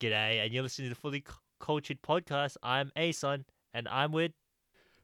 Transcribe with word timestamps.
G'day, 0.00 0.42
and 0.42 0.50
you're 0.50 0.62
listening 0.62 0.88
to 0.88 0.94
the 0.94 0.98
Fully 0.98 1.18
C- 1.18 1.34
Cultured 1.58 2.00
Podcast. 2.00 2.56
I'm 2.62 2.90
Ayson, 2.96 3.44
and 3.74 3.86
I'm 3.86 4.12
with. 4.12 4.32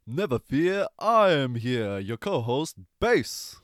Never 0.07 0.39
fear, 0.39 0.87
I 0.99 1.33
am 1.33 1.57
here, 1.57 1.99
your 1.99 2.17
co-host, 2.17 2.77
Bace. 2.99 3.57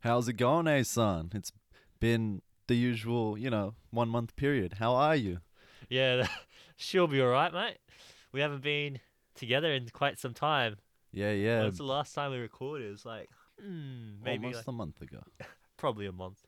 How's 0.00 0.26
it 0.26 0.32
going, 0.32 0.66
Ayson? 0.66 1.30
It's 1.36 1.52
been 2.00 2.42
the 2.66 2.74
usual, 2.74 3.38
you 3.38 3.48
know, 3.48 3.74
one 3.92 4.08
month 4.08 4.34
period. 4.34 4.78
How 4.80 4.96
are 4.96 5.14
you? 5.14 5.38
Yeah, 5.88 6.26
she'll 6.76 7.06
be 7.06 7.22
alright, 7.22 7.52
mate. 7.52 7.78
We 8.32 8.40
haven't 8.40 8.62
been 8.62 8.98
together 9.36 9.72
in 9.72 9.90
quite 9.90 10.18
some 10.18 10.34
time. 10.34 10.78
Yeah, 11.12 11.30
yeah. 11.30 11.62
When's 11.62 11.78
the 11.78 11.84
last 11.84 12.12
time 12.12 12.32
we 12.32 12.38
recorded? 12.38 12.88
It 12.88 12.90
was 12.90 13.06
like, 13.06 13.30
hmm, 13.62 14.20
maybe 14.20 14.46
almost 14.46 14.66
like, 14.66 14.74
a 14.74 14.76
month 14.76 15.00
ago. 15.00 15.20
probably 15.76 16.06
a 16.06 16.12
month. 16.12 16.42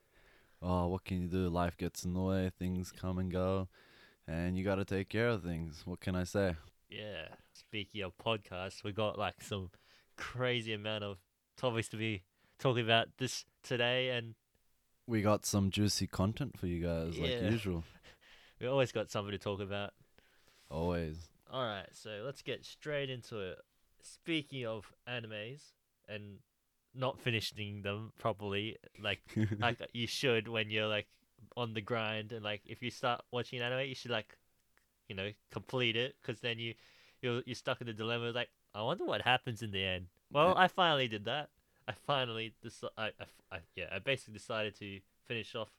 Oh, 0.61 0.89
what 0.89 1.05
can 1.05 1.23
you 1.23 1.29
do? 1.29 1.48
Life 1.48 1.77
gets 1.77 2.05
in 2.05 2.14
the 2.14 2.21
way, 2.21 2.50
things 2.59 2.91
come 2.91 3.19
and 3.19 3.30
go, 3.30 3.69
and 4.29 4.56
you 4.56 4.64
got 4.64 4.76
to 4.76 4.84
take 4.84 5.08
care 5.08 5.29
of 5.29 5.42
things. 5.42 5.82
What 5.86 6.00
can 6.00 6.14
I 6.14 6.25
say? 6.25 6.54
Yeah. 6.90 7.29
Speaking 7.53 8.03
of 8.03 8.12
podcasts, 8.18 8.84
we 8.84 8.93
got 8.93 9.18
like 9.18 9.43
some 9.43 9.70
crazy 10.16 10.75
amount 10.75 11.04
of 11.04 11.16
topics 11.57 11.89
to 11.89 11.96
be 11.96 12.22
talking 12.58 12.84
about 12.84 13.08
this 13.18 13.44
today, 13.62 14.11
and 14.11 14.34
We 15.06 15.22
got 15.22 15.46
some 15.46 15.70
juicy 15.70 16.06
content 16.06 16.58
for 16.58 16.67
you 16.67 16.84
guys, 16.84 17.18
like 17.18 17.43
usual. 17.43 17.84
we 18.61 18.67
always 18.67 18.93
got 18.93 19.11
something 19.11 19.32
to 19.32 19.39
talk 19.39 19.61
about. 19.61 19.94
Always. 20.70 21.17
All 21.50 21.64
right, 21.64 21.89
so 21.92 22.22
let's 22.25 22.42
get 22.42 22.64
straight 22.64 23.08
into 23.08 23.40
it. 23.40 23.58
Speaking 24.03 24.67
of 24.67 24.92
animes 25.08 25.72
and 26.08 26.39
not 26.95 27.18
finishing 27.20 27.82
them 27.82 28.12
properly, 28.18 28.76
like 29.03 29.20
like 29.58 29.79
you 29.92 30.06
should 30.06 30.48
when 30.48 30.70
you're 30.70 30.89
like 30.89 31.06
on 31.56 31.74
the 31.74 31.80
grind, 31.80 32.33
and 32.33 32.44
like 32.44 32.62
if 32.66 32.83
you 32.83 32.91
start 32.91 33.22
watching 33.33 33.60
anime, 33.60 33.86
you 33.88 33.94
should 33.94 34.10
like, 34.10 34.36
you 35.08 35.16
know, 35.16 35.30
complete 35.50 35.97
it 35.97 36.16
because 36.20 36.41
then 36.41 36.58
you 36.58 36.74
you're 37.22 37.42
you're 37.47 37.55
stuck 37.55 37.80
in 37.80 37.86
the 37.86 37.92
dilemma 37.92 38.30
like 38.34 38.48
I 38.75 38.83
wonder 38.83 39.05
what 39.05 39.22
happens 39.22 39.62
in 39.62 39.70
the 39.70 39.83
end. 39.84 40.06
Well, 40.30 40.55
I 40.56 40.69
finally 40.69 41.08
did 41.08 41.25
that. 41.25 41.48
I 41.86 41.92
finally 41.92 42.55
deci- 42.64 42.91
I, 42.97 43.06
I, 43.06 43.56
I 43.56 43.58
yeah 43.77 43.86
I 43.92 43.98
basically 43.98 44.34
decided 44.34 44.77
to 44.77 45.00
finish 45.27 45.55
off 45.55 45.70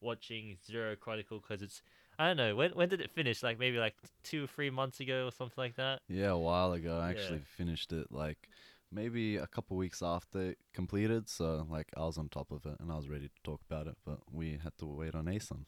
watching 0.00 0.56
Zero 0.66 0.96
Chronicle 0.96 1.38
because 1.40 1.62
it's 1.62 1.82
I 2.18 2.28
don't 2.28 2.36
know 2.36 2.56
when 2.56 2.72
when 2.72 2.88
did 2.88 3.00
it 3.00 3.10
finish 3.10 3.42
like 3.42 3.58
maybe 3.58 3.78
like 3.78 3.94
two 4.22 4.44
or 4.44 4.46
three 4.46 4.70
months 4.70 5.00
ago 5.00 5.26
or 5.26 5.32
something 5.32 5.54
like 5.56 5.76
that. 5.76 6.00
Yeah, 6.08 6.30
a 6.30 6.38
while 6.38 6.72
ago. 6.72 6.98
I 6.98 7.10
Yeah. 7.10 7.10
actually 7.10 7.40
finished 7.56 7.92
it 7.92 8.08
like 8.10 8.48
maybe 8.92 9.36
a 9.36 9.46
couple 9.46 9.76
weeks 9.76 10.02
after 10.02 10.50
it 10.50 10.58
completed. 10.74 11.28
So 11.28 11.66
like 11.70 11.88
I 11.96 12.00
was 12.00 12.18
on 12.18 12.28
top 12.28 12.50
of 12.50 12.66
it 12.66 12.76
and 12.80 12.92
I 12.92 12.96
was 12.96 13.08
ready 13.08 13.28
to 13.28 13.34
talk 13.42 13.60
about 13.68 13.86
it, 13.86 13.96
but 14.04 14.18
we 14.30 14.58
had 14.62 14.76
to 14.78 14.86
wait 14.86 15.14
on 15.14 15.28
Ayson. 15.28 15.66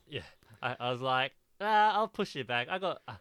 I, 0.62 0.76
I 0.78 0.90
was 0.92 1.00
like, 1.00 1.32
ah, 1.60 1.94
I'll 1.94 2.08
push 2.08 2.36
it 2.36 2.46
back. 2.46 2.68
I 2.70 2.78
got, 2.78 3.00
uh, 3.08 3.14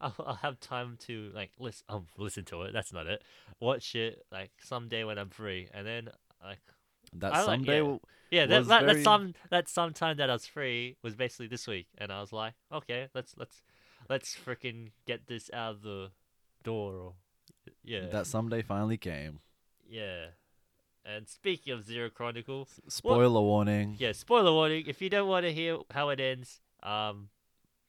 I'll, 0.00 0.14
I'll 0.24 0.34
have 0.36 0.60
time 0.60 0.96
to 1.06 1.30
like 1.34 1.50
listen, 1.58 1.84
um, 1.88 2.06
listen 2.16 2.44
to 2.46 2.62
it. 2.62 2.72
That's 2.72 2.92
not 2.92 3.06
it. 3.06 3.22
Watch 3.60 3.94
it 3.94 4.24
like 4.30 4.50
someday 4.62 5.04
when 5.04 5.18
I'm 5.18 5.30
free, 5.30 5.68
and 5.74 5.86
then 5.86 6.08
like, 6.44 6.60
That 7.14 7.34
I 7.34 7.38
like- 7.38 7.46
someday, 7.46 7.82
yeah. 7.82 7.96
yeah, 8.30 8.46
that 8.46 8.66
that, 8.68 8.86
that 8.86 9.02
some 9.02 9.34
that 9.50 9.68
sometime 9.68 10.16
that 10.18 10.30
I 10.30 10.34
was 10.34 10.46
free 10.46 10.96
was 11.02 11.16
basically 11.16 11.48
this 11.48 11.66
week, 11.66 11.88
and 11.98 12.12
I 12.12 12.20
was 12.20 12.32
like, 12.32 12.54
okay, 12.72 13.08
let's 13.14 13.34
let's 13.36 13.60
let's 14.08 14.36
freaking 14.36 14.92
get 15.06 15.26
this 15.26 15.50
out 15.52 15.74
of 15.76 15.82
the 15.82 16.10
door, 16.62 16.94
or 16.94 17.12
yeah, 17.82 18.06
that 18.12 18.26
someday 18.28 18.62
finally 18.62 18.98
came. 18.98 19.40
Yeah. 19.88 20.26
And 21.04 21.26
speaking 21.28 21.72
of 21.72 21.84
Zero 21.84 22.10
Chronicle, 22.10 22.68
Spoiler 22.88 23.40
warning. 23.40 23.96
yeah, 23.98 24.12
spoiler 24.12 24.52
warning. 24.52 24.84
If 24.86 25.00
you 25.00 25.08
don't 25.08 25.28
want 25.28 25.46
to 25.46 25.52
hear 25.52 25.78
how 25.90 26.10
it 26.10 26.20
ends, 26.20 26.60
um, 26.82 27.30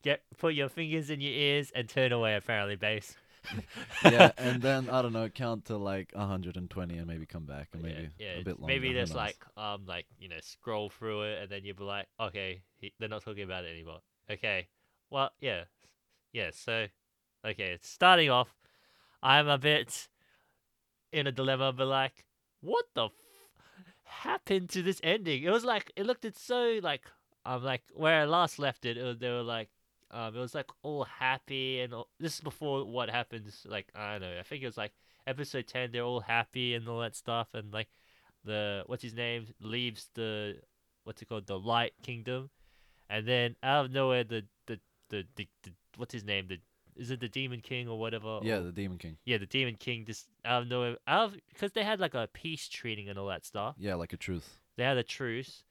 get 0.04 0.22
put 0.38 0.54
your 0.54 0.70
fingers 0.70 1.10
in 1.10 1.20
your 1.20 1.34
ears 1.34 1.72
and 1.76 1.90
turn 1.90 2.14
away. 2.14 2.36
Apparently, 2.36 2.78
Bace. 2.78 3.16
yeah, 4.06 4.32
and 4.38 4.62
then 4.62 4.90
I 4.90 5.02
don't 5.02 5.14
know, 5.14 5.28
count 5.30 5.66
to 5.66 5.78
like 5.78 6.12
120 6.14 6.98
and 6.98 7.08
maybe 7.08 7.26
come 7.26 7.46
back, 7.46 7.70
and 7.74 7.84
maybe 7.84 8.10
yeah, 8.18 8.40
a 8.40 8.44
bit 8.44 8.60
longer. 8.60 8.74
maybe 8.74 8.94
there's 8.94 9.14
like 9.14 9.38
um 9.58 9.86
like 9.86 10.06
you 10.18 10.30
know 10.30 10.40
scroll 10.42 10.90
through 10.90 11.24
it 11.24 11.42
and 11.44 11.52
then 11.52 11.66
you'll 11.66 11.76
be 11.76 11.84
like, 11.84 12.08
okay, 12.20 12.62
he, 12.78 12.94
they're 13.00 13.10
not 13.10 13.24
talking 13.24 13.44
about 13.44 13.66
it 13.66 13.70
anymore. 13.70 14.00
Okay, 14.32 14.68
well 15.10 15.32
yeah, 15.42 15.64
yeah. 16.32 16.52
So 16.54 16.88
okay, 17.46 17.78
starting 17.82 18.30
off, 18.30 18.56
I'm 19.22 19.48
a 19.48 19.58
bit 19.58 20.08
in 21.12 21.28
a 21.28 21.32
dilemma, 21.32 21.74
but 21.74 21.88
like, 21.88 22.26
what 22.62 22.86
the 22.94 23.06
f- 23.06 23.12
happened 24.04 24.70
to 24.70 24.82
this 24.82 25.00
ending? 25.04 25.44
It 25.44 25.52
was 25.52 25.64
like 25.66 25.92
it 25.96 26.06
looked 26.06 26.26
it 26.26 26.38
so 26.38 26.80
like 26.82 27.06
um 27.46 27.64
like 27.64 27.84
where 27.94 28.22
I 28.22 28.26
last 28.26 28.60
left 28.60 28.86
it, 28.86 28.98
it 28.98 29.04
was, 29.04 29.18
they 29.18 29.30
were 29.30 29.44
like. 29.44 29.70
Um, 30.12 30.36
it 30.36 30.40
was 30.40 30.56
like 30.56 30.72
all 30.82 31.04
happy 31.04 31.82
and 31.82 31.94
all, 31.94 32.08
this 32.20 32.34
is 32.34 32.42
before 32.42 32.84
what 32.84 33.12
happens. 33.12 33.64
Like 33.70 33.92
I 33.94 34.14
don't 34.14 34.22
know. 34.22 34.40
I 34.40 34.42
think 34.42 34.64
it 34.64 34.66
was 34.66 34.76
like 34.76 34.94
episode 35.28 35.68
ten. 35.68 35.92
They're 35.92 36.02
all 36.02 36.22
happy 36.22 36.74
and 36.74 36.90
all 36.90 37.02
that 37.02 37.16
stuff, 37.16 37.50
and 37.54 37.72
like 37.72 37.90
the 38.44 38.82
what's 38.88 39.04
his 39.04 39.14
name 39.14 39.46
leaves 39.62 40.10
the 40.16 40.56
what's 41.04 41.22
it 41.22 41.30
called 41.30 41.46
the 41.46 41.60
Light 41.60 41.94
Kingdom, 42.02 42.50
and 43.08 43.28
then 43.28 43.56
out 43.62 43.86
of 43.86 43.92
nowhere 43.92 44.24
the 44.24 44.46
the 44.66 44.80
the, 45.10 45.28
the, 45.36 45.48
the 45.62 45.72
what's 45.98 46.14
his 46.14 46.24
name 46.24 46.48
the 46.48 46.58
is 47.00 47.10
it 47.12 47.20
the 47.20 47.30
Demon 47.30 47.62
King 47.62 47.88
or 47.88 47.98
whatever? 47.98 48.40
yeah, 48.44 48.58
or- 48.58 48.62
the 48.64 48.72
Demon 48.72 48.98
King. 48.98 49.18
yeah, 49.26 49.38
the 49.38 49.46
Demon 49.48 49.76
King 49.76 50.06
just 50.06 50.28
out 50.46 50.62
of 50.64 50.68
nowhere 50.68 50.98
out 51.08 51.26
of 51.34 51.38
because 51.54 51.72
they 51.72 51.84
had 51.84 52.00
like 52.00 52.14
a 52.14 52.28
peace 52.34 52.68
treating 52.68 53.10
and 53.10 53.18
all 53.18 53.28
that 53.28 53.46
stuff. 53.46 53.76
Yeah, 53.80 53.96
like 53.96 54.14
a 54.14 54.18
truth. 54.18 54.60
They 54.78 54.84
had 54.84 54.98
a 54.98 55.04
truce. 55.04 55.64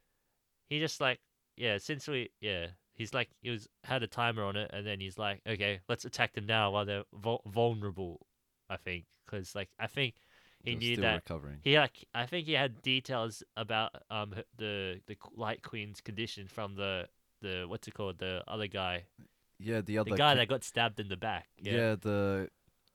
He 0.70 0.80
just 0.80 1.00
like 1.00 1.20
yeah, 1.56 1.78
since 1.78 2.08
we 2.08 2.30
yeah. 2.40 2.68
He's 2.94 3.14
like 3.14 3.28
he 3.42 3.50
was 3.50 3.68
had 3.84 4.02
a 4.02 4.08
timer 4.08 4.42
on 4.42 4.56
it, 4.56 4.70
and 4.74 4.84
then 4.84 4.98
he's 4.98 5.16
like, 5.18 5.40
"Okay, 5.48 5.78
let's 5.88 6.04
attack 6.04 6.32
them 6.34 6.46
now 6.46 6.72
while 6.72 6.84
they're 6.84 7.04
vul- 7.14 7.42
vulnerable." 7.46 8.26
I 8.68 8.76
think 8.76 9.04
because 9.24 9.54
like 9.54 9.68
I 9.78 9.86
think 9.86 10.14
he 10.64 10.72
They're 10.72 10.78
knew 10.80 10.94
still 10.94 11.02
that 11.04 11.14
recovering. 11.14 11.58
he 11.62 11.78
like 11.78 12.04
I 12.12 12.26
think 12.26 12.46
he 12.48 12.54
had 12.54 12.82
details 12.82 13.44
about 13.56 13.92
um 14.10 14.34
the 14.56 15.00
the 15.06 15.16
Light 15.36 15.62
Queen's 15.62 16.00
condition 16.00 16.48
from 16.48 16.74
the 16.74 17.06
the 17.40 17.66
what's 17.68 17.86
it 17.86 17.94
called 17.94 18.18
the 18.18 18.42
other 18.48 18.66
guy 18.66 19.04
Yeah, 19.58 19.80
the 19.80 19.98
other 19.98 20.10
the 20.10 20.16
guy 20.16 20.30
king- 20.32 20.38
that 20.38 20.48
got 20.48 20.64
stabbed 20.64 21.00
in 21.00 21.08
the 21.08 21.16
back 21.16 21.46
yeah. 21.58 21.72
yeah 21.72 21.96
the 22.00 22.48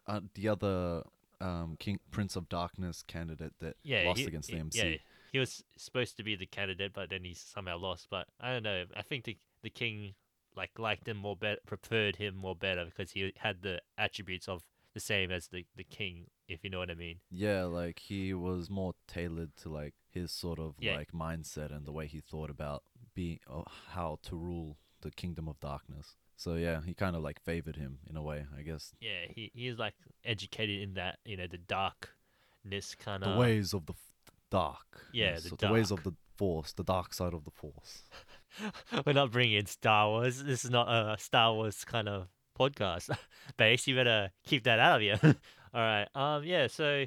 uh, 0.08 0.22
the 0.36 0.48
other 0.50 1.04
um 1.42 1.76
King 1.80 2.00
Prince 2.12 2.36
of 2.36 2.48
Darkness 2.50 3.04
candidate 3.06 3.54
that 3.60 3.76
yeah 3.84 4.04
lost 4.08 4.20
he, 4.22 4.26
against 4.26 4.50
he- 4.50 4.56
the 4.56 4.62
MC. 4.62 4.80
yeah 4.80 4.98
he 5.32 5.40
was 5.40 5.64
supposed 5.78 6.16
to 6.18 6.24
be 6.24 6.36
the 6.36 6.46
candidate 6.46 6.94
but 6.94 7.10
then 7.10 7.24
he 7.24 7.34
somehow 7.34 7.78
lost 7.78 8.08
but 8.10 8.28
I 8.40 8.52
don't 8.54 8.64
know 8.64 8.86
I 8.96 9.02
think 9.02 9.24
the 9.26 9.38
the 9.62 9.70
king 9.70 10.14
like 10.56 10.78
liked 10.78 11.08
him 11.08 11.18
more 11.18 11.36
better 11.36 11.60
preferred 11.66 12.18
him 12.18 12.36
more 12.36 12.56
better 12.56 12.86
because 12.86 13.12
he 13.12 13.34
had 13.38 13.62
the 13.64 13.82
attributes 13.98 14.48
of 14.48 14.62
the 14.94 15.00
same 15.00 15.32
as 15.32 15.48
the 15.48 15.66
the 15.76 15.84
king 15.84 16.28
if 16.48 16.64
you 16.64 16.70
know 16.70 16.80
what 16.80 16.92
I 16.92 16.94
mean 16.94 17.18
Yeah, 17.32 17.64
like 17.64 18.00
he 18.00 18.34
was 18.34 18.70
more 18.70 18.94
tailored 19.08 19.56
to 19.64 19.70
like 19.70 19.96
his 20.12 20.32
sort 20.32 20.60
of 20.60 20.76
Yeah. 20.80 20.96
like 20.98 21.12
mindset 21.12 21.76
and 21.76 21.86
the 21.88 21.92
way 21.92 22.06
he 22.08 22.22
thought 22.22 22.52
about 22.52 22.84
being 23.16 23.40
uh, 23.50 23.64
how 23.90 24.20
to 24.24 24.36
rule 24.38 24.78
the 25.02 25.10
kingdom 25.12 25.48
of 25.50 25.60
darkness. 25.60 26.16
So 26.36 26.56
yeah, 26.56 26.82
he 26.86 26.94
kind 26.94 27.16
of 27.16 27.22
like 27.22 27.42
favored 27.44 27.76
him 27.76 28.00
in 28.10 28.18
a 28.18 28.22
way, 28.22 28.46
I 28.58 28.62
guess. 28.64 28.94
yeah 29.00 29.26
he 29.30 29.52
he 29.54 29.68
is 29.68 29.78
like 29.78 29.94
educated 30.26 30.82
in 30.82 30.94
that 30.96 31.20
you 31.26 31.38
know 31.38 31.48
the 31.48 31.58
darkness 31.60 32.96
kind 32.96 33.24
the 33.24 33.30
of 33.30 33.38
ways 33.38 33.74
of 33.74 33.86
the 33.86 33.94
f- 33.94 34.34
dark. 34.50 35.08
Yeah, 35.14 35.32
yes, 35.32 35.44
the 35.44 35.56
the 35.56 35.72
ways 35.72 35.92
of 35.92 36.04
the 36.04 36.14
force, 36.38 36.74
the 36.74 36.84
dark 36.84 37.14
side 37.14 37.34
of 37.34 37.44
the 37.46 37.52
force. 37.52 38.04
We're 39.06 39.14
not 39.14 39.32
bringing 39.32 39.58
in 39.58 39.66
Star 39.66 40.10
Wars. 40.10 40.44
This 40.44 40.66
is 40.66 40.72
not 40.72 40.88
a 40.90 41.18
Star 41.20 41.54
Wars 41.54 41.84
kind 41.86 42.08
of 42.10 42.28
podcast. 42.60 43.16
Bace, 43.58 43.88
you 43.88 43.96
better 43.96 44.32
keep 44.46 44.64
that 44.64 44.80
out 44.80 44.98
of 44.98 45.02
you. 45.04 45.16
All 45.74 45.82
right. 45.82 46.08
Um. 46.16 46.44
Yeah. 46.44 46.68
So, 46.68 47.06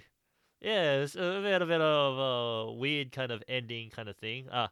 yeah, 0.60 0.94
it's 1.03 1.15
a 1.15 1.20
little 1.20 1.69
bit 1.69 1.81
of 1.81 2.19
a 2.19 2.72
weird 2.72 3.12
kind 3.12 3.31
of 3.31 3.42
ending 3.48 3.91
kind 3.91 4.09
of 4.09 4.16
thing. 4.16 4.48
Uh, 4.48 4.69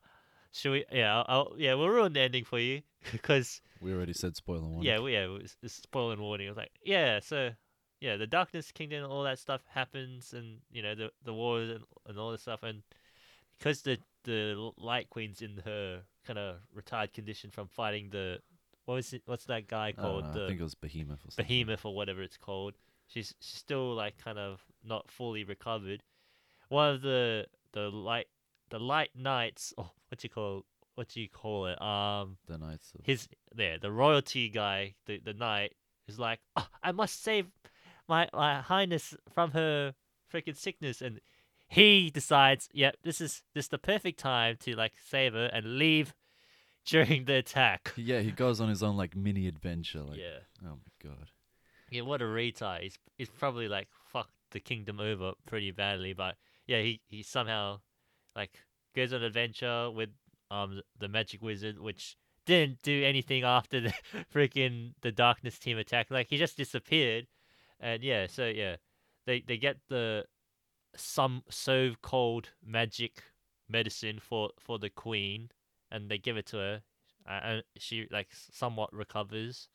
should 0.54 0.72
we? 0.72 0.84
Yeah. 0.90 1.16
I'll, 1.18 1.24
I'll, 1.28 1.52
yeah. 1.58 1.74
We'll 1.74 1.88
ruin 1.90 2.12
the 2.12 2.20
ending 2.20 2.44
for 2.44 2.58
you 2.58 2.82
because 3.12 3.60
We 3.80 3.92
already 3.92 4.12
said 4.14 4.36
spoiler 4.36 4.62
warning. 4.62 4.82
yeah, 4.84 5.00
we, 5.00 5.12
yeah. 5.12 5.26
It's, 5.40 5.56
it's 5.62 5.74
spoiler 5.74 6.16
warning. 6.16 6.46
I 6.46 6.50
was 6.50 6.56
like, 6.56 6.72
yeah. 6.84 7.20
So. 7.20 7.50
Yeah, 8.00 8.16
the 8.18 8.26
Darkness 8.26 8.70
Kingdom, 8.70 9.10
all 9.10 9.22
that 9.22 9.38
stuff 9.38 9.62
happens, 9.72 10.34
and 10.34 10.58
you 10.70 10.82
know 10.82 10.94
the 10.94 11.10
the 11.24 11.32
wars 11.32 11.70
and, 11.70 11.84
and 12.06 12.18
all 12.18 12.32
this 12.32 12.42
stuff, 12.42 12.62
and 12.62 12.82
because 13.58 13.80
the 13.80 13.96
the 14.24 14.72
Light 14.76 15.08
Queen's 15.08 15.40
in 15.40 15.62
her 15.64 16.02
kind 16.26 16.38
of 16.38 16.56
retired 16.74 17.14
condition 17.14 17.50
from 17.50 17.66
fighting 17.68 18.10
the 18.10 18.40
what 18.84 18.96
was 18.96 19.12
it? 19.14 19.22
What's 19.24 19.46
that 19.46 19.68
guy 19.68 19.88
I, 19.88 19.92
called? 19.92 20.24
know, 20.24 20.30
I 20.30 20.34
the 20.34 20.46
think 20.48 20.60
it 20.60 20.64
was 20.64 20.74
Behemoth 20.74 21.20
or 21.24 21.30
something. 21.30 21.46
Behemoth 21.46 21.86
or 21.86 21.94
whatever 21.94 22.20
it's 22.20 22.36
called. 22.36 22.74
She's 23.06 23.34
she's 23.40 23.58
still 23.58 23.94
like 23.94 24.18
kind 24.22 24.38
of 24.38 24.62
not 24.84 25.10
fully 25.10 25.44
recovered. 25.44 26.02
One 26.68 26.94
of 26.94 27.00
the 27.00 27.46
the 27.72 27.88
light 27.90 28.26
the 28.68 28.80
light 28.80 29.10
knights. 29.16 29.72
Oh, 29.78 29.90
what 30.14 30.22
you 30.22 30.30
call 30.30 30.64
what 30.94 31.08
do 31.08 31.20
you 31.20 31.28
call 31.28 31.66
it? 31.66 31.82
Um, 31.82 32.36
The 32.46 32.56
Knights 32.56 32.92
of 32.96 33.04
his 33.04 33.28
there 33.52 33.78
the 33.78 33.90
royalty 33.90 34.48
guy 34.48 34.94
the 35.06 35.18
the 35.18 35.34
knight 35.34 35.72
is 36.06 36.20
like 36.20 36.38
oh, 36.54 36.68
I 36.84 36.92
must 36.92 37.20
save 37.20 37.46
my 38.08 38.28
my 38.32 38.60
highness 38.60 39.14
from 39.32 39.50
her 39.50 39.94
freaking 40.32 40.56
sickness 40.56 41.02
and 41.02 41.20
he 41.66 42.10
decides 42.10 42.68
yep 42.72 42.96
this 43.02 43.20
is 43.20 43.42
this 43.54 43.64
is 43.64 43.68
the 43.70 43.78
perfect 43.78 44.20
time 44.20 44.56
to 44.60 44.76
like 44.76 44.92
save 45.04 45.32
her 45.32 45.46
and 45.46 45.78
leave 45.78 46.14
during 46.86 47.24
the 47.24 47.34
attack. 47.34 47.92
Yeah, 47.96 48.20
he 48.20 48.30
goes 48.30 48.60
on 48.60 48.68
his 48.68 48.82
own 48.82 48.96
like 48.96 49.16
mini 49.16 49.48
adventure. 49.48 50.02
Like, 50.02 50.18
yeah. 50.18 50.38
oh 50.64 50.76
my 50.76 51.10
god. 51.10 51.30
Yeah, 51.90 52.02
what 52.02 52.22
a 52.22 52.24
retard. 52.24 52.82
He's, 52.82 52.98
he's 53.18 53.30
probably 53.30 53.66
like 53.66 53.88
fucked 54.12 54.34
the 54.52 54.60
kingdom 54.60 55.00
over 55.00 55.32
pretty 55.46 55.72
badly, 55.72 56.12
but 56.12 56.36
yeah, 56.66 56.80
he, 56.82 57.00
he 57.08 57.22
somehow 57.22 57.80
like 58.36 58.60
goes 58.94 59.12
on 59.12 59.20
an 59.20 59.26
adventure 59.26 59.90
with 59.90 60.10
um 60.50 60.80
the 60.98 61.08
magic 61.08 61.42
wizard, 61.42 61.78
which 61.78 62.16
didn't 62.46 62.82
do 62.82 63.04
anything 63.04 63.42
after 63.44 63.80
the 63.80 63.92
freaking 64.34 64.92
the 65.02 65.12
darkness 65.12 65.58
team 65.58 65.78
attack. 65.78 66.10
Like 66.10 66.28
he 66.28 66.36
just 66.36 66.56
disappeared, 66.56 67.26
and 67.80 68.02
yeah, 68.02 68.26
so 68.26 68.46
yeah, 68.46 68.76
they 69.26 69.40
they 69.40 69.56
get 69.56 69.76
the 69.88 70.24
some 70.96 71.42
so 71.50 71.92
called 72.02 72.50
magic 72.64 73.22
medicine 73.68 74.18
for 74.20 74.50
for 74.58 74.78
the 74.78 74.90
queen, 74.90 75.50
and 75.90 76.10
they 76.10 76.18
give 76.18 76.36
it 76.36 76.46
to 76.46 76.56
her, 76.58 76.82
and 77.26 77.62
she 77.78 78.06
like 78.10 78.28
somewhat 78.32 78.92
recovers. 78.92 79.68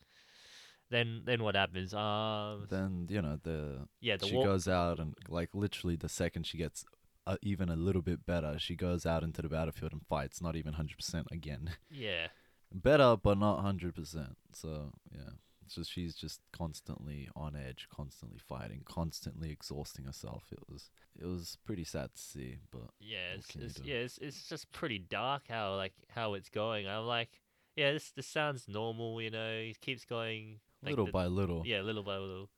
Then 0.90 1.22
then 1.24 1.42
what 1.44 1.54
happens? 1.54 1.94
Um, 1.94 2.66
Then 2.68 3.06
you 3.08 3.22
know 3.22 3.38
the 3.42 3.86
yeah, 4.00 4.16
the 4.16 4.26
she 4.26 4.34
war. 4.34 4.44
goes 4.46 4.66
out 4.66 4.98
and 4.98 5.14
like 5.28 5.50
literally 5.54 5.96
the 5.96 6.08
second 6.08 6.46
she 6.46 6.58
gets 6.58 6.84
uh, 7.26 7.36
even 7.42 7.68
a 7.68 7.76
little 7.76 8.02
bit 8.02 8.24
better, 8.26 8.58
she 8.58 8.76
goes 8.76 9.04
out 9.06 9.22
into 9.22 9.42
the 9.42 9.48
battlefield 9.48 9.92
and 9.92 10.04
fights. 10.06 10.40
Not 10.42 10.56
even 10.56 10.74
hundred 10.74 10.96
percent 10.96 11.26
again. 11.30 11.70
yeah, 11.90 12.28
better, 12.72 13.16
but 13.22 13.38
not 13.38 13.60
hundred 13.60 13.94
percent. 13.94 14.36
So 14.52 14.92
yeah, 15.12 15.30
So 15.68 15.82
she's 15.82 16.14
just 16.14 16.40
constantly 16.52 17.28
on 17.36 17.54
edge, 17.54 17.86
constantly 17.94 18.38
fighting, 18.38 18.82
constantly 18.84 19.50
exhausting 19.50 20.04
herself. 20.06 20.44
It 20.52 20.60
was 20.68 20.90
it 21.18 21.26
was 21.26 21.58
pretty 21.64 21.84
sad 21.84 22.14
to 22.14 22.20
see, 22.20 22.58
but 22.70 22.90
yeah, 23.00 23.34
it's, 23.36 23.54
it's 23.56 23.80
yeah, 23.84 23.96
it's, 23.96 24.18
it's 24.18 24.48
just 24.48 24.70
pretty 24.72 24.98
dark 24.98 25.42
how 25.48 25.76
like 25.76 25.94
how 26.08 26.34
it's 26.34 26.48
going. 26.48 26.88
I'm 26.88 27.06
like, 27.06 27.28
yeah, 27.76 27.92
this 27.92 28.10
this 28.12 28.26
sounds 28.26 28.66
normal, 28.68 29.20
you 29.22 29.30
know. 29.30 29.60
He 29.60 29.76
keeps 29.80 30.04
going 30.04 30.60
like 30.82 30.90
little 30.90 31.06
the- 31.06 31.12
by 31.12 31.26
little. 31.26 31.62
yeah, 31.66 31.82
little 31.82 32.02
by 32.02 32.16
little. 32.16 32.48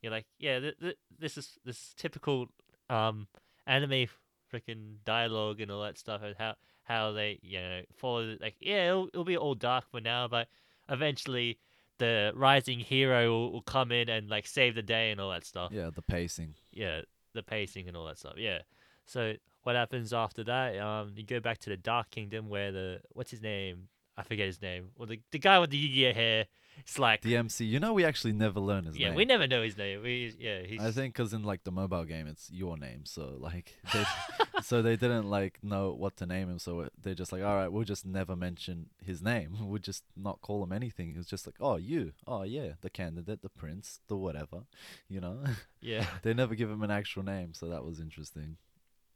You're 0.00 0.12
like, 0.12 0.26
yeah, 0.38 0.58
th- 0.58 0.78
th- 0.80 0.98
this 1.18 1.36
is 1.36 1.58
this 1.64 1.76
is 1.76 1.94
typical 1.96 2.46
um 2.90 3.28
anime 3.66 4.06
freaking 4.52 4.96
dialogue 5.04 5.60
and 5.60 5.70
all 5.70 5.82
that 5.82 5.98
stuff, 5.98 6.22
and 6.22 6.34
how 6.38 6.54
how 6.84 7.12
they 7.12 7.38
you 7.42 7.60
know 7.60 7.82
follow 7.94 8.36
like 8.40 8.56
yeah, 8.60 8.88
it'll, 8.90 9.08
it'll 9.08 9.24
be 9.24 9.36
all 9.36 9.54
dark 9.54 9.84
for 9.90 10.00
now, 10.00 10.28
but 10.28 10.48
eventually 10.88 11.58
the 11.98 12.32
rising 12.34 12.80
hero 12.80 13.30
will, 13.30 13.52
will 13.52 13.62
come 13.62 13.92
in 13.92 14.08
and 14.08 14.28
like 14.28 14.46
save 14.46 14.74
the 14.74 14.82
day 14.82 15.10
and 15.10 15.20
all 15.20 15.30
that 15.30 15.44
stuff. 15.44 15.70
Yeah, 15.72 15.90
the 15.94 16.02
pacing. 16.02 16.54
Yeah, 16.72 17.02
the 17.32 17.42
pacing 17.42 17.88
and 17.88 17.96
all 17.96 18.06
that 18.06 18.18
stuff. 18.18 18.34
Yeah. 18.36 18.58
So 19.06 19.34
what 19.62 19.76
happens 19.76 20.12
after 20.12 20.44
that? 20.44 20.78
Um, 20.78 21.12
you 21.16 21.24
go 21.24 21.40
back 21.40 21.58
to 21.58 21.70
the 21.70 21.76
Dark 21.76 22.10
Kingdom 22.10 22.48
where 22.48 22.72
the 22.72 23.00
what's 23.12 23.30
his 23.30 23.42
name? 23.42 23.88
I 24.16 24.22
forget 24.22 24.46
his 24.46 24.60
name. 24.60 24.90
Well, 24.96 25.06
the 25.06 25.20
the 25.30 25.38
guy 25.38 25.58
with 25.58 25.70
the 25.70 25.78
Yu-Gi-Oh 25.78 26.12
hair. 26.12 26.46
It's 26.78 26.98
like 26.98 27.22
DMC. 27.22 27.68
You 27.68 27.80
know, 27.80 27.92
we 27.92 28.04
actually 28.04 28.32
never 28.32 28.60
learn 28.60 28.84
his 28.84 28.96
yeah, 28.96 29.08
name. 29.08 29.14
Yeah, 29.14 29.18
we 29.18 29.24
never 29.24 29.46
know 29.46 29.62
his 29.62 29.76
name. 29.76 30.02
We 30.02 30.34
yeah, 30.38 30.62
he's 30.62 30.80
I 30.80 30.90
think 30.90 31.14
because 31.14 31.32
in 31.32 31.42
like 31.42 31.64
the 31.64 31.70
mobile 31.70 32.04
game, 32.04 32.26
it's 32.26 32.50
your 32.50 32.76
name, 32.76 33.04
so 33.04 33.36
like, 33.38 33.76
they, 33.92 34.04
so 34.62 34.82
they 34.82 34.96
didn't 34.96 35.28
like 35.28 35.58
know 35.62 35.92
what 35.92 36.16
to 36.18 36.26
name 36.26 36.48
him, 36.48 36.58
so 36.58 36.88
they're 37.00 37.14
just 37.14 37.32
like, 37.32 37.42
all 37.42 37.54
right, 37.54 37.70
we'll 37.70 37.84
just 37.84 38.04
never 38.04 38.36
mention 38.36 38.86
his 39.04 39.22
name. 39.22 39.56
We'll 39.72 39.78
just 39.78 40.04
not 40.16 40.42
call 40.42 40.62
him 40.64 40.72
anything. 40.72 41.10
It 41.10 41.16
was 41.16 41.26
just 41.26 41.46
like, 41.46 41.54
oh, 41.58 41.76
you, 41.76 42.12
oh 42.26 42.42
yeah, 42.42 42.72
the 42.82 42.90
candidate, 42.90 43.40
the 43.40 43.48
prince, 43.48 44.00
the 44.08 44.16
whatever, 44.16 44.64
you 45.08 45.20
know. 45.20 45.38
yeah. 45.80 46.04
they 46.22 46.34
never 46.34 46.54
give 46.54 46.68
him 46.68 46.82
an 46.82 46.90
actual 46.90 47.22
name, 47.22 47.54
so 47.54 47.68
that 47.68 47.84
was 47.84 48.00
interesting. 48.00 48.56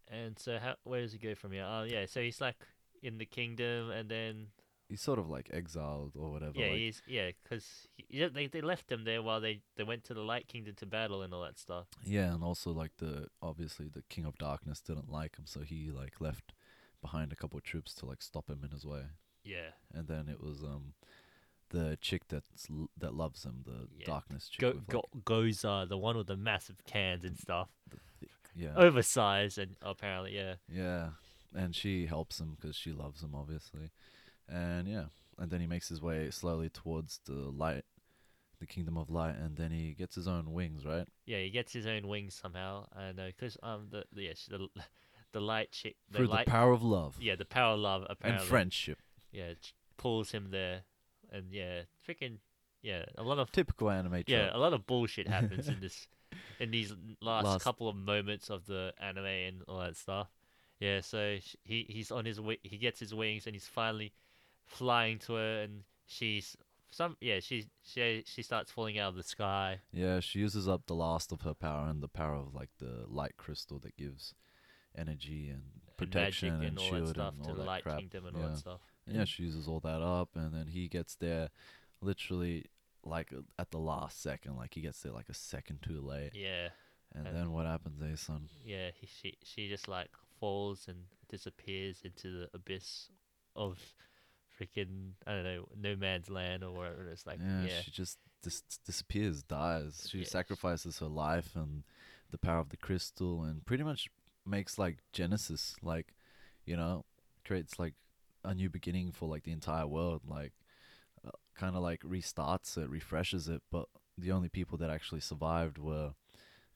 And 0.08 0.38
so 0.38 0.58
how 0.58 0.76
where 0.84 1.02
does 1.02 1.12
he 1.12 1.18
go 1.18 1.34
from 1.34 1.52
here? 1.52 1.66
Oh 1.68 1.82
yeah, 1.82 2.06
so 2.06 2.20
he's 2.20 2.40
like 2.40 2.56
in 3.02 3.18
the 3.18 3.26
kingdom, 3.26 3.90
and 3.90 4.08
then 4.08 4.46
He's 4.88 5.00
sort 5.00 5.18
of 5.18 5.28
like 5.28 5.50
exiled 5.52 6.12
or 6.16 6.30
whatever. 6.30 6.52
yeah, 6.58 6.66
like, 6.68 6.76
he's 6.78 7.02
yeah, 7.08 7.30
because 7.42 7.88
yeah, 8.08 8.28
they 8.32 8.46
they 8.46 8.60
left 8.60 8.90
him 8.92 9.04
there 9.04 9.20
while 9.22 9.40
they 9.40 9.60
they 9.76 9.82
went 9.84 10.04
to 10.04 10.14
the 10.14 10.20
Light 10.22 10.46
Kingdom 10.48 10.74
to 10.76 10.86
battle 10.86 11.22
and 11.22 11.34
all 11.34 11.42
that 11.42 11.58
stuff. 11.58 11.86
yeah, 12.04 12.32
and 12.32 12.44
also 12.44 12.70
like 12.70 12.92
the 12.98 13.26
obviously 13.42 13.88
the 13.88 14.02
King 14.08 14.24
of 14.26 14.38
Darkness 14.38 14.80
didn't 14.80 15.10
like 15.10 15.36
him, 15.36 15.44
so 15.46 15.60
he 15.60 15.90
like 15.90 16.20
left 16.20 16.52
behind 17.02 17.32
a 17.32 17.36
couple 17.36 17.56
of 17.58 17.64
troops 17.64 17.94
to 17.94 18.06
like 18.06 18.22
stop 18.22 18.48
him 18.48 18.60
in 18.64 18.70
his 18.70 18.86
way. 18.86 19.02
Yeah. 19.44 19.70
and 19.94 20.08
then 20.08 20.28
it 20.28 20.40
was 20.42 20.62
um 20.64 20.94
the 21.70 21.98
chick 22.00 22.22
that's 22.28 22.68
l- 22.70 22.90
that 22.96 23.12
loves 23.14 23.44
him, 23.44 23.62
the 23.64 23.88
Yeah. 23.98 24.06
darkness 24.06 24.48
chick. 24.48 24.60
Go, 24.60 24.70
with, 24.72 24.86
go 24.86 25.04
like, 25.12 25.24
Goza, 25.24 25.86
the 25.88 25.98
one 25.98 26.16
with 26.16 26.28
the 26.28 26.36
massive 26.36 26.76
cans 26.86 27.24
and 27.24 27.36
stuff, 27.36 27.68
thick- 28.20 28.30
yeah, 28.54 28.74
oversized 28.76 29.58
and 29.58 29.76
apparently 29.82 30.36
yeah. 30.36 30.54
yeah, 30.72 31.08
and 31.54 31.74
she 31.74 32.06
helps 32.06 32.40
him 32.40 32.56
because 32.58 32.76
she 32.76 32.92
loves 32.92 33.20
him, 33.22 33.34
obviously, 33.34 33.90
and 34.48 34.86
yeah, 34.88 35.04
and 35.38 35.50
then 35.50 35.60
he 35.60 35.66
makes 35.66 35.88
his 35.88 36.00
way 36.00 36.30
slowly 36.30 36.68
towards 36.68 37.20
the 37.26 37.32
light, 37.34 37.84
the 38.60 38.66
kingdom 38.66 38.96
of 38.96 39.10
light, 39.10 39.36
and 39.36 39.56
then 39.56 39.70
he 39.70 39.92
gets 39.92 40.14
his 40.14 40.26
own 40.28 40.52
wings, 40.52 40.84
right? 40.84 41.06
Yeah, 41.26 41.40
he 41.40 41.50
gets 41.50 41.72
his 41.72 41.86
own 41.86 42.06
wings 42.08 42.34
somehow. 42.34 42.86
I 42.96 43.12
know, 43.12 43.28
cause 43.38 43.56
um 43.62 43.88
the 43.90 44.04
yes 44.14 44.46
the 44.50 44.68
the 45.32 45.40
light 45.40 45.72
chick 45.72 45.96
the 46.10 46.18
Through 46.18 46.26
light 46.28 46.46
the 46.46 46.50
power 46.50 46.72
of 46.72 46.82
love 46.82 47.16
yeah 47.20 47.36
the 47.36 47.44
power 47.44 47.74
of 47.74 47.80
love 47.80 48.06
apparently. 48.08 48.40
and 48.42 48.48
friendship. 48.48 48.98
yeah 49.32 49.52
pulls 49.98 50.30
him 50.30 50.48
there, 50.50 50.82
and 51.30 51.52
yeah 51.52 51.82
freaking 52.08 52.38
yeah 52.82 53.04
a 53.18 53.22
lot 53.22 53.38
of 53.38 53.50
Typical 53.52 53.90
anime 53.90 54.22
yeah 54.26 54.44
trope. 54.46 54.54
a 54.54 54.58
lot 54.58 54.72
of 54.72 54.86
bullshit 54.86 55.26
happens 55.28 55.68
in 55.68 55.80
this 55.80 56.06
in 56.60 56.70
these 56.70 56.92
last, 57.20 57.44
Last- 57.44 57.62
couple 57.64 57.88
of 57.88 57.96
moments 57.96 58.48
of 58.50 58.64
the 58.66 58.92
anime 59.00 59.24
and 59.26 59.62
all 59.68 59.80
that 59.80 59.96
stuff. 59.96 60.28
Yeah, 60.80 61.00
so 61.00 61.38
he 61.64 61.86
he's 61.88 62.10
on 62.10 62.24
his 62.26 62.36
wi- 62.36 62.58
he 62.62 62.76
gets 62.78 63.00
his 63.00 63.14
wings 63.14 63.46
and 63.46 63.54
he's 63.54 63.66
finally 63.66 64.12
flying 64.66 65.18
to 65.20 65.34
her 65.34 65.62
and 65.62 65.82
she's 66.06 66.56
some 66.90 67.16
yeah 67.20 67.40
she 67.40 67.66
she 67.82 68.22
she 68.26 68.42
starts 68.42 68.70
falling 68.70 68.98
out 68.98 69.10
of 69.10 69.16
the 69.16 69.22
sky. 69.22 69.80
Yeah, 69.92 70.20
she 70.20 70.38
uses 70.38 70.68
up 70.68 70.82
the 70.86 70.94
last 70.94 71.32
of 71.32 71.42
her 71.42 71.54
power 71.54 71.88
and 71.88 72.02
the 72.02 72.08
power 72.08 72.34
of 72.34 72.54
like 72.54 72.70
the 72.78 73.04
light 73.08 73.36
crystal 73.36 73.78
that 73.80 73.96
gives 73.96 74.34
energy 74.96 75.48
and 75.48 75.62
and 75.88 75.96
protection 75.96 76.58
magic 76.58 76.68
and, 76.68 76.78
and 76.78 76.78
all 76.78 76.90
shield 76.90 77.06
that 77.08 77.14
stuff 77.14 77.34
and 77.34 77.44
to 77.44 77.50
all 77.50 77.54
the 77.56 77.60
that 77.62 77.66
Light 77.66 77.82
crap. 77.82 77.98
Kingdom 77.98 78.26
and 78.26 78.36
all 78.36 78.42
yeah. 78.42 78.48
that 78.48 78.58
stuff. 78.58 78.80
Yeah, 79.06 79.24
she 79.24 79.42
uses 79.44 79.68
all 79.68 79.80
that 79.80 80.02
up, 80.02 80.30
and 80.34 80.52
then 80.52 80.66
he 80.68 80.88
gets 80.88 81.14
there, 81.14 81.50
literally 82.00 82.64
like 83.04 83.32
at 83.58 83.70
the 83.70 83.78
last 83.78 84.20
second. 84.22 84.56
Like 84.56 84.74
he 84.74 84.80
gets 84.80 85.00
there 85.02 85.12
like 85.12 85.28
a 85.28 85.34
second 85.34 85.80
too 85.82 86.00
late, 86.00 86.32
Yeah, 86.34 86.68
and 87.14 87.26
and- 87.26 87.36
then 87.36 87.52
what 87.52 87.66
happens, 87.66 88.02
eh, 88.02 88.16
son? 88.16 88.48
yeah. 88.64 88.90
He, 88.98 89.06
she 89.06 89.34
she 89.44 89.68
just 89.68 89.86
like 89.88 90.10
falls 90.40 90.86
and 90.88 91.04
disappears 91.28 92.02
into 92.04 92.30
the 92.30 92.48
abyss 92.54 93.10
of 93.54 93.78
freaking 94.60 95.12
I 95.26 95.32
don't 95.32 95.44
know 95.44 95.68
no 95.76 95.96
man's 95.96 96.30
land 96.30 96.64
or 96.64 96.72
whatever. 96.72 97.10
It's 97.10 97.26
like 97.26 97.40
yeah, 97.40 97.66
yeah 97.66 97.82
she 97.82 97.90
just 97.90 98.18
dis- 98.42 98.62
disappears, 98.84 99.42
dies. 99.42 100.08
She 100.10 100.22
Yeah, 100.22 100.24
sacrifices 100.24 100.98
her 100.98 101.06
life 101.06 101.50
and 101.54 101.84
the 102.30 102.38
power 102.38 102.60
of 102.60 102.70
the 102.70 102.76
crystal, 102.76 103.42
and 103.42 103.64
pretty 103.66 103.84
much 103.84 104.08
makes 104.44 104.78
like 104.78 104.98
Genesis, 105.12 105.76
like 105.82 106.14
you 106.64 106.76
know, 106.76 107.04
creates 107.44 107.78
like 107.78 107.94
a 108.44 108.54
new 108.54 108.68
beginning 108.70 109.12
for 109.12 109.28
like 109.28 109.44
the 109.44 109.52
entire 109.52 109.86
world, 109.86 110.22
like 110.26 110.52
uh, 111.26 111.30
kind 111.56 111.76
of 111.76 111.82
like 111.82 112.02
restarts 112.02 112.76
it, 112.78 112.88
refreshes 112.90 113.48
it. 113.48 113.62
But 113.70 113.86
the 114.18 114.32
only 114.32 114.48
people 114.48 114.78
that 114.78 114.90
actually 114.90 115.20
survived 115.20 115.78
were 115.78 116.12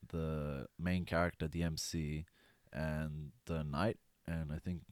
the 0.08 0.66
main 0.78 1.04
character, 1.04 1.48
the 1.48 1.62
MC, 1.62 2.26
and 2.72 3.32
the 3.46 3.64
knight, 3.64 3.98
and 4.26 4.52
I 4.52 4.58
think 4.58 4.82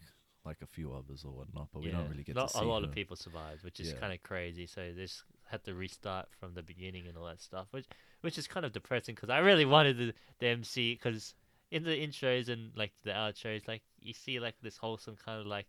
like 0.49 0.63
a 0.63 0.67
few 0.67 0.93
others 0.93 1.25
or 1.25 1.33
whatnot. 1.33 1.69
But 1.73 1.83
we 1.83 1.91
don't 1.91 2.09
really 2.11 2.25
get 2.25 2.35
not 2.35 2.49
to 2.49 2.59
see 2.59 2.65
a 2.65 2.69
lot 2.69 2.83
of 2.85 2.93
people 2.93 3.17
survived, 3.17 3.63
which 3.65 3.79
is 3.81 3.93
Yeah. 3.93 4.01
kind 4.01 4.13
of 4.13 4.23
crazy. 4.23 4.67
So 4.67 4.81
they 4.93 5.03
just 5.03 5.23
had 5.51 5.63
to 5.65 5.75
restart 5.75 6.27
from 6.41 6.55
the 6.55 6.63
beginning 6.63 7.07
and 7.07 7.17
all 7.17 7.27
that 7.27 7.41
stuff, 7.41 7.69
which 7.71 7.87
which 8.23 8.37
is 8.39 8.47
kind 8.49 8.67
of 8.67 8.73
depressing 8.73 9.15
because 9.15 9.31
I 9.31 9.39
really 9.39 9.65
wanted 9.65 9.97
the, 9.99 10.13
the 10.41 10.47
MC 10.49 10.95
because 10.95 11.35
in 11.71 11.85
the 11.85 11.91
intros 12.05 12.49
and 12.49 12.73
like 12.77 12.93
the 13.05 13.11
outros, 13.13 13.69
like 13.69 13.83
you 14.01 14.13
see 14.15 14.41
like 14.41 14.57
this 14.63 14.77
wholesome 14.77 15.17
kind 15.25 15.41
of 15.41 15.47
like 15.47 15.67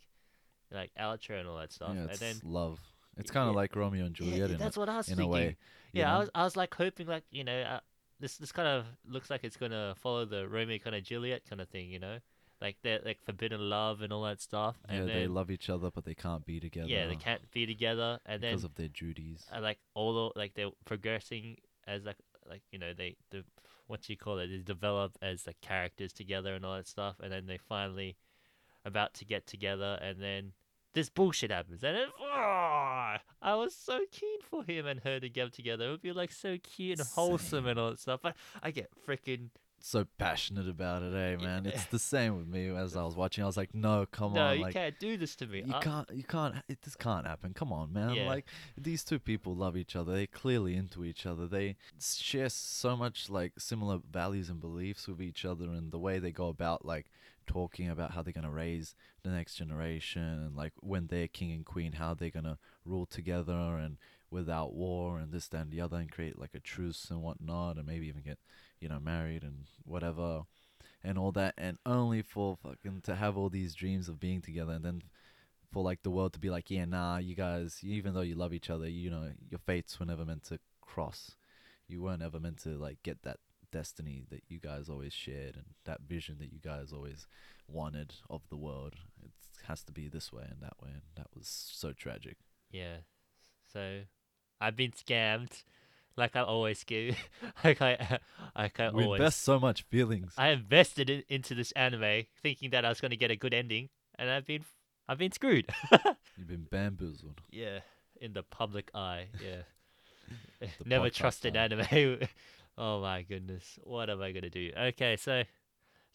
like 0.71 0.91
outro 0.99 1.39
and 1.39 1.47
all 1.47 1.57
that 1.57 1.71
stuff, 1.73 1.91
Yeah, 1.95 2.01
and 2.01 2.11
it's 2.11 2.19
then 2.19 2.35
love. 2.43 2.79
It's 3.17 3.31
kind 3.31 3.49
of 3.49 3.53
yeah. 3.55 3.61
like 3.61 3.75
Romeo 3.75 4.05
and 4.05 4.17
yeah, 4.19 4.25
Juliet 4.31 4.51
in, 4.51 4.57
that's 4.57 4.77
what 4.77 4.87
I 4.89 4.97
was 4.97 5.09
in 5.09 5.17
thinking. 5.17 5.33
a 5.33 5.33
way. 5.33 5.57
Yeah, 5.93 6.15
I 6.15 6.19
was 6.19 6.29
I 6.33 6.43
was 6.43 6.55
like 6.55 6.73
hoping 6.73 7.07
like 7.07 7.23
you 7.31 7.43
know 7.43 7.59
uh, 7.61 7.79
this 8.19 8.37
this 8.37 8.51
kind 8.51 8.67
of 8.67 8.85
looks 9.05 9.29
like 9.29 9.43
it's 9.43 9.57
gonna 9.57 9.93
follow 9.97 10.25
the 10.25 10.47
Romeo 10.47 10.77
kind 10.79 10.95
of 10.95 11.03
Juliet 11.03 11.41
kind 11.49 11.59
of 11.61 11.67
thing, 11.69 11.89
you 11.89 11.99
know, 11.99 12.19
like 12.61 12.77
that 12.83 13.05
like 13.05 13.21
forbidden 13.21 13.69
love 13.69 14.01
and 14.01 14.11
all 14.11 14.23
that 14.23 14.41
stuff, 14.41 14.75
yeah, 14.89 14.95
and 14.95 15.09
they 15.09 15.27
love 15.27 15.49
each 15.51 15.69
other, 15.69 15.89
but 15.93 16.05
they 16.05 16.15
can't 16.15 16.45
be 16.45 16.59
together. 16.59 16.87
yeah 16.87 17.07
they 17.07 17.15
can't 17.15 17.49
be 17.51 17.65
together, 17.65 18.19
and 18.25 18.41
then 18.43 18.51
because 18.51 18.63
of 18.63 18.75
their 18.75 18.89
duties. 18.89 19.45
uh, 19.55 19.61
like 19.61 19.79
all 19.93 20.13
the, 20.13 20.39
like 20.39 20.53
they're 20.53 20.71
progressing 20.85 21.57
as 21.87 22.05
like 22.05 22.17
like 22.49 22.61
you 22.71 22.79
know 22.79 22.93
they 22.93 23.15
the 23.31 23.43
what 23.87 24.01
do 24.01 24.13
you 24.13 24.17
call 24.17 24.37
it 24.37 24.47
they 24.47 24.57
develop 24.57 25.17
as 25.21 25.47
like 25.47 25.59
characters 25.61 26.13
together 26.13 26.53
and 26.53 26.65
all 26.65 26.75
that 26.75 26.87
stuff 26.87 27.15
and 27.21 27.31
then 27.31 27.45
they 27.47 27.57
finally 27.57 28.15
about 28.85 29.13
to 29.13 29.25
get 29.25 29.45
together 29.47 29.97
and 30.01 30.21
then 30.21 30.51
this 30.93 31.09
bullshit 31.09 31.51
happens 31.51 31.83
and 31.83 31.95
it, 31.95 32.09
oh, 32.19 33.15
I 33.41 33.55
was 33.55 33.75
so 33.75 34.01
keen 34.11 34.39
for 34.41 34.63
him 34.63 34.85
and 34.87 34.99
her 35.01 35.19
to 35.19 35.29
get 35.29 35.53
together 35.53 35.87
it 35.87 35.91
would 35.91 36.01
be 36.01 36.11
like 36.11 36.31
so 36.31 36.57
cute 36.61 36.99
and 36.99 37.07
wholesome 37.07 37.63
Same. 37.63 37.67
and 37.67 37.79
all 37.79 37.89
that 37.91 37.99
stuff 37.99 38.19
but 38.23 38.35
I 38.61 38.71
get 38.71 38.89
freaking 39.07 39.49
so 39.81 40.05
passionate 40.17 40.67
about 40.67 41.03
it, 41.03 41.13
eh, 41.13 41.35
man? 41.43 41.65
Yeah. 41.65 41.71
It's 41.71 41.85
the 41.85 41.99
same 41.99 42.37
with 42.37 42.47
me 42.47 42.69
as 42.69 42.95
I 42.95 43.03
was 43.03 43.15
watching. 43.15 43.43
I 43.43 43.47
was 43.47 43.57
like, 43.57 43.73
no, 43.73 44.05
come 44.11 44.33
no, 44.33 44.41
on, 44.41 44.57
you 44.57 44.63
like 44.63 44.73
can't 44.73 44.99
do 44.99 45.17
this 45.17 45.35
to 45.37 45.47
me. 45.47 45.63
you 45.65 45.73
I- 45.73 45.81
can't, 45.81 46.09
you 46.13 46.23
can't. 46.23 46.55
It 46.67 46.81
this 46.81 46.95
can't 46.95 47.25
happen. 47.25 47.53
Come 47.53 47.71
on, 47.71 47.93
man. 47.93 48.15
Yeah. 48.15 48.27
Like 48.27 48.45
these 48.77 49.03
two 49.03 49.19
people 49.19 49.55
love 49.55 49.77
each 49.77 49.95
other. 49.95 50.13
They're 50.13 50.27
clearly 50.27 50.75
into 50.75 51.03
each 51.03 51.25
other. 51.25 51.47
They 51.47 51.77
share 51.99 52.49
so 52.49 52.95
much 52.95 53.29
like 53.29 53.53
similar 53.57 53.99
values 54.11 54.49
and 54.49 54.59
beliefs 54.59 55.07
with 55.07 55.21
each 55.21 55.45
other, 55.45 55.65
and 55.65 55.91
the 55.91 55.99
way 55.99 56.19
they 56.19 56.31
go 56.31 56.47
about 56.47 56.85
like 56.85 57.07
talking 57.47 57.89
about 57.89 58.11
how 58.11 58.21
they're 58.21 58.33
gonna 58.33 58.51
raise 58.51 58.95
the 59.23 59.29
next 59.29 59.55
generation, 59.55 60.21
and 60.21 60.55
like 60.55 60.73
when 60.81 61.07
they're 61.07 61.27
king 61.27 61.51
and 61.51 61.65
queen, 61.65 61.93
how 61.93 62.13
they're 62.13 62.29
gonna 62.29 62.57
rule 62.85 63.05
together 63.05 63.77
and 63.77 63.97
without 64.31 64.73
war 64.75 65.17
and 65.17 65.31
this, 65.31 65.47
that, 65.47 65.61
and 65.61 65.71
the 65.71 65.81
other, 65.81 65.97
and 65.97 66.11
create 66.11 66.37
like 66.37 66.53
a 66.53 66.59
truce 66.59 67.07
and 67.09 67.21
whatnot, 67.23 67.77
and 67.77 67.87
maybe 67.87 68.07
even 68.07 68.21
get 68.21 68.37
you 68.79 68.89
know 68.89 68.99
married 68.99 69.43
and 69.43 69.65
whatever 69.85 70.43
and 71.03 71.17
all 71.17 71.31
that 71.31 71.53
and 71.57 71.77
only 71.85 72.21
for 72.21 72.57
fucking 72.61 73.01
to 73.01 73.15
have 73.15 73.37
all 73.37 73.49
these 73.49 73.73
dreams 73.73 74.09
of 74.09 74.19
being 74.19 74.41
together 74.41 74.73
and 74.73 74.83
then 74.83 75.01
for 75.71 75.83
like 75.83 76.01
the 76.03 76.09
world 76.09 76.33
to 76.33 76.39
be 76.39 76.49
like 76.49 76.69
yeah 76.69 76.85
nah 76.85 77.17
you 77.17 77.35
guys 77.35 77.79
even 77.83 78.13
though 78.13 78.21
you 78.21 78.35
love 78.35 78.53
each 78.53 78.69
other 78.69 78.87
you 78.87 79.09
know 79.09 79.29
your 79.49 79.59
fates 79.59 79.99
were 79.99 80.05
never 80.05 80.25
meant 80.25 80.43
to 80.43 80.59
cross. 80.89 81.35
You 81.87 82.01
weren't 82.01 82.23
ever 82.23 82.39
meant 82.39 82.61
to 82.63 82.69
like 82.69 82.97
get 83.03 83.21
that 83.23 83.37
destiny 83.71 84.25
that 84.31 84.43
you 84.47 84.59
guys 84.59 84.89
always 84.89 85.13
shared 85.13 85.55
and 85.55 85.65
that 85.85 86.01
vision 86.07 86.37
that 86.39 86.51
you 86.51 86.59
guys 86.59 86.91
always 86.91 87.27
wanted 87.67 88.15
of 88.29 88.41
the 88.49 88.57
world. 88.57 88.95
It 89.23 89.31
has 89.67 89.83
to 89.83 89.91
be 89.91 90.07
this 90.07 90.33
way 90.33 90.45
and 90.49 90.61
that 90.61 90.73
way 90.81 90.89
and 90.91 91.01
that 91.15 91.27
was 91.35 91.47
so 91.47 91.93
tragic. 91.93 92.37
Yeah. 92.71 92.97
So 93.71 94.01
I've 94.59 94.75
been 94.75 94.91
scammed, 94.91 95.63
like 96.19 96.35
I 96.35 96.41
always 96.41 96.83
do. 96.83 97.13
like 97.63 97.81
I, 97.81 98.19
like 98.55 98.79
I 98.79 98.91
we 98.91 99.05
always. 99.05 99.19
invest 99.19 99.41
so 99.41 99.59
much 99.59 99.83
feelings 99.83 100.33
I 100.37 100.49
invested 100.49 101.09
in, 101.09 101.23
into 101.29 101.55
this 101.55 101.71
anime 101.71 102.25
thinking 102.43 102.71
that 102.71 102.85
I 102.85 102.89
was 102.89 103.01
going 103.01 103.11
to 103.11 103.17
get 103.17 103.31
a 103.31 103.35
good 103.35 103.53
ending, 103.53 103.89
and 104.19 104.29
I've 104.29 104.45
been, 104.45 104.65
I've 105.07 105.17
been 105.17 105.31
screwed. 105.31 105.69
you've 106.37 106.47
been 106.47 106.67
bamboozled 106.69 107.41
yeah, 107.49 107.79
in 108.21 108.33
the 108.33 108.43
public 108.43 108.91
eye. 108.93 109.27
Yeah. 109.43 110.67
Never 110.85 111.09
trusted 111.09 111.57
eye. 111.57 111.63
anime. 111.63 112.19
oh 112.77 113.01
my 113.01 113.23
goodness, 113.23 113.79
what 113.83 114.09
am 114.09 114.21
I 114.21 114.31
gonna 114.31 114.49
do? 114.49 114.71
Okay, 114.77 115.15
so 115.15 115.43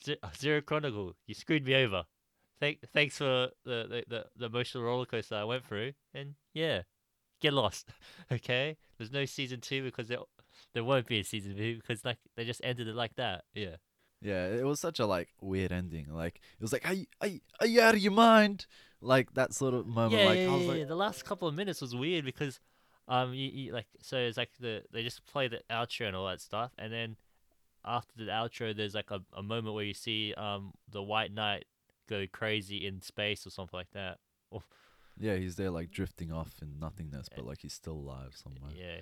oh, 0.09 0.31
Zero 0.37 0.61
Chronicle, 0.61 1.15
you 1.27 1.35
screwed 1.35 1.65
me 1.67 1.75
over. 1.75 2.05
Thank, 2.61 2.79
thanks 2.93 3.19
for 3.19 3.49
the, 3.65 3.87
the, 3.89 4.05
the, 4.09 4.25
the 4.37 4.47
emotional 4.47 4.85
roller 4.85 5.07
coaster 5.07 5.35
I 5.35 5.45
went 5.45 5.67
through, 5.67 5.93
and 6.15 6.35
yeah, 6.53 6.83
get 7.45 7.55
lost. 7.55 7.89
okay, 8.33 8.77
there's 8.99 9.13
no 9.13 9.25
season 9.25 9.61
two 9.61 9.83
because 9.83 10.09
there 10.09 10.19
there 10.73 10.85
won't 10.85 11.07
be 11.07 11.21
a 11.21 11.25
season 11.25 11.57
two 11.57 11.77
because 11.77 12.05
like 12.05 12.19
they 12.37 12.45
just 12.45 12.61
ended 12.65 12.89
it 12.89 12.95
like 12.95 13.15
that. 13.17 13.45
Yeah, 13.55 13.77
Yeah, 14.21 14.47
it 14.47 14.65
was 14.65 14.81
such 14.81 14.99
a 14.99 15.07
like 15.07 15.29
weird 15.41 15.73
ending. 15.73 16.07
Like 16.13 16.37
it 16.37 16.63
was 16.63 16.73
like, 16.73 16.89
are 16.89 16.95
you, 16.95 17.07
are 17.21 17.29
you, 17.29 17.41
are 17.61 17.67
you 17.67 17.81
out 17.81 17.95
of 17.95 18.01
your 18.01 18.13
mind? 18.13 18.67
Like 19.01 19.35
that 19.35 19.53
sort 19.53 19.75
of 19.75 19.87
moment. 19.87 20.15
yeah, 20.15 20.25
like 20.25 20.39
yeah, 20.41 20.51
I 20.51 20.55
was 20.55 20.63
yeah, 20.63 20.69
like, 20.69 20.79
yeah. 20.79 20.85
The 20.87 20.97
last 20.97 21.25
couple 21.25 21.47
of 21.47 21.55
minutes 21.55 21.83
was 21.83 21.95
weird 21.95 22.25
because, 22.25 22.59
um, 23.07 23.35
you, 23.35 23.51
you 23.51 23.73
like 23.73 23.87
so 24.01 24.17
it's 24.17 24.39
like 24.39 24.51
the 24.59 24.83
they 24.93 25.03
just 25.03 25.25
play 25.27 25.47
the 25.49 25.61
outro 25.71 26.07
and 26.07 26.17
all 26.17 26.27
that 26.27 26.41
stuff, 26.41 26.73
and 26.79 26.91
then 26.91 27.17
after 27.85 28.13
the 28.17 28.31
outro, 28.31 28.75
there's 28.75 28.95
like 28.95 29.11
a, 29.11 29.21
a 29.37 29.43
moment 29.43 29.75
where 29.75 29.85
you 29.85 29.93
see 29.93 30.33
um 30.35 30.73
the 30.91 31.03
White 31.03 31.35
Knight 31.35 31.67
go 32.09 32.27
crazy 32.33 32.87
in 32.87 33.03
space 33.03 33.47
or 33.47 33.51
something 33.51 33.77
like 33.77 33.91
that. 33.93 34.19
yeah, 35.19 35.37
he's 35.37 35.57
there 35.57 35.71
like 35.71 35.91
drifting 35.91 36.33
off 36.33 36.55
in 36.63 36.79
nothingness, 36.79 37.29
but 37.35 37.45
like 37.47 37.59
he's 37.63 37.73
still 37.75 37.95
alive 37.95 38.33
somewhere. 38.35 38.73
Yeah, 38.77 39.01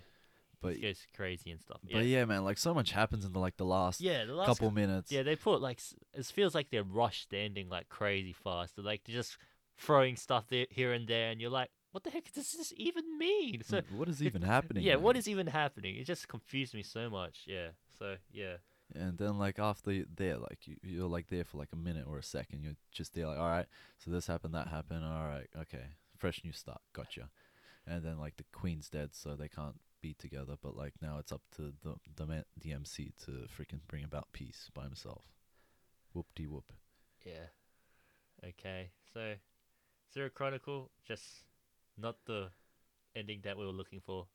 But 0.61 0.75
he 0.76 0.81
goes 0.83 1.07
crazy 1.16 1.50
and 1.50 1.61
stuff. 1.61 1.81
But 1.90 2.04
yeah, 2.04 2.25
man, 2.25 2.45
like 2.45 2.59
so 2.59 2.73
much 2.75 2.92
happens 2.92 3.25
in 3.25 3.33
the 3.33 3.38
like 3.38 3.57
the 3.57 3.64
last 3.64 4.00
yeah. 4.00 4.25
The 4.25 4.35
last 4.35 4.47
couple 4.47 4.71
minutes. 4.71 5.11
Yeah, 5.11 5.23
they 5.23 5.37
put 5.37 5.61
like 5.61 5.81
it 6.14 6.26
feels 6.26 6.54
like 6.54 6.71
they're 6.71 6.83
rushed 6.83 7.31
the 7.31 7.38
ending 7.38 7.69
like 7.69 7.88
crazy 7.88 8.33
fast. 8.33 8.76
They're 8.76 8.85
like 8.85 9.02
they're 9.04 9.16
just 9.16 9.38
throwing 9.78 10.16
stuff 10.16 10.45
there, 10.49 10.66
here 10.71 10.92
and 10.92 11.09
there, 11.09 11.31
and 11.31 11.40
you're 11.40 11.50
like, 11.50 11.71
what 11.92 12.04
the 12.04 12.11
heck 12.11 12.31
does 12.33 12.52
this 12.52 12.73
even 12.76 13.19
mean? 13.19 13.62
So 13.64 13.76
Like, 13.76 13.87
what 13.90 14.09
is 14.09 14.21
it- 14.21 14.26
even 14.26 14.42
happening? 14.42 14.83
Yeah, 14.85 14.97
what 14.97 15.14
man? 15.14 15.21
is 15.21 15.28
even 15.28 15.47
happening? 15.47 15.97
It 15.97 16.04
just 16.04 16.28
confused 16.28 16.75
me 16.75 16.83
so 16.83 17.09
much. 17.11 17.45
Yeah. 17.47 17.69
So 17.99 18.16
yeah. 18.31 18.57
And 18.95 19.16
then 19.16 19.38
like 19.38 19.59
after 19.59 19.90
y- 19.90 20.04
there, 20.14 20.37
like 20.37 20.66
you, 20.66 20.76
you're 20.83 21.09
like 21.09 21.28
there 21.28 21.45
for 21.45 21.57
like 21.57 21.71
a 21.73 21.76
minute 21.76 22.04
or 22.07 22.19
a 22.19 22.23
second. 22.23 22.62
You're 22.62 22.76
just 22.90 23.14
there, 23.14 23.26
like, 23.26 23.38
all 23.38 23.49
right, 23.49 23.66
so 23.99 24.11
this 24.11 24.26
happened, 24.26 24.54
that 24.54 24.69
happened. 24.69 25.02
All 25.04 25.25
right, 25.25 25.47
okay, 25.62 25.85
fresh 26.23 26.45
new 26.45 26.52
start, 26.52 26.81
gotcha. 26.93 27.29
And 27.85 28.05
then 28.05 28.17
like 28.17 28.37
the 28.37 28.45
queen's 28.52 28.88
dead, 28.88 29.11
so 29.12 29.35
they 29.35 29.49
can't 29.49 29.81
be 30.00 30.14
together. 30.14 30.55
But 30.62 30.76
like 30.76 30.95
now 31.02 31.19
it's 31.19 31.33
up 31.33 31.43
to 31.57 31.73
the 31.83 31.97
the 32.17 32.45
the 32.57 32.73
MC 32.73 33.12
to 33.25 33.49
freaking 33.59 33.81
bring 33.88 34.05
about 34.05 34.29
peace 34.33 34.71
by 34.73 34.85
himself. 34.85 35.25
Whoop 36.12 36.26
de 36.37 36.47
whoop. 36.47 36.73
Yeah. 37.26 37.49
Okay. 38.50 38.91
So 39.12 39.35
Zero 40.14 40.31
Chronicle 40.33 40.91
just 41.05 41.25
not 41.99 42.17
the 42.26 42.50
ending 43.17 43.41
that 43.43 43.59
we 43.59 43.67
were 43.67 43.73
looking 43.73 44.00
for. 44.00 44.26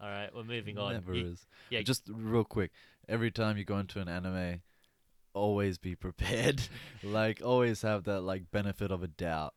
All 0.00 0.08
right, 0.08 0.30
we're 0.34 0.44
moving 0.44 0.78
on. 0.78 0.92
Never 0.92 1.14
Ye- 1.14 1.22
is. 1.22 1.46
yeah. 1.70 1.82
Just 1.82 2.08
real 2.08 2.44
quick, 2.44 2.70
every 3.08 3.32
time 3.32 3.56
you 3.56 3.64
go 3.64 3.78
into 3.78 4.00
an 4.00 4.08
anime, 4.08 4.62
always 5.32 5.78
be 5.78 5.96
prepared. 5.96 6.62
like 7.02 7.42
always 7.44 7.82
have 7.82 8.04
that 8.04 8.20
like 8.20 8.52
benefit 8.52 8.92
of 8.92 9.02
a 9.02 9.08
doubt 9.08 9.54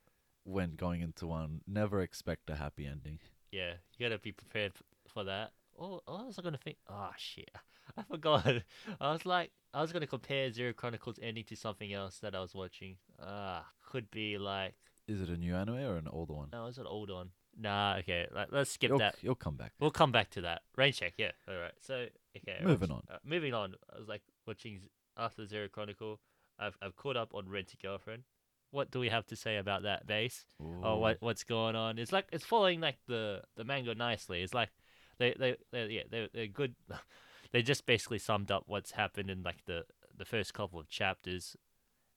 when 0.47 0.75
going 0.75 1.01
into 1.01 1.27
one. 1.27 1.61
Never 1.67 2.01
expect 2.01 2.49
a 2.49 2.55
happy 2.55 2.85
ending. 2.85 3.19
yeah, 3.51 3.73
you 3.97 4.05
gotta 4.07 4.19
be 4.19 4.31
prepared 4.31 4.73
for 5.13 5.23
that. 5.25 5.51
Oh, 5.79 6.01
was 6.07 6.39
I 6.39 6.41
gonna 6.41 6.57
think? 6.57 6.77
Oh 6.89 7.11
shit, 7.17 7.51
I 7.97 8.03
forgot. 8.03 8.45
I 9.01 9.11
was 9.11 9.25
like, 9.25 9.51
I 9.73 9.81
was 9.81 9.91
gonna 9.91 10.07
compare 10.07 10.51
Zero 10.51 10.73
Chronicles 10.73 11.19
ending 11.21 11.43
to 11.45 11.55
something 11.55 11.93
else 11.93 12.19
that 12.19 12.33
I 12.35 12.39
was 12.39 12.55
watching. 12.55 12.97
Ah, 13.21 13.65
could 13.85 14.09
be 14.09 14.37
like, 14.37 14.73
Is 15.07 15.21
it 15.21 15.29
a 15.29 15.37
new 15.37 15.55
anime 15.55 15.75
or 15.77 15.97
an 15.97 16.07
older 16.09 16.33
one? 16.33 16.49
no, 16.51 16.65
it's 16.67 16.77
an 16.79 16.87
old 16.87 17.11
one. 17.11 17.29
Nah, 17.59 17.97
okay, 17.99 18.27
like, 18.33 18.49
let's 18.51 18.69
skip 18.71 18.89
You'll, 18.89 18.99
that. 18.99 19.15
you'll 19.21 19.33
come 19.35 19.55
back. 19.55 19.73
We'll 19.79 19.89
come 19.91 20.11
back 20.11 20.29
to 20.31 20.41
that. 20.41 20.61
Rain 20.75 20.93
check, 20.93 21.13
yeah. 21.17 21.31
All 21.47 21.57
right. 21.57 21.71
So, 21.79 22.05
okay. 22.37 22.59
Moving 22.63 22.91
on. 22.91 23.01
Uh, 23.11 23.17
moving 23.25 23.51
on. 23.55 23.73
I 23.91 23.97
was 23.97 24.07
like 24.07 24.21
watching 24.45 24.81
after 25.17 25.43
Zero 25.47 25.67
Chronicle. 25.67 26.19
I've 26.59 26.77
I've 26.83 26.95
caught 26.95 27.17
up 27.17 27.33
on 27.33 27.49
Rent 27.49 27.73
a 27.73 27.77
Girlfriend. 27.77 28.23
What 28.71 28.91
do 28.91 28.99
we 28.99 29.09
have 29.09 29.25
to 29.27 29.35
say 29.35 29.57
about 29.57 29.83
that 29.83 30.07
Bace? 30.07 30.45
Or 30.81 30.99
what 30.99 31.17
what's 31.21 31.43
going 31.43 31.75
on? 31.75 31.97
It's 31.97 32.11
like 32.11 32.27
it's 32.31 32.45
following 32.45 32.81
like 32.81 32.97
the 33.07 33.41
the 33.55 33.63
manga 33.63 33.95
nicely. 33.95 34.43
It's 34.43 34.53
like 34.53 34.69
they 35.17 35.33
they 35.39 35.55
they 35.71 35.85
yeah 35.87 36.03
they 36.09 36.29
they're 36.33 36.47
good. 36.47 36.75
they 37.51 37.61
just 37.61 37.85
basically 37.85 38.19
summed 38.19 38.51
up 38.51 38.63
what's 38.67 38.91
happened 38.91 39.29
in 39.29 39.43
like 39.43 39.65
the 39.65 39.85
the 40.15 40.25
first 40.25 40.53
couple 40.53 40.79
of 40.79 40.89
chapters, 40.89 41.55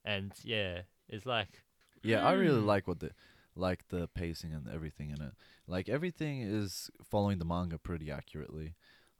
and 0.05 0.33
yeah, 0.43 0.81
it's 1.09 1.25
like 1.25 1.63
Yeah, 2.03 2.25
I 2.25 2.33
really 2.33 2.59
Hmm. 2.59 2.65
like 2.65 2.87
what 2.87 2.99
the 2.99 3.11
like 3.55 3.87
the 3.89 4.07
pacing 4.07 4.53
and 4.53 4.67
everything 4.67 5.09
in 5.11 5.21
it. 5.21 5.33
Like 5.67 5.89
everything 5.89 6.41
is 6.41 6.89
following 7.03 7.37
the 7.39 7.45
manga 7.45 7.77
pretty 7.77 8.09
accurately, 8.11 8.75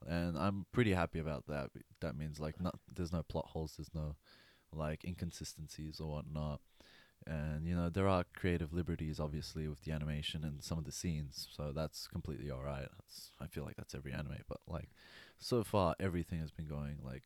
and 0.08 0.38
I'm 0.38 0.66
pretty 0.72 0.94
happy 0.94 1.20
about 1.20 1.48
that. 1.48 1.70
That 2.02 2.16
means 2.16 2.40
like 2.40 2.60
not 2.60 2.80
there's 2.94 3.12
no 3.14 3.24
plot 3.24 3.48
holes, 3.48 3.76
there's 3.78 3.94
no 3.94 4.16
like 4.74 5.04
inconsistencies 5.06 6.00
or 6.00 6.12
whatnot. 6.14 6.62
And 7.28 7.68
you 7.68 7.76
know 7.76 7.90
there 7.90 8.08
are 8.08 8.26
creative 8.36 8.74
liberties, 8.74 9.20
obviously, 9.20 9.68
with 9.68 9.84
the 9.84 9.92
animation 9.92 10.44
and 10.44 10.64
some 10.64 10.78
of 10.78 10.86
the 10.86 10.92
scenes, 10.92 11.48
so 11.56 11.72
that's 11.74 12.08
completely 12.08 12.50
all 12.50 12.64
right. 12.64 12.88
That's, 12.98 13.32
I 13.40 13.48
feel 13.48 13.64
like 13.64 13.76
that's 13.76 13.94
every 13.94 14.12
anime, 14.12 14.38
but 14.50 14.60
like 14.68 14.90
so 15.38 15.64
far 15.64 15.96
everything 16.00 16.40
has 16.40 16.52
been 16.52 16.68
going 16.68 16.98
like 17.04 17.24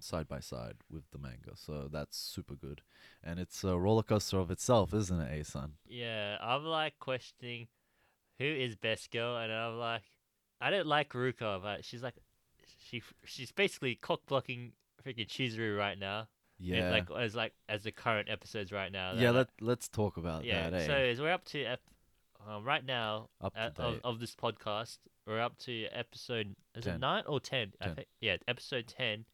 side 0.00 0.28
by 0.28 0.40
side 0.40 0.76
with 0.90 1.10
the 1.12 1.18
manga, 1.18 1.52
so 1.54 1.88
that's 1.90 2.16
super 2.16 2.54
good 2.54 2.82
and 3.22 3.38
it's 3.40 3.64
a 3.64 3.78
roller 3.78 4.02
coaster 4.02 4.38
of 4.38 4.50
itself, 4.50 4.92
isn't 4.92 5.20
it, 5.20 5.32
Ayson? 5.32 5.72
Yeah, 5.88 6.36
I'm 6.40 6.64
like 6.64 6.98
questioning 6.98 7.68
who 8.38 8.44
is 8.44 8.76
best 8.76 9.10
girl, 9.10 9.36
and 9.36 9.52
I'm 9.52 9.78
like, 9.78 10.02
I 10.60 10.70
don't 10.70 10.86
like 10.86 11.10
Ruka, 11.10 11.62
but 11.62 11.84
she's 11.84 12.02
like, 12.02 12.14
she 12.88 13.02
she's 13.24 13.50
basically 13.50 13.94
cock 13.94 14.20
blocking 14.26 14.72
freaking 15.04 15.26
Chizuru 15.26 15.76
right 15.76 15.98
now. 15.98 16.28
Yeah, 16.58 16.90
like 16.90 17.10
as 17.10 17.34
like 17.34 17.52
as 17.68 17.82
the 17.82 17.92
current 17.92 18.28
episodes 18.30 18.72
right 18.72 18.90
now. 18.92 19.14
yeah. 19.14 19.30
Let 19.30 19.48
Let's 19.60 19.88
talk 19.88 20.16
about 20.16 20.44
yeah. 20.44 20.70
that. 20.70 20.82
Eh? 20.82 20.86
So 20.86 20.92
as 20.94 21.20
we're 21.20 21.32
up 21.32 21.44
to 21.46 21.64
ep- 21.64 21.80
um, 22.46 22.64
right 22.64 22.84
now 22.84 23.28
Up 23.40 23.52
uh, 23.56 23.70
of 23.78 24.00
of 24.04 24.20
this 24.20 24.34
podcast, 24.34 24.98
we're 25.26 25.40
up 25.40 25.58
to 25.60 25.86
episode 25.92 26.54
is 26.74 26.86
it 26.86 27.00
nine 27.00 27.24
or 27.26 27.40
ten? 27.40 27.72
I 27.80 27.86
Ten. 27.86 27.94
think 27.96 28.08
yeah, 28.20 28.36
episode 28.46 28.86
ten. 28.86 29.24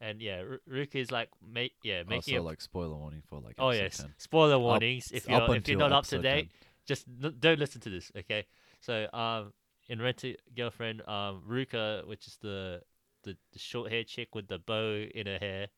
And 0.00 0.20
yeah, 0.20 0.42
R- 0.42 0.60
Ruka 0.70 0.96
is 0.96 1.10
like 1.10 1.28
make 1.46 1.72
yeah 1.82 2.02
oh, 2.06 2.08
making 2.10 2.36
so 2.36 2.40
a 2.40 2.42
like 2.42 2.60
spoiler 2.60 2.96
warning 2.96 3.22
for 3.28 3.40
like. 3.40 3.54
Oh 3.58 3.70
yes, 3.70 3.98
10. 3.98 4.14
spoiler 4.18 4.58
warnings. 4.58 5.04
if 5.12 5.28
you're 5.28 5.54
if 5.54 5.68
you're 5.68 5.78
not 5.78 5.92
up 5.92 6.06
to 6.06 6.18
date, 6.18 6.50
just 6.86 7.06
n- 7.22 7.36
don't 7.38 7.58
listen 7.58 7.80
to 7.82 7.90
this, 7.90 8.10
okay? 8.16 8.46
So 8.80 9.06
um, 9.12 9.52
in 9.88 10.00
Rent 10.00 10.24
a 10.24 10.36
Girlfriend, 10.56 11.06
um, 11.08 11.42
Ruka, 11.48 12.06
which 12.06 12.26
is 12.26 12.38
the 12.40 12.82
the, 13.22 13.36
the 13.52 13.58
short 13.58 13.90
hair 13.90 14.04
chick 14.04 14.34
with 14.34 14.48
the 14.48 14.58
bow 14.58 15.06
in 15.14 15.26
her 15.26 15.38
hair, 15.38 15.68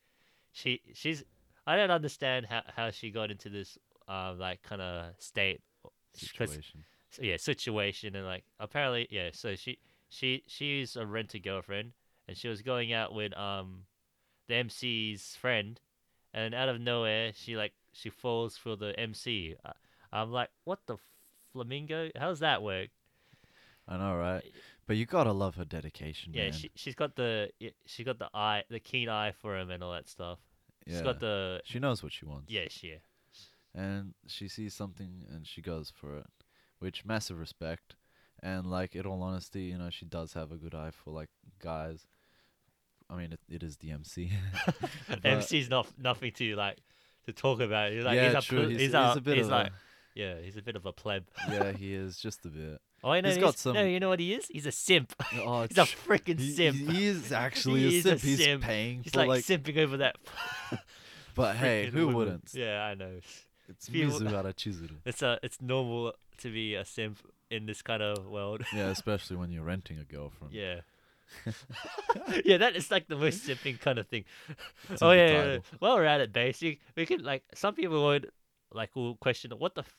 she 0.57 0.81
she's 0.95 1.23
I 1.67 1.77
don't 1.77 1.91
understand 1.91 2.47
how 2.47 2.63
how 2.75 2.91
she 2.91 3.11
got 3.11 3.31
into 3.31 3.51
this 3.51 3.77
um 4.09 4.39
like 4.39 4.63
kind 4.63 4.81
of 4.81 5.13
state. 5.19 5.61
Situation. 6.15 6.83
so, 7.11 7.23
yeah 7.23 7.37
situation 7.37 8.17
and 8.17 8.25
like 8.25 8.45
apparently 8.59 9.07
yeah 9.11 9.29
so 9.35 9.55
she 9.55 9.77
she 10.09 10.43
she's 10.47 10.97
a 10.97 11.05
rent 11.05 11.35
a 11.35 11.39
girlfriend 11.39 11.93
and 12.27 12.39
she 12.39 12.49
was 12.49 12.63
going 12.63 12.95
out 12.95 13.15
with 13.15 13.37
um 13.37 13.83
the 14.49 14.55
MC's 14.55 15.37
friend, 15.37 15.81
and 16.33 16.55
out 16.55 16.69
of 16.69 16.81
nowhere 16.81 17.33
she 17.35 17.57
like 17.57 17.73
she 17.93 18.09
falls 18.11 18.57
for 18.57 18.77
the 18.77 18.99
MC. 18.99 19.57
Uh, 19.65 19.73
I'm 20.13 20.31
like, 20.31 20.51
what 20.65 20.79
the 20.87 20.97
flamingo? 21.53 22.11
How's 22.17 22.39
that 22.41 22.63
work? 22.63 22.91
I 23.89 23.97
know, 23.97 24.17
right? 24.17 24.43
But 24.87 24.97
you 24.97 25.05
gotta 25.07 25.33
love 25.33 25.57
her 25.57 25.65
dedication, 25.65 26.33
Yeah, 26.33 26.45
man. 26.45 26.53
she 26.53 26.71
she's 26.77 26.95
got 26.95 27.17
the 27.17 27.51
she 27.87 28.05
got 28.05 28.19
the 28.19 28.29
eye, 28.33 28.63
the 28.71 28.81
keen 28.81 29.09
eye 29.09 29.33
for 29.33 29.59
him 29.59 29.71
and 29.71 29.83
all 29.83 29.93
that 29.93 30.09
stuff. 30.09 30.39
She's 30.89 31.03
got 31.03 31.21
the 31.21 31.61
she 31.65 31.79
knows 31.79 32.03
what 32.03 32.13
she 32.13 32.25
wants. 32.25 32.53
she 32.69 32.89
yeah. 32.89 32.95
and 33.75 34.15
she 34.27 34.49
sees 34.49 34.73
something 34.75 35.25
and 35.33 35.47
she 35.47 35.61
goes 35.61 35.91
for 35.95 36.17
it, 36.19 36.27
which 36.79 37.05
massive 37.05 37.39
respect. 37.39 37.97
And 38.43 38.67
like, 38.67 38.95
in 38.95 39.07
all 39.07 39.23
honesty, 39.23 39.63
you 39.63 39.79
know, 39.79 39.91
she 39.91 40.05
does 40.05 40.35
have 40.35 40.53
a 40.53 40.57
good 40.57 40.75
eye 40.75 40.91
for 40.91 41.11
like 41.11 41.31
guys. 41.59 42.07
I 43.09 43.17
mean, 43.17 43.33
it, 43.33 43.41
it 43.49 43.63
is 43.63 43.77
the 43.79 43.91
MC. 43.93 44.31
But- 45.09 45.25
MC's 45.25 45.71
not 45.71 45.87
nothing 45.99 46.33
to 46.33 46.55
like 46.57 46.79
to 47.25 47.33
talk 47.33 47.61
about. 47.61 47.93
He's 47.93 48.05
like 48.05 48.17
yeah, 48.17 48.27
he's 48.27 48.35
a 48.35 48.41
true. 48.43 48.59
pl- 48.61 48.69
He's, 48.69 48.79
he's, 48.79 48.87
he's 48.89 48.95
a, 48.95 49.15
a 49.17 49.21
bit 49.21 49.37
he's 49.39 49.47
of 49.47 49.53
like 49.53 49.67
a, 49.69 49.73
yeah, 50.15 50.35
he's 50.41 50.57
a 50.57 50.63
bit 50.63 50.77
of 50.77 50.87
a 50.87 50.93
pleb. 50.93 51.25
yeah, 51.51 51.73
he 51.77 51.95
is 51.95 52.19
just 52.19 52.45
a 52.47 52.49
bit. 52.49 52.81
Oh, 53.05 53.11
I 53.11 53.21
know. 53.21 53.29
He's 53.29 53.37
He's 53.37 53.45
got 53.45 53.59
some- 53.59 53.75
No, 53.75 53.85
you 53.85 54.01
know 54.01 54.09
what 54.09 54.21
he 54.21 54.33
is? 54.35 54.47
He's 54.49 54.67
a 54.67 54.73
simp. 54.73 55.13
Oh, 55.39 55.63
he's 55.69 55.79
a 55.79 55.83
freaking 55.83 56.39
he, 56.41 56.51
simp. 56.53 56.77
he- 56.77 57.07
is 57.07 57.31
actually 57.47 57.81
He 57.81 57.87
a 57.87 57.99
is 57.99 58.07
a 58.07 58.09
simp. 58.11 58.21
He's 58.23 58.39
simp. 58.45 58.63
paying 58.63 59.03
He's 59.03 59.13
for 59.13 59.19
like, 59.21 59.29
like, 59.29 59.45
simping 59.45 59.79
over 59.79 59.97
that. 59.99 60.17
but 61.35 61.57
hey, 61.57 61.87
who 61.91 62.01
woman. 62.07 62.15
wouldn't? 62.17 62.51
Yeah, 62.55 62.83
I 62.83 62.95
know. 62.95 63.21
It's 63.69 63.89
People- 63.89 64.21
Mizuhara 64.21 64.55
Chizuru. 64.55 64.97
It's 65.05 65.23
a 65.23 65.39
it's 65.43 65.61
normal 65.61 66.15
to 66.39 66.53
be 66.53 66.75
a 66.75 66.85
simp 66.85 67.19
in 67.51 67.67
this 67.67 67.83
kind 67.83 68.03
of 68.03 68.27
world. 68.27 68.63
Yeah, 68.75 68.89
especially 68.89 69.37
when 69.37 69.51
you're 69.51 69.65
renting 69.65 69.99
a 69.99 70.05
girlfriend. 70.05 70.53
Yeah. 70.55 70.81
yeah, 72.45 72.57
that 72.59 72.77
is 72.77 72.91
like 72.91 73.09
the 73.09 73.17
most 73.17 73.47
simping 73.47 73.81
kind 73.81 73.99
of 73.99 74.07
thing. 74.07 74.25
It's 74.91 75.03
oh 75.03 75.11
yeah, 75.13 75.27
yeah, 75.31 75.45
yeah. 75.55 75.59
While 75.81 75.97
we're 75.97 76.05
at 76.05 76.21
it, 76.21 76.33
basic, 76.33 76.81
we 76.97 77.07
could 77.07 77.23
like 77.23 77.43
some 77.55 77.75
people 77.75 78.05
would 78.05 78.31
like 78.73 78.95
will 78.95 79.17
question 79.17 79.51
what 79.59 79.75
the, 79.75 79.83
f- 79.83 79.97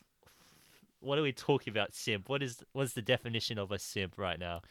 what 1.00 1.18
are 1.18 1.22
we 1.22 1.32
talking 1.32 1.72
about? 1.72 1.94
Simp. 1.94 2.30
What 2.30 2.42
is 2.44 2.63
what's 2.74 2.94
the 2.94 3.01
definition 3.01 3.58
of 3.58 3.72
a 3.72 3.80
simp 3.80 4.18
right 4.18 4.39
now? 4.39 4.62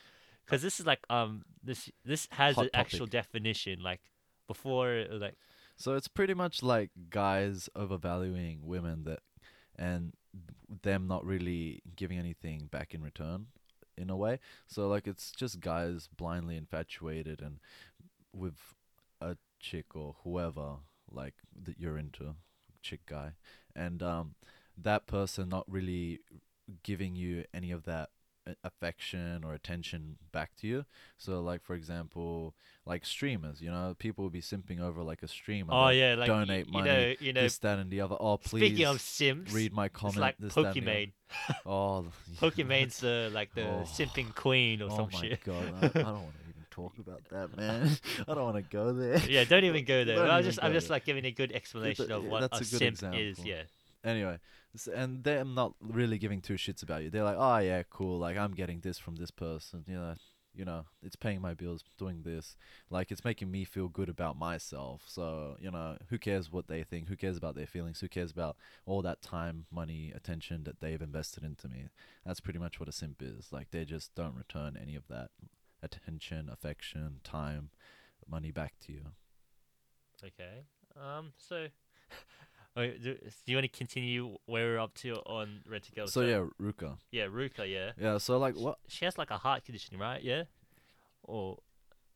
Because 0.44 0.62
this 0.62 0.80
is 0.80 0.86
like 0.86 1.00
um 1.10 1.42
this 1.62 1.90
this 2.04 2.28
has 2.32 2.56
Hot 2.56 2.64
an 2.64 2.70
actual 2.74 3.06
definition 3.06 3.82
like 3.82 4.00
before 4.46 4.92
it 4.92 5.10
was 5.10 5.20
like 5.20 5.36
So 5.76 5.94
it's 5.94 6.08
pretty 6.08 6.34
much 6.34 6.62
like 6.62 6.90
guys 7.10 7.68
overvaluing 7.74 8.60
women 8.62 9.04
that, 9.04 9.20
and 9.76 10.12
them 10.82 11.06
not 11.06 11.24
really 11.24 11.82
giving 11.96 12.18
anything 12.18 12.68
back 12.70 12.94
in 12.94 13.02
return, 13.02 13.46
in 13.96 14.10
a 14.10 14.16
way. 14.16 14.38
So 14.66 14.88
like 14.88 15.06
it's 15.06 15.32
just 15.32 15.60
guys 15.60 16.08
blindly 16.16 16.56
infatuated 16.56 17.40
and 17.40 17.58
with 18.32 18.74
a 19.20 19.36
chick 19.60 19.94
or 19.94 20.16
whoever 20.22 20.76
like 21.10 21.34
that 21.64 21.78
you're 21.78 21.98
into, 21.98 22.36
chick 22.82 23.00
guy, 23.06 23.32
and 23.74 24.02
um 24.02 24.34
that 24.82 25.06
person 25.06 25.48
not 25.48 25.64
really 25.68 26.20
giving 26.82 27.14
you 27.16 27.44
any 27.54 27.70
of 27.70 27.84
that 27.84 28.10
uh, 28.48 28.52
affection 28.64 29.42
or 29.44 29.54
attention 29.54 30.16
back 30.32 30.54
to 30.56 30.66
you. 30.66 30.84
So 31.16 31.40
like 31.40 31.62
for 31.62 31.74
example, 31.74 32.54
like 32.84 33.04
streamers, 33.06 33.60
you 33.60 33.70
know, 33.70 33.94
people 33.98 34.22
will 34.24 34.30
be 34.30 34.40
simping 34.40 34.80
over 34.80 35.02
like 35.02 35.22
a 35.22 35.28
streamer. 35.28 35.72
oh 35.72 35.88
yeah 35.88 36.14
like 36.14 36.26
donate 36.28 36.66
you 36.66 36.72
money, 36.72 36.88
know 36.90 37.14
you 37.20 37.32
know 37.32 37.42
this, 37.42 37.58
that, 37.58 37.78
and 37.78 37.90
the 37.90 38.00
other. 38.00 38.16
Oh, 38.18 38.36
please 38.36 38.60
speaking 38.66 38.86
of 38.86 39.00
Sims, 39.00 39.52
read 39.52 39.72
my 39.72 39.88
comment. 39.88 40.16
it's 40.16 40.20
like 40.20 40.38
this, 40.38 40.54
that, 40.54 40.76
and 40.76 40.86
the 40.86 40.90
other. 40.90 41.58
Oh, 41.66 42.06
Pokimane's 42.40 43.00
the 43.00 43.30
like 43.34 43.54
the 43.54 43.66
Oh. 43.66 43.82
simping 43.84 44.34
queen 44.34 44.80
or 44.82 44.90
oh 44.90 44.96
some 44.96 45.08
my 45.12 45.20
shit 45.20 45.42
god, 45.44 45.72
I, 45.82 45.86
I 45.86 45.88
don't 45.88 46.04
want 46.04 46.34
to 46.34 46.48
even 46.48 46.64
talk 46.70 46.92
about 46.98 47.22
that, 47.30 47.56
man. 47.56 47.90
I 48.28 48.34
don't 48.34 48.44
want 48.44 48.56
to 48.56 48.62
go 48.62 48.92
there. 48.92 49.18
yeah 49.28 49.44
don't 49.44 49.64
even 49.64 49.84
go 49.84 50.04
there 50.04 50.22
I'm 50.30 50.44
just 50.44 50.58
I'm 50.62 50.72
just 50.72 50.88
like 50.90 51.04
giving 51.04 51.24
a 51.24 51.32
good 51.32 51.50
explanation 51.52 52.12
of 52.12 52.24
what 52.24 52.42
that's 52.42 52.60
a, 52.60 52.76
a 52.76 52.78
good 52.78 52.96
simp 52.98 53.14
is 53.14 53.38
example. 53.38 53.44
yeah 53.46 53.62
Anyway, 54.04 54.38
and 54.86 55.24
they're 55.24 55.44
not 55.44 55.74
really 55.80 56.18
giving 56.18 56.40
two 56.40 56.54
shits 56.54 56.82
about 56.82 57.02
you. 57.02 57.10
They're 57.10 57.24
like, 57.24 57.38
oh 57.38 57.58
yeah, 57.58 57.82
cool. 57.88 58.18
Like 58.18 58.36
I'm 58.36 58.52
getting 58.52 58.80
this 58.80 58.98
from 58.98 59.16
this 59.16 59.30
person. 59.30 59.84
You 59.86 59.94
know, 59.94 60.14
you 60.54 60.64
know, 60.64 60.86
it's 61.02 61.16
paying 61.16 61.40
my 61.40 61.54
bills, 61.54 61.84
doing 61.98 62.22
this. 62.22 62.56
Like 62.90 63.10
it's 63.10 63.24
making 63.24 63.50
me 63.50 63.64
feel 63.64 63.88
good 63.88 64.08
about 64.08 64.38
myself. 64.38 65.02
So 65.06 65.56
you 65.60 65.70
know, 65.70 65.96
who 66.08 66.18
cares 66.18 66.50
what 66.50 66.68
they 66.68 66.82
think? 66.82 67.08
Who 67.08 67.16
cares 67.16 67.36
about 67.36 67.54
their 67.54 67.66
feelings? 67.66 68.00
Who 68.00 68.08
cares 68.08 68.30
about 68.30 68.56
all 68.86 69.02
that 69.02 69.22
time, 69.22 69.66
money, 69.70 70.12
attention 70.14 70.64
that 70.64 70.80
they've 70.80 71.02
invested 71.02 71.44
into 71.44 71.68
me? 71.68 71.88
That's 72.24 72.40
pretty 72.40 72.58
much 72.58 72.80
what 72.80 72.88
a 72.88 72.92
simp 72.92 73.22
is. 73.22 73.52
Like 73.52 73.70
they 73.70 73.84
just 73.84 74.14
don't 74.14 74.36
return 74.36 74.78
any 74.80 74.96
of 74.96 75.08
that 75.08 75.30
attention, 75.82 76.48
affection, 76.52 77.20
time, 77.22 77.70
money 78.28 78.50
back 78.50 78.74
to 78.86 78.92
you. 78.92 79.02
Okay. 80.24 80.64
Um. 81.00 81.32
So, 81.36 81.66
Oh, 82.76 82.82
Wait, 82.82 83.02
do, 83.02 83.14
do 83.14 83.30
you 83.46 83.56
want 83.56 83.72
to 83.72 83.78
continue 83.78 84.36
where 84.44 84.66
we're 84.66 84.78
up 84.78 84.94
to 84.96 85.14
on 85.24 85.60
Rent 85.66 85.88
a 85.88 85.94
Girl? 85.94 86.06
So 86.06 86.20
yeah, 86.20 86.44
Ruka. 86.60 86.98
Yeah, 87.10 87.24
Ruka. 87.24 87.70
Yeah. 87.70 87.92
Yeah. 87.98 88.18
So 88.18 88.36
like 88.36 88.54
what? 88.54 88.78
She 88.86 89.06
has 89.06 89.16
like 89.16 89.30
a 89.30 89.38
heart 89.38 89.64
condition, 89.64 89.98
right? 89.98 90.22
Yeah. 90.22 90.44
Or, 91.22 91.58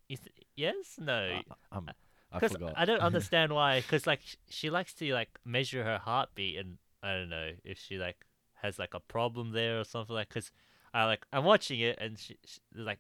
is 0.09 0.21
it, 0.27 0.45
yes? 0.57 0.97
No. 0.99 1.15
I, 1.15 1.43
I'm, 1.73 1.89
I 2.31 2.37
uh, 2.37 2.41
forgot. 2.41 2.75
I 2.77 2.85
don't 2.85 3.01
understand 3.01 3.53
why. 3.53 3.81
Because 3.81 4.07
like 4.07 4.21
sh- 4.23 4.37
she 4.51 4.69
likes 4.69 4.93
to 4.95 5.13
like 5.15 5.31
measure 5.47 5.83
her 5.83 5.99
heartbeat, 5.99 6.59
and 6.59 6.77
I 7.03 7.15
don't 7.15 7.31
know 7.31 7.53
if 7.65 7.79
she 7.79 7.97
like 7.97 8.27
has 8.63 8.79
like 8.79 8.93
a 8.93 9.01
problem 9.01 9.53
there 9.53 9.81
or 9.81 9.85
something 9.85 10.15
like. 10.15 10.29
Because 10.29 10.51
I 10.93 11.07
like 11.07 11.27
I'm 11.33 11.45
watching 11.45 11.81
it, 11.81 11.99
and 11.99 12.19
she, 12.19 12.37
she 12.45 12.61
like 12.77 12.99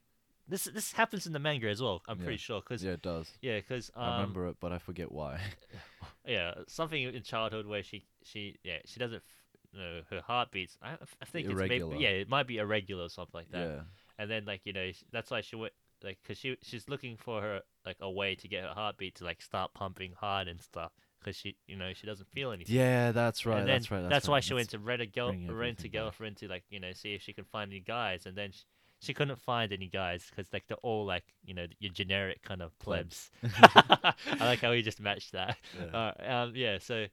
this 0.50 0.64
this 0.64 0.92
happens 0.92 1.26
in 1.26 1.32
the 1.32 1.38
manga 1.38 1.68
as 1.68 1.80
well. 1.80 2.02
I'm 2.08 2.18
Yeah. 2.18 2.24
pretty 2.24 2.38
sure. 2.38 2.60
Because 2.60 2.84
yeah, 2.84 2.92
it 2.92 3.02
does. 3.02 3.30
yeah, 3.40 3.56
because 3.56 3.90
um, 3.94 4.02
I 4.04 4.16
remember 4.20 4.48
it, 4.48 4.56
but 4.60 4.72
I 4.72 4.78
forget 4.78 5.10
why. 5.10 5.40
yeah, 6.26 6.54
something 6.66 7.02
in 7.02 7.22
childhood 7.22 7.66
where 7.66 7.82
she 7.82 8.04
she 8.24 8.56
yeah 8.62 8.78
she 8.84 9.00
doesn't 9.00 9.22
f- 9.22 9.78
know 9.78 10.02
her 10.10 10.20
heartbeats. 10.20 10.76
I, 10.82 10.92
I 11.22 11.24
think 11.24 11.48
it's 11.48 11.54
maybe 11.58 11.78
yeah 11.98 12.10
it 12.10 12.28
might 12.28 12.46
be 12.46 12.58
irregular 12.58 13.04
or 13.04 13.08
something 13.08 13.38
like 13.40 13.50
that. 13.52 13.66
yeah. 13.68 13.80
And 14.18 14.30
then 14.30 14.44
like 14.44 14.62
you 14.64 14.72
know 14.72 14.90
that's 15.12 15.30
why 15.30 15.40
she 15.40 15.56
went 15.56 15.72
like 16.02 16.18
because 16.22 16.38
she 16.38 16.56
she's 16.62 16.88
looking 16.88 17.16
for 17.16 17.40
her 17.40 17.60
like 17.86 17.96
a 18.00 18.10
way 18.10 18.34
to 18.34 18.48
get 18.48 18.64
her 18.64 18.70
heartbeat 18.74 19.14
to 19.16 19.24
like 19.24 19.40
start 19.42 19.72
pumping 19.74 20.12
hard 20.18 20.48
and 20.48 20.60
stuff 20.60 20.92
because 21.20 21.36
she 21.36 21.56
you 21.66 21.76
know 21.76 21.92
she 21.94 22.06
doesn't 22.06 22.28
feel 22.30 22.50
anything. 22.52 22.74
Yeah, 22.74 23.12
that's 23.12 23.46
right. 23.46 23.66
that's 23.66 23.90
right. 23.90 24.00
That's, 24.00 24.10
That's, 24.10 24.28
right. 24.28 24.32
why 24.32 24.40
she 24.40 24.54
went 24.54 24.70
to 24.70 24.78
rent 24.78 25.00
a 25.02 25.06
girl 25.06 25.28
rent 25.28 25.38
a 25.48 25.52
everything 25.52 25.90
back. 25.90 25.92
girlfriend 25.92 26.36
to 26.38 26.48
like 26.48 26.64
you 26.70 26.80
know 26.80 26.92
see 26.92 27.14
if 27.14 27.22
she 27.22 27.32
can 27.32 27.44
find 27.44 27.70
any 27.70 27.80
guys, 27.80 28.26
and 28.26 28.36
then. 28.36 28.52
She, 28.52 28.62
she 29.00 29.14
couldn't 29.14 29.40
find 29.40 29.72
any 29.72 29.88
guys 29.88 30.26
because 30.30 30.52
like 30.52 30.64
they're 30.68 30.76
all 30.78 31.04
like 31.04 31.24
you 31.44 31.54
know 31.54 31.66
your 31.78 31.92
generic 31.92 32.42
kind 32.42 32.62
of 32.62 32.78
plebs. 32.78 33.30
I 33.44 34.14
like 34.40 34.60
how 34.60 34.70
we 34.70 34.82
just 34.82 35.00
matched 35.00 35.32
that. 35.32 35.56
Yeah. 35.78 36.12
Uh, 36.18 36.32
um, 36.32 36.52
yeah, 36.54 36.78
so 36.78 37.06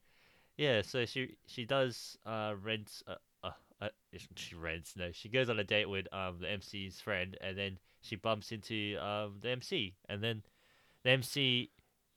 yeah, 0.57 0.81
so 0.81 1.05
she 1.05 1.37
she 1.45 1.65
does 1.65 2.17
uh 2.25 2.53
rent 2.61 3.01
uh, 3.07 3.15
uh, 3.43 3.51
uh 3.81 3.89
she 4.35 4.55
rents 4.55 4.95
no 4.97 5.11
she 5.11 5.29
goes 5.29 5.49
on 5.49 5.59
a 5.59 5.63
date 5.63 5.89
with 5.89 6.07
um 6.13 6.37
the 6.41 6.47
MC's 6.47 6.99
friend 6.99 7.37
and 7.41 7.57
then 7.57 7.77
she 8.01 8.15
bumps 8.15 8.51
into 8.51 8.97
um 9.01 9.35
the 9.41 9.49
MC 9.49 9.95
and 10.09 10.23
then 10.23 10.43
the 11.03 11.11
MC 11.11 11.71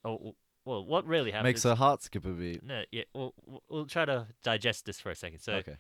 oh 0.04 0.35
well 0.64 0.85
what 0.85 1.06
really 1.06 1.30
happens 1.30 1.44
Makes 1.44 1.62
her 1.64 1.74
heart 1.74 2.02
skip 2.02 2.24
a 2.24 2.30
beat. 2.30 2.62
no 2.64 2.83
yeah 2.90 3.04
we'll, 3.14 3.35
we'll- 3.68 3.87
try 3.87 4.04
to 4.04 4.26
digest 4.42 4.87
this 4.87 5.00
for 5.00 5.11
a 5.11 5.14
second 5.14 5.40
so 5.40 5.54
okay. 5.54 5.76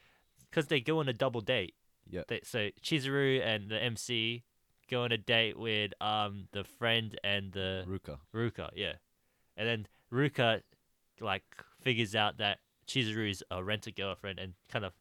because 0.48 0.66
they 0.66 0.80
go 0.80 0.98
on 1.00 1.08
a 1.08 1.12
double 1.12 1.40
date 1.40 1.74
Yep. 2.10 2.28
they, 2.28 2.40
so 2.44 2.68
Chizuru 2.82 3.44
and 3.44 3.70
the 3.70 3.82
MC 3.82 4.42
go 4.90 5.02
on 5.04 5.12
a 5.12 5.18
date 5.18 5.58
with 5.58 5.92
um 6.00 6.48
the 6.52 6.64
friend 6.64 7.18
and 7.22 7.52
the 7.52 7.84
Ruka. 7.86 8.18
Ruka, 8.34 8.70
yeah. 8.74 8.94
And 9.56 9.68
then 9.68 9.86
Ruka 10.12 10.62
like 11.20 11.44
figures 11.80 12.14
out 12.14 12.38
that 12.38 12.58
Chizuru 12.86 13.30
is 13.30 13.44
a 13.50 13.62
rent 13.62 13.86
a 13.86 13.92
girlfriend 13.92 14.38
and 14.38 14.54
kind 14.68 14.84
of, 14.84 14.92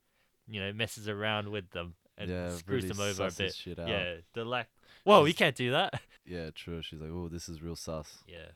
you 0.48 0.60
know, 0.60 0.72
messes 0.74 1.08
around 1.08 1.50
with 1.50 1.69
them 1.72 1.95
and 2.17 2.30
yeah, 2.30 2.50
screws 2.50 2.84
really 2.84 2.95
them 2.95 3.02
over 3.02 3.28
a 3.28 3.32
bit. 3.32 3.56
Shit 3.56 3.80
out. 3.80 3.88
Yeah. 3.88 4.15
They're 4.34 4.43
like 4.45 4.67
Whoa, 5.04 5.26
you 5.26 5.34
can't 5.34 5.56
do 5.56 5.72
that. 5.72 6.02
Yeah, 6.26 6.52
true. 6.54 6.84
She's 6.84 7.02
like, 7.02 7.10
oh, 7.12 7.28
this 7.28 7.50
is 7.50 7.60
real 7.60 7.76
sus. 7.76 8.19
Yeah. 8.28 8.52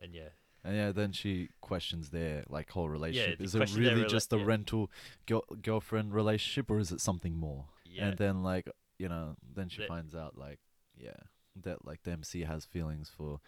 And 0.00 0.14
yeah. 0.14 0.30
And 0.64 0.74
yeah, 0.74 0.90
then 0.90 1.12
she 1.12 1.50
questions 1.60 2.08
their 2.08 2.44
like 2.48 2.70
whole 2.70 2.88
relationship. 2.88 3.38
they 3.38 3.44
is 3.44 3.54
it 3.54 3.76
really 3.76 4.04
rela- 4.04 4.08
just 4.08 4.32
a 4.32 4.38
yeah. 4.38 4.44
rental 4.44 4.90
girl- 5.26 5.44
girlfriend 5.60 6.14
relationship, 6.14 6.70
or 6.70 6.78
is 6.78 6.92
it 6.92 7.00
something 7.00 7.36
more? 7.36 7.66
Yeah. 7.90 8.08
And 8.08 8.18
then 8.18 8.42
like 8.42 8.68
you 8.98 9.08
know, 9.08 9.36
then 9.56 9.68
she 9.68 9.82
The- 9.82 9.86
finds 9.88 10.14
out 10.14 10.36
like 10.38 10.60
yeah 10.96 11.16
that 11.56 11.84
like 11.86 12.02
the 12.04 12.12
MC 12.12 12.42
has 12.42 12.64
feelings 12.64 13.10
for 13.16 13.40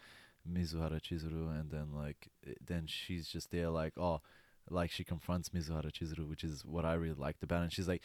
Mizuhara 0.51 0.99
Chizuru, 1.01 1.57
and 1.59 1.71
then 1.71 1.93
like 1.93 2.27
i- 2.45 2.55
then 2.65 2.85
she's 2.87 3.27
just 3.27 3.51
there 3.51 3.69
like 3.69 3.93
oh 3.97 4.21
like 4.69 4.91
she 4.91 5.03
confronts 5.03 5.49
Mizuhara 5.49 5.91
Chizuru, 5.91 6.27
which 6.27 6.43
is 6.43 6.65
what 6.65 6.85
I 6.85 6.93
really 6.93 7.15
liked 7.15 7.43
about 7.43 7.61
it. 7.61 7.63
And 7.63 7.73
she's 7.73 7.87
like, 7.87 8.01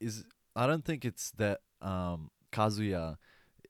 is 0.00 0.24
I 0.56 0.66
don't 0.66 0.84
think 0.84 1.04
it's 1.04 1.30
that 1.32 1.60
um 1.80 2.30
Kazuya 2.52 3.16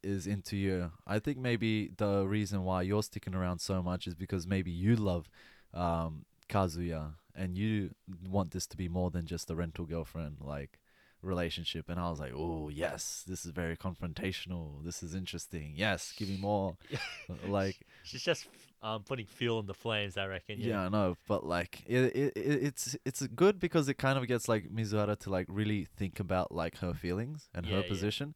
is 0.03 0.27
into 0.27 0.57
you. 0.57 0.91
I 1.07 1.19
think 1.19 1.39
maybe 1.39 1.91
the 1.97 2.27
reason 2.27 2.65
why 2.65 2.83
you're 2.83 3.03
sticking 3.03 3.35
around 3.35 3.61
so 3.61 3.83
much 3.83 4.07
is 4.07 4.15
because 4.15 4.47
maybe 4.47 4.71
you 4.73 4.97
love 4.97 5.29
um 5.75 6.25
Kazuya 6.49 7.15
and 7.37 7.57
you 7.57 7.91
want 8.29 8.51
this 8.51 8.67
to 8.69 8.77
be 8.77 8.89
more 8.89 9.11
than 9.11 9.27
just 9.27 9.51
a 9.51 9.55
rental 9.55 9.85
girlfriend. 9.87 10.39
Like 10.41 10.80
relationship, 11.23 11.89
and 11.89 11.99
I 12.01 12.11
was 12.11 12.21
like, 12.21 12.33
oh 12.35 12.69
yes, 12.69 13.25
this 13.27 13.45
is 13.45 13.51
very 13.53 13.77
confrontational. 13.77 14.85
This 14.85 15.03
is 15.03 15.15
interesting. 15.15 15.73
Yes, 15.77 16.13
give 16.17 16.29
me 16.29 16.37
more. 16.39 16.77
Uh, 17.31 17.35
like 17.49 17.77
She's 18.03 18.23
just 18.23 18.47
um 18.83 19.03
putting 19.05 19.27
fuel 19.27 19.61
in 19.61 19.67
the 19.67 19.75
flames. 19.75 20.17
I 20.17 20.27
reckon. 20.27 20.59
yeah, 20.59 20.67
Yeah. 20.69 20.81
I 20.87 20.89
know, 20.89 21.17
but 21.29 21.45
like 21.47 21.83
it, 21.87 22.17
it, 22.17 22.33
it 22.37 22.63
it's 22.63 22.97
it's 23.05 23.25
good 23.29 23.61
because 23.61 23.89
it 23.89 23.95
kind 23.99 24.19
of 24.19 24.27
gets 24.27 24.49
like 24.49 24.69
Mizuhara 24.71 25.17
to 25.21 25.31
like 25.31 25.47
really 25.49 25.85
think 25.97 26.19
about 26.19 26.51
like 26.51 26.79
her 26.79 26.93
feelings 26.95 27.49
and 27.55 27.67
Yeah, 27.67 27.77
her 27.77 27.81
yeah. 27.83 27.89
position, 27.89 28.35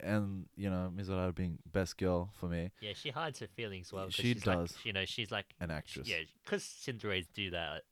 and 0.00 0.46
you 0.56 0.70
know 0.70 0.92
Mizuhara 0.94 1.34
being 1.34 1.58
best 1.72 1.96
girl 1.98 2.30
for 2.38 2.46
me, 2.46 2.70
Yeah, 2.80 2.92
she 2.94 3.10
hides 3.10 3.40
her 3.40 3.48
feelings 3.48 3.92
well 3.92 4.10
She 4.10 4.34
she's 4.34 4.46
like- 4.46 4.58
does. 4.58 4.76
you 4.84 4.92
know, 4.92 5.04
she's 5.06 5.30
like. 5.32 5.46
an 5.60 5.70
actress. 5.70 6.08
Yeah, 6.08 6.18
because 6.44 6.62
tsundere's 6.62 7.26
do 7.34 7.50
that. 7.50 7.82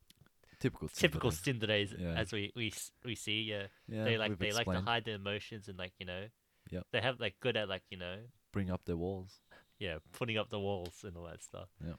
Typical. 0.61 0.89
Typical 0.89 1.31
tsundere. 1.31 1.89
Yeah. 1.99 2.15
as 2.15 2.33
we 2.33 2.53
we 2.57 2.73
we 3.05 3.15
see. 3.15 3.43
Yeah, 3.43 3.67
Yeah, 3.89 4.05
they 4.05 4.17
like 4.19 4.39
they 4.39 4.53
like 4.53 4.67
to 4.67 4.81
hide 4.81 5.05
their 5.05 5.17
emotions 5.17 5.69
and 5.69 5.79
like 5.79 5.93
you 5.99 6.07
know. 6.07 6.27
Yep. 6.71 6.87
They 6.93 7.01
have 7.01 7.21
like 7.21 7.37
good 7.41 7.57
at 7.57 7.69
like 7.69 7.83
you 7.91 7.99
know 7.99 8.17
bring 8.53 8.71
up 8.71 8.85
their 8.87 8.97
walls. 8.97 9.41
yeah 9.79 9.99
putting 10.13 10.39
up 10.39 10.49
the 10.51 10.59
walls 10.61 11.05
and 11.05 11.17
all 11.17 11.25
that 11.25 11.43
stuff. 11.43 11.69
Yeah, 11.85 11.95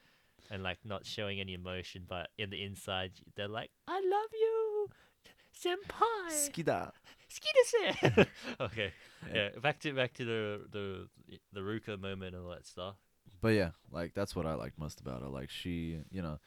And 0.50 0.62
like 0.62 0.78
not 0.84 1.06
showing 1.06 1.40
any 1.40 1.54
emotion, 1.54 2.04
but 2.08 2.28
in 2.38 2.50
the 2.50 2.62
inside 2.62 3.12
they're 3.36 3.48
like, 3.48 3.70
"I 3.86 4.00
love 4.00 4.30
you, 4.32 4.88
senpai." 5.54 6.30
Skida. 6.50 6.90
Skidase. 7.30 8.26
okay. 8.60 8.92
Yeah. 9.28 9.34
Yeah. 9.34 9.48
Back 9.60 9.80
to 9.80 9.92
back 9.92 10.14
to 10.14 10.24
the 10.24 10.60
the 10.70 11.08
the 11.52 11.60
Ruka 11.60 11.98
moment 12.00 12.34
and 12.34 12.44
all 12.44 12.50
that 12.50 12.66
stuff. 12.66 12.96
But 13.40 13.48
yeah, 13.54 13.70
like 13.90 14.14
that's 14.14 14.34
what 14.34 14.46
I 14.46 14.54
liked 14.54 14.78
most 14.78 15.00
about 15.00 15.22
her. 15.22 15.28
Like 15.28 15.50
she, 15.50 15.98
you 16.10 16.22
know, 16.22 16.38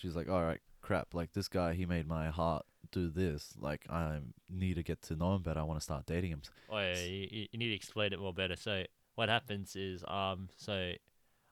she's 0.00 0.16
like, 0.16 0.28
all 0.28 0.42
right, 0.42 0.60
crap. 0.82 1.14
Like 1.14 1.32
this 1.32 1.48
guy, 1.48 1.74
he 1.74 1.86
made 1.86 2.06
my 2.06 2.28
heart 2.30 2.64
do 2.90 3.08
this. 3.08 3.54
Like 3.58 3.86
I 3.88 4.18
need 4.50 4.74
to 4.74 4.82
get 4.82 5.00
to 5.02 5.16
know 5.16 5.34
him 5.34 5.42
better. 5.42 5.60
I 5.60 5.62
want 5.62 5.78
to 5.80 5.84
start 5.84 6.04
dating 6.06 6.30
him. 6.32 6.42
Oh 6.68 6.78
yeah, 6.78 6.96
you, 7.04 7.46
you- 7.52 7.58
need 7.58 7.68
to 7.68 7.74
explain 7.74 8.12
it 8.12 8.18
more 8.20 8.34
better. 8.34 8.56
So 8.56 8.84
what 9.14 9.28
happens 9.28 9.76
is 9.76 10.04
um 10.08 10.48
so 10.56 10.92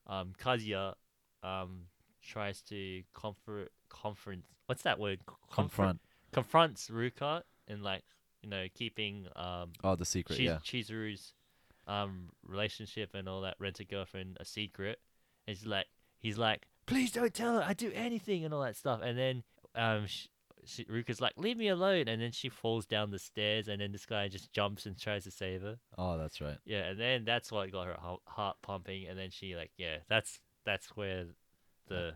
um 0.06 0.32
Kazuya 0.38 0.94
um 1.42 1.82
tries 2.22 2.60
to 2.62 3.02
comfort 3.14 3.70
confront 3.88 4.44
what's 4.66 4.82
that 4.82 4.98
word 4.98 5.20
C- 5.20 5.34
comfort- 5.50 5.54
Confront. 5.54 6.00
confronts 6.32 6.88
Ruka 6.88 7.42
and 7.68 7.82
like 7.82 8.02
you 8.42 8.48
know 8.50 8.66
keeping 8.74 9.26
um 9.36 9.72
Oh, 9.82 9.96
the 9.96 10.04
secret. 10.04 10.36
Chi- 10.38 10.44
yeah. 10.44 10.58
Chizuru's 10.64 11.32
um 11.86 12.28
relationship 12.46 13.14
and 13.14 13.28
all 13.28 13.40
that 13.42 13.56
rent 13.58 13.80
a 13.80 13.84
girlfriend 13.84 14.36
a 14.40 14.44
secret. 14.44 14.98
And 15.46 15.56
he's 15.56 15.66
like 15.66 15.86
he's 16.18 16.36
like 16.38 16.66
please 16.86 17.12
don't 17.12 17.32
tell 17.34 17.54
her 17.56 17.62
I 17.66 17.72
do 17.74 17.90
anything 17.94 18.44
and 18.44 18.52
all 18.54 18.62
that 18.62 18.76
stuff. 18.76 19.00
And 19.02 19.18
then 19.18 19.42
um 19.74 20.06
sh- 20.06 20.26
she, 20.64 20.84
Ruka's 20.84 21.20
like 21.20 21.32
leave 21.36 21.56
me 21.56 21.68
alone 21.68 22.06
and 22.08 22.20
then 22.20 22.32
she 22.32 22.48
falls 22.48 22.84
down 22.86 23.10
the 23.10 23.18
stairs 23.18 23.66
and 23.68 23.80
then 23.80 23.92
this 23.92 24.04
guy 24.06 24.28
just 24.28 24.52
jumps 24.52 24.84
and 24.86 24.98
tries 24.98 25.24
to 25.24 25.30
save 25.30 25.62
her. 25.62 25.78
Oh, 25.96 26.18
that's 26.18 26.40
right. 26.40 26.58
Yeah, 26.64 26.84
and 26.90 27.00
then 27.00 27.24
that's 27.24 27.50
what 27.50 27.70
got 27.72 27.86
her 27.86 27.96
heart 28.26 28.56
pumping 28.62 29.06
and 29.08 29.18
then 29.18 29.30
she 29.30 29.56
like 29.56 29.70
yeah 29.78 29.96
that's 30.08 30.40
that's 30.66 30.88
where 30.96 31.24
the 31.88 32.14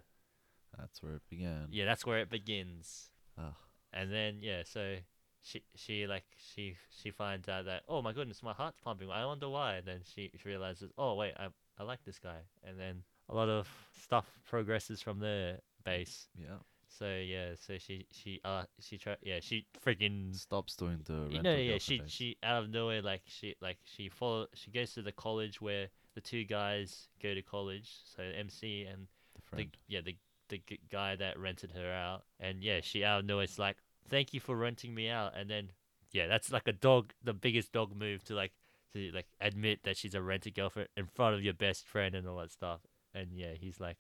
That's 0.78 1.02
where 1.02 1.14
it 1.14 1.22
began. 1.30 1.68
yeah 1.70 1.84
that's 1.86 2.04
where 2.04 2.18
it 2.18 2.28
begins. 2.30 3.10
Ugh. 3.38 3.54
And 3.92 4.12
then 4.12 4.38
yeah, 4.40 4.62
so 4.64 4.96
she 5.42 5.62
she 5.74 6.06
like 6.06 6.24
she 6.36 6.76
she 7.02 7.10
finds 7.10 7.48
out 7.48 7.64
that 7.66 7.82
oh 7.88 8.02
my 8.02 8.12
goodness, 8.12 8.42
my 8.42 8.52
heart's 8.52 8.78
pumping. 8.84 9.10
I 9.10 9.24
wonder 9.24 9.48
why. 9.48 9.76
And 9.76 9.86
then 9.86 10.00
she, 10.04 10.30
she 10.36 10.48
realizes 10.48 10.90
oh 10.98 11.14
wait, 11.14 11.32
I 11.38 11.46
I 11.78 11.84
like 11.84 12.04
this 12.04 12.18
guy. 12.18 12.38
And 12.66 12.78
then 12.78 13.02
a 13.28 13.34
lot 13.34 13.48
of 13.48 13.68
stuff 14.02 14.26
progresses 14.48 15.00
from 15.00 15.18
there 15.20 15.58
Bace. 15.84 16.26
Yeah. 16.38 16.58
So 16.98 17.06
yeah, 17.06 17.54
so 17.56 17.76
she 17.78 18.06
she 18.12 18.40
uh 18.44 18.64
she 18.80 18.98
try 18.98 19.16
yeah 19.22 19.40
she 19.40 19.66
freaking 19.84 20.34
Stops 20.34 20.76
doing 20.76 21.00
the. 21.04 21.26
you 21.28 21.42
know 21.42 21.56
yeah 21.56 21.78
she 21.78 22.02
she 22.06 22.36
out 22.42 22.64
of 22.64 22.70
nowhere 22.70 23.02
like 23.02 23.22
she 23.26 23.56
like 23.60 23.78
she 23.84 24.08
follow 24.08 24.46
she 24.54 24.70
goes 24.70 24.94
to 24.94 25.02
the 25.02 25.10
college 25.10 25.60
where 25.60 25.88
the 26.14 26.20
two 26.20 26.44
guys 26.44 27.08
go 27.20 27.34
to 27.34 27.42
college. 27.42 27.90
So 28.04 28.22
MC 28.22 28.84
and 28.84 29.08
the 29.50 29.56
the 29.64 29.68
yeah 29.88 30.00
the 30.04 30.16
the 30.48 30.62
g- 30.66 30.80
guy 30.90 31.16
that 31.16 31.38
rented 31.38 31.72
her 31.72 31.92
out, 31.92 32.24
and 32.38 32.62
yeah, 32.62 32.80
she 32.82 33.02
out 33.04 33.20
of 33.20 33.26
nowhere 33.26 33.44
is 33.44 33.58
like, 33.58 33.76
"Thank 34.08 34.34
you 34.34 34.40
for 34.40 34.54
renting 34.56 34.94
me 34.94 35.08
out," 35.08 35.32
and 35.36 35.50
then 35.50 35.70
yeah, 36.12 36.26
that's 36.28 36.52
like 36.52 36.68
a 36.68 36.72
dog, 36.72 37.12
the 37.22 37.32
biggest 37.32 37.72
dog 37.72 37.96
move 37.96 38.22
to 38.24 38.34
like 38.34 38.52
to 38.92 39.10
like 39.12 39.26
admit 39.40 39.80
that 39.82 39.96
she's 39.96 40.14
a 40.14 40.22
rented 40.22 40.54
girlfriend 40.54 40.88
in 40.96 41.06
front 41.06 41.34
of 41.34 41.42
your 41.42 41.54
best 41.54 41.86
friend 41.86 42.14
and 42.14 42.28
all 42.28 42.36
that 42.36 42.52
stuff, 42.52 42.80
and 43.14 43.28
yeah, 43.32 43.52
he's 43.54 43.80
like, 43.80 43.98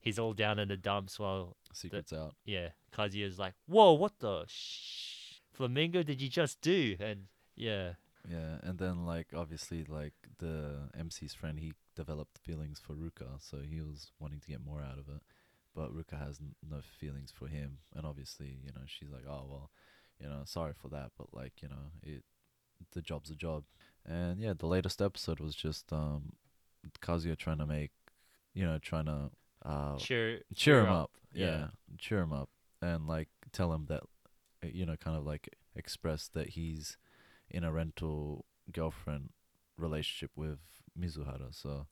he's 0.00 0.18
all 0.18 0.32
down 0.32 0.58
in 0.58 0.68
the 0.68 0.76
dumps 0.76 1.18
while 1.18 1.56
Secrets 1.72 2.12
out. 2.12 2.34
yeah, 2.44 2.70
Kazuya's 2.92 3.38
like, 3.38 3.54
"Whoa, 3.66 3.92
what 3.92 4.18
the 4.18 4.44
sh- 4.46 5.40
flamingo 5.52 6.02
did 6.02 6.20
you 6.20 6.28
just 6.28 6.60
do?" 6.60 6.96
And 7.00 7.26
yeah, 7.56 7.92
Yeah, 8.28 8.58
and 8.62 8.78
then 8.78 9.06
like 9.06 9.28
obviously 9.34 9.84
like 9.84 10.14
the 10.38 10.90
MC's 10.98 11.34
friend, 11.34 11.58
he 11.58 11.72
developed 11.96 12.38
feelings 12.38 12.78
for 12.78 12.94
Ruka, 12.94 13.40
so 13.40 13.58
he 13.68 13.80
was 13.80 14.12
wanting 14.20 14.40
to 14.40 14.48
get 14.48 14.64
more 14.64 14.80
out 14.82 14.98
of 14.98 15.08
it. 15.08 15.22
But 15.74 15.94
Ruka 15.94 16.18
has 16.18 16.38
n- 16.40 16.54
no 16.68 16.80
feelings 16.80 17.30
for 17.30 17.46
him, 17.48 17.78
and 17.94 18.04
obviously, 18.06 18.58
you 18.64 18.72
know, 18.74 18.82
she's 18.86 19.10
like, 19.10 19.24
oh 19.28 19.46
well, 19.48 19.70
you 20.20 20.28
know, 20.28 20.42
sorry 20.44 20.72
for 20.72 20.88
that, 20.88 21.12
but 21.16 21.28
like, 21.32 21.62
you 21.62 21.68
know, 21.68 21.92
it, 22.02 22.24
the 22.92 23.02
job's 23.02 23.30
a 23.30 23.34
job. 23.36 23.64
And 24.06 24.40
yeah, 24.40 24.54
the 24.56 24.66
latest 24.66 25.00
episode 25.02 25.38
was 25.40 25.54
just 25.54 25.92
um, 25.92 26.32
Kazuya 27.00 27.36
trying 27.36 27.58
to 27.58 27.66
make, 27.66 27.90
you 28.58 28.66
know, 28.66 28.78
trying 28.78 29.06
to 29.06 29.30
uh 29.64 29.96
cheer 29.96 30.40
cheer 30.54 30.80
him 30.80 30.92
up. 30.92 31.10
Yeah. 31.32 31.46
Yeah. 31.46 31.66
cheer 31.98 32.20
him 32.20 32.32
up, 32.32 32.48
and 32.82 33.06
like 33.06 33.28
tell 33.52 33.72
him 33.72 33.86
that, 33.88 34.02
you 34.62 34.84
know, 34.86 34.96
kind 34.96 35.16
of 35.16 35.24
like 35.24 35.48
express 35.76 36.28
that 36.34 36.50
he's 36.50 36.96
in 37.50 37.62
a 37.64 37.70
rental 37.72 38.44
girlfriend 38.72 39.30
relationship 39.76 40.30
with 40.36 40.58
Mizuhara. 40.98 41.54
So 41.54 41.86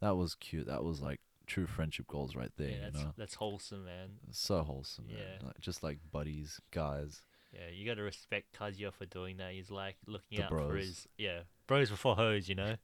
that 0.00 0.16
was 0.16 0.34
cute. 0.34 0.66
That 0.66 0.82
was 0.84 1.00
like 1.00 1.20
true 1.46 1.66
friendship 1.66 2.06
goals 2.08 2.34
right 2.34 2.50
there. 2.56 2.68
yeah, 2.70 2.74
you 2.76 2.82
that's 2.92 2.98
know, 3.04 3.12
that's 3.16 3.34
wholesome, 3.34 3.84
man. 3.84 4.08
so 4.30 4.62
wholesome. 4.62 5.06
man. 5.08 5.16
Yeah. 5.18 5.46
Like, 5.46 5.60
just 5.60 5.82
like 5.82 5.98
buddies, 6.10 6.60
guys. 6.70 7.20
Yeah, 7.52 7.68
you 7.72 7.86
gotta 7.86 8.02
respect 8.02 8.56
Kazuya 8.58 8.92
for 8.92 9.06
doing 9.06 9.36
that. 9.38 9.52
He's 9.52 9.70
like 9.70 9.96
looking 10.06 10.38
The 10.38 10.44
out 10.44 10.50
for 10.50 10.68
bros. 10.68 10.84
his 10.86 11.08
yeah 11.18 11.40
bros 11.66 11.90
before 11.90 12.16
hoes, 12.16 12.48
you 12.48 12.54
know. 12.54 12.74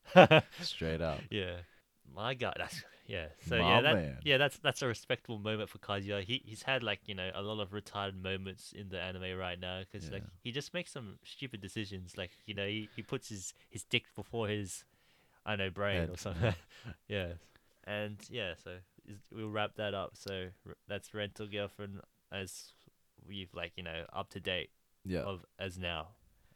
Straight 0.61 1.01
up. 1.01 1.19
yeah, 1.29 1.57
my 2.15 2.33
God, 2.33 2.55
that's 2.57 2.83
yeah. 3.07 3.27
So 3.47 3.57
My 3.59 3.75
yeah, 3.75 3.81
that 3.81 3.95
man. 3.95 4.17
yeah, 4.23 4.37
that's 4.37 4.57
that's 4.59 4.81
a 4.81 4.87
respectable 4.87 5.37
moment 5.39 5.69
for 5.69 5.77
Kazuya. 5.79 6.23
He 6.23 6.41
he's 6.45 6.63
had 6.63 6.83
like 6.83 6.99
you 7.05 7.15
know 7.15 7.29
a 7.33 7.41
lot 7.41 7.59
of 7.61 7.71
retarded 7.71 8.21
moments 8.21 8.71
in 8.75 8.89
the 8.89 8.99
anime 8.99 9.37
right 9.37 9.59
now 9.59 9.81
because 9.81 10.09
like 10.09 10.23
he 10.43 10.51
just 10.51 10.73
makes 10.73 10.91
some 10.91 11.17
stupid 11.23 11.61
decisions. 11.61 12.17
Like 12.17 12.31
you 12.45 12.53
know 12.53 12.65
he, 12.65 12.89
he 12.95 13.01
puts 13.01 13.29
his 13.29 13.53
his 13.69 13.83
dick 13.83 14.05
before 14.15 14.47
his 14.47 14.83
I 15.45 15.55
know 15.57 15.69
brain 15.69 16.01
Head, 16.01 16.09
or 16.09 16.17
something. 16.17 16.55
yeah, 17.07 17.33
and 17.85 18.17
yeah, 18.29 18.53
so 18.63 18.71
is- 19.07 19.27
we'll 19.31 19.49
wrap 19.49 19.75
that 19.75 19.93
up. 19.93 20.11
So 20.15 20.47
that's 20.87 21.13
rental 21.13 21.47
girlfriend 21.47 21.99
as 22.31 22.71
we've 23.27 23.53
like 23.53 23.73
you 23.75 23.83
know 23.83 24.05
up 24.13 24.29
to 24.31 24.39
date 24.39 24.69
Yeah. 25.05 25.21
of 25.21 25.45
as 25.59 25.77
now. 25.77 26.09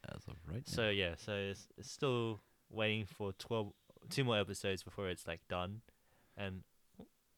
As 0.07 0.21
of 0.27 0.35
right 0.47 0.57
now. 0.57 0.61
So 0.65 0.89
yeah, 0.89 1.15
so 1.17 1.33
it's, 1.33 1.67
it's 1.77 1.91
still 1.91 2.39
waiting 2.69 3.05
for 3.05 3.33
12, 3.33 3.73
two 4.09 4.23
more 4.23 4.39
episodes 4.39 4.83
before 4.83 5.09
it's 5.09 5.27
like 5.27 5.41
done, 5.49 5.81
and 6.35 6.63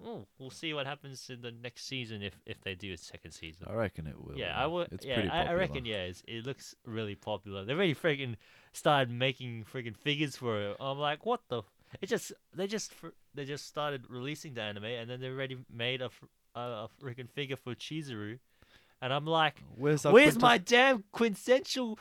oh, 0.06 0.26
we'll 0.38 0.50
see 0.50 0.74
what 0.74 0.86
happens 0.86 1.30
in 1.30 1.42
the 1.42 1.52
next 1.52 1.86
season 1.88 2.22
if 2.22 2.34
if 2.46 2.62
they 2.62 2.76
do 2.76 2.94
a 2.94 2.98
second 2.98 3.32
season. 3.32 3.68
I 3.70 3.74
reckon 3.74 4.08
it 4.08 4.16
will. 4.20 4.38
yeah. 4.38 4.58
I 4.58 4.66
would. 4.68 4.90
It's 4.92 5.06
yeah, 5.06 5.16
pretty 5.16 5.30
I, 5.30 5.52
I 5.52 5.54
reckon. 5.54 5.86
Yeah, 5.86 6.04
it's, 6.04 6.24
it 6.28 6.46
looks 6.46 6.76
really 6.86 7.16
popular. 7.16 7.66
They 7.66 7.74
already 7.74 7.96
freaking 7.96 8.36
started 8.74 9.12
making 9.12 9.66
freaking 9.72 9.98
figures 9.98 10.36
for 10.36 10.62
it. 10.62 10.78
I'm 10.80 11.00
like, 11.00 11.26
what 11.26 11.42
the? 11.50 11.64
It 12.02 12.08
just 12.08 12.32
they 12.54 12.68
just 12.68 12.94
they 13.34 13.46
just 13.46 13.68
started 13.68 14.06
releasing 14.10 14.54
the 14.54 14.62
anime, 14.62 14.86
and 14.86 15.10
then 15.10 15.20
they 15.20 15.28
already 15.28 15.58
made 15.74 16.02
a 16.02 16.10
a, 16.56 16.60
a 16.60 16.90
freaking 17.02 17.30
figure 17.30 17.56
for 17.56 17.74
Chizuru, 17.74 18.40
and 19.02 19.14
I'm 19.14 19.26
like, 19.26 19.56
Where's 19.76 20.04
where's 20.04 20.14
quintus- 20.14 20.42
my 20.42 20.58
damn 20.58 21.04
quintessential 21.12 21.98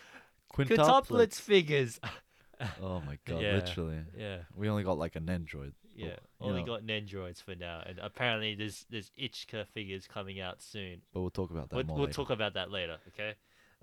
quintuplets 0.54 1.40
figures? 1.40 2.00
Oh 2.82 3.00
my 3.06 3.18
god, 3.24 3.42
Yeah. 3.42 3.54
literally. 3.54 4.00
yeah. 4.16 4.38
We 4.54 4.68
only 4.68 4.82
got 4.84 4.98
like 4.98 5.16
a 5.16 5.20
Nendroid. 5.20 5.72
Yeah, 5.94 6.06
you 6.06 6.16
only 6.40 6.60
know. 6.62 6.66
got 6.76 6.82
Nendroids 6.84 7.42
for 7.42 7.54
now, 7.56 7.82
and 7.84 7.98
apparently 7.98 8.54
there's 8.54 8.86
there's 8.88 9.10
Ichika 9.18 9.66
figures 9.66 10.06
coming 10.06 10.40
out 10.40 10.62
soon. 10.62 11.02
But 11.12 11.20
we'll 11.22 11.30
talk 11.30 11.50
about 11.50 11.70
that 11.70 11.76
We'll, 11.76 11.84
more 11.86 11.96
we'll 11.96 12.06
later. 12.06 12.14
talk 12.16 12.30
about 12.30 12.54
that 12.54 12.70
later, 12.70 12.98
okay? 13.08 13.34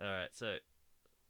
All 0.01 0.05
right, 0.07 0.29
so 0.33 0.55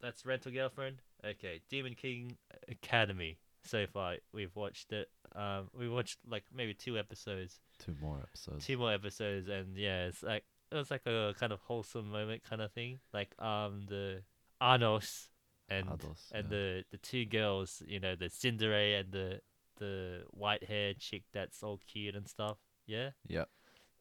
that's 0.02 0.26
Rental 0.26 0.52
Girlfriend. 0.52 0.98
Okay, 1.26 1.62
Demon 1.70 1.96
King 1.96 2.38
Academy. 2.70 3.38
So 3.64 3.88
far, 3.88 4.18
we've 4.32 4.56
watched 4.56 4.92
it. 4.92 5.10
Um, 5.36 5.70
we 5.76 5.90
watched 5.90 6.20
like 6.30 6.44
maybe 6.56 6.76
two 6.76 7.00
episodes, 7.00 7.60
Two 7.80 7.96
more 8.00 8.20
episodes. 8.22 8.64
two 8.64 8.78
more 8.78 8.94
episodes, 8.94 9.50
and 9.50 9.76
yeah, 9.76 10.06
it's 10.06 10.22
like 10.22 10.44
it 10.72 10.76
was 10.76 10.92
like 10.92 11.08
a 11.08 11.34
kind 11.40 11.52
of 11.52 11.60
wholesome 11.62 12.12
moment 12.12 12.44
kind 12.48 12.62
of 12.62 12.72
thing. 12.74 13.00
Like 13.12 13.34
um 13.42 13.82
the 13.88 14.22
Anos 14.62 15.30
and 15.70 15.90
and 15.90 16.00
yeah. 16.34 16.42
the 16.50 16.84
the 16.92 16.98
two 16.98 17.26
girls, 17.26 17.82
you 17.88 18.00
know, 18.00 18.16
the 18.16 18.26
tsundere 18.26 19.00
and 19.00 19.12
the 19.12 19.42
the 19.78 20.24
white 20.32 20.64
haired 20.64 21.00
chick 21.00 21.24
that's 21.34 21.62
all 21.64 21.80
cute 21.88 22.16
and 22.16 22.28
stuff. 22.28 22.58
Yeah, 22.86 23.12
Yeah. 23.28 23.46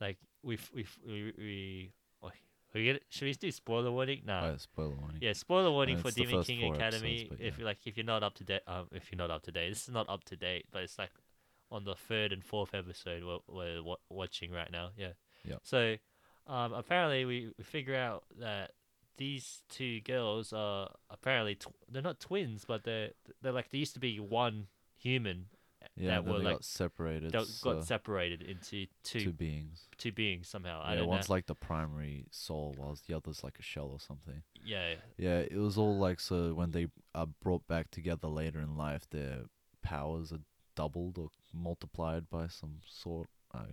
like 0.00 0.18
we 0.42 0.58
we 0.74 1.92
oh, 2.22 2.30
We 2.74 2.84
get, 2.84 3.02
should 3.08 3.24
we 3.26 3.32
do 3.34 3.50
spoiler 3.50 3.90
warning? 3.90 4.22
No. 4.26 4.40
Oh, 4.42 4.50
yeah, 4.50 4.56
spoiler 4.56 4.94
warning. 4.96 5.18
Yeah, 5.20 5.32
spoiler 5.32 5.70
warning 5.70 5.96
for 5.98 6.10
Demon 6.10 6.42
King 6.44 6.74
Academy. 6.74 7.20
episodes, 7.22 7.40
if 7.40 7.54
yeah. 7.54 7.58
you 7.58 7.64
like, 7.64 7.78
if 7.86 7.96
you're 7.96 8.04
not 8.06 8.22
up 8.22 8.34
to 8.34 8.44
date, 8.44 8.62
um, 8.66 8.88
if 8.92 9.10
you're 9.10 9.18
not 9.18 9.30
up 9.30 9.42
to 9.44 9.52
date, 9.52 9.70
this 9.70 9.84
is 9.84 9.94
not 9.94 10.08
up 10.08 10.24
to 10.24 10.36
date, 10.36 10.66
but 10.70 10.82
it's 10.82 10.98
like 10.98 11.10
on 11.70 11.84
the 11.84 11.94
third 11.94 12.32
and 12.32 12.44
fourth 12.44 12.74
episode 12.74 13.24
we're, 13.24 13.38
we're 13.48 13.82
wa- 13.82 13.96
watching 14.10 14.50
right 14.50 14.70
now. 14.70 14.90
Yeah. 14.96 15.12
Yep. 15.44 15.60
So, 15.62 15.96
um, 16.46 16.72
apparently 16.72 17.24
we, 17.24 17.52
we 17.56 17.64
figure 17.64 17.96
out 17.96 18.24
that 18.40 18.72
these 19.16 19.62
two 19.68 20.00
girls 20.00 20.52
are 20.52 20.88
apparently 21.10 21.54
tw- 21.56 21.68
they're 21.90 22.02
not 22.02 22.20
twins, 22.20 22.64
but 22.66 22.84
they're 22.84 23.10
they're 23.42 23.52
like 23.52 23.70
they 23.70 23.78
used 23.78 23.94
to 23.94 24.00
be 24.00 24.18
one 24.20 24.66
human 24.96 25.46
eh, 25.82 25.86
Yeah, 25.96 26.08
that 26.10 26.24
were 26.26 26.38
they 26.38 26.44
like 26.44 26.54
got 26.56 26.64
separated. 26.64 27.32
that 27.32 27.46
so 27.46 27.74
got 27.74 27.84
separated 27.86 28.42
into 28.42 28.86
two 29.02 29.32
beings. 29.32 29.88
Two 29.98 30.12
beings 30.12 30.48
somehow. 30.48 30.80
I 30.82 30.92
yeah, 30.94 30.98
don't 31.00 31.08
one's 31.08 31.28
know. 31.28 31.34
like 31.34 31.46
the 31.46 31.54
primary 31.54 32.26
soul, 32.30 32.74
whilst 32.78 33.06
the 33.06 33.14
other's 33.14 33.44
like 33.44 33.58
a 33.58 33.62
shell 33.62 33.88
or 33.92 34.00
something. 34.00 34.42
yeah, 34.64 34.94
Yeah, 35.16 35.38
it 35.38 35.56
was 35.56 35.76
all 35.78 35.96
like 35.98 36.20
so 36.20 36.54
when 36.54 36.70
they 36.72 36.88
are 37.14 37.26
brought 37.42 37.66
back 37.68 37.90
together 37.90 38.28
later 38.28 38.60
in 38.60 38.76
life, 38.76 39.08
their 39.10 39.42
powers 39.82 40.32
are 40.32 40.40
doubled 40.76 41.18
or 41.18 41.28
multiplied 41.52 42.28
by 42.30 42.48
some 42.48 42.78
sort. 42.86 43.28
I 43.52 43.66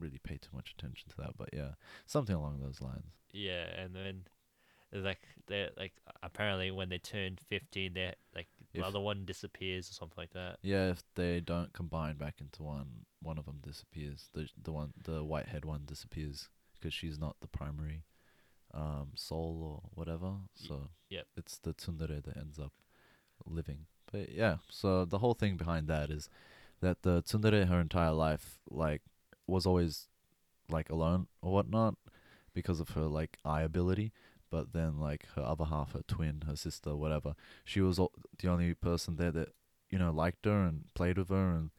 really 0.00 0.20
pay 0.22 0.38
too 0.38 0.54
much 0.54 0.74
attention 0.76 1.08
to 1.10 1.16
that, 1.18 1.36
but 1.36 1.50
yeah, 1.52 1.72
something 2.06 2.34
along 2.34 2.60
those 2.60 2.80
lines. 2.80 3.12
Yeah, 3.32 3.66
and 3.78 3.94
then 3.94 4.24
like 4.92 5.20
they 5.46 5.68
like 5.76 5.92
apparently 6.22 6.70
when 6.70 6.88
they 6.88 6.98
turn 6.98 7.38
fifteen, 7.48 7.94
they 7.94 8.14
like 8.34 8.48
the 8.72 8.84
other 8.84 9.00
one 9.00 9.24
disappears 9.24 9.90
or 9.90 9.94
something 9.94 10.16
like 10.16 10.32
that. 10.32 10.58
Yeah, 10.62 10.90
if 10.90 11.02
they 11.14 11.40
don't 11.40 11.72
combine 11.72 12.16
back 12.16 12.36
into 12.40 12.62
one, 12.62 13.06
one 13.22 13.38
of 13.38 13.46
them 13.46 13.60
disappears. 13.62 14.28
The 14.32 14.48
the 14.60 14.72
one 14.72 14.92
the 15.04 15.22
whitehead 15.22 15.64
one 15.64 15.82
disappears 15.86 16.48
because 16.74 16.94
she's 16.94 17.18
not 17.18 17.36
the 17.40 17.48
primary 17.48 18.04
um 18.72 19.10
soul 19.14 19.82
or 19.82 19.90
whatever. 19.94 20.32
So 20.54 20.88
yep. 21.08 21.26
it's 21.36 21.58
the 21.58 21.72
tsundere 21.72 22.22
that 22.22 22.36
ends 22.36 22.58
up 22.58 22.72
living. 23.46 23.86
But 24.10 24.32
yeah, 24.32 24.56
so 24.68 25.04
the 25.04 25.18
whole 25.18 25.34
thing 25.34 25.56
behind 25.56 25.86
that 25.88 26.10
is 26.10 26.28
that 26.80 27.02
the 27.02 27.22
tsundere 27.22 27.68
her 27.68 27.80
entire 27.80 28.12
life 28.12 28.58
like 28.68 29.02
was 29.50 29.66
always 29.66 30.08
like 30.68 30.90
alone 30.90 31.26
or 31.42 31.52
whatnot 31.52 31.96
because 32.54 32.80
of 32.80 32.90
her 32.90 33.02
like 33.02 33.38
eye 33.44 33.62
ability. 33.62 34.12
But 34.50 34.72
then 34.72 34.98
like 34.98 35.26
her 35.36 35.42
other 35.42 35.66
half, 35.66 35.92
her 35.92 36.02
twin, 36.06 36.42
her 36.46 36.56
sister, 36.56 36.96
whatever, 36.96 37.34
she 37.64 37.80
was 37.80 37.98
al- 38.00 38.12
the 38.38 38.48
only 38.48 38.74
person 38.74 39.16
there 39.16 39.30
that 39.30 39.50
you 39.90 39.98
know 39.98 40.10
liked 40.10 40.44
her 40.44 40.64
and 40.64 40.84
played 40.94 41.18
with 41.18 41.28
her 41.28 41.50
and 41.50 41.70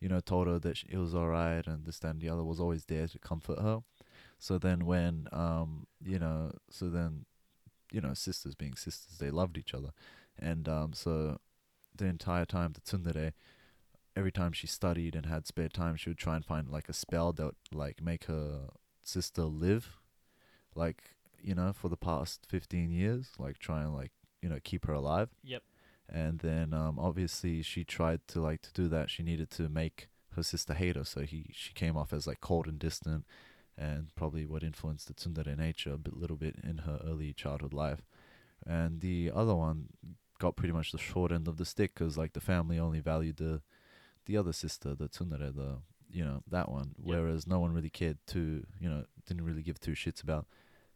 you 0.00 0.08
know 0.08 0.20
told 0.20 0.46
her 0.46 0.58
that 0.58 0.76
sh 0.76 0.84
it 0.88 0.98
was 0.98 1.14
alright 1.14 1.66
and 1.66 1.86
this 1.86 1.98
that, 2.00 2.08
and 2.08 2.20
the 2.20 2.28
other 2.28 2.44
was 2.44 2.60
always 2.60 2.84
there 2.84 3.06
to 3.08 3.18
comfort 3.18 3.60
her. 3.60 3.80
So 4.38 4.58
then 4.58 4.84
when 4.84 5.28
um 5.32 5.86
you 6.04 6.18
know 6.18 6.52
so 6.70 6.88
then 6.90 7.24
you 7.90 8.00
know 8.00 8.14
sisters 8.14 8.54
being 8.54 8.74
sisters 8.74 9.18
they 9.18 9.30
loved 9.30 9.56
each 9.56 9.74
other 9.74 9.92
and 10.38 10.68
um 10.68 10.92
so 10.92 11.38
the 11.96 12.04
entire 12.04 12.44
time 12.44 12.72
the 12.72 12.80
tsundere 12.80 13.32
every 14.18 14.32
time 14.32 14.52
she 14.52 14.66
studied 14.66 15.14
and 15.14 15.26
had 15.26 15.46
spare 15.46 15.68
time 15.68 15.96
she 15.96 16.10
would 16.10 16.18
try 16.18 16.34
and 16.36 16.44
find 16.44 16.68
like 16.68 16.88
a 16.88 16.92
spell 16.92 17.32
that 17.32 17.44
would 17.44 17.54
like 17.72 18.02
make 18.02 18.24
her 18.24 18.68
sister 19.02 19.44
live 19.44 19.98
like 20.74 21.14
you 21.40 21.54
know 21.54 21.72
for 21.72 21.88
the 21.88 21.96
past 21.96 22.44
15 22.48 22.90
years 22.90 23.30
like 23.38 23.58
try 23.58 23.82
and 23.82 23.94
like 23.94 24.10
you 24.42 24.48
know 24.48 24.58
keep 24.62 24.86
her 24.86 24.92
alive. 24.92 25.30
Yep. 25.42 25.62
and 26.08 26.38
then 26.40 26.72
um 26.72 26.98
obviously 26.98 27.62
she 27.62 27.84
tried 27.84 28.20
to 28.28 28.40
like 28.40 28.62
to 28.62 28.72
do 28.72 28.88
that. 28.88 29.10
She 29.10 29.22
needed 29.22 29.50
to 29.52 29.68
make 29.68 30.08
her 30.36 30.42
sister 30.42 30.74
hate 30.74 30.96
her. 30.96 31.04
So 31.04 31.20
he 31.22 31.50
she 31.52 31.72
came 31.72 31.96
off 31.96 32.12
as 32.12 32.26
like 32.26 32.40
cold 32.40 32.66
and 32.66 32.78
distant 32.78 33.24
and 33.76 34.14
probably 34.16 34.44
what 34.46 34.62
influenced 34.62 35.06
the 35.06 35.14
tsundere 35.14 35.56
nature 35.56 35.92
a 35.92 35.98
bit, 35.98 36.16
little 36.16 36.36
bit 36.36 36.56
in 36.64 36.78
her 36.78 37.00
early 37.06 37.32
childhood 37.32 37.72
life. 37.72 38.02
And 38.66 39.00
the 39.00 39.30
other 39.34 39.54
one 39.54 39.88
got 40.38 40.56
pretty 40.56 40.72
much 40.72 40.92
the 40.92 40.98
short 40.98 41.32
end 41.32 41.48
of 41.48 41.56
the 41.56 41.64
stick 41.64 41.94
because 41.94 42.16
like 42.18 42.32
the 42.32 42.40
family 42.40 42.78
only 42.78 43.00
valued 43.00 43.36
the 43.36 43.60
the 44.28 44.36
other 44.36 44.52
sister 44.52 44.94
the 44.94 45.08
tsundere 45.08 45.52
the 45.52 45.78
you 46.10 46.24
know 46.24 46.42
that 46.50 46.70
one. 46.70 46.94
Whereas 46.96 47.46
no 47.46 47.58
one 47.58 47.72
really 47.72 47.90
cared 47.90 48.18
to 48.28 48.64
you 48.80 48.88
know 48.88 49.04
didn't 49.26 49.44
really 49.44 49.62
give 49.62 49.80
two 49.80 49.92
shits 49.92 50.22
about 50.22 50.46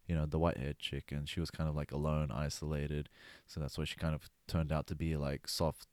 you 0.06 0.14
know 0.14 0.26
the 0.26 0.38
white 0.38 0.58
haired 0.58 0.78
chick. 0.78 1.10
And 1.10 1.28
she 1.28 1.40
was 1.40 1.50
kind 1.50 1.68
of 1.68 1.74
like 1.74 1.92
alone 1.92 2.30
isolated. 2.30 3.08
So 3.46 3.60
that's 3.60 3.76
why 3.78 3.84
she 3.84 3.96
kind 3.96 4.14
of 4.14 4.30
turned 4.46 4.72
out 4.72 4.86
to 4.88 4.94
be 4.94 5.16
like 5.16 5.48
soft 5.48 5.88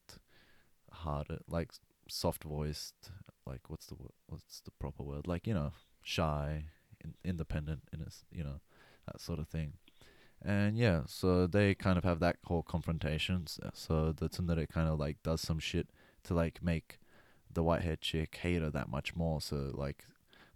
hearted 0.91 1.39
like 1.47 1.71
soft 2.07 2.43
voiced 2.43 3.11
like 3.45 3.69
what's 3.69 3.85
the 3.85 3.95
what's 4.27 4.61
the 4.61 4.71
proper 4.71 5.03
word? 5.03 5.27
Like 5.27 5.47
you 5.47 5.53
know 5.53 5.71
shy 6.01 6.65
in, 7.03 7.13
independent 7.23 7.81
in 7.93 8.01
a 8.01 8.07
you 8.31 8.43
know 8.43 8.59
that 9.07 9.21
sort 9.21 9.39
of 9.39 9.47
thing. 9.47 9.73
And 10.41 10.77
yeah 10.77 11.01
so 11.05 11.47
they 11.47 11.75
kind 11.75 11.97
of 11.97 12.05
have 12.05 12.19
that 12.21 12.37
whole 12.45 12.63
confrontation 12.63 13.45
so 13.73 14.13
the 14.13 14.29
tsundere 14.29 14.69
kind 14.69 14.87
of 14.87 14.97
like 14.97 15.21
does 15.21 15.41
some 15.41 15.59
shit 15.59 15.89
to 16.23 16.33
like 16.33 16.63
make 16.63 16.99
the 17.51 17.63
white 17.63 17.81
haired 17.81 18.01
chick 18.01 18.35
hate 18.35 18.61
her 18.61 18.69
that 18.69 18.89
much 18.89 19.15
more 19.15 19.41
so 19.41 19.71
like 19.73 20.05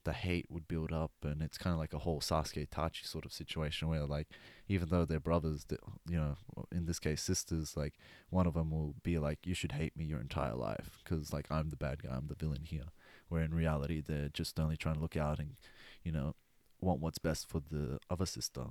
the 0.06 0.14
hate 0.14 0.46
would 0.50 0.68
build 0.68 0.92
up 0.92 1.12
and 1.24 1.42
it's 1.42 1.58
kind 1.58 1.74
of 1.74 1.80
like 1.80 1.94
a 1.94 2.00
whole 2.00 2.20
Sasuke 2.20 2.68
Itachi 2.68 3.06
sort 3.08 3.26
of 3.26 3.32
situation 3.32 3.88
where 3.88 4.06
like 4.06 4.28
even 4.68 4.90
though 4.90 5.06
they're 5.06 5.20
brothers 5.20 5.64
th- 5.64 5.80
you 6.10 6.18
know 6.18 6.36
in 6.74 6.86
this 6.86 7.00
case 7.00 7.22
sisters 7.22 7.78
like 7.78 7.94
one 8.30 8.46
of 8.46 8.54
them 8.54 8.70
will 8.70 8.96
be 9.02 9.18
like 9.18 9.40
you 9.46 9.54
should 9.54 9.72
hate 9.72 9.96
me 9.96 10.04
your 10.04 10.20
entire 10.20 10.56
life 10.56 11.00
cuz 11.06 11.32
like 11.32 11.50
I'm 11.50 11.70
the 11.70 11.78
bad 11.78 12.04
guy 12.04 12.10
I'm 12.16 12.28
the 12.28 12.36
villain 12.36 12.66
here. 12.66 12.90
Where 13.30 13.42
in 13.44 13.54
reality 13.54 14.02
they're 14.02 14.30
just 14.30 14.60
only 14.60 14.76
trying 14.76 14.96
to 14.96 15.02
look 15.02 15.16
out 15.16 15.40
and 15.40 15.56
you 16.04 16.12
know 16.12 16.36
want 16.82 17.00
what's 17.00 17.18
best 17.18 17.48
for 17.48 17.62
the 17.62 18.00
other 18.10 18.26
sister. 18.26 18.66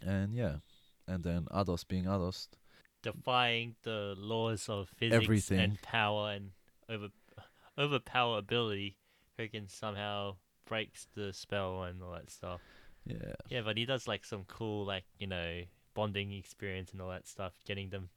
And 0.00 0.32
yeah. 0.32 0.58
And 1.08 1.24
then 1.24 1.48
Anos 1.52 1.82
being 1.82 2.06
Anos. 2.06 2.48
Defying 3.02 3.74
the 3.82 4.14
laws 4.16 4.68
of 4.68 4.88
physics 4.90 5.24
Everything. 5.24 5.58
and 5.58 5.82
power 5.82 6.30
and 6.30 6.52
over 6.88 7.08
overpower 7.78 8.38
ability, 8.38 8.96
freaking 9.38 9.70
somehow 9.70 10.36
breaks 10.66 11.06
the 11.14 11.32
spell 11.32 11.82
and 11.84 12.02
all 12.02 12.12
that 12.12 12.30
stuff. 12.30 12.60
yeah. 13.06 13.32
Yeah, 13.48 13.62
but 13.62 13.76
he 13.76 13.86
does 13.86 14.06
like 14.08 14.24
some 14.24 14.44
cool 14.46 14.84
like 14.84 15.04
you 15.18 15.26
know 15.26 15.62
bonding 15.94 16.32
experience 16.32 16.92
and 16.92 17.00
all 17.00 17.10
that 17.10 17.26
stuff, 17.26 17.54
getting 17.66 17.90
them 17.90 18.08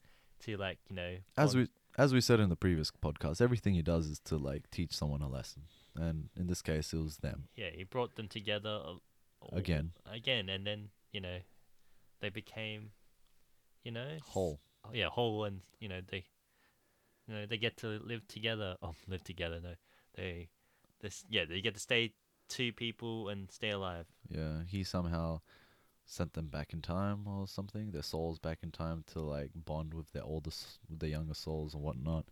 to 0.42 0.58
like 0.58 0.80
you 0.90 0.96
know 0.96 1.16
as 1.38 1.56
we 1.56 1.68
as 1.98 2.14
we 2.14 2.20
said 2.22 2.40
in 2.40 2.50
the 2.50 2.56
previous 2.56 2.90
podcast 2.92 3.42
everything 3.42 3.74
he 3.76 3.82
does 3.84 4.08
is 4.08 4.20
to 4.20 4.38
like 4.38 4.70
teach 4.72 4.94
someone 4.96 5.22
a 5.22 5.28
lesson. 5.30 5.64
And 5.96 6.30
in 6.38 6.48
this 6.48 6.62
case 6.62 6.94
it 6.94 6.98
was 6.98 7.18
them. 7.18 7.46
Yeah 7.56 7.70
he 7.74 7.84
brought 7.84 8.16
them 8.16 8.28
together 8.28 8.70
al- 8.70 9.02
al- 9.52 9.58
again. 9.58 9.92
again 10.12 10.50
and 10.50 10.66
then 10.66 10.90
you 11.12 11.22
know 11.22 11.38
they 12.22 12.30
became 12.30 12.92
you 13.84 13.92
know 13.92 14.18
whole. 14.24 14.60
yeah 14.94 15.08
whole 15.10 15.44
and 15.44 15.62
you 15.80 15.90
know 15.90 16.00
they 16.10 16.24
you 17.32 17.38
know 17.38 17.46
they 17.46 17.58
get 17.58 17.78
to 17.78 18.00
live 18.04 18.28
together 18.28 18.76
oh 18.84 18.94
live 19.08 19.24
together 19.24 19.60
no 19.64 19.74
they 20.16 20.50
this 21.00 21.24
yeah 21.30 21.46
they 21.46 21.62
get 21.62 21.74
to 21.74 21.80
stay 21.80 22.14
two 22.50 22.74
people 22.74 23.30
and 23.30 23.50
stay 23.50 23.70
alive 23.70 24.06
Yeah, 24.30 24.64
he 24.68 24.84
somehow 24.84 25.40
sent 26.06 26.34
them 26.34 26.48
back 26.48 26.74
in 26.74 26.82
time 26.82 27.26
or 27.26 27.48
something. 27.48 27.92
Their 27.92 28.04
souls 28.04 28.40
back 28.40 28.60
in 28.62 28.72
time 28.72 29.06
to 29.14 29.22
like 29.22 29.52
bond 29.56 29.94
with 29.94 30.12
their 30.12 30.26
oldest, 30.26 30.80
with 30.90 31.00
their 31.00 31.10
younger 31.10 31.34
souls 31.34 31.74
and 31.74 31.82
whatnot. 31.82 32.26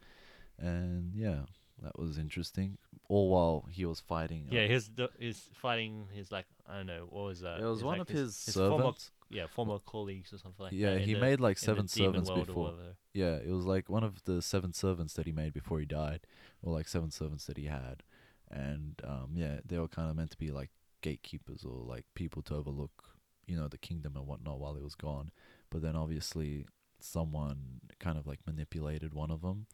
And 0.58 1.16
yeah, 1.16 1.44
that 1.84 1.98
was 2.00 2.18
interesting. 2.18 2.78
All 3.08 3.30
while 3.30 3.66
he 3.72 3.86
was 3.86 4.00
fighting. 4.00 4.48
yeah 4.52 4.68
he's 4.68 4.88
the, 4.90 5.10
he's 5.18 5.50
fighting 5.54 6.08
his 6.14 6.32
like 6.32 6.46
i 6.70 6.78
don't 6.78 6.86
know 6.86 7.08
what 7.10 7.24
was 7.26 7.40
that 7.42 7.60
it 7.60 7.64
was 7.66 7.80
His, 7.80 7.84
one 7.84 7.98
like, 7.98 8.08
of 8.10 8.16
his, 8.16 8.38
former 8.54 8.78
servants. 8.78 9.12
yeah 9.32 9.48
former 9.48 9.80
colleagues 9.80 10.32
or 10.32 10.38
something 10.38 10.64
like 10.66 10.74
yeah, 10.74 10.92
that 10.92 11.02
in 11.02 11.08
he 11.08 11.14
the- 11.16 11.20
made 11.20 11.40
like 11.40 11.58
seven 11.58 11.88
servants 11.88 12.30
before. 12.30 12.74
Yeah, 13.14 13.38
it 13.38 13.50
was 13.50 13.66
like 13.66 13.90
one 13.90 14.04
of 14.04 14.24
the 14.26 14.42
seven 14.44 14.74
servants 14.74 15.14
that 15.16 15.26
he 15.26 15.32
made 15.32 15.54
before 15.54 15.80
he 15.80 15.86
died, 15.88 16.22
or 16.62 16.72
like 16.72 16.88
seven 16.88 17.10
servants 17.10 17.46
that 17.46 17.58
he 17.58 17.66
had, 17.66 18.04
and 18.52 19.02
um, 19.04 19.32
yeah, 19.34 19.60
they 19.66 19.80
were 19.80 19.88
kind 19.88 20.10
of 20.12 20.16
meant 20.16 20.30
to 20.32 20.38
be 20.38 20.52
like 20.52 20.70
gatekeepers 21.02 21.64
or 21.66 21.84
like 21.84 22.06
people 22.14 22.44
to 22.44 22.54
overlook, 22.56 23.04
you 23.48 23.56
know, 23.58 23.68
the 23.68 23.80
kingdom 23.80 24.16
and 24.16 24.28
whatnot 24.28 24.60
while 24.60 24.76
he 24.76 24.84
was 24.84 24.94
gone. 24.96 25.32
But 25.72 25.82
then 25.82 25.96
obviously 25.96 26.66
someone 27.00 27.82
kind 28.00 28.18
of 28.18 28.28
like 28.28 28.40
manipulated 28.46 29.14
one 29.14 29.32
of 29.32 29.42
them, 29.42 29.66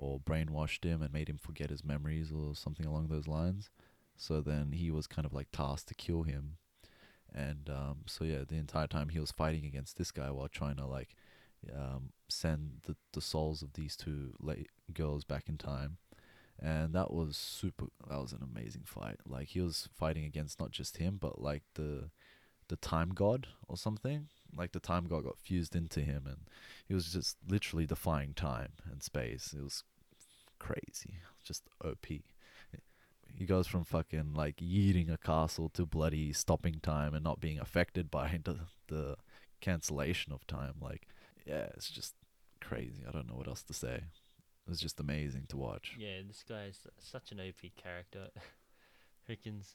or 0.00 0.18
brainwashed 0.18 0.82
him 0.82 1.02
and 1.02 1.12
made 1.12 1.28
him 1.28 1.36
forget 1.36 1.68
his 1.68 1.84
memories 1.84 2.32
or 2.32 2.54
something 2.54 2.86
along 2.86 3.08
those 3.08 3.28
lines. 3.28 3.68
So 4.16 4.40
then 4.40 4.72
he 4.72 4.90
was 4.90 5.06
kind 5.06 5.26
of 5.26 5.34
like 5.34 5.48
tasked 5.52 5.88
to 5.88 5.94
kill 5.94 6.22
him. 6.22 6.56
And 7.32 7.68
um, 7.68 7.98
so 8.06 8.24
yeah, 8.24 8.42
the 8.48 8.56
entire 8.56 8.86
time 8.86 9.10
he 9.10 9.20
was 9.20 9.30
fighting 9.30 9.64
against 9.66 9.98
this 9.98 10.10
guy 10.10 10.30
while 10.30 10.48
trying 10.48 10.76
to 10.76 10.86
like 10.86 11.14
um, 11.74 12.12
send 12.28 12.80
the, 12.86 12.96
the 13.12 13.20
souls 13.20 13.62
of 13.62 13.74
these 13.74 13.94
two 13.94 14.32
la- 14.40 14.54
girls 14.92 15.24
back 15.24 15.48
in 15.48 15.58
time. 15.58 15.98
And 16.58 16.94
that 16.94 17.12
was 17.12 17.36
super. 17.36 17.86
That 18.08 18.20
was 18.20 18.32
an 18.32 18.42
amazing 18.42 18.82
fight. 18.84 19.16
Like 19.26 19.48
he 19.48 19.60
was 19.60 19.88
fighting 19.96 20.24
against 20.24 20.60
not 20.60 20.70
just 20.70 20.96
him, 20.98 21.18
but 21.20 21.40
like 21.40 21.62
the 21.74 22.10
the 22.68 22.76
time 22.76 23.10
god 23.14 23.48
or 23.68 23.76
something. 23.76 24.28
Like 24.56 24.72
the 24.72 24.80
time 24.80 25.06
god 25.06 25.24
got 25.24 25.38
fused 25.38 25.76
into 25.76 26.00
him, 26.00 26.24
and 26.26 26.38
he 26.86 26.94
was 26.94 27.12
just 27.12 27.36
literally 27.48 27.86
defying 27.86 28.34
time 28.34 28.72
and 28.90 29.02
space. 29.02 29.54
It 29.56 29.62
was 29.62 29.84
crazy, 30.58 31.14
just 31.42 31.64
OP. 31.84 32.06
he 32.06 33.46
goes 33.46 33.66
from 33.66 33.84
fucking 33.84 34.34
like 34.34 34.56
yeeting 34.56 35.12
a 35.12 35.18
castle 35.18 35.68
to 35.70 35.86
bloody 35.86 36.32
stopping 36.32 36.80
time 36.80 37.14
and 37.14 37.24
not 37.24 37.40
being 37.40 37.58
affected 37.58 38.10
by 38.10 38.38
the, 38.44 38.58
the 38.88 39.16
cancellation 39.60 40.32
of 40.32 40.46
time. 40.46 40.74
Like, 40.80 41.08
yeah, 41.46 41.66
it's 41.74 41.90
just 41.90 42.14
crazy. 42.60 43.02
I 43.08 43.10
don't 43.10 43.28
know 43.28 43.34
what 43.34 43.48
else 43.48 43.62
to 43.64 43.74
say. 43.74 43.94
It 43.94 44.68
was 44.68 44.80
just 44.80 45.00
amazing 45.00 45.46
to 45.48 45.56
watch. 45.56 45.96
Yeah, 45.98 46.20
this 46.26 46.44
guy 46.48 46.66
is 46.66 46.86
such 46.98 47.32
an 47.32 47.40
OP 47.40 47.70
character. 47.76 48.28
Freakins, 49.28 49.74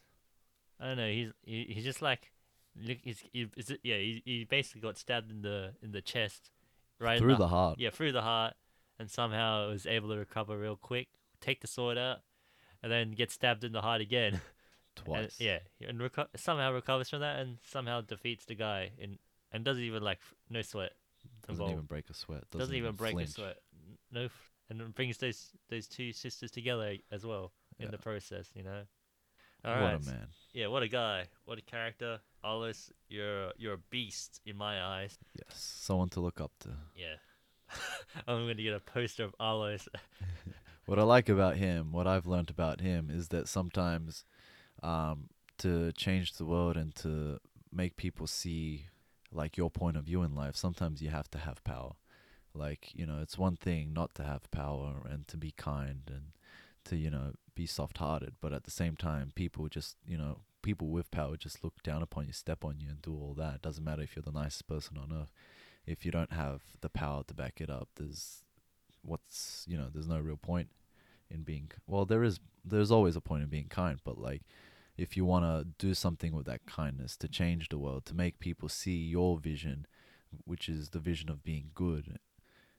I 0.80 0.88
don't 0.88 0.98
know. 0.98 1.10
He's 1.10 1.32
he, 1.44 1.66
he's 1.70 1.84
just 1.84 2.02
like, 2.02 2.32
he's 2.80 3.24
he, 3.32 3.48
is 3.58 3.70
it, 3.70 3.80
yeah. 3.84 3.98
He, 3.98 4.22
he 4.26 4.44
basically 4.44 4.82
got 4.82 4.98
stabbed 4.98 5.32
in 5.32 5.42
the 5.42 5.74
in 5.82 5.92
the 5.92 6.02
chest, 6.02 6.52
right 7.00 7.20
Through 7.20 7.36
the 7.38 7.48
heart. 7.48 7.80
yeah 7.80 7.90
through 7.90 8.12
the 8.12 8.22
heart, 8.22 8.54
and 9.00 9.10
somehow 9.10 9.70
was 9.70 9.86
able 9.86 10.10
to 10.10 10.18
recover 10.18 10.58
real 10.58 10.76
quick, 10.76 11.08
take 11.42 11.62
the 11.62 11.68
sword 11.68 11.98
out, 11.98 12.20
and 12.84 12.92
then 12.92 13.12
get 13.12 13.32
stabbed 13.32 13.64
in 13.64 13.72
the 13.72 13.82
heart 13.82 14.02
again. 14.02 14.34
and, 14.98 15.06
Twice. 15.06 15.36
yeah, 15.40 15.60
and 15.86 16.00
reco- 16.00 16.28
somehow 16.36 16.72
recovers 16.72 17.10
from 17.10 17.20
that, 17.20 17.40
and 17.40 17.58
somehow 17.66 18.02
defeats 18.02 18.46
the 18.46 18.56
guy, 18.56 18.92
in 18.98 19.18
and 19.52 19.64
doesn't 19.64 19.84
even 19.84 20.04
like 20.04 20.20
no 20.50 20.62
sweat 20.62 20.94
Doesn't 21.42 21.54
involved. 21.56 21.74
even 21.74 21.86
break 21.86 22.10
a 22.10 22.14
sweat. 22.14 22.44
Doesn't, 22.52 22.60
doesn't, 22.60 22.76
even 22.76 22.96
break 22.96 23.14
flinch. 23.14 23.30
a 23.30 23.34
sweat. 23.34 23.58
No, 24.12 24.28
and 24.70 24.96
brings 24.96 25.18
those 25.18 25.50
those 25.70 25.88
two 25.88 26.12
sisters 26.14 26.52
together 26.52 26.96
as 27.12 27.26
well 27.26 27.52
in 27.80 27.86
Yeah. 27.86 27.92
the 27.92 27.98
process. 27.98 28.50
You 28.56 28.64
know. 28.64 28.82
What 29.66 29.78
Alright, 29.78 30.02
a 30.02 30.06
man. 30.06 30.28
Yeah, 30.54 30.68
what 30.68 30.84
a 30.84 30.88
guy. 30.88 31.26
What 31.46 31.58
a 31.58 31.62
character. 31.62 32.20
Anos, 32.44 32.92
you're 33.10 33.52
you're 33.58 33.74
a 33.74 33.84
beast 33.90 34.40
in 34.46 34.56
my 34.56 34.82
eyes. 34.82 35.18
Yes. 35.34 35.58
Someone 35.82 36.10
to 36.10 36.20
look 36.20 36.40
up 36.40 36.52
to. 36.62 36.70
Yeah. 36.96 37.16
I'm 38.28 38.48
gonna 38.48 38.54
get 38.54 38.74
a 38.74 38.80
poster 38.80 39.24
of 39.24 39.34
Anos. 39.40 39.90
What 40.86 41.00
I 41.00 41.02
like 41.02 41.30
about 41.30 41.58
him, 41.58 41.92
what 41.92 42.06
I've 42.06 42.28
learned 42.28 42.52
about 42.52 42.80
him, 42.80 43.10
is 43.12 43.30
that 43.30 43.48
sometimes 43.48 44.24
um, 44.84 45.30
to 45.58 45.92
change 45.94 46.34
the 46.34 46.46
world 46.46 46.78
and 46.78 46.94
to 46.98 47.40
make 47.74 47.98
people 47.98 48.28
see 48.28 48.86
like 49.32 49.58
your 49.58 49.72
point 49.72 49.98
of 49.98 50.04
view 50.04 50.22
in 50.22 50.36
life, 50.36 50.56
sometimes 50.56 51.02
you 51.02 51.10
have 51.10 51.30
to 51.32 51.40
have 51.40 51.64
power. 51.64 51.94
Like, 52.54 52.92
you 52.94 53.08
know, 53.08 53.18
it's 53.20 53.36
one 53.36 53.56
thing 53.56 53.94
not 53.94 54.14
to 54.16 54.24
have 54.24 54.50
power 54.52 55.02
and 55.10 55.28
to 55.28 55.38
be 55.38 55.52
kind 55.58 56.04
and 56.08 56.26
to, 56.86 56.96
you 56.96 57.10
know, 57.10 57.34
be 57.56 57.66
soft 57.66 57.98
hearted, 57.98 58.36
but 58.42 58.54
at 58.54 58.64
the 58.64 58.72
same 58.72 58.96
time, 58.96 59.32
people 59.36 59.68
just, 59.68 59.98
you 60.06 60.18
know, 60.18 60.40
people 60.62 60.90
with 60.90 61.12
power 61.12 61.38
just 61.38 61.64
look 61.64 61.82
down 61.84 62.02
upon 62.02 62.28
you, 62.28 62.34
step 62.34 62.64
on 62.66 62.80
you, 62.80 62.90
and 62.90 63.02
do 63.02 63.14
all 63.14 63.34
that. 63.38 63.56
It 63.56 63.62
doesn't 63.62 63.84
matter 63.84 64.02
if 64.02 64.16
you're 64.16 64.24
the 64.24 64.32
nicest 64.32 64.68
person 64.68 64.98
on 64.98 65.16
earth. 65.16 65.32
If 65.86 66.06
you 66.06 66.12
don't 66.12 66.34
have 66.34 66.62
the 66.82 66.90
power 66.90 67.24
to 67.28 67.34
back 67.34 67.62
it 67.62 67.70
up, 67.70 67.90
there's 67.96 68.44
what's 69.06 69.66
you 69.68 69.78
know 69.78 69.88
there's 69.94 70.08
no 70.08 70.20
real 70.20 70.38
point 70.38 70.70
in 71.30 71.44
being 71.44 71.72
well 71.88 72.06
there 72.06 72.24
is 72.24 72.40
there's 72.64 72.92
always 72.92 73.16
a 73.16 73.22
point 73.22 73.44
in 73.44 73.50
being 73.50 73.68
kind 73.68 74.00
but 74.04 74.18
like 74.18 74.42
if 74.98 75.18
you 75.18 75.26
want 75.26 75.44
to 75.44 75.68
do 75.78 75.94
something 75.94 76.34
with 76.34 76.46
that 76.46 76.66
kindness 76.66 77.16
to 77.16 77.28
change 77.28 77.70
the 77.70 77.78
world 77.78 78.06
to 78.06 78.14
make 78.14 78.40
people 78.40 78.70
see 78.70 78.98
your 78.98 79.38
vision 79.38 79.86
which 80.46 80.68
is 80.68 80.90
the 80.90 81.00
vision 81.00 81.30
of 81.30 81.44
being 81.44 81.70
good 81.74 82.18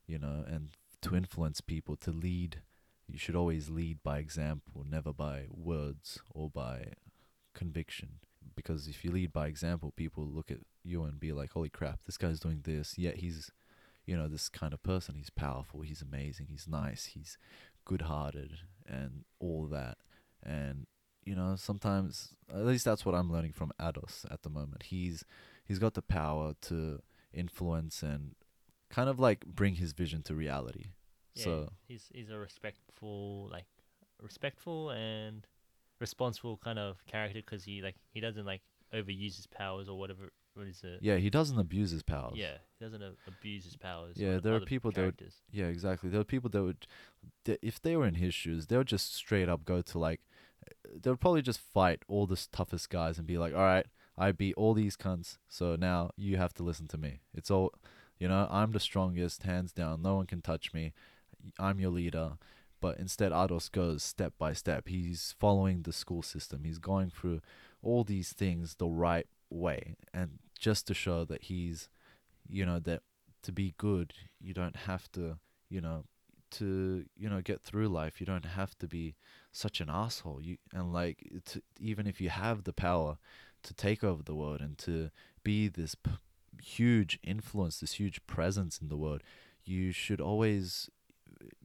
you 0.07 0.19
know 0.19 0.45
and 0.47 0.71
to 1.01 1.15
influence 1.15 1.61
people 1.61 1.97
to 1.97 2.11
lead 2.11 2.63
you 3.09 3.19
should 3.19 3.37
always 3.37 3.69
lead 3.69 4.03
by 4.03 4.19
example 4.19 4.85
never 4.89 5.13
by 5.13 5.45
words 5.51 6.19
or 6.35 6.51
by 6.51 6.93
conviction. 7.55 8.19
Because 8.55 8.89
if 8.89 9.05
you 9.05 9.11
lead 9.11 9.33
by 9.33 9.47
example 9.47 9.93
people 9.97 10.25
look 10.25 10.51
at 10.51 10.59
you 10.83 11.05
and 11.05 11.21
be 11.21 11.33
like 11.33 11.53
holy 11.53 11.69
crap 11.69 12.01
this 12.05 12.17
guy's 12.17 12.41
doing 12.41 12.61
this. 12.65 12.99
Yet 12.99 13.17
he's 13.17 13.51
you 14.07 14.17
know 14.17 14.29
this 14.29 14.49
kind 14.49 14.73
of 14.73 14.83
person. 14.83 15.15
He's 15.15 15.31
powerful 15.31 15.83
he's 15.83 16.03
amazing 16.03 16.47
he's 16.51 16.67
nice 16.69 17.07
he's 17.07 17.39
good-hearted 17.85 18.59
and 18.87 19.25
all 19.39 19.67
that. 19.67 19.99
And 20.43 20.87
you 21.25 21.35
know 21.35 21.57
sometimes 21.57 22.35
at 22.53 22.65
least 22.65 22.85
that's 22.85 23.05
what 23.05 23.17
i'm 23.17 23.33
learning 23.33 23.53
from 23.53 23.73
Anos 23.81 24.25
at 24.31 24.43
the 24.43 24.51
moment. 24.51 24.85
He's 24.85 25.25
he's 25.65 25.79
got 25.79 25.95
the 25.95 26.03
power 26.03 26.55
to 26.63 27.01
influence 27.33 28.03
and 28.03 28.35
kind 28.89 29.09
of 29.09 29.19
like 29.19 29.45
bring 29.45 29.75
his 29.75 29.93
vision 29.93 30.23
to 30.23 30.35
reality 30.35 30.87
Yeah, 31.37 31.45
so 31.45 31.69
he's 31.87 32.09
he's 32.13 32.31
a 32.31 32.39
respectful, 32.39 33.49
like 33.53 33.67
respectful 34.23 34.91
and 34.91 35.47
responsible 36.01 36.59
kind 36.63 36.79
of 36.79 37.05
character 37.07 37.41
because 37.41 37.65
he 37.65 37.83
like 37.83 37.97
he 38.13 38.21
doesn't 38.21 38.45
like 38.45 38.63
overuse 38.95 39.37
his 39.37 39.47
powers 39.47 39.89
or 39.89 39.99
whatever. 39.99 40.31
What 40.55 40.69
is 40.69 40.81
it? 40.85 41.01
yeah 41.03 41.17
he 41.17 41.29
doesn't 41.29 41.59
abuse 41.59 41.91
his 41.91 42.03
powers 42.03 42.33
Yeah, 42.35 42.57
he 42.79 42.85
doesn't 42.87 43.03
a- 43.03 43.13
abuse 43.27 43.65
his 43.65 43.77
powers. 43.77 44.17
Yeah, 44.17 44.39
there 44.39 44.55
are 44.55 44.61
people 44.61 44.91
that 44.93 45.01
would- 45.05 45.19
characters. 45.19 45.43
Yeah, 45.53 45.67
exactly. 45.67 46.09
There 46.09 46.21
are 46.21 46.25
people 46.25 46.49
that 46.49 46.63
would, 46.63 46.87
that 47.45 47.59
if 47.61 47.79
they 47.83 47.95
were 47.95 48.07
in 48.07 48.15
his 48.15 48.33
shoes, 48.33 48.67
they 48.69 48.79
would 48.79 48.87
just 48.87 49.15
straight 49.15 49.51
up 49.51 49.67
go 49.67 49.83
to 49.83 49.99
like, 49.99 50.23
they 50.95 51.11
would 51.11 51.21
probably 51.21 51.43
just 51.43 51.61
fight 51.61 52.05
all 52.09 52.27
the 52.27 52.43
toughest 52.53 52.89
guys 52.89 53.19
and 53.19 53.27
be 53.27 53.37
like, 53.37 53.53
all 53.53 53.61
right, 53.61 53.85
I 54.17 54.33
beat 54.33 54.55
all 54.57 54.73
these 54.73 54.97
cunts, 54.97 55.37
so 55.47 55.77
now 55.77 56.11
you 56.17 56.39
have 56.39 56.55
to 56.55 56.63
listen 56.63 56.87
to 56.89 56.97
me. 56.97 57.21
It's 57.35 57.51
all, 57.51 57.75
you 58.19 58.27
know, 58.27 58.49
I'm 58.51 58.73
the 58.73 58.81
strongest, 58.81 59.43
hands 59.43 59.73
down. 59.73 60.01
No 60.01 60.15
one 60.15 60.25
can 60.27 60.41
touch 60.41 60.73
me. 60.73 60.95
I'm 61.59 61.81
your 61.81 61.91
leader. 61.91 62.39
But 62.81 62.99
instead, 62.99 63.33
Anos 63.33 63.69
goes 63.69 64.03
step 64.03 64.35
by 64.39 64.53
step. 64.53 64.89
He's 64.89 65.35
following 65.39 65.83
the 65.83 65.93
school 65.93 66.23
system. 66.23 66.65
He's 66.65 66.79
going 66.79 67.11
through 67.11 67.41
all 67.83 68.05
these 68.05 68.33
things 68.33 68.77
the 68.77 68.89
right 68.89 69.27
way, 69.49 69.97
and 70.13 70.39
just 70.59 70.87
to 70.89 70.95
show 70.95 71.25
that 71.25 71.45
he's, 71.45 71.89
you 72.49 72.67
know, 72.67 72.79
that 72.81 73.03
to 73.43 73.53
be 73.53 73.75
good, 73.79 74.13
you 74.41 74.53
don't 74.53 74.77
have 74.77 75.11
to, 75.13 75.39
you 75.71 75.81
know, 75.81 76.05
to 76.51 77.05
you 77.17 77.29
know 77.29 77.41
get 77.41 77.61
through 77.63 77.89
life. 77.89 78.21
You 78.21 78.27
don't 78.27 78.45
have 78.45 78.77
to 78.79 78.87
be 78.87 79.15
such 79.53 79.81
an 79.81 79.89
asshole. 79.91 80.41
You 80.43 80.59
and 80.73 80.93
like 80.93 81.27
to, 81.47 81.63
even 81.81 82.07
if 82.07 82.21
you 82.21 82.29
have 82.29 82.65
the 82.65 82.73
power 82.73 83.19
to 83.63 83.75
take 83.75 84.05
over 84.05 84.23
the 84.23 84.35
world 84.35 84.61
and 84.61 84.77
to 84.79 85.11
be 85.43 85.69
this 85.69 85.95
p- 85.95 86.13
huge 86.63 87.19
influence, 87.25 87.81
this 87.81 87.95
huge 87.95 88.25
presence 88.27 88.79
in 88.81 88.89
the 88.89 88.97
world, 88.97 89.23
you 89.65 89.93
should 89.93 90.21
always 90.21 90.89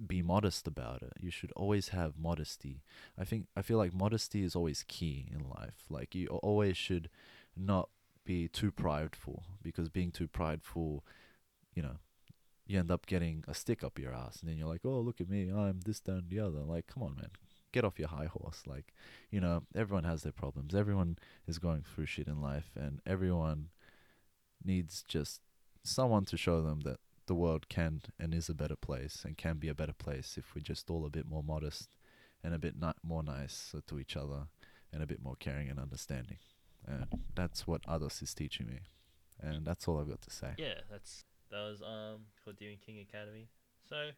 be 0.05 0.21
modest 0.21 0.67
about 0.67 1.01
it. 1.01 1.13
You 1.19 1.31
should 1.31 1.51
always 1.53 1.89
have 1.89 2.17
modesty. 2.17 2.83
I 3.17 3.25
think 3.25 3.47
I 3.55 3.61
feel 3.61 3.77
like 3.77 3.93
modesty 3.93 4.43
is 4.43 4.55
always 4.55 4.83
key 4.87 5.29
in 5.31 5.49
life. 5.49 5.85
Like 5.89 6.15
you 6.15 6.27
always 6.27 6.77
should 6.77 7.09
not 7.55 7.89
be 8.25 8.47
too 8.47 8.71
prideful 8.71 9.43
because 9.61 9.89
being 9.89 10.11
too 10.11 10.27
prideful, 10.27 11.05
you 11.73 11.81
know, 11.81 11.97
you 12.67 12.79
end 12.79 12.91
up 12.91 13.05
getting 13.05 13.43
a 13.47 13.53
stick 13.53 13.83
up 13.83 13.99
your 13.99 14.13
ass 14.13 14.41
and 14.41 14.49
then 14.49 14.57
you're 14.57 14.67
like, 14.67 14.81
"Oh, 14.85 14.99
look 14.99 15.19
at 15.21 15.29
me. 15.29 15.49
I'm 15.51 15.81
this 15.81 15.99
that 16.01 16.11
and 16.11 16.29
the 16.29 16.39
other." 16.39 16.59
Like, 16.59 16.87
come 16.87 17.03
on, 17.03 17.15
man. 17.15 17.31
Get 17.71 17.85
off 17.85 17.99
your 17.99 18.09
high 18.09 18.25
horse. 18.25 18.63
Like, 18.65 18.93
you 19.29 19.39
know, 19.39 19.63
everyone 19.75 20.03
has 20.03 20.23
their 20.23 20.31
problems. 20.31 20.75
Everyone 20.75 21.17
is 21.47 21.59
going 21.59 21.83
through 21.83 22.05
shit 22.05 22.27
in 22.27 22.41
life 22.41 22.71
and 22.75 23.01
everyone 23.05 23.69
needs 24.63 25.03
just 25.07 25.41
someone 25.83 26.25
to 26.25 26.37
show 26.37 26.61
them 26.61 26.81
that 26.81 26.99
the 27.31 27.35
world 27.35 27.69
can 27.69 28.01
and 28.19 28.33
is 28.33 28.49
a 28.49 28.53
better 28.53 28.75
place 28.75 29.23
and 29.23 29.37
can 29.37 29.55
be 29.55 29.69
a 29.69 29.73
better 29.73 29.93
place 29.93 30.35
if 30.37 30.53
we're 30.53 30.61
just 30.61 30.89
all 30.89 31.05
a 31.05 31.09
bit 31.09 31.25
more 31.25 31.41
modest 31.41 31.95
and 32.43 32.53
a 32.53 32.59
bit 32.59 32.75
ni- 32.77 33.01
more 33.03 33.23
nice 33.23 33.73
to 33.87 33.97
each 33.97 34.17
other 34.17 34.47
and 34.91 35.01
a 35.01 35.07
bit 35.07 35.23
more 35.23 35.37
caring 35.39 35.69
and 35.69 35.79
understanding. 35.79 36.39
And 36.85 37.05
that's 37.33 37.65
what 37.65 37.83
others 37.87 38.21
is 38.21 38.33
teaching 38.33 38.67
me. 38.67 38.79
And 39.39 39.65
that's 39.65 39.87
all 39.87 39.97
I've 39.97 40.09
got 40.09 40.21
to 40.23 40.29
say. 40.29 40.55
Yeah, 40.57 40.81
that's 40.91 41.23
that 41.51 41.61
was 41.69 41.81
um 41.81 42.25
called 42.43 42.57
Demon 42.57 42.79
King 42.85 42.99
Academy. 42.99 43.47
So 43.87 44.09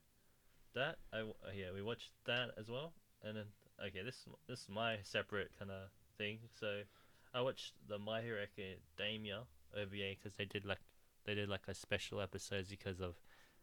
that 0.74 0.96
I 1.14 1.18
w- 1.18 1.36
uh, 1.48 1.52
yeah 1.56 1.72
we 1.72 1.84
watched 1.84 2.14
that 2.26 2.50
as 2.58 2.68
well, 2.68 2.94
and 3.24 3.38
then 3.38 3.46
okay 3.80 4.02
this 4.04 4.26
this 4.48 4.62
is 4.62 4.70
my 4.70 4.98
separate 5.04 5.52
kind 5.60 5.70
of 5.70 5.90
thing. 6.18 6.40
So 6.60 6.82
I 7.32 7.42
watched 7.42 7.74
the 7.88 8.00
My 8.00 8.24
Hero 8.24 8.42
Academia 8.42 9.44
OVA 9.78 10.16
because 10.18 10.34
they 10.34 10.46
did 10.46 10.66
like 10.66 10.82
they 11.26 11.36
did 11.36 11.50
like 11.50 11.68
a 11.68 11.74
special 11.74 12.22
episodes 12.22 12.70
because 12.70 13.00
of 13.00 13.16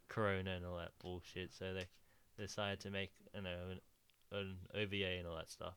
Corona 0.09 0.53
and 0.53 0.67
all 0.67 0.77
that 0.77 0.93
bullshit. 1.01 1.53
So 1.53 1.75
they 1.75 1.87
decided 2.39 2.81
to 2.81 2.91
make 2.91 3.13
you 3.35 3.43
know 3.43 3.57
an, 3.71 4.39
an 4.39 4.57
OVA 4.75 5.19
and 5.19 5.27
all 5.27 5.37
that 5.37 5.51
stuff. 5.51 5.75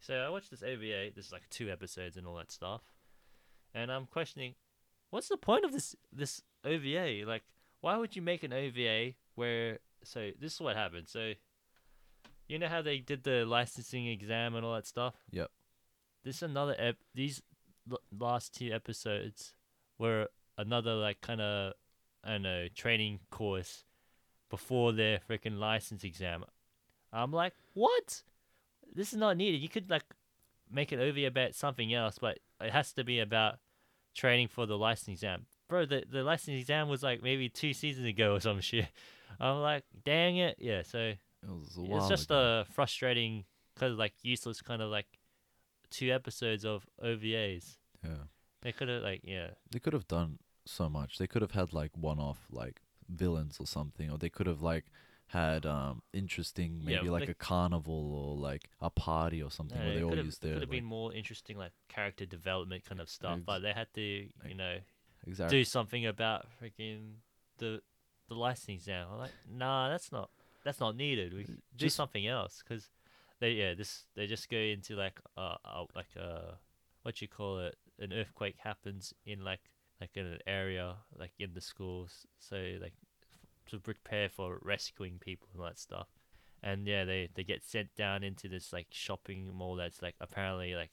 So 0.00 0.14
I 0.14 0.28
watched 0.30 0.50
this 0.50 0.62
OVA. 0.62 1.10
There's 1.14 1.32
like 1.32 1.48
two 1.50 1.70
episodes 1.70 2.16
and 2.16 2.26
all 2.26 2.36
that 2.36 2.50
stuff, 2.50 2.82
and 3.74 3.90
I'm 3.90 4.06
questioning 4.06 4.54
what's 5.12 5.28
the 5.28 5.36
point 5.36 5.64
of 5.64 5.72
this 5.72 5.94
this 6.12 6.42
OVA? 6.64 7.24
Like, 7.24 7.44
why 7.80 7.96
would 7.96 8.16
you 8.16 8.22
make 8.22 8.42
an 8.42 8.52
OVA 8.52 9.12
where? 9.36 9.78
So 10.02 10.30
this 10.40 10.54
is 10.54 10.60
what 10.60 10.74
happened. 10.74 11.08
So, 11.08 11.34
you 12.48 12.58
know 12.58 12.66
how 12.66 12.82
they 12.82 12.98
did 12.98 13.22
the 13.22 13.44
licensing 13.44 14.08
exam 14.08 14.56
and 14.56 14.66
all 14.66 14.74
that 14.74 14.86
stuff. 14.86 15.14
Yep. 15.30 15.50
This 16.24 16.36
is 16.36 16.42
another 16.42 16.74
ep. 16.78 16.96
These 17.14 17.42
l- 17.90 18.00
last 18.18 18.54
two 18.54 18.72
episodes 18.72 19.54
were 19.98 20.28
another 20.58 20.94
like 20.94 21.20
kind 21.20 21.40
of 21.40 21.72
I 22.24 22.30
don't 22.32 22.42
know 22.42 22.66
training 22.74 23.20
course 23.30 23.84
before 24.50 24.92
their 24.92 25.18
freaking 25.28 25.58
license 25.58 26.04
exam. 26.04 26.44
I'm 27.12 27.32
like, 27.32 27.54
what? 27.74 28.22
This 28.94 29.12
is 29.12 29.18
not 29.18 29.36
needed. 29.36 29.60
You 29.60 29.68
could 29.68 29.90
like 29.90 30.04
make 30.70 30.92
an 30.92 31.00
OVA 31.00 31.26
about 31.26 31.54
something 31.54 31.92
else, 31.92 32.18
but 32.18 32.38
it 32.60 32.70
has 32.70 32.92
to 32.94 33.04
be 33.04 33.20
about 33.20 33.58
training 34.14 34.48
for 34.48 34.66
the 34.66 34.76
license 34.76 35.08
exam. 35.16 35.46
Bro, 35.68 35.86
the, 35.86 36.04
the 36.10 36.22
license 36.22 36.60
exam 36.60 36.88
was 36.88 37.02
like 37.02 37.22
maybe 37.22 37.48
two 37.48 37.72
seasons 37.72 38.06
ago 38.06 38.34
or 38.34 38.40
some 38.40 38.60
shit. 38.70 38.86
I'm 39.40 39.60
like, 39.62 39.84
dang 40.04 40.36
it. 40.36 40.56
Yeah, 40.58 40.82
so 40.82 40.98
It 40.98 41.18
it's 41.76 42.08
just 42.08 42.30
ago. 42.30 42.64
a 42.68 42.72
frustrating 42.72 43.44
kind 43.78 43.92
of 43.92 43.98
like 43.98 44.12
useless, 44.22 44.60
kind 44.60 44.82
of 44.82 44.90
like 44.90 45.06
two 45.90 46.10
episodes 46.12 46.64
of 46.64 46.86
OVAs. 47.02 47.76
Yeah. 48.04 48.10
They 48.60 48.72
could 48.72 48.88
have 48.88 49.02
like 49.02 49.22
yeah, 49.24 49.48
They 49.70 49.78
could 49.78 49.92
have 49.94 50.06
done 50.06 50.38
so 50.66 50.88
much. 50.88 51.18
They 51.18 51.26
could 51.26 51.42
have 51.42 51.52
had 51.52 51.72
like 51.72 51.90
one-off 51.96 52.38
like 52.50 52.80
villains 53.08 53.58
or 53.60 53.66
something, 53.66 54.10
or 54.10 54.18
they 54.18 54.28
could 54.30 54.46
have 54.46 54.62
like 54.62 54.84
had 55.28 55.64
um 55.64 56.02
interesting 56.12 56.80
Yeah, 56.86 56.96
maybe 56.96 57.08
like 57.08 57.28
a 57.28 57.34
carnival 57.34 58.14
or 58.14 58.36
like 58.36 58.68
a 58.80 58.90
party 58.90 59.42
or 59.42 59.50
something 59.50 59.78
no, 59.78 59.84
where 59.86 59.94
they 59.94 60.02
all 60.02 60.10
have 60.16 60.40
their 60.40 60.54
could 60.54 60.62
have 60.62 60.70
like, 60.70 60.70
been 60.70 60.84
more 60.84 61.12
interesting 61.14 61.56
like 61.56 61.72
character 61.88 62.26
development 62.26 62.84
kind 62.84 63.00
of 63.00 63.08
stuff, 63.08 63.38
Ex- 63.38 63.46
but 63.46 63.60
they 63.60 63.72
had 63.72 63.88
to 63.94 64.00
you 64.00 64.54
know 64.54 64.78
exactly. 65.26 65.58
do 65.58 65.64
something 65.64 66.06
about 66.06 66.46
freaking 66.62 67.14
the 67.58 67.80
the 68.28 68.34
licensing 68.34 68.80
now. 68.92 69.08
I'm 69.12 69.18
like, 69.18 69.32
nah, 69.50 69.88
that's 69.88 70.12
not 70.12 70.30
that's 70.64 70.80
not 70.80 70.96
needed. 70.96 71.32
We 71.34 71.46
do 71.76 71.88
something 71.88 72.26
else 72.26 72.62
because 72.62 72.90
they 73.40 73.52
yeah 73.52 73.74
this 73.74 74.04
they 74.14 74.26
just 74.26 74.48
go 74.50 74.56
into 74.58 74.96
like 74.96 75.18
uh, 75.36 75.56
uh 75.64 75.84
like 75.94 76.08
uh 76.18 76.52
what 77.02 77.20
you 77.20 77.28
call 77.28 77.58
it 77.58 77.76
an 77.98 78.12
earthquake 78.12 78.56
happens 78.58 79.12
in 79.26 79.44
like 79.44 79.60
like 80.02 80.16
in 80.16 80.26
an 80.26 80.40
area 80.48 80.96
like 81.16 81.30
in 81.38 81.54
the 81.54 81.60
schools 81.60 82.26
so 82.40 82.56
like 82.80 82.94
f- 83.22 83.70
to 83.70 83.78
prepare 83.78 84.28
for 84.28 84.58
rescuing 84.60 85.18
people 85.20 85.48
and 85.54 85.62
that 85.62 85.78
stuff. 85.78 86.08
And 86.60 86.88
yeah 86.88 87.04
they 87.04 87.28
they 87.32 87.44
get 87.44 87.64
sent 87.64 87.94
down 87.94 88.24
into 88.24 88.48
this 88.48 88.72
like 88.72 88.88
shopping 88.90 89.48
mall 89.54 89.76
that's 89.76 90.02
like 90.02 90.16
apparently 90.20 90.74
like 90.74 90.90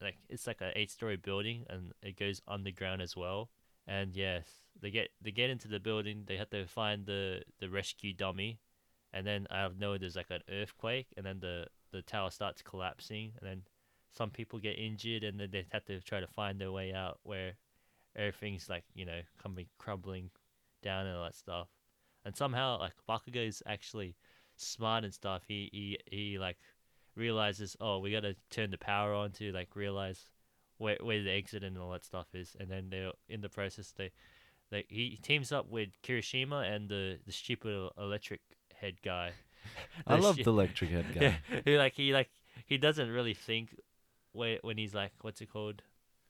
like 0.00 0.16
it's 0.30 0.46
like 0.46 0.62
an 0.62 0.72
eight 0.74 0.90
story 0.90 1.16
building 1.16 1.66
and 1.68 1.92
it 2.02 2.18
goes 2.18 2.40
underground 2.48 3.02
as 3.02 3.14
well. 3.14 3.50
And 3.86 4.16
yes 4.16 4.46
they 4.80 4.90
get 4.90 5.08
they 5.20 5.30
get 5.30 5.50
into 5.50 5.68
the 5.68 5.78
building 5.80 6.24
they 6.26 6.38
have 6.38 6.50
to 6.50 6.66
find 6.66 7.04
the 7.04 7.42
the 7.60 7.68
rescue 7.68 8.14
dummy. 8.14 8.60
And 9.12 9.26
then 9.26 9.46
out 9.50 9.72
of 9.72 9.78
nowhere 9.78 9.98
there's 9.98 10.16
like 10.16 10.30
an 10.30 10.40
earthquake 10.50 11.08
and 11.18 11.26
then 11.26 11.40
the 11.40 11.66
the 11.92 12.00
tower 12.00 12.30
starts 12.30 12.62
collapsing 12.62 13.32
and 13.38 13.50
then 13.50 13.62
some 14.14 14.30
people 14.30 14.58
get 14.58 14.78
injured 14.78 15.22
and 15.22 15.38
then 15.38 15.50
they 15.50 15.66
have 15.70 15.84
to 15.84 16.00
try 16.00 16.20
to 16.20 16.26
find 16.26 16.58
their 16.58 16.72
way 16.72 16.94
out 16.94 17.18
where 17.24 17.52
everything's 18.16 18.68
like 18.68 18.84
you 18.94 19.04
know 19.04 19.20
coming 19.42 19.66
crumbling 19.78 20.30
down 20.82 21.06
and 21.06 21.16
all 21.16 21.24
that 21.24 21.36
stuff. 21.36 21.68
And 22.24 22.36
somehow 22.36 22.78
like 22.78 22.94
Bakugo 23.08 23.46
is 23.46 23.62
actually 23.66 24.16
smart 24.56 25.04
and 25.04 25.14
stuff. 25.14 25.42
He 25.46 25.68
he, 25.72 25.98
he 26.10 26.38
like 26.38 26.58
realizes 27.16 27.76
oh 27.80 27.98
we 27.98 28.12
gotta 28.12 28.36
turn 28.50 28.70
the 28.70 28.78
power 28.78 29.12
on 29.14 29.30
to 29.32 29.52
like 29.52 29.74
realize 29.76 30.30
where 30.78 30.98
where 31.00 31.22
the 31.22 31.30
exit 31.30 31.64
and 31.64 31.78
all 31.78 31.90
that 31.90 32.04
stuff 32.04 32.26
is. 32.34 32.56
And 32.58 32.68
then 32.68 32.88
they're 32.90 33.12
in 33.28 33.40
the 33.40 33.48
process 33.48 33.92
they 33.96 34.10
they 34.70 34.84
he 34.88 35.18
teams 35.22 35.52
up 35.52 35.68
with 35.68 35.90
Kirishima 36.02 36.70
and 36.70 36.88
the 36.88 37.18
the 37.26 37.32
stupid 37.32 37.90
electric 37.98 38.40
head 38.74 38.96
guy. 39.02 39.32
I 40.06 40.16
love 40.16 40.36
the 40.36 40.42
electric 40.48 40.90
head 40.90 41.06
guy. 41.14 41.20
yeah, 41.20 41.60
he 41.64 41.78
like 41.78 41.94
he 41.94 42.12
like 42.12 42.30
he 42.66 42.78
doesn't 42.78 43.10
really 43.10 43.34
think 43.34 43.76
when 44.32 44.58
when 44.62 44.78
he's 44.78 44.94
like 44.94 45.12
what's 45.20 45.40
it 45.40 45.52
called, 45.52 45.82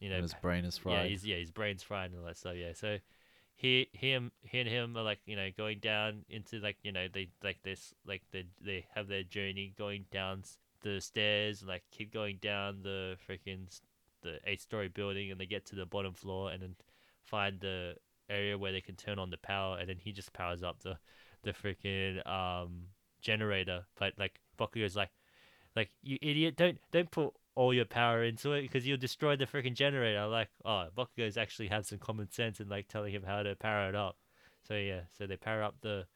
you 0.03 0.09
know? 0.09 0.16
and 0.16 0.24
his 0.24 0.34
brain 0.34 0.64
is 0.64 0.78
yeah, 0.78 0.82
fried. 0.82 1.11
he's 1.11 1.24
yeah 1.24 1.36
his 1.36 1.50
brain's 1.50 1.82
fried 1.82 2.11
and 2.11 2.20
all 2.20 2.26
that 2.26 2.36
stuff. 2.36 2.55
Yeah, 2.57 2.72
so 2.74 2.98
he 3.55 3.88
him 3.92 4.32
he 4.42 4.59
and 4.59 4.68
him 4.68 4.96
are 4.96 5.05
like 5.05 5.20
you 5.24 5.36
know 5.36 5.48
going 5.57 5.78
down 5.78 6.24
into 6.28 6.59
like 6.59 6.76
you 6.82 6.90
know 6.90 7.07
they 7.12 7.28
like 7.44 7.62
this 7.62 7.94
like 8.05 8.22
they 8.32 8.44
they 8.61 8.84
have 8.94 9.07
their 9.07 9.22
journey 9.22 9.72
going 9.78 10.05
down 10.11 10.42
the 10.82 11.00
stairs 11.00 11.62
like 11.62 11.84
keep 11.92 12.12
going 12.12 12.38
down 12.42 12.82
the 12.82 13.16
freaking 13.28 13.80
the 14.22 14.38
eight 14.46 14.61
story 14.61 14.88
building 14.88 15.30
and 15.30 15.40
they 15.40 15.46
get 15.46 15.64
to 15.64 15.76
the 15.76 15.86
bottom 15.86 16.12
floor 16.12 16.50
and 16.50 16.61
then 16.61 16.74
find 17.22 17.61
the 17.61 17.94
area 18.28 18.59
where 18.59 18.72
they 18.72 18.80
can 18.80 18.96
turn 18.96 19.18
on 19.18 19.30
the 19.30 19.36
power 19.36 19.78
and 19.78 19.88
then 19.88 19.96
he 19.96 20.11
just 20.11 20.32
powers 20.32 20.64
up 20.64 20.82
the 20.82 20.96
the 21.44 21.53
freaking 21.53 22.26
um 22.26 22.86
generator 23.20 23.84
but 23.96 24.12
like 24.18 24.40
Bakugo's 24.59 24.96
like 24.96 25.11
like 25.76 25.90
you 26.03 26.18
idiot 26.20 26.57
don't 26.57 26.78
don't 26.90 27.11
put 27.12 27.32
all 27.55 27.74
your 27.74 27.84
power 27.84 28.24
into 28.24 28.53
it 28.53 28.62
because 28.62 28.86
you'll 28.86 28.96
destroy 28.96 29.36
the 29.36 29.46
freaking 29.46 29.74
generator 29.74 30.26
like 30.26 30.48
oh 30.64 30.86
Bakugo's 30.96 31.36
actually 31.36 31.68
have 31.68 31.84
some 31.86 31.98
common 31.98 32.30
sense 32.30 32.61
and 32.61 32.70
like 32.70 32.88
telling 32.88 33.12
him 33.12 33.22
how 33.22 33.42
to 33.42 33.55
power 33.57 33.88
it 33.88 33.94
up. 33.94 34.16
So 34.66 34.74
yeah 34.74 35.00
so 35.16 35.26
they 35.26 35.36
power 35.36 35.62
up 35.62 35.76
the 35.82 36.07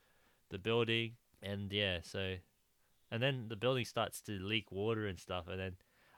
the 0.51 0.59
building 0.59 1.13
and 1.43 1.71
yeah 1.73 1.99
so 2.03 2.37
and 3.11 3.23
then 3.23 3.47
the 3.49 3.57
building 3.57 3.85
starts 3.85 4.21
to 4.23 4.33
leak 4.33 4.73
water 4.73 5.07
and 5.07 5.19
stuff 5.19 5.49
and 5.49 5.61
then 5.61 5.73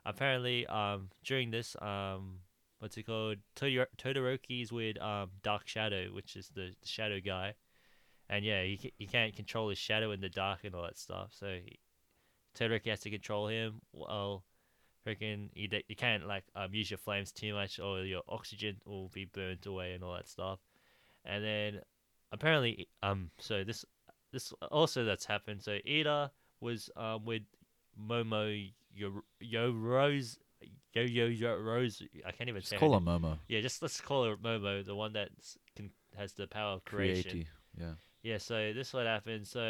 apparently 0.07 0.67
um 0.67 1.09
during 1.25 1.51
this 1.51 1.75
um 1.83 2.39
what's 2.79 2.97
it 2.97 3.05
called? 3.05 3.39
Todor- 3.57 3.87
Todoroki's 3.97 4.71
with 4.71 5.01
um 5.03 5.31
Dark 5.43 5.67
Shadow 5.67 6.07
which 6.13 6.37
is 6.37 6.49
the, 6.55 6.75
the 6.81 6.89
shadow 6.89 7.19
guy. 7.25 7.55
And 8.31 8.45
yeah 8.45 8.63
he, 8.63 8.93
he 8.97 9.07
can't 9.07 9.35
control 9.35 9.69
his 9.69 9.79
shadow 9.79 10.13
in 10.13 10.21
the 10.21 10.29
dark 10.29 10.61
and 10.63 10.77
all 10.77 10.83
that 10.83 10.99
stuff 10.99 11.31
so 11.33 11.47
he, 11.65 11.81
Todoroki 12.57 12.91
has 12.91 13.01
to 13.01 13.11
control 13.11 13.49
him 13.49 13.81
well 13.93 14.45
freaking 15.09 15.49
you, 15.55 15.69
d- 15.69 15.85
you 15.89 15.97
can't 15.97 16.27
like 16.27 16.45
um 16.57 16.75
use 16.75 16.91
your 16.91 16.99
flames 16.99 17.33
too 17.33 17.55
much 17.55 17.79
or 17.79 18.05
your 18.05 18.23
oxygen 18.29 18.77
will 18.85 19.09
be 19.09 19.25
burnt 19.25 19.65
away 19.67 19.93
and 19.95 20.05
all 20.05 20.15
that 20.15 20.29
stuff 20.29 20.59
and 21.25 21.43
then 21.45 21.81
apparently 22.33 22.89
um 23.03 23.31
so 23.39 23.65
this 23.65 23.85
this 24.33 24.53
also 24.71 25.05
that's 25.05 25.25
happened 25.25 25.63
so 25.63 25.79
Iida 25.87 26.31
was 26.61 26.91
um 26.97 27.25
with 27.25 27.43
Momo 28.01 28.71
Yo 28.95 29.23
Yo 29.41 29.73
Rose 29.73 30.39
Yo 30.93 31.03
Yo 31.03 31.27
Yo 31.27 31.57
Rose 31.57 32.03
I 32.27 32.33
can't 32.33 32.49
even 32.51 32.61
Just 32.61 32.71
say 32.71 32.77
her 32.77 32.81
call 32.81 32.97
him 32.97 33.05
Momo. 33.05 33.39
yeah 33.49 33.61
just 33.61 33.81
let's 33.81 34.01
call 34.01 34.25
her 34.25 34.37
Momo 34.37 34.85
the 34.85 34.95
one 34.95 35.15
that 35.15 35.31
can 35.77 35.91
has 36.17 36.33
the 36.35 36.47
power 36.47 36.75
of 36.75 36.85
creation 36.85 37.31
Creati. 37.39 37.47
Yeah. 37.79 37.93
Yeah, 38.29 38.37
so 38.37 38.75
this 38.75 38.89
is 38.89 38.93
what 38.93 39.07
happened. 39.07 39.47
So 39.47 39.61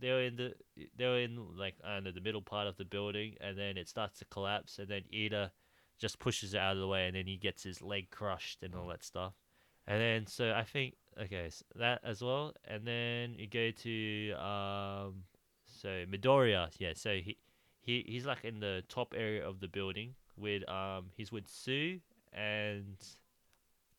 they 0.00 0.10
were 0.10 0.22
in 0.22 0.36
the 0.36 0.54
they 0.96 1.04
were 1.04 1.18
in 1.18 1.54
like 1.54 1.74
know 1.84 2.10
the 2.10 2.22
middle 2.22 2.40
part 2.40 2.66
of 2.66 2.74
the 2.78 2.86
building, 2.86 3.34
and 3.42 3.58
then 3.58 3.76
it 3.76 3.90
starts 3.90 4.18
to 4.20 4.24
collapse, 4.24 4.78
and 4.78 4.88
then 4.88 5.02
Iida 5.12 5.50
just 5.98 6.18
pushes 6.18 6.54
it 6.54 6.58
out 6.58 6.76
of 6.76 6.80
the 6.80 6.88
way, 6.88 7.06
and 7.08 7.14
then 7.14 7.26
he 7.26 7.36
gets 7.36 7.62
his 7.62 7.82
leg 7.82 8.08
crushed 8.10 8.62
and 8.62 8.74
all 8.74 8.86
that 8.88 9.04
stuff. 9.04 9.34
And 9.86 10.00
then 10.00 10.26
so 10.26 10.54
I 10.56 10.64
think 10.64 10.94
okay, 11.24 11.50
so 11.50 11.62
that 11.74 12.00
as 12.04 12.22
well, 12.22 12.54
and 12.64 12.86
then 12.86 13.34
you 13.36 13.48
go 13.48 13.70
to 13.70 14.32
um 14.32 15.24
so 15.66 16.06
Midoriya, 16.10 16.70
yeah. 16.78 16.94
So 16.94 17.16
he 17.16 17.36
he 17.82 18.02
he's 18.08 18.24
like 18.24 18.46
in 18.46 18.60
the 18.60 18.82
top 18.88 19.12
area 19.14 19.46
of 19.46 19.60
the 19.60 19.68
building 19.68 20.14
with 20.38 20.66
um 20.70 21.10
he's 21.14 21.30
with 21.30 21.48
Tsu 21.48 22.00
and 22.32 22.96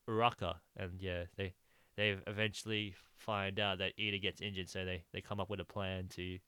Uraka, 0.08 0.56
and 0.76 1.00
yeah 1.00 1.26
they 1.36 1.54
they 1.98 2.16
eventually 2.28 2.94
find 3.16 3.58
out 3.58 3.78
that 3.78 3.98
Iida 3.98 4.22
gets 4.22 4.40
injured, 4.40 4.68
so 4.68 4.84
they, 4.84 5.02
they 5.12 5.20
come 5.20 5.40
up 5.40 5.50
with 5.50 5.58
a 5.58 5.64
plan 5.64 6.06
to 6.10 6.38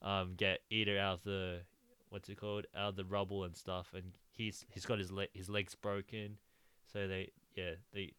um 0.00 0.34
get 0.36 0.60
Iida 0.72 0.98
out 0.98 1.14
of 1.18 1.24
the 1.24 1.60
what's 2.10 2.28
it 2.28 2.40
called 2.40 2.66
out 2.76 2.90
of 2.90 2.96
the 2.96 3.04
rubble 3.04 3.42
and 3.42 3.56
stuff, 3.56 3.88
and 3.92 4.04
he's 4.30 4.64
he's 4.70 4.86
got 4.86 5.00
his 5.00 5.10
le- 5.10 5.26
his 5.34 5.50
legs 5.50 5.74
broken, 5.74 6.38
so 6.90 7.08
they 7.08 7.32
yeah 7.56 7.72
they 7.92 8.12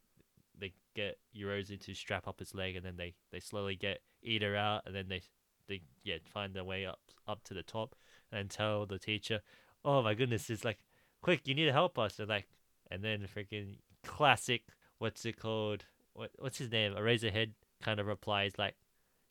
they 0.58 0.74
get 0.94 1.16
Eurozine 1.34 1.80
to 1.80 1.94
strap 1.94 2.28
up 2.28 2.38
his 2.38 2.54
leg, 2.54 2.76
and 2.76 2.84
then 2.84 2.96
they, 2.96 3.14
they 3.32 3.40
slowly 3.40 3.74
get 3.74 4.00
Iida 4.26 4.54
out, 4.54 4.82
and 4.84 4.94
then 4.94 5.06
they 5.08 5.22
they 5.68 5.80
yeah 6.04 6.16
find 6.26 6.52
their 6.52 6.64
way 6.64 6.84
up 6.84 7.00
up 7.26 7.42
to 7.44 7.54
the 7.54 7.62
top, 7.62 7.94
and 8.30 8.50
tell 8.50 8.84
the 8.84 8.98
teacher, 8.98 9.40
oh 9.82 10.02
my 10.02 10.12
goodness, 10.12 10.50
it's 10.50 10.64
like 10.64 10.78
quick, 11.22 11.48
you 11.48 11.54
need 11.54 11.64
to 11.64 11.72
help 11.72 11.98
us, 11.98 12.18
and 12.18 12.28
like 12.28 12.48
and 12.90 13.02
then 13.02 13.26
freaking 13.34 13.78
classic 14.04 14.64
what's 14.98 15.24
it 15.24 15.38
called 15.38 15.84
what 16.16 16.30
what's 16.38 16.58
his 16.58 16.70
name? 16.70 16.92
A 16.92 17.00
Eraserhead 17.00 17.52
kind 17.82 18.00
of 18.00 18.06
replies 18.06 18.52
like, 18.58 18.74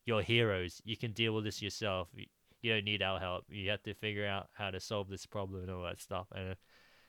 "You're 0.06 0.22
heroes. 0.22 0.82
You 0.86 0.98
can 0.98 1.12
deal 1.12 1.34
with 1.34 1.44
this 1.44 1.62
yourself. 1.62 2.10
You, 2.14 2.26
you 2.62 2.74
don't 2.74 2.86
need 2.86 3.02
our 3.02 3.20
help. 3.20 3.46
You 3.50 3.70
have 3.72 3.84
to 3.84 3.94
figure 3.94 4.26
out 4.26 4.48
how 4.54 4.72
to 4.72 4.80
solve 4.80 5.10
this 5.10 5.26
problem 5.26 5.64
and 5.64 5.72
all 5.72 5.84
that 5.84 6.00
stuff." 6.00 6.28
And 6.34 6.52
uh, 6.52 6.56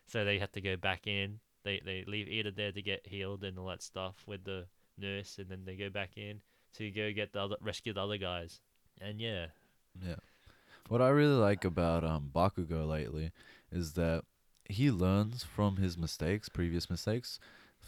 so 0.06 0.24
they 0.24 0.38
have 0.38 0.52
to 0.52 0.60
go 0.60 0.76
back 0.76 1.06
in. 1.06 1.40
They 1.64 1.80
they 1.84 2.04
leave 2.06 2.26
Iida 2.26 2.54
there 2.54 2.72
to 2.72 2.82
get 2.82 3.06
healed 3.06 3.44
and 3.44 3.58
all 3.58 3.68
that 3.68 3.82
stuff 3.82 4.16
with 4.26 4.44
the 4.44 4.66
nurse, 4.98 5.38
and 5.38 5.48
then 5.48 5.64
they 5.64 5.76
go 5.76 5.90
back 5.90 6.16
in 6.16 6.40
to 6.74 6.90
go 6.90 7.12
get 7.12 7.32
the 7.32 7.40
other 7.40 7.56
rescue 7.60 7.92
the 7.92 8.02
other 8.02 8.18
guys. 8.18 8.60
And 9.00 9.20
yeah, 9.20 9.46
Yeah. 10.02 10.16
What 10.88 11.02
I 11.02 11.08
really 11.08 11.34
like 11.34 11.64
about 11.64 12.04
um 12.04 12.30
Bakugo 12.34 12.86
lately 12.86 13.32
is 13.70 13.94
that 13.94 14.24
he 14.68 14.90
learns 14.90 15.44
from 15.44 15.76
his 15.76 15.96
mistakes, 15.96 16.48
previous 16.48 16.90
mistakes. 16.90 17.38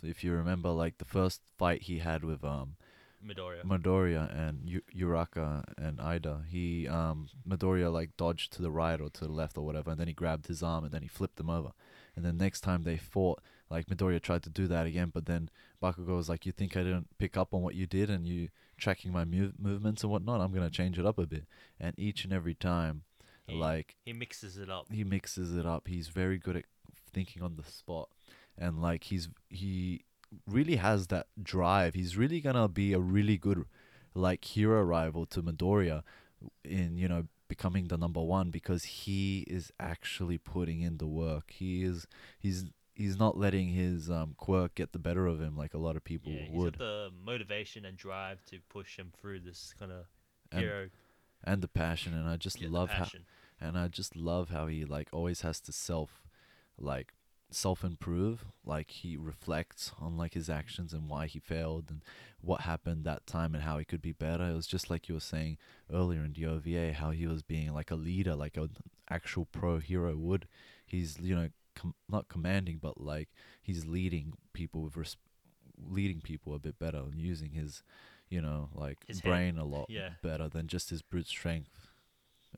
If 0.02 0.22
you 0.24 0.32
remember, 0.32 0.70
like 0.70 0.98
the 0.98 1.04
first 1.04 1.40
fight 1.58 1.82
he 1.82 1.98
had 1.98 2.24
with 2.24 2.44
um 2.44 2.76
Midoriya. 3.24 3.64
Midoriya 3.64 4.32
and 4.32 4.68
U- 4.68 4.82
Uraka 5.08 5.64
and 5.76 5.98
Iida, 5.98 6.46
he 6.46 6.86
um 6.86 7.28
Midoriya 7.48 7.92
like 7.92 8.16
dodged 8.16 8.52
to 8.54 8.62
the 8.62 8.70
right 8.70 9.00
or 9.00 9.10
to 9.10 9.24
the 9.24 9.32
left 9.32 9.58
or 9.58 9.64
whatever, 9.64 9.90
and 9.90 9.98
then 10.00 10.06
he 10.08 10.14
grabbed 10.14 10.46
his 10.46 10.62
arm 10.62 10.84
and 10.84 10.92
then 10.92 11.02
he 11.02 11.08
flipped 11.08 11.38
him 11.40 11.50
over. 11.50 11.72
And 12.14 12.24
then 12.24 12.36
next 12.36 12.60
time 12.62 12.82
they 12.84 12.96
fought, 12.96 13.40
like 13.70 13.86
Midoriya 13.86 14.20
tried 14.22 14.42
to 14.44 14.50
do 14.50 14.66
that 14.68 14.86
again, 14.86 15.10
but 15.12 15.26
then 15.26 15.50
Bakugo 15.82 16.16
was 16.16 16.28
like, 16.28 16.46
"You 16.46 16.52
think 16.52 16.76
I 16.76 16.82
didn't 16.82 17.18
pick 17.18 17.36
up 17.36 17.52
on 17.54 17.62
what 17.62 17.74
you 17.74 17.86
did, 17.86 18.08
and 18.10 18.26
you 18.26 18.48
tracking 18.76 19.12
my 19.12 19.24
move- 19.24 19.58
movements 19.58 20.02
and 20.02 20.10
whatnot? 20.12 20.40
I'm 20.40 20.52
gonna 20.52 20.70
change 20.70 20.98
it 20.98 21.06
up 21.06 21.18
a 21.18 21.26
bit." 21.26 21.46
And 21.78 21.98
each 21.98 22.24
and 22.24 22.32
every 22.32 22.54
time, 22.54 23.02
He, 23.46 23.54
like 23.56 23.96
he 24.04 24.12
mixes 24.12 24.56
it 24.58 24.70
up. 24.70 24.86
he 24.90 25.02
mixes 25.04 25.56
it 25.56 25.66
up. 25.66 25.86
He's 25.88 26.08
very 26.08 26.38
good 26.38 26.56
at 26.56 26.64
thinking 27.12 27.42
on 27.42 27.56
the 27.56 27.64
spot, 27.64 28.08
and 28.58 28.82
like 28.82 29.04
he's 29.04 29.28
he 29.48 30.02
really 30.46 30.76
has 30.76 31.06
that 31.08 31.26
drive. 31.42 31.94
He's 31.94 32.16
really 32.16 32.40
gonna 32.40 32.68
be 32.68 32.92
a 32.92 32.98
really 32.98 33.36
good 33.38 33.64
like 34.14 34.44
hero 34.44 34.82
rival 34.82 35.26
to 35.26 35.42
Midoriya 35.42 36.02
in 36.64 36.96
you 36.98 37.08
know 37.08 37.24
becoming 37.48 37.88
the 37.88 37.96
number 37.96 38.20
one 38.22 38.50
because 38.50 38.84
he 38.84 39.40
is 39.48 39.72
actually 39.80 40.38
putting 40.38 40.80
in 40.82 40.98
the 40.98 41.06
work. 41.06 41.50
He 41.50 41.82
is 41.82 42.06
he's 42.38 42.66
he's 42.94 43.18
not 43.18 43.38
letting 43.38 43.68
his 43.68 44.10
um, 44.10 44.34
quirk 44.36 44.74
get 44.74 44.92
the 44.92 44.98
better 44.98 45.26
of 45.26 45.40
him 45.40 45.56
like 45.56 45.72
a 45.72 45.78
lot 45.78 45.96
of 45.96 46.02
people 46.04 46.32
yeah, 46.32 46.42
he's 46.42 46.50
would. 46.52 46.78
got 46.78 46.84
the 46.84 47.10
motivation 47.24 47.84
and 47.84 47.96
drive 47.96 48.44
to 48.46 48.58
push 48.68 48.98
him 48.98 49.12
through 49.18 49.40
this 49.40 49.72
kind 49.78 49.92
of 49.92 50.06
And- 50.50 50.60
hero. 50.62 50.88
and 51.44 51.62
the 51.62 51.68
passion 51.68 52.12
and 52.12 52.28
I 52.28 52.36
just 52.36 52.60
yeah, 52.60 52.68
love 52.70 52.90
how 52.90 53.06
and 53.60 53.78
I 53.78 53.86
just 53.88 54.16
love 54.16 54.50
how 54.50 54.66
he 54.66 54.84
like 54.84 55.08
always 55.12 55.42
has 55.42 55.60
to 55.60 55.72
self 55.72 56.22
like 56.76 57.14
self 57.50 57.82
improve 57.82 58.44
like 58.64 58.90
he 58.90 59.16
reflects 59.16 59.92
on 60.00 60.16
like 60.18 60.34
his 60.34 60.50
actions 60.50 60.92
and 60.92 61.08
why 61.08 61.26
he 61.26 61.38
failed 61.38 61.86
and 61.88 62.02
what 62.42 62.60
happened 62.62 63.04
that 63.04 63.26
time 63.26 63.54
and 63.54 63.64
how 63.64 63.78
he 63.78 63.84
could 63.84 64.02
be 64.02 64.12
better 64.12 64.44
it 64.44 64.54
was 64.54 64.66
just 64.66 64.90
like 64.90 65.08
you 65.08 65.14
were 65.14 65.20
saying 65.20 65.56
earlier 65.92 66.22
in 66.22 66.34
the 66.34 66.44
OVA 66.44 66.92
how 66.92 67.10
he 67.10 67.26
was 67.26 67.42
being 67.42 67.72
like 67.72 67.90
a 67.90 67.94
leader 67.94 68.34
like 68.34 68.56
an 68.58 68.68
actual 69.10 69.46
pro 69.46 69.78
hero 69.78 70.14
would 70.14 70.46
he's 70.84 71.18
you 71.20 71.34
know 71.34 71.48
com- 71.74 71.94
not 72.08 72.28
commanding 72.28 72.78
but 72.80 73.00
like 73.00 73.28
he's 73.62 73.86
leading 73.86 74.34
people 74.52 74.82
with 74.82 74.96
res- 74.96 75.16
leading 75.90 76.20
people 76.20 76.54
a 76.54 76.58
bit 76.58 76.78
better 76.78 76.98
and 76.98 77.18
using 77.18 77.52
his 77.52 77.82
you 78.28 78.42
know 78.42 78.68
like 78.74 78.98
His 79.06 79.20
head. 79.20 79.28
brain 79.30 79.58
a 79.58 79.64
lot 79.64 79.86
Yeah. 79.88 80.10
better 80.22 80.48
than 80.50 80.66
just 80.66 80.90
his 80.90 81.00
brute 81.00 81.28
strength 81.28 81.88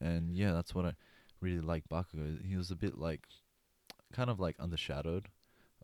and 0.00 0.34
yeah 0.34 0.52
that's 0.52 0.74
what 0.74 0.84
I 0.84 0.94
really 1.40 1.60
like 1.60 1.84
Bakugo. 1.88 2.44
He 2.44 2.56
was 2.56 2.70
a 2.70 2.76
bit 2.76 2.98
like 2.98 3.22
kind 4.12 4.30
of 4.30 4.40
like 4.40 4.56
undershadowed, 4.58 5.26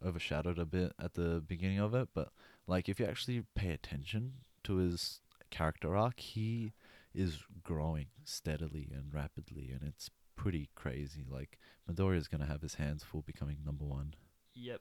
overshadowed 0.04 0.58
a 0.58 0.64
bit 0.64 0.92
at 0.98 1.14
the 1.14 1.42
beginning 1.46 1.78
of 1.78 1.94
it, 1.94 2.08
but 2.14 2.30
like 2.66 2.88
if 2.88 3.00
you 3.00 3.06
actually 3.06 3.44
pay 3.54 3.70
attention 3.70 4.34
to 4.64 4.76
his 4.76 5.20
character 5.50 5.96
arc, 5.96 6.20
he 6.20 6.72
is 7.14 7.38
growing 7.62 8.06
steadily 8.24 8.90
and 8.92 9.14
rapidly 9.14 9.70
and 9.72 9.82
it's 9.82 10.10
pretty 10.36 10.68
crazy. 10.74 11.24
Like 11.28 11.58
Midoriya 11.90 12.18
is 12.18 12.28
gonna 12.28 12.46
have 12.46 12.62
his 12.62 12.74
hands 12.74 13.02
full 13.02 13.22
becoming 13.22 13.58
number 13.64 13.84
one. 13.84 14.14
Yep. 14.54 14.80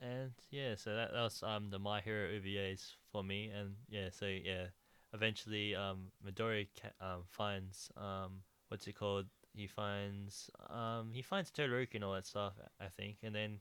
And 0.00 0.32
yeah, 0.50 0.74
so 0.76 0.94
that, 0.94 1.12
that 1.12 1.22
was 1.22 1.42
um 1.42 1.70
the 1.70 1.78
My 1.78 2.00
Hero 2.00 2.28
OVAs 2.28 2.92
for 3.10 3.22
me, 3.22 3.50
and 3.54 3.74
yeah, 3.88 4.08
so 4.10 4.26
yeah, 4.26 4.66
eventually 5.12 5.74
um 5.74 6.08
Midori 6.26 6.68
ca- 6.80 7.04
um 7.04 7.22
finds 7.30 7.90
um 7.96 8.42
what's 8.68 8.86
it 8.86 8.96
called? 8.96 9.26
He 9.54 9.66
finds 9.66 10.50
um 10.70 11.10
he 11.12 11.22
finds 11.22 11.50
Todoroki 11.50 11.94
and 11.96 12.04
all 12.04 12.14
that 12.14 12.26
stuff, 12.26 12.54
I 12.80 12.86
think, 12.86 13.18
and 13.22 13.34
then 13.34 13.58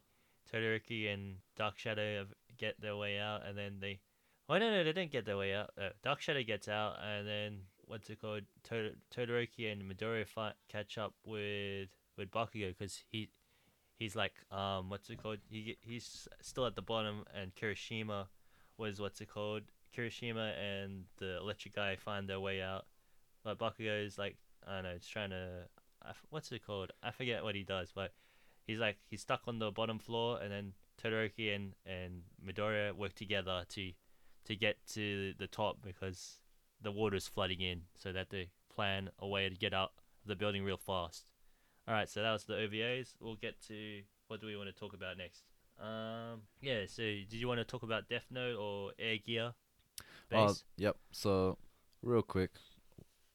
Todoroki 0.51 1.13
and 1.13 1.37
Dark 1.55 1.77
Shadow 1.77 2.25
get 2.57 2.79
their 2.79 2.95
way 2.95 3.19
out, 3.19 3.45
and 3.45 3.57
then 3.57 3.77
they, 3.79 3.99
oh 4.49 4.57
no 4.57 4.69
no 4.69 4.83
they 4.83 4.93
didn't 4.93 5.11
get 5.11 5.25
their 5.25 5.37
way 5.37 5.53
out. 5.53 5.71
Uh, 5.77 5.89
Dark 6.03 6.21
Shadow 6.21 6.43
gets 6.43 6.67
out, 6.67 6.95
and 7.03 7.27
then 7.27 7.59
what's 7.85 8.09
it 8.09 8.21
called? 8.21 8.43
Tod- 8.63 8.97
Todoroki 9.13 9.71
and 9.71 9.83
Midori 9.83 10.25
fight 10.27 10.53
catch 10.69 10.97
up 10.97 11.13
with 11.25 11.89
with 12.17 12.31
Bakugo 12.31 12.69
because 12.77 13.03
he 13.11 13.29
he's 13.97 14.15
like 14.15 14.33
um 14.51 14.89
what's 14.89 15.09
it 15.09 15.21
called 15.21 15.37
he 15.49 15.77
he's 15.81 16.27
still 16.41 16.65
at 16.65 16.75
the 16.75 16.81
bottom 16.81 17.23
and 17.39 17.53
Kirishima 17.55 18.25
was 18.77 18.99
what's 18.99 19.21
it 19.21 19.29
called 19.29 19.63
Kirishima 19.95 20.53
and 20.57 21.03
the 21.17 21.37
electric 21.37 21.75
guy 21.75 21.95
find 21.95 22.27
their 22.27 22.39
way 22.39 22.61
out 22.61 22.85
but 23.43 23.59
Bakugo 23.59 24.05
is 24.05 24.17
like 24.17 24.37
I 24.67 24.75
don't 24.75 24.83
know 24.83 24.93
he's 24.93 25.07
trying 25.07 25.29
to 25.29 25.67
what's 26.29 26.51
it 26.51 26.65
called 26.65 26.91
I 27.03 27.11
forget 27.11 27.43
what 27.43 27.55
he 27.55 27.63
does 27.63 27.91
but 27.93 28.13
he's 28.65 28.79
like 28.79 28.97
he's 29.09 29.21
stuck 29.21 29.41
on 29.47 29.59
the 29.59 29.71
bottom 29.71 29.99
floor 29.99 30.39
and 30.41 30.51
then 30.51 30.73
Todoroki 31.01 31.55
and 31.55 31.73
and 31.85 32.21
Midoriya 32.45 32.93
work 32.93 33.13
together 33.15 33.63
to 33.69 33.91
to 34.45 34.55
get 34.55 34.77
to 34.93 35.33
the 35.37 35.47
top 35.47 35.77
because 35.83 36.37
the 36.81 36.91
water's 36.91 37.27
flooding 37.27 37.61
in 37.61 37.81
so 37.97 38.11
that 38.11 38.29
they 38.29 38.49
plan 38.73 39.09
a 39.19 39.27
way 39.27 39.47
to 39.47 39.55
get 39.55 39.73
out 39.73 39.91
of 40.23 40.27
the 40.27 40.35
building 40.35 40.63
real 40.63 40.77
fast 40.77 41.25
all 41.87 41.95
right, 41.95 42.09
so 42.09 42.21
that 42.21 42.31
was 42.31 42.45
the 42.45 42.53
OVAs. 42.53 43.15
We'll 43.19 43.35
get 43.35 43.59
to 43.67 44.01
what 44.27 44.39
do 44.39 44.47
we 44.47 44.55
want 44.55 44.69
to 44.69 44.75
talk 44.75 44.93
about 44.93 45.17
next? 45.17 45.43
Um, 45.79 46.41
yeah. 46.61 46.83
So, 46.87 47.01
did 47.01 47.33
you 47.33 47.47
want 47.47 47.59
to 47.59 47.65
talk 47.65 47.83
about 47.83 48.07
Death 48.07 48.27
Note 48.29 48.57
or 48.57 48.91
Air 48.99 49.17
Gear? 49.25 49.53
Uh, 50.31 50.53
yep. 50.77 50.95
So, 51.11 51.57
real 52.01 52.21
quick, 52.21 52.51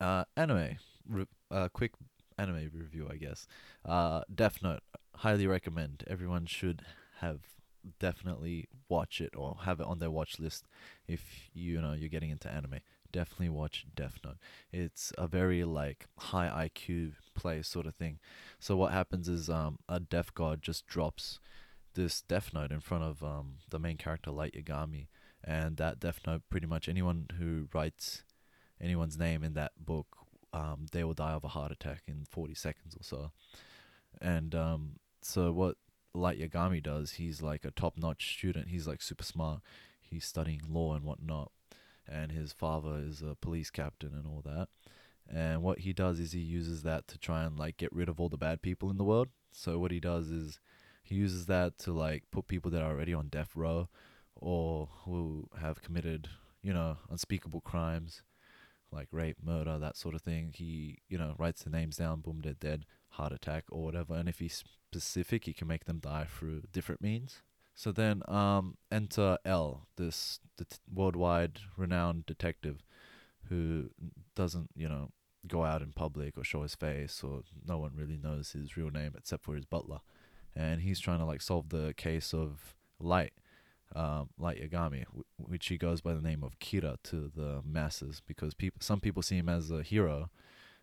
uh, 0.01 0.25
anime, 0.37 0.79
re- 1.09 1.27
uh, 1.51 1.69
quick 1.69 1.93
anime 2.39 2.71
review, 2.73 3.09
I 3.11 3.17
guess. 3.17 3.47
Uh, 3.85 4.23
Death 4.33 4.63
Note, 4.63 4.81
highly 5.17 5.47
recommend. 5.47 6.05
Everyone 6.07 6.47
should 6.47 6.83
have 7.21 7.41
definitely 7.99 8.69
watch 8.89 9.21
it 9.21 9.35
or 9.37 9.59
have 9.63 9.81
it 9.81 9.87
on 9.87 9.99
their 9.99 10.11
watch 10.11 10.39
list 10.39 10.67
if 11.07 11.51
you 11.55 11.81
know 11.81 11.93
you're 11.93 12.09
getting 12.09 12.31
into 12.31 12.51
anime. 12.51 12.81
Definitely 13.13 13.51
watch 13.51 13.87
Death 13.95 14.19
Note. 14.25 14.37
It's 14.73 15.13
a 15.17 15.27
very 15.27 15.65
like 15.65 16.07
high 16.19 16.69
IQ 16.69 17.13
play 17.35 17.63
sort 17.63 17.87
of 17.87 17.95
thing. 17.95 18.19
So 18.59 18.77
what 18.77 18.93
happens 18.93 19.29
is 19.29 19.49
um 19.49 19.79
a 19.89 20.01
death 20.01 20.35
god 20.35 20.63
just 20.63 20.87
drops 20.87 21.39
this 21.95 22.21
Death 22.23 22.51
Note 22.53 22.73
in 22.73 22.81
front 22.81 23.05
of 23.05 23.23
um 23.23 23.55
the 23.71 23.79
main 23.79 23.97
character 23.97 24.31
Light 24.31 24.55
Yagami 24.55 25.07
and 25.43 25.77
that 25.77 26.01
Death 26.01 26.21
Note 26.27 26.43
pretty 26.51 26.67
much 26.67 26.89
anyone 26.89 27.27
who 27.39 27.69
writes 27.73 28.25
anyone's 28.81 29.19
name 29.19 29.43
in 29.43 29.55
that 29.55 29.73
book 29.79 30.26
um 30.53 30.87
they 30.93 31.05
will 31.05 31.15
die 31.15 31.33
of 31.33 31.45
a 31.45 31.49
heart 31.49 31.73
attack 31.73 32.03
in 32.07 32.25
40 32.31 32.55
seconds 32.55 32.97
or 32.97 33.03
so. 33.03 33.31
And 34.21 34.55
um 34.55 35.01
so 35.23 35.53
what 35.53 35.77
Light 36.15 36.41
Yagami 36.41 36.83
does, 36.83 37.13
he's 37.13 37.43
like 37.43 37.65
a 37.65 37.71
top-notch 37.71 38.37
student. 38.39 38.69
He's 38.69 38.87
like 38.87 39.03
super 39.03 39.25
smart. 39.25 39.61
He's 40.01 40.25
studying 40.25 40.63
law 40.69 40.95
and 40.95 41.05
whatnot 41.05 41.51
and 42.09 42.33
his 42.33 42.53
father 42.53 42.99
is 42.99 43.23
a 43.23 43.35
police 43.35 43.71
captain 43.71 44.13
and 44.15 44.27
all 44.27 44.43
that. 44.45 44.69
And 45.29 45.63
what 45.63 45.81
he 45.81 45.93
does 45.93 46.21
is 46.21 46.33
he 46.33 46.41
uses 46.41 46.83
that 46.83 47.09
to 47.09 47.19
try 47.19 47.45
and 47.45 47.59
like 47.59 47.77
get 47.77 47.93
rid 47.93 48.09
of 48.09 48.21
all 48.21 48.29
the 48.29 48.37
bad 48.37 48.63
people 48.63 48.91
in 48.91 48.97
the 48.97 49.05
world. 49.05 49.29
So 49.51 49.79
what 49.79 49.91
he 49.91 50.01
does 50.01 50.31
is 50.31 50.61
he 51.03 51.17
uses 51.17 51.47
that 51.47 51.79
to 51.79 51.93
like 51.93 52.25
put 52.31 52.47
people 52.47 52.71
that 52.71 52.83
are 52.83 52.93
already 52.93 53.13
on 53.13 53.29
death 53.29 53.57
row 53.57 53.89
or 54.37 54.89
who 55.05 55.49
have 55.61 55.83
committed, 55.83 56.29
you 56.63 56.73
know, 56.73 56.99
unspeakable 57.11 57.61
crimes 57.61 58.23
like 58.93 59.09
rape, 59.11 59.39
murder, 59.43 59.79
that 59.79 59.97
sort 59.97 60.15
of 60.15 60.23
thing. 60.23 60.53
He, 60.55 60.99
you 61.09 61.19
know, 61.19 61.35
writes 61.39 61.63
the 61.63 61.71
names 61.71 61.97
down, 61.97 62.21
boom, 62.21 62.41
they're 62.43 62.55
dead, 62.55 62.87
heart 63.11 63.33
attack 63.33 63.65
or 63.71 63.85
whatever. 63.85 64.15
And 64.15 64.29
if 64.29 64.39
he's 64.39 64.65
specific, 64.91 65.45
he 65.45 65.53
can 65.53 65.69
make 65.69 65.85
them 65.85 65.99
die 65.99 66.27
through 66.29 66.63
different 66.73 67.01
means. 67.01 67.43
So 67.75 67.93
then, 67.93 68.23
um, 68.27 68.79
enter 68.91 69.39
L, 69.45 69.87
this 69.97 70.41
det- 70.57 70.81
worldwide 70.93 71.61
renowned 71.77 72.25
detective 72.25 72.83
who 73.49 73.91
doesn't, 74.35 74.71
you 74.75 74.89
know, 74.89 75.11
go 75.47 75.65
out 75.65 75.83
in 75.83 75.93
public 75.93 76.37
or 76.37 76.43
show 76.43 76.63
his 76.63 76.75
face, 76.75 77.23
or 77.23 77.43
no 77.67 77.79
one 77.79 77.93
really 77.95 78.17
knows 78.17 78.53
his 78.53 78.77
real 78.77 78.91
name 78.91 79.13
except 79.17 79.45
for 79.45 79.55
his 79.55 79.65
butler. 79.65 80.01
And 80.55 80.81
he's 80.81 80.99
trying 80.99 81.19
to 81.19 81.25
like 81.25 81.43
solve 81.43 81.69
the 81.69 81.93
case 81.97 82.33
of 82.33 82.75
Light, 82.99 83.35
um, 83.95 84.31
Light 84.39 84.61
Yagami, 84.61 85.05
wh- 85.05 85.49
which 85.51 85.67
he 85.67 85.79
goes 85.79 86.01
by 86.01 86.15
the 86.15 86.21
name 86.21 86.43
of 86.43 86.59
Kira 86.59 86.97
to 87.05 87.31
the 87.35 87.63
masses 87.65 88.21
because 88.27 88.55
people, 88.55 88.79
some 88.81 89.01
people 89.01 89.23
see 89.23 89.37
him 89.37 89.49
as 89.49 89.71
a 89.71 89.83
hero, 89.83 90.31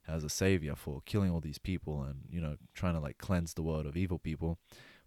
as 0.07 0.23
a 0.23 0.29
savior 0.29 0.75
for 0.75 1.01
killing 1.05 1.31
all 1.31 1.39
these 1.39 1.57
people 1.57 2.03
and 2.03 2.21
you 2.29 2.41
know 2.41 2.57
trying 2.73 2.93
to 2.93 2.99
like 2.99 3.17
cleanse 3.17 3.53
the 3.53 3.63
world 3.63 3.85
of 3.85 3.97
evil 3.97 4.19
people. 4.19 4.57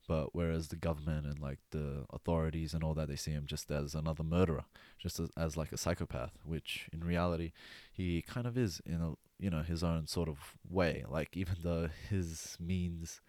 But 0.09 0.37
whereas 0.37 0.69
the 0.69 0.77
government 0.77 1.27
and 1.27 1.41
like 1.41 1.59
the 1.73 2.05
authorities 2.11 2.75
and 2.75 2.85
all 2.85 2.95
that 2.95 3.09
they 3.09 3.17
see 3.17 3.33
him 3.33 3.45
just 3.45 3.69
as 3.73 3.93
another 3.93 4.23
murderer 4.23 4.65
just 4.99 5.19
as, 5.19 5.31
as 5.37 5.57
like 5.57 5.73
a 5.73 5.77
psychopath 5.77 6.31
which 6.45 6.89
in 6.93 7.03
reality 7.03 7.51
he 7.93 8.23
kind 8.23 8.47
of 8.47 8.57
is 8.57 8.81
in 8.87 9.01
a 9.01 9.15
you 9.41 9.51
know 9.51 9.63
his 9.63 9.83
own 9.83 10.07
sort 10.07 10.29
of 10.29 10.57
way. 10.69 11.05
Like 11.09 11.37
even 11.37 11.57
though 11.63 11.89
his 12.09 12.57
means 12.61 13.21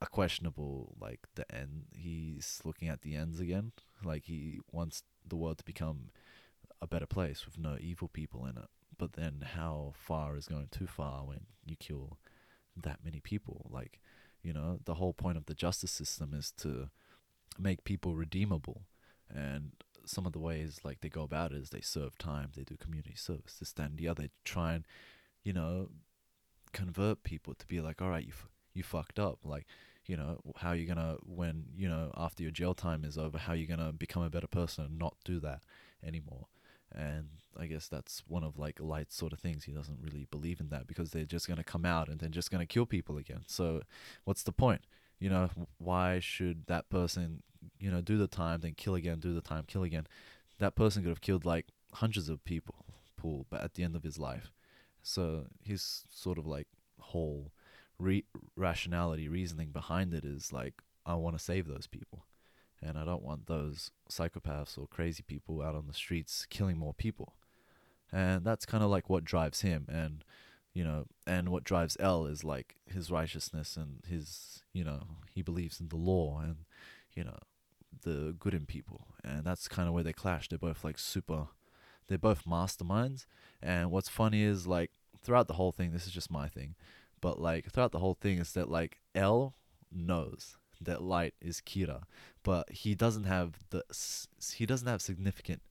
are 0.00 0.08
questionable 0.08 0.94
like 1.00 1.20
the 1.34 1.52
end 1.54 1.84
he's 1.94 2.60
looking 2.64 2.88
at 2.88 3.02
the 3.02 3.14
ends 3.14 3.40
again. 3.40 3.72
Like 4.02 4.24
he 4.24 4.60
wants 4.72 5.02
the 5.26 5.36
world 5.36 5.58
to 5.58 5.64
become 5.64 6.10
a 6.80 6.86
better 6.86 7.06
place 7.06 7.44
with 7.44 7.58
no 7.58 7.76
evil 7.78 8.08
people 8.08 8.46
in 8.46 8.56
it. 8.56 8.68
But 8.96 9.12
then 9.14 9.44
how 9.54 9.92
far 9.94 10.36
is 10.36 10.46
going 10.46 10.68
too 10.70 10.86
far 10.86 11.24
when 11.24 11.40
you 11.64 11.76
kill 11.76 12.18
that 12.76 13.00
many 13.04 13.20
people? 13.20 13.66
Like 13.70 14.00
you 14.42 14.52
know 14.52 14.78
the 14.84 14.94
whole 14.94 15.12
point 15.12 15.36
of 15.36 15.46
the 15.46 15.54
justice 15.54 15.90
system 15.90 16.32
is 16.34 16.52
to 16.58 16.88
make 17.58 17.84
people 17.84 18.14
redeemable. 18.14 18.82
And 19.32 19.72
some 20.06 20.26
of 20.26 20.32
the 20.32 20.38
ways 20.40 20.80
like 20.82 21.00
they 21.00 21.10
go 21.10 21.22
about 21.22 21.52
it 21.52 21.58
is 21.58 21.70
they 21.70 21.82
serve 21.82 22.16
time 22.16 22.50
they 22.56 22.64
do 22.64 22.76
community 22.76 23.14
service 23.14 23.56
this 23.60 23.72
that 23.72 23.90
and 23.90 23.98
the 23.98 24.08
other. 24.08 24.28
Try 24.44 24.72
and 24.74 24.86
you 25.44 25.52
know 25.52 25.90
convert 26.72 27.22
people 27.22 27.52
to 27.54 27.66
be 27.66 27.80
like 27.80 28.00
all 28.00 28.08
right 28.08 28.24
you 28.24 28.32
f- 28.32 28.48
you 28.72 28.82
fucked 28.82 29.18
up. 29.18 29.40
Like 29.44 29.66
you 30.06 30.16
know 30.16 30.40
how 30.56 30.72
you're 30.72 30.92
gonna 30.92 31.16
when 31.24 31.64
you 31.76 31.88
know 31.88 32.10
after 32.16 32.42
your 32.42 32.52
jail 32.52 32.74
time 32.74 33.04
is 33.04 33.18
over 33.18 33.38
how 33.38 33.52
you're 33.52 33.68
gonna 33.68 33.92
become 33.92 34.22
a 34.22 34.30
better 34.30 34.46
person 34.46 34.84
and 34.84 34.98
not 34.98 35.14
do 35.24 35.40
that 35.40 35.62
anymore 36.04 36.46
and 36.92 37.28
I 37.58 37.66
guess 37.66 37.88
that's 37.88 38.22
one 38.26 38.42
of 38.44 38.58
like 38.58 38.80
light 38.80 39.12
sort 39.12 39.32
of 39.32 39.38
things. 39.38 39.64
He 39.64 39.72
doesn't 39.72 40.00
really 40.02 40.26
believe 40.30 40.60
in 40.60 40.68
that 40.70 40.86
because 40.86 41.10
they're 41.10 41.24
just 41.24 41.48
gonna 41.48 41.64
come 41.64 41.84
out 41.84 42.08
and 42.08 42.18
they're 42.18 42.28
just 42.28 42.50
gonna 42.50 42.66
kill 42.66 42.86
people 42.86 43.16
again. 43.16 43.42
So, 43.46 43.82
what's 44.24 44.42
the 44.42 44.52
point? 44.52 44.82
You 45.18 45.30
know, 45.30 45.50
why 45.78 46.18
should 46.20 46.66
that 46.66 46.88
person, 46.90 47.42
you 47.78 47.90
know, 47.90 48.00
do 48.00 48.16
the 48.18 48.26
time, 48.26 48.60
then 48.60 48.74
kill 48.74 48.94
again, 48.94 49.20
do 49.20 49.34
the 49.34 49.40
time, 49.40 49.64
kill 49.66 49.82
again? 49.84 50.06
That 50.58 50.74
person 50.74 51.02
could 51.02 51.10
have 51.10 51.20
killed 51.20 51.44
like 51.44 51.66
hundreds 51.94 52.28
of 52.28 52.44
people, 52.44 52.84
but 53.50 53.60
at 53.62 53.74
the 53.74 53.84
end 53.84 53.96
of 53.96 54.02
his 54.02 54.18
life, 54.18 54.50
So 55.02 55.46
his 55.62 56.04
sort 56.10 56.38
of 56.38 56.46
like 56.46 56.66
whole 56.98 57.52
re- 58.00 58.24
rationality, 58.56 59.28
reasoning 59.28 59.70
behind 59.70 60.14
it 60.14 60.24
is 60.24 60.52
like, 60.52 60.82
I 61.06 61.14
want 61.14 61.36
to 61.36 61.42
save 61.42 61.66
those 61.66 61.86
people. 61.86 62.26
And 62.82 62.98
I 62.98 63.04
don't 63.04 63.22
want 63.22 63.46
those 63.46 63.90
psychopaths 64.10 64.78
or 64.78 64.86
crazy 64.86 65.22
people 65.22 65.60
out 65.60 65.74
on 65.74 65.86
the 65.86 65.92
streets 65.92 66.46
killing 66.48 66.78
more 66.78 66.94
people. 66.94 67.34
And 68.10 68.44
that's 68.44 68.66
kind 68.66 68.82
of 68.82 68.90
like 68.90 69.10
what 69.10 69.24
drives 69.24 69.60
him. 69.60 69.86
And, 69.88 70.24
you 70.72 70.82
know, 70.82 71.06
and 71.26 71.50
what 71.50 71.64
drives 71.64 71.96
L 72.00 72.26
is 72.26 72.42
like 72.42 72.76
his 72.86 73.10
righteousness 73.10 73.76
and 73.76 74.02
his, 74.08 74.62
you 74.72 74.82
know, 74.82 75.02
he 75.34 75.42
believes 75.42 75.78
in 75.78 75.88
the 75.88 75.96
law 75.96 76.40
and, 76.42 76.56
you 77.12 77.22
know, 77.22 77.38
the 78.02 78.34
good 78.38 78.54
in 78.54 78.64
people. 78.66 79.08
And 79.22 79.44
that's 79.44 79.68
kind 79.68 79.86
of 79.86 79.94
where 79.94 80.02
they 80.02 80.14
clash. 80.14 80.48
They're 80.48 80.58
both 80.58 80.82
like 80.82 80.98
super, 80.98 81.48
they're 82.08 82.18
both 82.18 82.46
masterminds. 82.46 83.26
And 83.62 83.90
what's 83.90 84.08
funny 84.08 84.42
is 84.42 84.66
like 84.66 84.90
throughout 85.22 85.48
the 85.48 85.54
whole 85.54 85.72
thing, 85.72 85.92
this 85.92 86.06
is 86.06 86.12
just 86.12 86.30
my 86.30 86.48
thing, 86.48 86.74
but 87.20 87.40
like 87.40 87.70
throughout 87.70 87.92
the 87.92 87.98
whole 87.98 88.14
thing 88.14 88.38
is 88.38 88.52
that 88.52 88.70
like 88.70 89.00
L 89.14 89.54
knows 89.92 90.56
that 90.80 91.02
light 91.02 91.34
is 91.40 91.60
Kira, 91.60 92.02
but 92.42 92.70
he 92.70 92.94
doesn't 92.94 93.24
have 93.24 93.58
the 93.70 93.84
he 94.54 94.66
doesn't 94.66 94.88
have 94.88 95.02
significant 95.02 95.62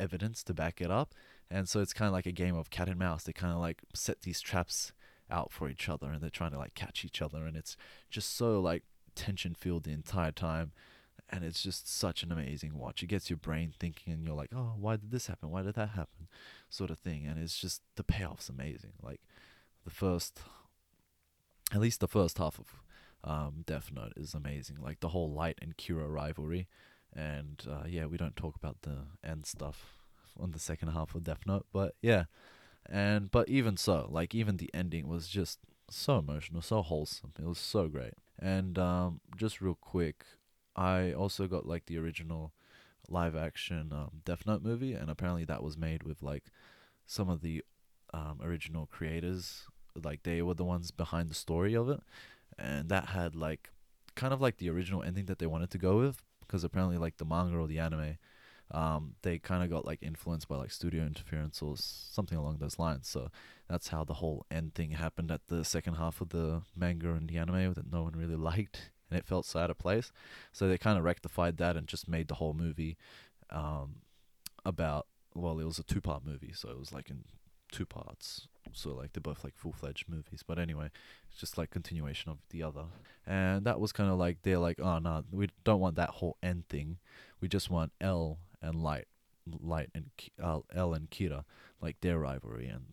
evidence 0.00 0.42
to 0.44 0.54
back 0.54 0.80
it 0.80 0.90
up, 0.90 1.14
and 1.50 1.68
so 1.68 1.80
it's 1.80 1.92
kind 1.92 2.08
of 2.08 2.12
like 2.12 2.26
a 2.26 2.32
game 2.32 2.56
of 2.56 2.70
cat 2.70 2.88
and 2.88 2.98
mouse. 2.98 3.24
They 3.24 3.32
kind 3.32 3.52
of 3.52 3.60
like 3.60 3.82
set 3.94 4.22
these 4.22 4.40
traps 4.40 4.92
out 5.30 5.52
for 5.52 5.68
each 5.68 5.88
other, 5.88 6.10
and 6.10 6.20
they're 6.20 6.30
trying 6.30 6.52
to 6.52 6.58
like 6.58 6.74
catch 6.74 7.04
each 7.04 7.22
other, 7.22 7.46
and 7.46 7.56
it's 7.56 7.76
just 8.10 8.36
so 8.36 8.60
like 8.60 8.84
tension 9.14 9.54
filled 9.54 9.84
the 9.84 9.92
entire 9.92 10.32
time. 10.32 10.72
And 11.30 11.44
it's 11.44 11.62
just 11.62 11.92
such 11.94 12.22
an 12.22 12.32
amazing 12.32 12.78
watch. 12.78 13.02
It 13.02 13.08
gets 13.08 13.28
your 13.28 13.36
brain 13.36 13.74
thinking, 13.78 14.14
and 14.14 14.24
you're 14.24 14.34
like, 14.34 14.48
"Oh, 14.54 14.72
why 14.78 14.96
did 14.96 15.10
this 15.10 15.26
happen? 15.26 15.50
Why 15.50 15.60
did 15.60 15.74
that 15.74 15.90
happen?" 15.90 16.26
Sort 16.70 16.90
of 16.90 16.98
thing. 16.98 17.26
And 17.26 17.38
it's 17.38 17.58
just 17.58 17.82
the 17.96 18.04
payoff's 18.04 18.48
amazing. 18.48 18.92
Like 19.02 19.20
the 19.84 19.90
first, 19.90 20.40
at 21.72 21.80
least 21.80 22.00
the 22.00 22.08
first 22.08 22.38
half 22.38 22.58
of 22.58 22.82
um, 23.24 23.64
Death 23.66 23.90
Note 23.94 24.12
is 24.16 24.34
amazing. 24.34 24.76
Like 24.80 25.00
the 25.00 25.08
whole 25.08 25.30
Light 25.30 25.58
and 25.60 25.76
Kira 25.76 26.12
rivalry, 26.12 26.68
and 27.14 27.62
uh, 27.68 27.84
yeah, 27.86 28.06
we 28.06 28.16
don't 28.16 28.36
talk 28.36 28.56
about 28.56 28.82
the 28.82 29.06
end 29.24 29.46
stuff 29.46 29.98
on 30.38 30.52
the 30.52 30.58
second 30.58 30.88
half 30.88 31.14
of 31.14 31.24
Death 31.24 31.42
Note, 31.46 31.66
but 31.72 31.94
yeah, 32.00 32.24
and 32.88 33.30
but 33.30 33.48
even 33.48 33.76
so, 33.76 34.08
like 34.10 34.34
even 34.34 34.56
the 34.56 34.70
ending 34.72 35.08
was 35.08 35.28
just 35.28 35.58
so 35.90 36.18
emotional, 36.18 36.62
so 36.62 36.82
wholesome. 36.82 37.32
It 37.38 37.46
was 37.46 37.58
so 37.58 37.88
great. 37.88 38.14
And 38.38 38.78
um, 38.78 39.20
just 39.36 39.60
real 39.60 39.76
quick, 39.80 40.24
I 40.76 41.12
also 41.12 41.46
got 41.46 41.66
like 41.66 41.86
the 41.86 41.98
original 41.98 42.52
live 43.08 43.34
action 43.34 43.92
um, 43.92 44.22
Death 44.24 44.46
Note 44.46 44.62
movie, 44.62 44.92
and 44.92 45.10
apparently 45.10 45.44
that 45.44 45.62
was 45.62 45.76
made 45.76 46.02
with 46.02 46.22
like 46.22 46.44
some 47.06 47.28
of 47.28 47.40
the 47.40 47.64
um, 48.14 48.38
original 48.42 48.86
creators. 48.86 49.66
Like 49.94 50.22
they 50.22 50.42
were 50.42 50.54
the 50.54 50.64
ones 50.64 50.90
behind 50.90 51.30
the 51.30 51.34
story 51.34 51.74
of 51.74 51.88
it, 51.88 52.00
and 52.58 52.88
that 52.88 53.06
had 53.08 53.34
like 53.34 53.70
kind 54.14 54.32
of 54.32 54.40
like 54.40 54.58
the 54.58 54.70
original 54.70 55.02
ending 55.02 55.26
that 55.26 55.38
they 55.38 55.46
wanted 55.46 55.70
to 55.70 55.78
go 55.78 55.98
with 55.98 56.22
because 56.40 56.64
apparently 56.64 56.98
like 56.98 57.18
the 57.18 57.24
manga 57.24 57.56
or 57.56 57.68
the 57.68 57.78
anime 57.78 58.16
um, 58.70 59.14
they 59.22 59.38
kind 59.38 59.62
of 59.62 59.70
got 59.70 59.86
like 59.86 60.02
influenced 60.02 60.48
by 60.48 60.56
like 60.56 60.70
studio 60.70 61.04
interference 61.04 61.62
or 61.62 61.74
something 61.76 62.36
along 62.36 62.58
those 62.58 62.78
lines. 62.78 63.08
So 63.08 63.30
that's 63.68 63.88
how 63.88 64.04
the 64.04 64.14
whole 64.14 64.44
end 64.50 64.74
thing 64.74 64.90
happened 64.92 65.30
at 65.30 65.46
the 65.48 65.64
second 65.64 65.94
half 65.94 66.20
of 66.20 66.30
the 66.30 66.62
manga 66.76 67.12
and 67.12 67.28
the 67.28 67.38
anime 67.38 67.72
that 67.74 67.90
no 67.90 68.02
one 68.02 68.12
really 68.14 68.36
liked 68.36 68.90
and 69.10 69.18
it 69.18 69.24
felt 69.24 69.46
so 69.46 69.60
out 69.60 69.70
of 69.70 69.78
place. 69.78 70.12
So 70.52 70.68
they 70.68 70.76
kind 70.76 70.98
of 70.98 71.04
rectified 71.04 71.56
that 71.58 71.76
and 71.76 71.86
just 71.86 72.08
made 72.08 72.28
the 72.28 72.34
whole 72.34 72.52
movie 72.52 72.98
um, 73.50 73.96
about 74.66 75.06
well 75.34 75.58
it 75.60 75.64
was 75.64 75.78
a 75.78 75.84
two 75.84 76.02
part 76.02 76.26
movie. 76.26 76.52
So 76.54 76.68
it 76.68 76.78
was 76.78 76.92
like 76.92 77.08
in 77.08 77.24
two 77.70 77.86
parts 77.86 78.48
so 78.72 78.94
like 78.94 79.12
they're 79.12 79.20
both 79.20 79.44
like 79.44 79.56
full-fledged 79.56 80.08
movies 80.08 80.42
but 80.46 80.58
anyway 80.58 80.90
it's 81.30 81.40
just 81.40 81.58
like 81.58 81.70
continuation 81.70 82.30
of 82.30 82.38
the 82.50 82.62
other. 82.62 82.86
And 83.26 83.64
that 83.64 83.80
was 83.80 83.92
kind 83.92 84.10
of 84.10 84.18
like 84.18 84.38
they're 84.42 84.58
like 84.58 84.80
oh 84.80 84.98
no 84.98 85.24
we 85.30 85.48
don't 85.64 85.80
want 85.80 85.96
that 85.96 86.10
whole 86.10 86.36
end 86.42 86.68
thing. 86.68 86.98
We 87.40 87.48
just 87.48 87.70
want 87.70 87.92
l 88.00 88.38
and 88.60 88.82
light 88.82 89.06
light 89.60 89.90
and 89.94 90.10
uh, 90.42 90.60
l 90.74 90.94
and 90.94 91.10
kira 91.10 91.44
like 91.80 92.00
their 92.00 92.18
rivalry. 92.18 92.66
And 92.66 92.92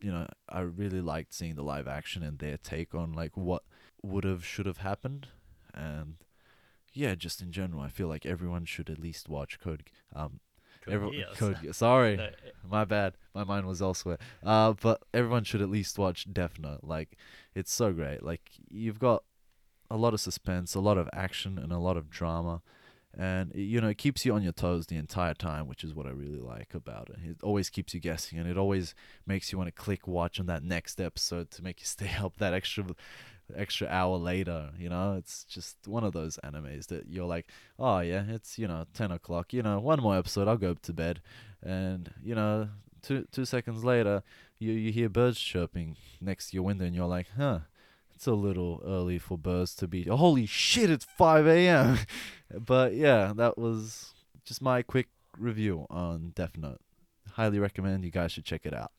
you 0.00 0.10
know 0.10 0.26
i 0.48 0.60
really 0.60 1.00
liked 1.00 1.32
seeing 1.32 1.54
the 1.54 1.62
live 1.62 1.86
action 1.86 2.22
and 2.22 2.38
their 2.38 2.56
take 2.56 2.94
on 2.94 3.12
like 3.12 3.36
what 3.36 3.62
would 4.02 4.24
have 4.24 4.44
should 4.44 4.66
have 4.66 4.78
happened. 4.78 5.28
And 5.74 6.16
yeah 6.94 7.14
just 7.14 7.40
in 7.40 7.50
general 7.52 7.80
i 7.80 7.88
feel 7.88 8.06
like 8.06 8.26
everyone 8.26 8.66
should 8.66 8.90
at 8.90 8.98
least 8.98 9.26
watch 9.26 9.58
code 9.58 9.84
um 10.14 10.40
everyone, 10.88 11.24
code 11.36 11.56
sorry 11.74 12.16
No, 12.16 12.30
my 12.68 12.84
bad. 12.84 13.14
My 13.34 13.44
mind 13.44 13.66
was 13.66 13.80
elsewhere. 13.80 14.18
Uh, 14.42 14.74
but 14.80 15.02
everyone 15.14 15.44
should 15.44 15.62
at 15.62 15.70
least 15.70 15.98
watch 15.98 16.32
Death 16.32 16.58
Note. 16.58 16.80
Like, 16.82 17.16
it's 17.54 17.72
so 17.72 17.92
great. 17.92 18.22
Like, 18.22 18.50
you've 18.70 18.98
got 18.98 19.24
a 19.90 19.96
lot 19.96 20.14
of 20.14 20.20
suspense, 20.20 20.74
a 20.74 20.80
lot 20.80 20.98
of 20.98 21.08
action, 21.12 21.58
and 21.58 21.72
a 21.72 21.78
lot 21.78 21.96
of 21.96 22.10
drama. 22.10 22.62
And, 23.16 23.52
you 23.54 23.80
know, 23.80 23.88
it 23.88 23.98
keeps 23.98 24.24
you 24.24 24.32
on 24.32 24.42
your 24.42 24.52
toes 24.52 24.86
the 24.86 24.96
entire 24.96 25.34
time, 25.34 25.68
which 25.68 25.84
is 25.84 25.94
what 25.94 26.06
I 26.06 26.10
really 26.10 26.40
like 26.40 26.74
about 26.74 27.10
it. 27.10 27.18
It 27.22 27.36
always 27.42 27.68
keeps 27.68 27.92
you 27.92 28.00
guessing, 28.00 28.38
and 28.38 28.48
it 28.48 28.56
always 28.56 28.94
makes 29.26 29.52
you 29.52 29.58
want 29.58 29.68
to 29.68 29.72
click 29.72 30.08
watch 30.08 30.40
on 30.40 30.46
that 30.46 30.62
next 30.62 30.98
episode 31.00 31.50
to 31.52 31.62
make 31.62 31.80
you 31.80 31.86
stay 31.86 32.10
up 32.20 32.38
that 32.38 32.54
extra 32.54 32.84
extra 33.54 33.86
hour 33.88 34.16
later 34.16 34.70
you 34.78 34.88
know 34.88 35.14
it's 35.14 35.44
just 35.44 35.76
one 35.86 36.04
of 36.04 36.12
those 36.12 36.38
animes 36.42 36.86
that 36.86 37.06
you're 37.08 37.26
like 37.26 37.46
oh 37.78 37.98
yeah 37.98 38.22
it's 38.28 38.58
you 38.58 38.66
know 38.66 38.86
10 38.94 39.10
o'clock 39.10 39.52
you 39.52 39.62
know 39.62 39.78
one 39.78 40.00
more 40.00 40.16
episode 40.16 40.48
i'll 40.48 40.56
go 40.56 40.74
to 40.74 40.92
bed 40.92 41.20
and 41.62 42.10
you 42.22 42.34
know 42.34 42.68
two 43.02 43.26
two 43.30 43.44
seconds 43.44 43.84
later 43.84 44.22
you 44.58 44.72
you 44.72 44.92
hear 44.92 45.08
birds 45.08 45.38
chirping 45.38 45.96
next 46.20 46.50
to 46.50 46.54
your 46.54 46.62
window 46.62 46.84
and 46.84 46.94
you're 46.94 47.06
like 47.06 47.26
huh 47.36 47.58
it's 48.22 48.28
a 48.28 48.32
little 48.34 48.80
early 48.86 49.18
for 49.18 49.36
birds 49.36 49.74
to 49.74 49.88
be 49.88 50.04
holy 50.04 50.46
shit 50.46 50.88
it's 50.88 51.04
5 51.18 51.44
a.m 51.44 51.98
but 52.56 52.94
yeah 52.94 53.32
that 53.34 53.58
was 53.58 54.14
just 54.44 54.62
my 54.62 54.80
quick 54.80 55.08
review 55.36 55.86
on 55.90 56.30
death 56.36 56.56
note 56.56 56.78
highly 57.32 57.58
recommend 57.58 58.04
you 58.04 58.12
guys 58.12 58.30
should 58.30 58.44
check 58.44 58.64
it 58.64 58.72
out 58.72 58.92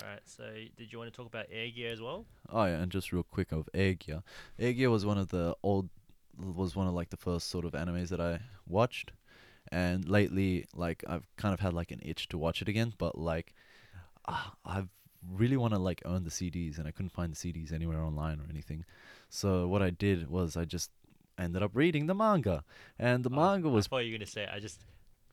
All 0.00 0.08
right. 0.08 0.20
So, 0.24 0.44
did 0.76 0.92
you 0.92 0.98
want 0.98 1.12
to 1.12 1.16
talk 1.16 1.26
about 1.26 1.46
Air 1.50 1.70
Gear 1.74 1.90
as 1.90 2.00
well? 2.00 2.26
Oh 2.50 2.66
yeah, 2.66 2.78
and 2.78 2.92
just 2.92 3.10
real 3.10 3.24
quick 3.24 3.50
of 3.50 3.68
Air 3.74 3.94
Gear. 3.94 4.22
Air 4.56 4.72
Gear 4.72 4.90
was 4.90 5.04
one 5.04 5.18
of 5.18 5.30
the 5.30 5.56
old, 5.64 5.88
was 6.38 6.76
one 6.76 6.86
of 6.86 6.94
like 6.94 7.10
the 7.10 7.16
first 7.16 7.48
sort 7.48 7.64
of 7.64 7.72
animes 7.72 8.10
that 8.10 8.20
I 8.20 8.38
watched, 8.68 9.10
and 9.72 10.08
lately 10.08 10.66
like 10.72 11.02
I've 11.08 11.26
kind 11.36 11.52
of 11.52 11.58
had 11.58 11.72
like 11.72 11.90
an 11.90 11.98
itch 12.00 12.28
to 12.28 12.38
watch 12.38 12.62
it 12.62 12.68
again, 12.68 12.94
but 12.96 13.18
like, 13.18 13.54
uh, 14.28 14.50
I 14.64 14.84
really 15.30 15.56
want 15.56 15.74
to 15.74 15.78
like 15.78 16.02
own 16.04 16.24
the 16.24 16.30
CDs, 16.30 16.78
and 16.78 16.86
I 16.88 16.90
couldn't 16.92 17.10
find 17.12 17.32
the 17.32 17.36
CDs 17.36 17.72
anywhere 17.72 18.02
online 18.02 18.40
or 18.40 18.46
anything. 18.50 18.84
So 19.28 19.66
what 19.68 19.82
I 19.82 19.90
did 19.90 20.28
was 20.30 20.56
I 20.56 20.64
just 20.64 20.90
ended 21.38 21.62
up 21.62 21.70
reading 21.74 22.06
the 22.06 22.14
manga, 22.14 22.64
and 22.98 23.24
the 23.24 23.30
Oh, 23.32 23.36
manga 23.36 23.68
I 23.68 23.70
was 23.70 23.86
thought 23.86 23.98
you 23.98 24.12
were 24.12 24.18
gonna 24.18 24.26
say 24.26 24.46
I 24.52 24.58
just 24.60 24.84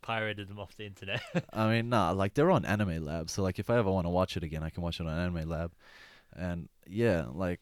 pirated 0.01 0.47
them 0.47 0.59
off 0.59 0.75
the 0.77 0.85
internet. 0.85 1.21
I 1.53 1.69
mean, 1.69 1.89
nah, 1.89 2.11
like 2.11 2.33
they're 2.33 2.51
on 2.51 2.65
Anime 2.65 3.03
Lab, 3.03 3.29
so 3.29 3.41
like 3.43 3.59
if 3.59 3.69
I 3.69 3.77
ever 3.77 3.91
want 3.91 4.05
to 4.05 4.09
watch 4.11 4.37
it 4.37 4.43
again, 4.43 4.63
I 4.63 4.69
can 4.69 4.83
watch 4.83 4.99
it 4.99 5.07
on 5.07 5.17
Anime 5.17 5.47
Lab, 5.49 5.73
and 6.35 6.69
yeah, 6.87 7.25
like, 7.33 7.61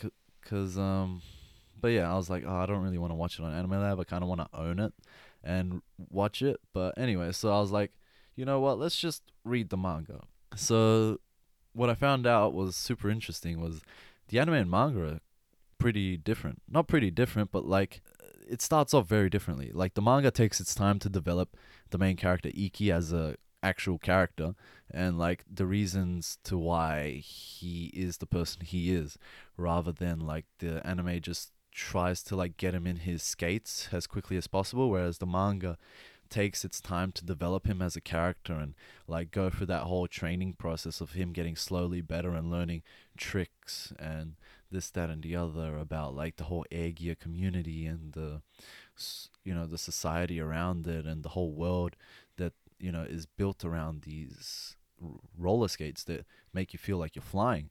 c- 0.00 0.10
cause 0.42 0.78
um, 0.78 1.22
but 1.80 1.88
yeah, 1.88 2.12
I 2.12 2.16
was 2.16 2.30
like, 2.30 2.44
oh, 2.46 2.56
I 2.56 2.66
don't 2.66 2.82
really 2.82 2.98
want 2.98 3.10
to 3.12 3.16
watch 3.16 3.38
it 3.38 3.44
on 3.44 3.52
Anime 3.54 3.80
Lab. 3.80 4.00
I 4.00 4.04
kind 4.04 4.22
of 4.22 4.28
want 4.28 4.40
to 4.40 4.48
own 4.58 4.78
it 4.78 4.92
and 5.44 5.82
watch 6.10 6.42
it. 6.42 6.60
But 6.72 6.96
anyway, 6.98 7.32
so 7.32 7.52
I 7.52 7.60
was 7.60 7.70
like, 7.70 7.92
you 8.36 8.44
know 8.44 8.60
what? 8.60 8.78
Let's 8.78 8.98
just 8.98 9.22
read 9.44 9.70
the 9.70 9.76
manga. 9.76 10.22
So 10.56 11.18
what 11.72 11.90
I 11.90 11.94
found 11.94 12.26
out 12.26 12.54
was 12.54 12.76
super 12.76 13.10
interesting 13.10 13.60
was 13.60 13.82
the 14.28 14.38
anime 14.38 14.54
and 14.54 14.70
manga 14.70 15.02
are 15.02 15.20
pretty 15.78 16.16
different. 16.16 16.62
Not 16.68 16.86
pretty 16.86 17.10
different, 17.10 17.50
but 17.50 17.64
like 17.66 18.02
it 18.48 18.62
starts 18.62 18.94
off 18.94 19.06
very 19.06 19.30
differently. 19.30 19.70
Like 19.72 19.94
the 19.94 20.02
manga 20.02 20.30
takes 20.30 20.60
its 20.60 20.74
time 20.74 20.98
to 21.00 21.08
develop 21.08 21.56
the 21.90 21.98
main 21.98 22.16
character 22.16 22.50
Ikki 22.54 22.90
as 22.90 23.12
a 23.12 23.36
actual 23.62 23.98
character 23.98 24.54
and 24.90 25.18
like 25.18 25.44
the 25.50 25.66
reasons 25.66 26.38
to 26.44 26.58
why 26.58 27.22
he 27.24 27.92
is 27.94 28.16
the 28.16 28.26
person 28.26 28.62
he 28.64 28.92
is 28.92 29.16
rather 29.56 29.92
than 29.92 30.18
like 30.18 30.46
the 30.58 30.84
anime 30.86 31.20
just 31.20 31.52
tries 31.70 32.22
to 32.22 32.36
like 32.36 32.56
get 32.56 32.74
him 32.74 32.86
in 32.86 32.96
his 32.96 33.22
skates 33.22 33.88
as 33.92 34.06
quickly 34.06 34.36
as 34.36 34.46
possible 34.46 34.90
whereas 34.90 35.18
the 35.18 35.26
manga 35.26 35.78
takes 36.32 36.64
its 36.64 36.80
time 36.80 37.12
to 37.12 37.26
develop 37.26 37.66
him 37.66 37.82
as 37.82 37.94
a 37.94 38.00
character 38.00 38.54
and 38.54 38.74
like 39.06 39.30
go 39.30 39.50
through 39.50 39.66
that 39.66 39.82
whole 39.82 40.08
training 40.08 40.54
process 40.54 41.02
of 41.02 41.12
him 41.12 41.30
getting 41.30 41.54
slowly 41.54 42.00
better 42.00 42.30
and 42.30 42.50
learning 42.50 42.82
tricks 43.18 43.92
and 43.98 44.34
this 44.70 44.88
that 44.88 45.10
and 45.10 45.22
the 45.22 45.36
other 45.36 45.76
about 45.76 46.14
like 46.14 46.36
the 46.36 46.44
whole 46.44 46.64
air 46.72 46.90
gear 46.90 47.14
community 47.14 47.84
and 47.84 48.14
the 48.14 48.40
you 49.44 49.54
know 49.54 49.66
the 49.66 49.76
society 49.76 50.40
around 50.40 50.86
it 50.86 51.04
and 51.04 51.22
the 51.22 51.28
whole 51.30 51.52
world 51.52 51.96
that 52.38 52.54
you 52.80 52.90
know 52.90 53.02
is 53.02 53.26
built 53.26 53.62
around 53.62 54.02
these 54.02 54.76
roller 55.38 55.68
skates 55.68 56.02
that 56.02 56.24
make 56.54 56.72
you 56.72 56.78
feel 56.78 56.96
like 56.96 57.14
you're 57.14 57.22
flying 57.22 57.68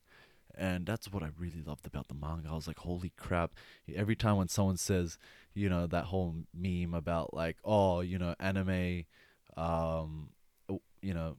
and 0.56 0.86
that's 0.86 1.12
what 1.12 1.24
I 1.24 1.30
really 1.38 1.64
loved 1.66 1.88
about 1.88 2.10
the 2.10 2.14
manga. 2.14 2.50
I 2.50 2.56
was 2.56 2.68
like, 2.68 2.80
holy 2.80 3.14
crap. 3.16 3.52
Every 3.96 4.18
time 4.18 4.36
when 4.36 4.50
someone 4.50 4.76
says, 4.76 5.18
you 5.54 5.70
know, 5.70 5.88
that 5.88 6.06
whole 6.06 6.36
meme 6.54 6.94
about 6.94 7.34
like, 7.34 7.58
oh, 7.64 8.02
you 8.02 8.18
know, 8.18 8.36
anime, 8.40 9.06
um, 9.58 10.30
you 11.02 11.14
know, 11.14 11.38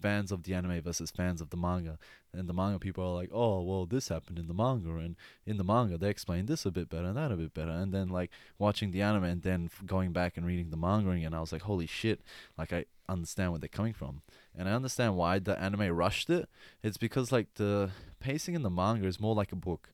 fans 0.00 0.32
of 0.32 0.44
the 0.44 0.54
anime 0.54 0.80
versus 0.80 1.10
fans 1.10 1.40
of 1.40 1.50
the 1.50 1.56
manga. 1.56 1.98
And 2.32 2.48
the 2.48 2.54
manga 2.54 2.78
people 2.78 3.04
are 3.04 3.14
like, 3.14 3.30
oh, 3.32 3.60
well, 3.60 3.86
this 3.86 4.08
happened 4.08 4.38
in 4.38 4.46
the 4.46 4.54
manga, 4.54 4.90
and 4.90 5.16
in 5.46 5.56
the 5.56 5.64
manga 5.64 5.98
they 5.98 6.08
explain 6.08 6.46
this 6.46 6.64
a 6.64 6.70
bit 6.70 6.88
better 6.88 7.06
and 7.06 7.16
that 7.16 7.32
a 7.32 7.36
bit 7.36 7.54
better. 7.54 7.70
And 7.70 7.92
then 7.92 8.08
like 8.08 8.30
watching 8.58 8.92
the 8.92 9.02
anime 9.02 9.24
and 9.24 9.42
then 9.42 9.70
going 9.84 10.12
back 10.12 10.36
and 10.36 10.46
reading 10.46 10.70
the 10.70 10.76
manga 10.76 11.10
again, 11.10 11.34
I 11.34 11.40
was 11.40 11.52
like, 11.52 11.62
holy 11.62 11.86
shit! 11.86 12.20
Like 12.56 12.72
I 12.72 12.84
understand 13.08 13.50
where 13.50 13.58
they're 13.58 13.68
coming 13.68 13.92
from, 13.92 14.22
and 14.56 14.68
I 14.68 14.72
understand 14.72 15.16
why 15.16 15.40
the 15.40 15.60
anime 15.60 15.88
rushed 15.90 16.30
it. 16.30 16.48
It's 16.82 16.98
because 16.98 17.32
like 17.32 17.54
the 17.54 17.90
pacing 18.20 18.54
in 18.54 18.62
the 18.62 18.70
manga 18.70 19.06
is 19.06 19.18
more 19.18 19.34
like 19.34 19.50
a 19.50 19.56
book. 19.56 19.90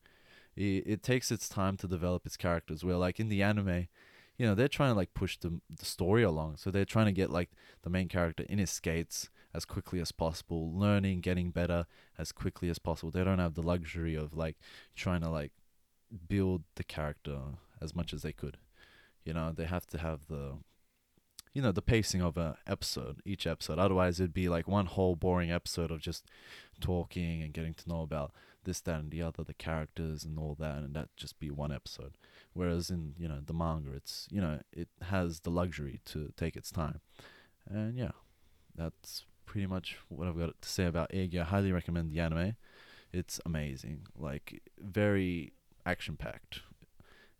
It, 0.57 1.03
takes 1.03 1.31
its 1.31 1.49
time 1.49 1.77
to 1.79 1.89
develop 1.89 2.25
its 2.27 2.37
characters. 2.37 2.85
Where 2.85 2.97
like 2.97 3.21
in 3.21 3.29
the 3.29 3.43
anime, 3.43 3.89
you 4.39 4.47
know, 4.47 4.55
they're 4.55 4.69
trying 4.69 4.91
to 4.91 4.97
like 4.97 5.15
push 5.15 5.37
the 5.37 5.61
the 5.75 5.85
story 5.85 6.23
along. 6.23 6.57
So 6.57 6.71
they're 6.71 6.85
trying 6.85 7.07
to 7.07 7.13
get 7.13 7.31
like 7.31 7.51
the 7.83 7.91
main 7.91 8.09
character 8.09 8.45
in 8.49 8.59
his 8.59 8.71
skates 8.71 9.29
as 9.55 9.65
quickly 9.65 10.01
as 10.01 10.13
possible, 10.13 10.73
learning, 10.73 11.21
getting 11.21 11.51
better 11.51 11.87
as 12.19 12.33
quickly 12.33 12.69
as 12.69 12.79
possible. 12.79 13.11
They 13.11 13.25
don't 13.25 13.39
have 13.39 13.55
the 13.55 13.63
luxury 13.63 14.15
of 14.15 14.35
like 14.35 14.57
trying 14.95 15.23
to 15.23 15.31
like 15.31 15.53
build 16.29 16.63
the 16.77 16.85
character 16.85 17.39
as 17.81 17.95
much 17.95 18.13
as 18.13 18.23
they 18.23 18.33
could. 18.33 18.59
You 19.25 19.35
know, 19.35 19.53
they 19.53 19.65
have 19.65 19.87
to 19.89 19.99
have 19.99 20.27
the 20.29 20.59
you 21.57 21.63
know, 21.63 21.73
the 21.73 21.81
pacing 21.81 22.21
of 22.21 22.37
a 22.37 22.59
episode, 22.67 23.23
each 23.25 23.47
episode. 23.47 23.79
Otherwise 23.79 24.21
it'd 24.21 24.35
be 24.35 24.47
like 24.47 24.69
one 24.69 24.85
whole 24.85 25.17
boring 25.17 25.51
episode 25.51 25.91
of 25.91 26.01
just 26.01 26.27
talking 26.83 27.43
and 27.43 27.55
getting 27.55 27.73
to 27.73 27.89
know 27.89 28.03
about 28.03 28.33
this, 28.67 28.81
that 28.83 29.01
and 29.01 29.11
the 29.11 29.23
other, 29.23 29.43
the 29.43 29.55
characters 29.55 30.25
and 30.25 30.39
all 30.39 30.55
that 30.59 30.77
and 30.79 30.95
that 30.95 31.09
just 31.17 31.41
be 31.41 31.51
one 31.51 31.73
episode. 31.73 32.19
Whereas 32.53 32.91
in, 32.91 33.15
you 33.19 33.29
know, 33.29 33.41
the 33.45 33.55
manga 33.55 33.93
it's 33.93 34.29
you 34.31 34.41
know, 34.41 34.61
it 34.73 34.89
has 35.03 35.41
the 35.41 35.51
luxury 35.51 36.01
to 36.07 36.33
take 36.37 36.57
its 36.57 36.71
time. 36.71 37.01
And 37.69 37.97
yeah, 37.97 38.13
that's 38.75 39.25
pretty 39.47 39.67
much 39.67 39.97
what 40.09 40.29
I've 40.29 40.39
got 40.39 40.61
to 40.61 40.69
say 40.69 40.85
about 40.85 41.11
Air 41.13 41.27
Gear. 41.27 41.43
I 41.43 41.45
highly 41.45 41.73
recommend 41.73 42.11
the 42.11 42.21
anime. 42.21 42.57
It's 43.13 43.41
amazing. 43.47 44.07
Like 44.19 44.61
very 44.79 45.55
action 45.87 46.17
packed 46.17 46.61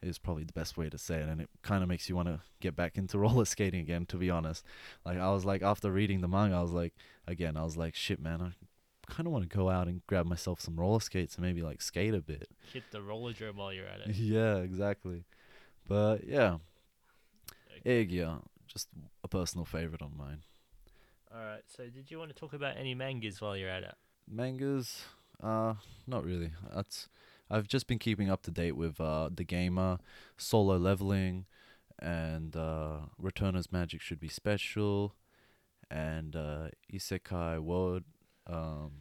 is 0.03 0.19
probably 0.19 0.45
the 0.45 0.53
best 0.53 0.77
way 0.77 0.89
to 0.89 0.99
say 0.99 1.17
it 1.17 1.29
and 1.29 1.41
it 1.41 1.49
kind 1.63 1.83
of 1.83 1.89
makes 1.89 2.09
you 2.09 2.15
want 2.15 2.29
to 2.29 2.41
get 2.61 2.77
back 2.77 2.97
into 2.97 3.19
roller 3.19 3.45
skating 3.45 3.81
again 3.81 4.07
to 4.07 4.17
be 4.17 4.31
honest 4.31 4.65
like 5.05 5.19
i 5.19 5.33
was 5.33 5.45
like 5.45 5.63
after 5.63 5.91
reading 5.91 6.21
the 6.21 6.29
manga 6.29 6.55
i 6.55 6.63
was 6.63 6.71
like 6.71 6.95
again 7.27 7.57
i 7.57 7.65
was 7.65 7.77
like 7.77 7.95
shit 7.95 8.21
man 8.21 8.41
i 8.41 8.66
kind 9.07 9.27
of 9.27 9.33
want 9.33 9.49
to 9.49 9.57
go 9.57 9.69
out 9.71 9.89
and 9.89 10.01
grab 10.07 10.27
myself 10.27 10.61
some 10.61 10.77
roller 10.77 11.01
skates 11.01 11.37
and 11.37 11.45
maybe 11.45 11.63
like 11.63 11.81
skate 11.83 12.15
a 12.15 12.21
bit. 12.21 12.49
Hit 12.73 12.85
the 12.91 13.01
roller 13.03 13.33
drum 13.33 13.57
while 13.57 13.73
you're 13.73 13.87
at 13.87 14.01
it. 14.01 14.17
yeah 14.17 14.57
exactly. 14.57 15.25
But 15.89 16.25
yeah. 16.27 16.59
Air 17.85 18.05
Gear, 18.05 18.39
just 18.67 18.89
a 19.23 19.29
personal 19.29 19.65
favorite 19.65 20.03
of 20.03 20.17
mine. 20.17 20.43
All 21.33 21.41
right. 21.41 21.63
So, 21.69 21.85
did 21.85 22.11
you 22.11 22.19
want 22.19 22.31
to 22.31 22.37
talk 22.37 22.53
about 22.53 22.77
any 22.77 22.95
mangas 22.95 23.41
while 23.41 23.57
you're 23.57 23.71
at 23.71 23.83
it? 23.85 23.95
mangas? 24.29 25.05
Uh 25.43 25.75
not 26.07 26.25
really. 26.25 26.51
That's 26.75 27.09
i've 27.49 27.69
just 27.69 27.87
been 27.87 27.99
keeping 28.01 28.29
up 28.29 28.43
to 28.43 28.51
date 28.51 28.73
with 28.73 29.01
uh 29.01 29.31
the 29.33 29.45
gamer 29.45 29.99
solo 30.37 30.77
leveling 30.77 31.45
and 32.01 32.57
uh 32.57 32.97
returner's 33.23 33.71
magic 33.71 34.01
should 34.01 34.19
be 34.19 34.29
special 34.29 35.15
and 35.89 36.35
uh 36.35 36.69
isekai 36.93 37.61
world 37.61 38.03
um 38.47 38.93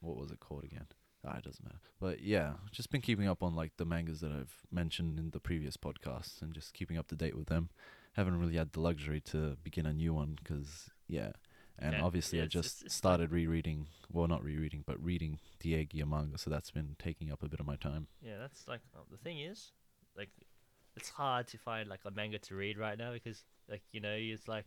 what 0.00 0.16
was 0.16 0.30
it 0.30 0.40
called 0.40 0.64
again? 0.64 0.86
Ah, 1.24 1.36
it 1.38 1.44
doesn't 1.44 1.64
matter. 1.64 1.78
But 2.00 2.20
yeah 2.22 2.54
just 2.72 2.90
been 2.90 3.00
keeping 3.00 3.28
up 3.28 3.42
on 3.42 3.54
like 3.54 3.72
the 3.76 3.84
mangas 3.84 4.20
that 4.20 4.32
i've 4.32 4.54
mentioned 4.72 5.18
in 5.18 5.30
the 5.30 5.40
previous 5.40 5.76
podcasts 5.76 6.42
and 6.42 6.52
just 6.52 6.74
keeping 6.74 6.98
up 6.98 7.06
to 7.08 7.16
date 7.16 7.36
with 7.36 7.46
them. 7.48 7.70
Haven't 8.14 8.38
really 8.38 8.56
had 8.56 8.72
the 8.72 8.80
luxury 8.80 9.20
to 9.22 9.56
begin 9.62 9.86
a 9.86 9.92
new 9.92 10.12
one 10.12 10.36
because 10.42 10.90
yeah. 11.08 11.32
And 11.78 11.94
Yeah, 11.94 12.02
obviously 12.02 12.38
yeah, 12.38 12.44
I 12.44 12.48
just 12.48 12.66
it's- 12.66 12.82
it's 12.86 12.94
started 12.94 13.32
rereading, 13.32 13.86
well, 14.12 14.28
not 14.28 14.44
rereading, 14.44 14.84
but 14.86 15.02
reading 15.02 15.38
the 15.60 15.74
Air 15.74 15.84
Gear 15.84 16.06
manga, 16.06 16.36
so 16.38 16.50
that's 16.50 16.70
been 16.70 16.96
taking 16.98 17.32
up 17.32 17.42
a 17.42 17.48
bit 17.48 17.60
of 17.60 17.66
my 17.66 17.76
time. 17.76 18.06
Yeah, 18.20 18.38
that's 18.38 18.68
like 18.68 18.80
uh, 18.94 19.00
the 19.10 19.16
thing 19.16 19.40
is, 19.40 19.72
like, 20.16 20.28
it's 20.96 21.08
hard 21.08 21.48
to 21.48 21.58
find 21.58 21.88
like 21.88 22.00
a 22.04 22.10
manga 22.10 22.38
to 22.40 22.54
read 22.54 22.76
right 22.78 22.98
now 22.98 23.12
because 23.14 23.42
like 23.68 23.82
you 23.92 24.00
know 24.00 24.14
it's 24.14 24.46
like, 24.46 24.66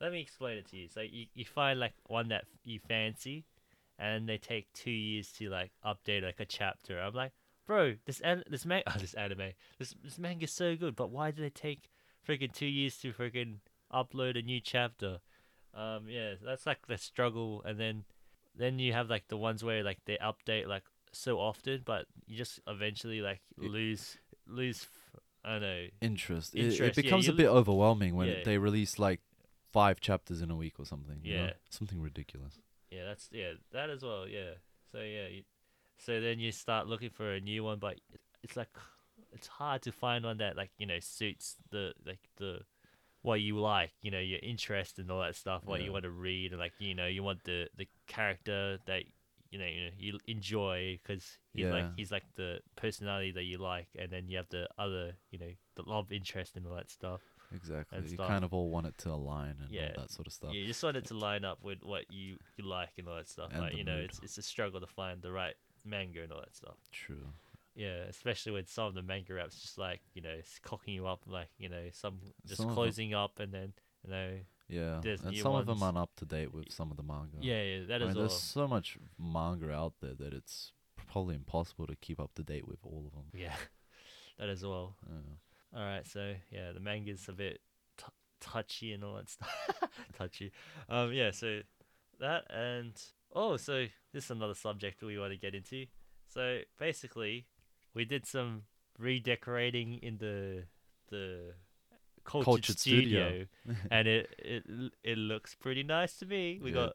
let 0.00 0.10
me 0.12 0.20
explain 0.20 0.58
it 0.58 0.66
to 0.70 0.76
you. 0.76 0.88
So 0.88 1.00
you, 1.00 1.26
you 1.34 1.44
find 1.44 1.78
like 1.78 1.94
one 2.08 2.28
that 2.28 2.44
you 2.64 2.80
fancy, 2.80 3.44
and 3.98 4.28
they 4.28 4.38
take 4.38 4.72
two 4.72 4.90
years 4.90 5.30
to 5.32 5.48
like 5.48 5.72
update 5.84 6.22
like 6.22 6.40
a 6.40 6.44
chapter. 6.44 7.00
I'm 7.00 7.14
like, 7.14 7.32
bro, 7.66 7.94
this 8.06 8.20
an- 8.20 8.44
this 8.48 8.64
man 8.64 8.82
oh, 8.86 8.94
this 8.98 9.14
anime 9.14 9.52
this 9.78 9.94
this 10.02 10.18
manga's 10.18 10.52
so 10.52 10.76
good, 10.76 10.96
but 10.96 11.10
why 11.10 11.30
did 11.30 11.44
they 11.44 11.50
take 11.50 11.90
freaking 12.26 12.52
two 12.52 12.66
years 12.66 12.96
to 12.98 13.12
freaking 13.12 13.56
upload 13.92 14.38
a 14.38 14.42
new 14.42 14.60
chapter? 14.60 15.18
Um, 15.74 16.06
yeah, 16.08 16.34
that's 16.44 16.66
like 16.66 16.86
the 16.86 16.98
struggle, 16.98 17.62
and 17.64 17.78
then 17.78 18.04
then 18.54 18.78
you 18.78 18.92
have 18.92 19.08
like 19.08 19.28
the 19.28 19.36
ones 19.36 19.64
where 19.64 19.82
like 19.82 19.98
they 20.04 20.18
update 20.18 20.66
like 20.66 20.84
so 21.12 21.38
often, 21.38 21.82
but 21.84 22.06
you 22.26 22.36
just 22.36 22.60
eventually 22.66 23.20
like 23.20 23.40
It- 23.60 23.70
lose 23.70 24.18
lose. 24.46 24.86
I 25.44 25.54
don't 25.54 25.62
know. 25.62 25.86
Interest. 26.00 26.54
It, 26.54 26.60
Interest, 26.60 26.80
it 26.80 26.96
yeah, 26.96 27.02
becomes 27.02 27.26
you 27.26 27.32
a 27.32 27.36
bit 27.36 27.48
overwhelming 27.48 28.14
when 28.14 28.28
yeah. 28.28 28.44
they 28.44 28.58
release 28.58 28.96
like 29.00 29.20
five 29.72 29.98
chapters 30.00 30.40
in 30.40 30.52
a 30.52 30.56
week 30.56 30.74
or 30.78 30.86
something. 30.86 31.18
you 31.24 31.36
know? 31.36 31.44
Yeah. 31.46 31.52
Something 31.68 32.00
ridiculous. 32.00 32.60
Yeah, 32.92 33.04
that's 33.06 33.28
yeah 33.32 33.52
that 33.72 33.90
as 33.90 34.02
well. 34.02 34.26
Yeah. 34.28 34.54
So 34.92 34.98
yeah, 34.98 35.28
you, 35.28 35.42
so 35.98 36.20
then 36.20 36.38
you 36.38 36.52
start 36.52 36.86
looking 36.86 37.10
for 37.10 37.32
a 37.34 37.40
new 37.40 37.64
one, 37.64 37.78
but 37.78 37.98
it's 38.42 38.56
like 38.56 38.68
it's 39.32 39.46
hard 39.46 39.82
to 39.82 39.92
find 39.92 40.24
one 40.24 40.38
that 40.38 40.56
like 40.56 40.70
you 40.78 40.86
know 40.86 40.98
suits 41.00 41.56
the 41.70 41.92
like 42.06 42.20
the 42.36 42.60
what 43.22 43.40
you 43.40 43.58
like, 43.58 43.92
you 44.02 44.10
know, 44.10 44.18
your 44.20 44.40
interest 44.42 44.98
and 44.98 45.10
all 45.10 45.20
that 45.20 45.36
stuff, 45.36 45.62
what 45.64 45.80
Yeah. 45.80 45.86
you 45.86 45.92
want 45.92 46.04
to 46.04 46.10
read, 46.10 46.52
and 46.52 46.60
like 46.60 46.74
you 46.78 46.94
know 46.94 47.06
you 47.06 47.22
want 47.22 47.44
the 47.44 47.68
the 47.76 47.88
character 48.08 48.78
that 48.86 49.04
you 49.50 49.58
know 49.58 49.66
you 49.66 49.84
know 49.84 49.90
you 49.98 50.18
enjoy 50.26 50.98
because 51.02 51.38
he's 51.54 51.70
like 51.70 51.86
he's 51.96 52.10
like 52.12 52.24
the 52.36 52.60
personality 52.76 53.32
that 53.32 53.44
you 53.44 53.58
like, 53.58 53.88
and 53.98 54.10
then 54.10 54.28
you 54.28 54.36
have 54.38 54.48
the 54.50 54.68
other 54.78 55.14
you 55.30 55.38
know 55.38 55.52
the 55.76 55.82
love 55.88 56.12
interest 56.12 56.56
and 56.56 56.66
all 56.66 56.74
that 56.74 56.90
stuff. 56.90 57.20
Exactly. 57.54 57.98
And 57.98 58.08
You 58.08 58.14
stuff. 58.16 58.28
kind 58.28 58.44
of 58.44 58.52
all 58.54 58.70
want 58.70 58.86
it 58.86 58.96
to 58.98 59.10
align 59.10 59.56
and 59.62 59.70
Yeah. 59.70 59.92
all 59.96 60.02
that 60.02 60.10
sort 60.10 60.26
of 60.26 60.32
stuff. 60.32 60.52
Yeah, 60.54 60.60
you 60.60 60.66
just 60.66 60.82
want 60.82 60.96
it 60.96 61.04
to 61.06 61.14
line 61.14 61.44
up 61.44 61.62
with 61.62 61.82
what 61.82 62.10
you, 62.12 62.38
you 62.56 62.64
like 62.64 62.90
and 62.98 63.08
all 63.08 63.16
that 63.16 63.28
stuff. 63.28 63.50
And 63.52 63.60
like 63.62 63.76
you 63.76 63.84
know, 63.84 63.96
mood. 63.96 64.10
it's 64.10 64.20
it's 64.22 64.38
a 64.38 64.42
struggle 64.42 64.80
to 64.80 64.86
find 64.86 65.22
the 65.22 65.32
right 65.32 65.54
manga 65.84 66.22
and 66.22 66.32
all 66.32 66.40
that 66.40 66.54
stuff. 66.54 66.76
True. 66.92 67.28
Yeah, 67.74 68.02
especially 68.08 68.52
with 68.52 68.68
some 68.68 68.86
of 68.86 68.94
the 68.94 69.02
manga 69.02 69.32
apps 69.34 69.60
just 69.60 69.78
like 69.78 70.00
you 70.14 70.20
know 70.22 70.30
it's 70.30 70.58
cocking 70.58 70.94
you 70.94 71.06
up, 71.06 71.22
like 71.26 71.48
you 71.58 71.68
know 71.68 71.88
some 71.92 72.18
just 72.46 72.60
Some 72.62 72.74
closing 72.74 73.14
up 73.14 73.40
and 73.40 73.52
then 73.52 73.72
you 74.04 74.10
know 74.10 74.38
Yeah. 74.68 75.00
There's 75.02 75.22
and 75.22 75.36
some 75.36 75.54
of 75.54 75.66
them 75.66 75.82
aren't 75.82 75.96
up 75.98 76.10
to 76.16 76.24
date 76.26 76.52
with 76.52 76.70
some 76.72 76.90
of 76.90 76.96
the 76.96 77.02
manga. 77.02 77.38
yeah, 77.40 77.62
yeah 77.62 77.84
that 77.86 78.02
I 78.02 78.04
is 78.04 78.08
mean, 78.08 78.16
all. 78.22 78.28
there's 78.28 78.40
so 78.40 78.68
much 78.68 78.98
manga 79.18 79.72
out 79.72 79.94
there 80.00 80.14
that 80.14 80.34
it's 80.34 80.72
probably 80.96 81.34
impossible 81.34 81.86
to 81.86 81.96
keep 81.96 82.20
up 82.20 82.32
to 82.34 82.42
date 82.42 82.66
with 82.68 82.78
all 82.84 83.04
of 83.06 83.12
them. 83.12 83.24
Yeah, 83.34 83.54
that 84.38 84.48
as 84.50 84.62
well. 84.64 84.96
Yeah. 85.08 85.36
All 85.74 85.82
right, 85.82 86.06
so 86.06 86.34
yeah, 86.50 86.72
the 86.72 86.80
manga's 86.80 87.28
a 87.28 87.32
bit 87.32 87.60
t- 87.96 88.04
touchy 88.40 88.92
and 88.92 89.02
all 89.04 89.14
that 89.16 89.30
stuff. 89.30 89.50
touchy. 90.18 90.52
Um, 90.88 91.12
yeah, 91.12 91.30
so 91.30 91.60
that 92.20 92.44
and 92.50 92.92
oh, 93.34 93.56
so 93.56 93.86
this 94.12 94.24
is 94.26 94.30
another 94.30 94.54
subject 94.54 95.02
we 95.02 95.18
want 95.18 95.32
to 95.32 95.38
get 95.38 95.54
into. 95.54 95.86
So 96.28 96.60
basically, 96.78 97.46
we 97.94 98.04
did 98.04 98.26
some 98.26 98.62
redecorating 98.98 99.94
in 100.02 100.18
the 100.18 100.64
the 101.10 101.54
cultured, 102.24 102.44
Cultured 102.44 102.78
studio, 102.78 103.46
studio. 103.64 103.74
and 103.90 104.08
it 104.08 104.34
it 104.38 104.64
it 105.02 105.18
looks 105.18 105.54
pretty 105.54 105.82
nice 105.82 106.16
to 106.18 106.26
me. 106.26 106.60
We 106.62 106.70
Yeah. 106.70 106.74
got. 106.86 106.92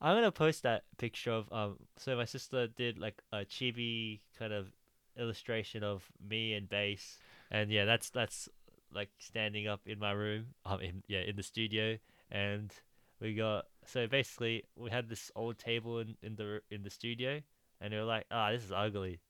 I'm 0.00 0.16
gonna 0.16 0.32
post 0.32 0.64
that 0.64 0.82
picture 0.98 1.30
of 1.30 1.52
um. 1.52 1.76
So 1.98 2.16
my 2.16 2.24
sister 2.24 2.66
did 2.66 2.98
like 2.98 3.22
a 3.32 3.44
chibi 3.44 4.20
kind 4.36 4.52
of 4.52 4.72
illustration 5.16 5.84
of 5.84 6.02
me 6.28 6.54
and 6.54 6.68
Bace, 6.68 7.18
and 7.52 7.70
yeah, 7.70 7.84
that's 7.84 8.10
that's 8.10 8.48
like 8.92 9.10
standing 9.18 9.68
up 9.68 9.82
in 9.86 10.00
my 10.00 10.10
room. 10.10 10.46
Um, 10.66 10.80
in, 10.80 11.02
yeah, 11.06 11.20
in 11.20 11.36
the 11.36 11.42
studio, 11.44 11.98
and 12.30 12.72
we 13.20 13.34
got 13.34 13.66
so 13.86 14.08
basically 14.08 14.64
we 14.76 14.90
had 14.90 15.08
this 15.08 15.30
old 15.36 15.58
table 15.58 16.00
in 16.00 16.16
in 16.22 16.34
the 16.34 16.60
in 16.70 16.82
the 16.82 16.90
studio, 16.90 17.40
and 17.80 17.92
we 17.92 17.98
were 18.00 18.04
like, 18.04 18.26
ah, 18.30 18.50
this 18.50 18.64
is 18.64 18.72
ugly, 18.72 19.20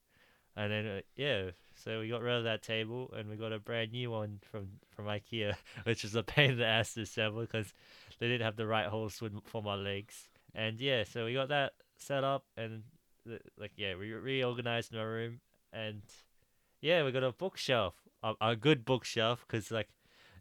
and 0.56 0.72
then 0.72 0.86
uh, 0.86 1.00
yeah, 1.16 1.50
so 1.74 2.00
we 2.00 2.08
got 2.08 2.22
rid 2.22 2.36
of 2.36 2.44
that 2.44 2.62
table 2.62 3.12
and 3.16 3.28
we 3.28 3.36
got 3.36 3.52
a 3.52 3.58
brand 3.58 3.92
new 3.92 4.10
one 4.10 4.38
from 4.50 4.68
from 4.88 5.06
IKEA, 5.06 5.54
which 5.82 6.04
is 6.04 6.14
a 6.14 6.22
pain 6.22 6.52
in 6.52 6.58
the 6.58 6.66
ass 6.66 6.94
to 6.94 7.02
assemble 7.02 7.42
because 7.42 7.74
they 8.18 8.28
didn't 8.28 8.46
have 8.46 8.56
the 8.56 8.66
right 8.66 8.86
holes 8.86 9.16
for, 9.16 9.28
for 9.44 9.62
my 9.62 9.74
legs, 9.74 10.28
and 10.54 10.80
yeah, 10.80 11.04
so 11.04 11.26
we 11.26 11.34
got 11.34 11.48
that 11.48 11.72
set 11.98 12.24
up 12.24 12.44
and 12.56 12.84
like 13.58 13.72
yeah, 13.76 13.94
we 13.96 14.12
reorganized 14.12 14.92
my 14.94 15.02
room. 15.02 15.40
And 15.72 16.02
yeah, 16.80 17.04
we 17.04 17.12
got 17.12 17.22
a 17.22 17.32
bookshelf, 17.32 17.94
a, 18.22 18.34
a 18.40 18.56
good 18.56 18.84
bookshelf 18.84 19.44
because 19.46 19.70
like 19.70 19.88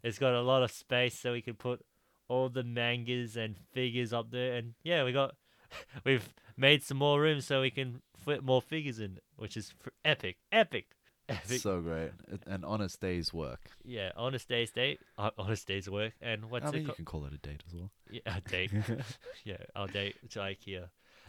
it's 0.02 0.18
got 0.18 0.34
a 0.34 0.40
lot 0.42 0.62
of 0.62 0.70
space 0.70 1.18
so 1.18 1.32
we 1.32 1.42
can 1.42 1.54
put 1.54 1.84
all 2.28 2.48
the 2.48 2.64
mangas 2.64 3.36
and 3.36 3.56
figures 3.72 4.12
up 4.12 4.30
there, 4.30 4.54
and 4.54 4.74
yeah, 4.82 5.04
we 5.04 5.12
got 5.12 5.34
we've 6.04 6.32
made 6.56 6.82
some 6.82 6.98
more 6.98 7.20
room 7.20 7.40
so 7.40 7.60
we 7.60 7.70
can 7.70 8.00
fit 8.24 8.42
more 8.42 8.62
figures 8.62 8.98
in, 8.98 9.18
which 9.36 9.56
is 9.56 9.72
fr- 9.80 9.90
epic, 10.04 10.36
epic, 10.50 10.86
Epic- 11.28 11.60
so 11.60 11.80
great. 11.80 12.10
An 12.46 12.64
honest 12.64 13.00
day's 13.00 13.32
work. 13.32 13.60
yeah, 13.84 14.10
honest 14.16 14.48
day's 14.48 14.70
date, 14.70 15.00
honest 15.38 15.66
day's 15.66 15.88
work, 15.88 16.12
and 16.20 16.50
what's 16.50 16.66
I 16.66 16.68
it 16.70 16.74
mean, 16.74 16.86
you 16.86 16.92
can 16.94 17.04
call 17.04 17.24
it 17.26 17.32
a 17.32 17.38
date 17.38 17.62
as 17.66 17.74
well. 17.74 17.90
Yeah, 18.10 18.20
a 18.26 18.40
date. 18.40 18.72
yeah, 19.44 19.56
our 19.76 19.86
date 19.86 20.16
to 20.30 20.38
IKEA, 20.40 20.88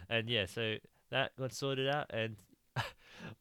and 0.10 0.30
yeah, 0.30 0.45
so 0.45 0.76
that 1.12 1.36
got 1.38 1.54
sorted 1.54 1.88
out, 1.88 2.08
and 2.12 2.36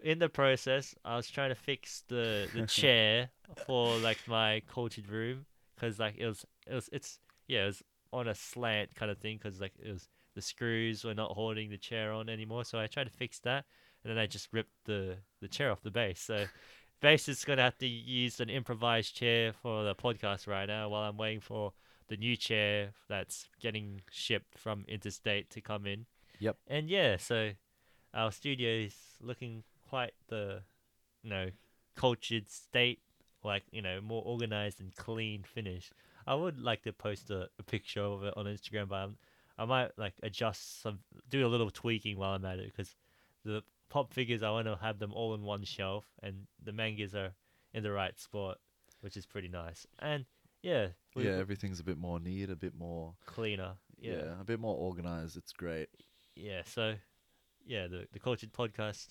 in 0.03 0.19
the 0.19 0.29
process, 0.29 0.95
I 1.05 1.17
was 1.17 1.29
trying 1.29 1.51
to 1.51 1.55
fix 1.55 2.05
the 2.09 2.49
the 2.55 2.67
chair 2.67 3.31
for 3.67 3.97
like 3.99 4.19
my 4.27 4.63
cultured 4.73 5.09
room, 5.09 5.47
cause 5.79 5.99
like 5.99 6.17
it 6.19 6.27
was 6.27 6.45
it 6.67 6.75
was 6.75 6.89
it's 6.93 7.19
yeah 7.49 7.65
it 7.65 7.67
was 7.67 7.83
on 8.13 8.29
a 8.29 8.35
slant 8.35 8.95
kind 8.95 9.11
of 9.11 9.19
thing, 9.19 9.39
cause 9.39 9.61
like 9.61 9.73
it 9.83 9.93
was 9.93 10.09
the 10.35 10.43
screws 10.43 11.05
were 11.05 11.15
not 11.15 11.33
holding 11.33 11.71
the 11.71 11.79
chair 11.79 12.13
on 12.13 12.29
anymore, 12.29 12.65
so 12.65 12.79
I 12.79 12.87
tried 12.87 13.05
to 13.05 13.11
fix 13.11 13.39
that, 13.41 13.65
and 14.03 14.11
then 14.11 14.19
I 14.19 14.27
just 14.27 14.49
ripped 14.53 14.85
the 14.85 15.17
the 15.41 15.49
chair 15.49 15.71
off 15.71 15.83
the 15.83 15.91
base, 15.91 16.21
so. 16.21 16.47
Bace 17.01 17.29
is 17.29 17.45
gonna 17.45 17.63
have 17.63 17.77
to 17.79 17.87
use 17.89 18.39
an 18.39 18.49
improvised 18.49 19.17
chair 19.17 19.53
for 19.53 19.83
the 19.83 19.93
podcast 19.93 20.47
right 20.47 20.69
now 20.69 20.89
while 20.89 21.03
I'm 21.03 21.17
waiting 21.17 21.41
for 21.41 21.73
the 22.07 22.17
new 22.17 22.37
chair 22.37 22.93
that's 23.09 23.49
getting 23.61 24.03
shipped 24.11 24.57
from 24.57 24.85
interstate 24.87 25.51
to 25.51 25.61
come 25.61 25.85
in. 25.85 26.07
Yep. 26.39 26.59
And 26.69 26.89
yeah, 26.89 27.17
so 27.17 27.53
our 28.15 28.31
studio 28.31 28.85
is 28.85 28.95
looking 29.21 29.65
quite 29.93 30.15
the, 30.29 30.63
you 31.23 31.29
know, 31.31 31.49
cultured 31.97 32.49
state, 32.51 33.01
like 33.45 33.65
you 33.73 33.83
know, 33.83 34.01
more 34.01 34.23
organized 34.25 34.81
and 34.81 34.95
clean 34.97 35.43
finish. 35.43 35.91
I 36.27 36.35
would 36.35 36.59
like 36.59 36.83
to 36.85 36.93
post 36.93 37.31
a, 37.31 37.49
a 37.59 37.63
picture 37.63 38.01
of 38.03 38.25
it 38.25 38.35
on 38.37 38.47
Instagram, 38.47 38.89
but 38.89 38.97
I'm, 39.05 39.17
I 39.59 39.65
might 39.67 39.91
like 39.99 40.15
adjust 40.23 40.81
some, 40.83 41.01
do 41.29 41.47
a 41.47 41.53
little 41.55 41.71
tweaking 41.71 42.17
while 42.17 42.35
I'm 42.35 42.45
at 42.47 42.59
it 42.59 42.73
because 42.73 42.95
the 43.45 43.63
pop 43.91 44.15
figures 44.15 44.43
I 44.43 44.51
want 44.51 44.67
to 44.67 44.77
have 44.81 44.99
them 44.99 45.13
all 45.13 45.35
in 45.35 45.43
one 45.43 45.65
shelf, 45.65 46.07
and 46.23 46.47
the 46.65 46.73
mangas 46.73 47.15
are 47.15 47.33
in 47.75 47.83
the 47.83 47.93
right 47.93 48.19
spot, 48.19 48.57
which 49.03 49.17
is 49.19 49.27
pretty 49.27 49.49
nice. 49.49 49.87
And 49.99 50.25
yeah, 50.63 50.89
we- 51.15 51.25
yeah, 51.27 51.37
everything's 51.37 51.81
a 51.81 51.85
bit 51.85 51.99
more 51.99 52.19
neat, 52.19 52.49
a 52.51 52.57
bit 52.57 52.75
more 52.75 53.15
cleaner. 53.27 53.73
yeah. 54.01 54.13
Yeah. 54.15 54.41
a 54.41 54.45
bit 54.45 54.59
more 54.61 54.77
organized. 54.77 55.37
It's 55.37 55.53
great. 55.53 55.89
Yeah. 56.35 56.63
So, 56.65 56.95
yeah, 57.67 57.89
the 57.89 58.07
the 58.13 58.19
cultured 58.21 58.53
podcast 58.53 59.09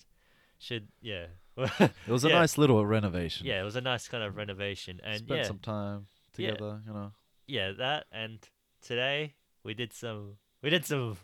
should 0.62 0.88
yeah. 1.00 1.26
It 1.56 1.90
was 2.08 2.24
a 2.24 2.28
Yeah. 2.32 2.38
nice 2.40 2.56
little 2.56 2.84
renovation. 2.86 3.46
yeah, 3.46 3.60
it 3.60 3.64
was 3.64 3.76
a 3.76 3.80
nice 3.80 4.08
kind 4.08 4.22
of 4.24 4.36
renovation, 4.36 5.00
and 5.04 5.18
Spent 5.18 5.40
yeah, 5.40 5.46
some 5.46 5.58
time 5.58 6.06
Yeah. 6.36 6.50
together, 6.52 6.80
you 6.86 6.92
know. 6.92 7.12
yeah, 7.46 7.72
that 7.72 8.06
and 8.12 8.38
today 8.80 9.34
we 9.64 9.74
did 9.74 9.92
some 9.92 10.36
we 10.62 10.70
did 10.70 10.84
some. 10.86 11.18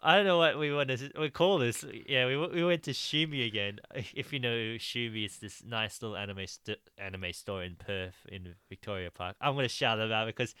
I 0.00 0.14
don't 0.16 0.26
know 0.26 0.38
what 0.38 0.56
we 0.58 0.72
want 0.72 0.88
to 0.90 1.10
we 1.18 1.28
call 1.28 1.58
this. 1.58 1.84
Yeah, 2.06 2.26
we 2.26 2.36
we 2.36 2.64
went 2.64 2.84
to 2.84 2.92
Shumi 2.92 3.44
again. 3.46 3.80
If 4.14 4.32
you 4.32 4.38
know 4.38 4.56
Shumi, 4.78 5.24
it's 5.24 5.38
this 5.38 5.62
nice 5.64 6.00
little 6.02 6.16
anime 6.16 6.46
st- 6.46 6.78
anime 6.96 7.32
store 7.32 7.64
in 7.64 7.74
Perth 7.76 8.14
in 8.28 8.54
Victoria 8.68 9.10
Park. 9.10 9.34
I'm 9.40 9.54
gonna 9.56 9.68
shout 9.68 9.98
them 9.98 10.12
out 10.12 10.26
because 10.26 10.54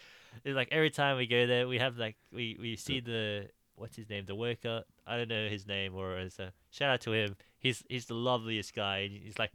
it's 0.44 0.56
like 0.56 0.68
every 0.72 0.90
time 0.90 1.16
we 1.16 1.26
go 1.28 1.46
there, 1.46 1.68
we 1.68 1.78
have 1.78 1.96
like 1.98 2.16
we 2.32 2.56
we 2.60 2.74
see 2.76 2.98
the 3.00 3.48
what's 3.76 3.94
his 3.96 4.08
name, 4.10 4.24
the 4.26 4.34
worker. 4.34 4.82
I 5.06 5.16
don't 5.16 5.28
know 5.28 5.48
his 5.48 5.66
name 5.68 5.94
or 5.94 6.18
it's 6.18 6.40
a 6.40 6.52
shout 6.70 6.90
out 6.90 7.00
to 7.02 7.12
him. 7.12 7.36
He's 7.58 7.82
he's 7.88 8.06
the 8.06 8.14
loveliest 8.14 8.74
guy. 8.74 9.08
He's 9.08 9.38
like. 9.38 9.52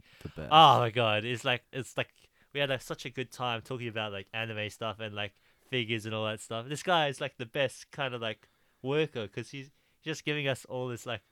Oh 0.50 0.78
my 0.78 0.90
god, 0.90 1.24
it's 1.24 1.44
like 1.44 1.62
it's 1.72 1.96
like 1.96 2.08
we 2.52 2.60
had 2.60 2.70
like, 2.70 2.82
such 2.82 3.04
a 3.04 3.10
good 3.10 3.30
time 3.32 3.60
talking 3.62 3.88
about 3.88 4.12
like 4.12 4.28
anime 4.32 4.70
stuff 4.70 5.00
and 5.00 5.14
like 5.14 5.32
figures 5.68 6.06
and 6.06 6.14
all 6.14 6.26
that 6.26 6.40
stuff. 6.40 6.68
This 6.68 6.82
guy 6.82 7.08
is 7.08 7.20
like 7.20 7.36
the 7.36 7.46
best 7.46 7.90
kind 7.90 8.14
of 8.14 8.22
like 8.22 8.48
worker 8.82 9.22
because 9.22 9.50
he's 9.50 9.70
just 10.02 10.24
giving 10.24 10.46
us 10.46 10.64
all 10.66 10.88
this 10.88 11.06
like 11.06 11.22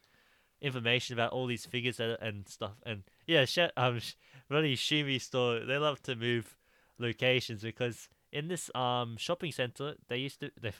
information 0.61 1.15
about 1.15 1.33
all 1.33 1.47
these 1.47 1.67
figures 1.67 2.01
and, 2.01 2.17
and 2.21 2.49
stuff. 2.49 2.75
And 2.85 3.03
yeah, 3.27 3.45
sh- 3.45 3.71
um, 3.77 4.01
sh- 4.01 4.15
really 4.49 4.75
Shumi 4.75 5.21
store 5.21 5.61
they 5.61 5.79
love 5.79 6.03
to 6.03 6.17
move 6.17 6.57
locations 6.99 7.63
because 7.63 8.09
in 8.33 8.49
this 8.49 8.71
um 8.75 9.17
shopping 9.17 9.53
center 9.53 9.95
they 10.09 10.19
used 10.19 10.41
to 10.41 10.51
they 10.61 10.73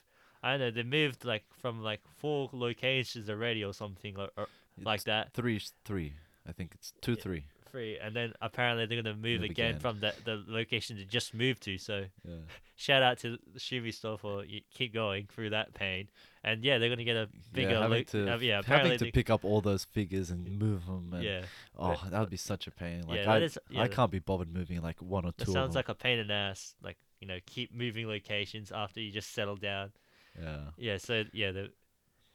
I 0.43 0.53
don't 0.53 0.61
know 0.61 0.71
they 0.71 0.83
moved 0.83 1.25
like 1.25 1.45
from 1.61 1.83
like 1.83 2.01
four 2.17 2.51
locations 2.53 3.31
already 3.31 3.65
or 3.65 3.73
something 3.73 4.17
or, 4.19 4.29
or 4.37 4.49
like 4.83 5.05
that 5.05 5.33
Three, 5.33 5.61
three. 5.85 6.15
I 6.49 6.53
think 6.53 6.73
it's 6.75 6.93
two, 7.01 7.15
three. 7.15 7.45
free, 7.71 7.99
and 7.99 8.15
then 8.17 8.33
apparently 8.41 8.85
they're 8.87 9.01
gonna 9.03 9.15
move 9.15 9.41
Move 9.43 9.51
again, 9.51 9.71
again. 9.71 9.81
from 9.81 10.01
the 10.01 10.13
the 10.25 10.43
location 10.47 10.97
they 10.97 11.05
just 11.05 11.35
moved 11.35 11.63
to. 11.65 11.79
So 11.79 12.05
Yeah. 12.25 12.35
shout 12.77 13.03
out 13.03 13.19
to 13.21 13.39
the 13.53 13.61
Shumi 13.61 13.95
store 13.95 14.19
for 14.19 14.45
keep 14.75 14.93
going 14.93 15.27
through 15.33 15.51
that 15.51 15.73
pain, 15.73 16.09
and 16.43 16.65
yeah, 16.65 16.79
they're 16.79 16.89
gonna 16.89 17.05
get 17.05 17.17
a 17.17 17.29
bigger. 17.53 17.71
yeah, 17.71 17.81
having 17.83 17.99
lo- 17.99 18.03
to, 18.05 18.35
uh, 18.35 18.39
yeah, 18.39 18.63
having 18.67 18.99
to 18.99 19.13
pick 19.13 19.31
up 19.31 19.45
all 19.45 19.61
those 19.61 19.85
figures 19.85 20.31
and 20.31 20.59
move 20.59 20.87
them. 20.87 21.13
And, 21.15 21.23
yeah, 21.23 21.43
Oh, 21.79 22.01
that 22.11 22.19
would 22.21 22.31
be 22.31 22.37
such 22.37 22.67
a 22.67 22.71
pain. 22.73 23.03
Like 23.07 23.21
yeah, 23.21 23.33
I, 23.33 23.39
is- 23.39 23.59
yeah, 23.71 23.83
I 23.83 23.89
can't 23.89 24.11
be 24.11 24.19
bothered 24.19 24.53
moving 24.53 24.83
like 24.83 25.01
one 25.01 25.25
or 25.25 25.33
two. 25.33 25.45
sounds 25.53 25.57
of 25.57 25.73
them. 25.73 25.79
like 25.79 25.89
a 25.89 25.95
pain 25.95 26.19
in 26.19 26.27
the 26.27 26.35
ass. 26.35 26.75
Like 26.83 26.97
you 27.21 27.29
know, 27.29 27.39
keep 27.47 27.73
moving 27.73 28.09
locations 28.09 28.73
after 28.73 28.99
you 29.01 29.13
just 29.13 29.33
settle 29.33 29.55
down. 29.57 29.93
yeah. 30.37 30.59
Yeah, 30.77 30.97
so 30.99 31.23
yeah, 31.33 31.53
the 31.53 31.71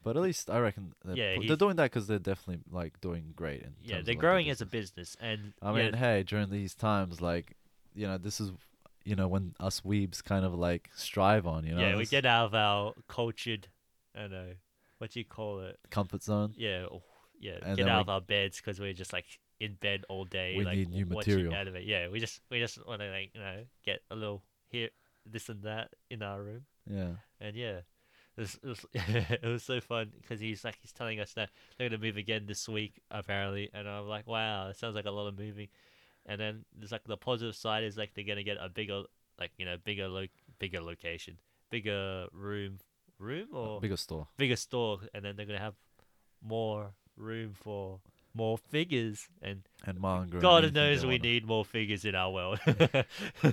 But 0.07 0.15
at 0.15 0.23
least 0.23 0.49
I 0.49 0.59
reckon 0.59 0.93
they're, 1.03 1.15
Yeah, 1.17 1.35
pu- 1.37 1.47
they're 1.47 1.57
doing 1.57 1.75
that 1.75 1.83
because 1.91 2.07
they're 2.07 2.17
definitely 2.19 2.63
like 2.71 3.01
doing 3.01 3.33
great. 3.35 3.61
In 3.61 3.73
yeah 3.83 3.87
terms 3.87 3.89
they're 3.89 3.97
of, 3.97 3.97
like, 3.97 4.05
their 4.05 4.15
growing 4.21 4.49
as 4.49 4.61
a 4.61 4.65
business. 4.65 5.15
business, 5.15 5.17
and 5.19 5.53
I 5.61 5.77
yeah, 5.77 5.83
mean, 5.83 5.93
hey, 5.95 6.23
during 6.23 6.49
these 6.49 6.73
times, 6.73 7.19
like, 7.19 7.57
you 7.93 8.07
know, 8.07 8.17
this 8.17 8.39
is, 8.39 8.51
you 9.03 9.15
know, 9.17 9.27
when 9.27 9.53
us 9.59 9.81
weebs 9.81 10.23
kind 10.23 10.45
of 10.45 10.53
like 10.53 10.89
strive 10.95 11.45
on, 11.45 11.65
you 11.65 11.75
know, 11.75 11.81
yeah, 11.81 11.93
we 11.95 12.03
this 12.03 12.09
get 12.09 12.25
out 12.25 12.45
of 12.45 12.55
our 12.55 12.93
cultured, 13.09 13.67
I 14.15 14.21
don't 14.21 14.31
know, 14.31 14.53
what 14.99 15.11
do 15.11 15.19
you 15.19 15.25
call 15.25 15.59
it? 15.59 15.77
comfort 15.89 16.23
zone. 16.23 16.53
Yeah, 16.55 16.85
oh, 16.91 17.03
yeah, 17.39 17.59
And 17.61 17.75
get 17.75 17.83
then 17.83 17.89
out 17.89 17.97
we- 17.97 18.01
of 18.01 18.09
our 18.09 18.21
beds 18.21 18.57
because 18.57 18.79
we're 18.79 18.93
just 18.93 19.11
like 19.11 19.25
in 19.59 19.73
bed 19.75 20.05
all 20.07 20.23
day. 20.25 20.55
We 20.57 20.63
like, 20.65 20.77
need 20.77 20.89
new 20.89 21.05
watching 21.07 21.33
material. 21.35 21.53
Anime. 21.53 21.77
Yeah, 21.83 22.07
we 22.09 22.19
just 22.19 22.41
we 22.49 22.59
just 22.59 22.85
want 22.87 23.01
to 23.01 23.09
like 23.09 23.31
you 23.33 23.41
know 23.41 23.63
get 23.83 23.99
a 24.09 24.15
little 24.15 24.41
here, 24.69 24.89
this 25.25 25.49
and 25.49 25.63
that 25.63 25.89
in 26.09 26.21
our 26.23 26.41
room, 26.41 26.65
Yeah, 26.89 27.15
and 27.41 27.55
yeah, 27.55 27.81
it 28.37 28.41
was 28.41 28.59
it 28.63 28.67
was, 28.67 28.85
it 28.93 29.47
was 29.47 29.63
so 29.63 29.81
fun 29.81 30.11
because 30.21 30.39
he's 30.39 30.63
like 30.63 30.77
he's 30.81 30.91
telling 30.91 31.19
us 31.19 31.33
that 31.33 31.49
they're 31.77 31.89
gonna 31.89 32.01
move 32.01 32.17
again 32.17 32.45
this 32.47 32.67
week 32.69 33.01
apparently, 33.11 33.69
and 33.73 33.87
I'm 33.87 34.07
like 34.07 34.27
wow, 34.27 34.69
it 34.69 34.77
sounds 34.77 34.95
like 34.95 35.05
a 35.05 35.11
lot 35.11 35.27
of 35.27 35.37
moving, 35.37 35.67
and 36.25 36.39
then 36.39 36.65
there's 36.77 36.91
like 36.91 37.03
the 37.05 37.17
positive 37.17 37.55
side 37.55 37.83
is 37.83 37.97
like 37.97 38.13
they're 38.13 38.23
gonna 38.25 38.43
get 38.43 38.57
a 38.59 38.69
bigger 38.69 39.03
like 39.39 39.51
you 39.57 39.65
know 39.65 39.77
bigger 39.83 40.07
lo- 40.07 40.27
bigger 40.59 40.81
location, 40.81 41.37
bigger 41.69 42.27
room 42.31 42.79
room 43.19 43.47
or 43.53 43.81
bigger 43.81 43.97
store. 43.97 44.27
bigger 44.37 44.55
store, 44.55 44.99
and 45.13 45.25
then 45.25 45.35
they're 45.35 45.45
gonna 45.45 45.59
have 45.59 45.75
more 46.41 46.91
room 47.15 47.53
for 47.53 47.99
more 48.33 48.57
figures. 48.57 49.27
And 49.41 49.63
And 49.83 49.99
manga. 49.99 50.39
God 50.39 50.63
they 50.65 50.71
knows 50.71 51.05
we 51.05 51.17
need 51.17 51.45
more 51.45 51.65
figures 51.65 52.05
in 52.05 52.13
our 52.15 52.31
world. 52.31 52.59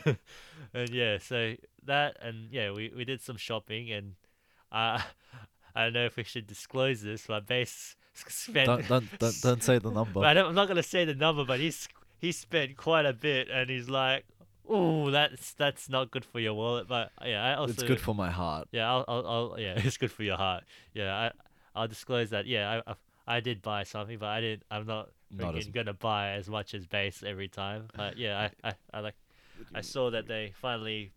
and 0.74 0.90
yeah, 0.90 1.18
so 1.18 1.54
that 1.84 2.16
and 2.20 2.50
yeah, 2.50 2.70
we 2.70 2.92
we 2.94 3.04
did 3.04 3.20
some 3.22 3.36
shopping, 3.36 3.90
and 3.90 4.14
uh, 4.74 5.00
I 5.74 5.84
don't 5.84 5.92
know 5.92 6.04
if 6.04 6.16
we 6.16 6.24
should 6.24 6.46
disclose 6.46 7.02
this, 7.02 7.26
but 7.26 7.46
Bace 7.46 7.96
spent. 8.14 8.66
Don't, 8.66 8.88
don't, 8.88 9.18
don't, 9.18 9.40
don't 9.42 9.62
say 9.62 9.78
the 9.78 9.90
number. 9.90 10.20
I 10.20 10.34
don't, 10.34 10.46
I'm 10.48 10.54
not 10.54 10.68
gonna 10.68 10.82
say 10.82 11.04
the 11.04 11.14
number, 11.14 11.44
but 11.44 11.60
he's 11.60 11.88
he 12.18 12.32
spent 12.32 12.76
quite 12.76 13.06
a 13.06 13.12
bit, 13.12 13.48
and 13.50 13.70
he's 13.70 13.88
like, 13.88 14.24
"Oh, 14.68 15.10
that's 15.10 15.52
that's 15.54 15.88
not 15.88 16.10
good 16.10 16.24
for 16.24 16.40
your 16.40 16.54
wallet." 16.54 16.88
But 16.88 17.10
yeah, 17.24 17.44
I 17.44 17.54
also 17.54 17.72
it's 17.72 17.82
good 17.82 18.00
for 18.00 18.14
my 18.14 18.30
heart. 18.30 18.68
yeah, 18.72 18.90
I'll, 18.90 19.04
I'll, 19.08 19.26
I'll 19.26 19.54
yeah, 19.58 19.74
it's 19.76 19.96
good 19.96 20.12
for 20.12 20.22
your 20.22 20.36
heart. 20.36 20.64
Yeah, 20.92 21.14
I, 21.14 21.30
I'll 21.74 21.88
disclose 21.88 22.30
that. 22.30 22.46
Yeah, 22.46 22.80
I, 22.86 22.90
I, 22.90 23.36
I 23.36 23.40
did 23.40 23.62
buy 23.62 23.84
something, 23.84 24.18
but 24.18 24.28
I 24.28 24.40
didn't. 24.40 24.64
I'm 24.70 24.86
not 24.86 25.10
Not 25.30 25.56
as 25.56 25.66
gonna 25.66 25.94
buy 25.94 26.30
as 26.32 26.48
much 26.48 26.74
as 26.74 26.86
Bace 26.86 27.24
every 27.24 27.48
time. 27.48 27.88
But 27.96 28.16
yeah, 28.18 28.48
I, 28.64 28.68
I, 28.68 28.74
I 28.92 29.00
like. 29.00 29.14
I 29.74 29.82
saw 29.82 30.10
that 30.10 30.26
they 30.26 30.52
finally, 30.60 31.12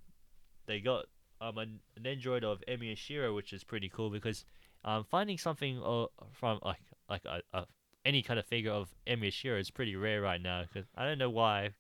they 0.68 0.80
got 0.80 1.06
um 1.42 1.58
an, 1.58 1.80
a 1.96 2.00
Nendroid 2.00 2.44
of 2.44 2.64
Emiya 2.68 2.96
Shirou, 2.96 3.36
which 3.36 3.54
is 3.54 3.64
pretty 3.64 3.90
cool 3.90 4.10
because 4.10 4.46
um 4.86 5.04
finding 5.04 5.38
something 5.38 5.82
uh, 5.84 6.06
from 6.32 6.60
like 6.64 6.82
like 7.10 7.26
a, 7.26 7.42
a 7.54 7.66
any 8.06 8.22
kind 8.22 8.40
of 8.40 8.46
figure 8.46 8.72
of 8.72 8.90
Emiya 9.06 9.32
Shirou 9.32 9.60
is 9.60 9.70
pretty 9.70 9.96
rare 9.96 10.22
right 10.22 10.42
now. 10.42 10.64
Because 10.64 10.88
I 10.96 11.06
don't 11.06 11.18
know 11.18 11.30
why 11.30 11.72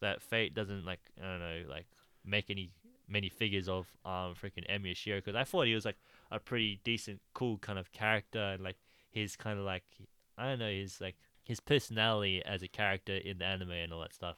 that 0.00 0.22
Fate 0.22 0.54
doesn't 0.54 0.84
like 0.84 1.00
I 1.22 1.26
don't 1.26 1.40
know 1.40 1.62
like 1.68 1.86
make 2.24 2.50
any 2.50 2.70
many 3.08 3.28
figures 3.28 3.68
of 3.68 3.86
um 4.04 4.34
freaking 4.34 4.68
Emiya 4.70 4.94
Shirou 4.94 5.16
because 5.16 5.36
I 5.36 5.44
thought 5.44 5.66
he 5.66 5.74
was 5.74 5.84
like 5.84 5.98
a 6.30 6.38
pretty 6.38 6.80
decent, 6.84 7.20
cool 7.34 7.58
kind 7.58 7.78
of 7.78 7.92
character 7.92 8.40
and 8.40 8.62
like 8.62 8.76
his 9.10 9.36
kind 9.36 9.58
of 9.58 9.64
like 9.64 9.84
I 10.36 10.48
don't 10.48 10.58
know 10.58 10.70
his 10.70 11.00
like 11.00 11.16
his 11.44 11.60
personality 11.60 12.42
as 12.44 12.62
a 12.62 12.68
character 12.68 13.16
in 13.16 13.38
the 13.38 13.44
anime 13.44 13.70
and 13.70 13.92
all 13.92 14.00
that 14.00 14.12
stuff. 14.12 14.36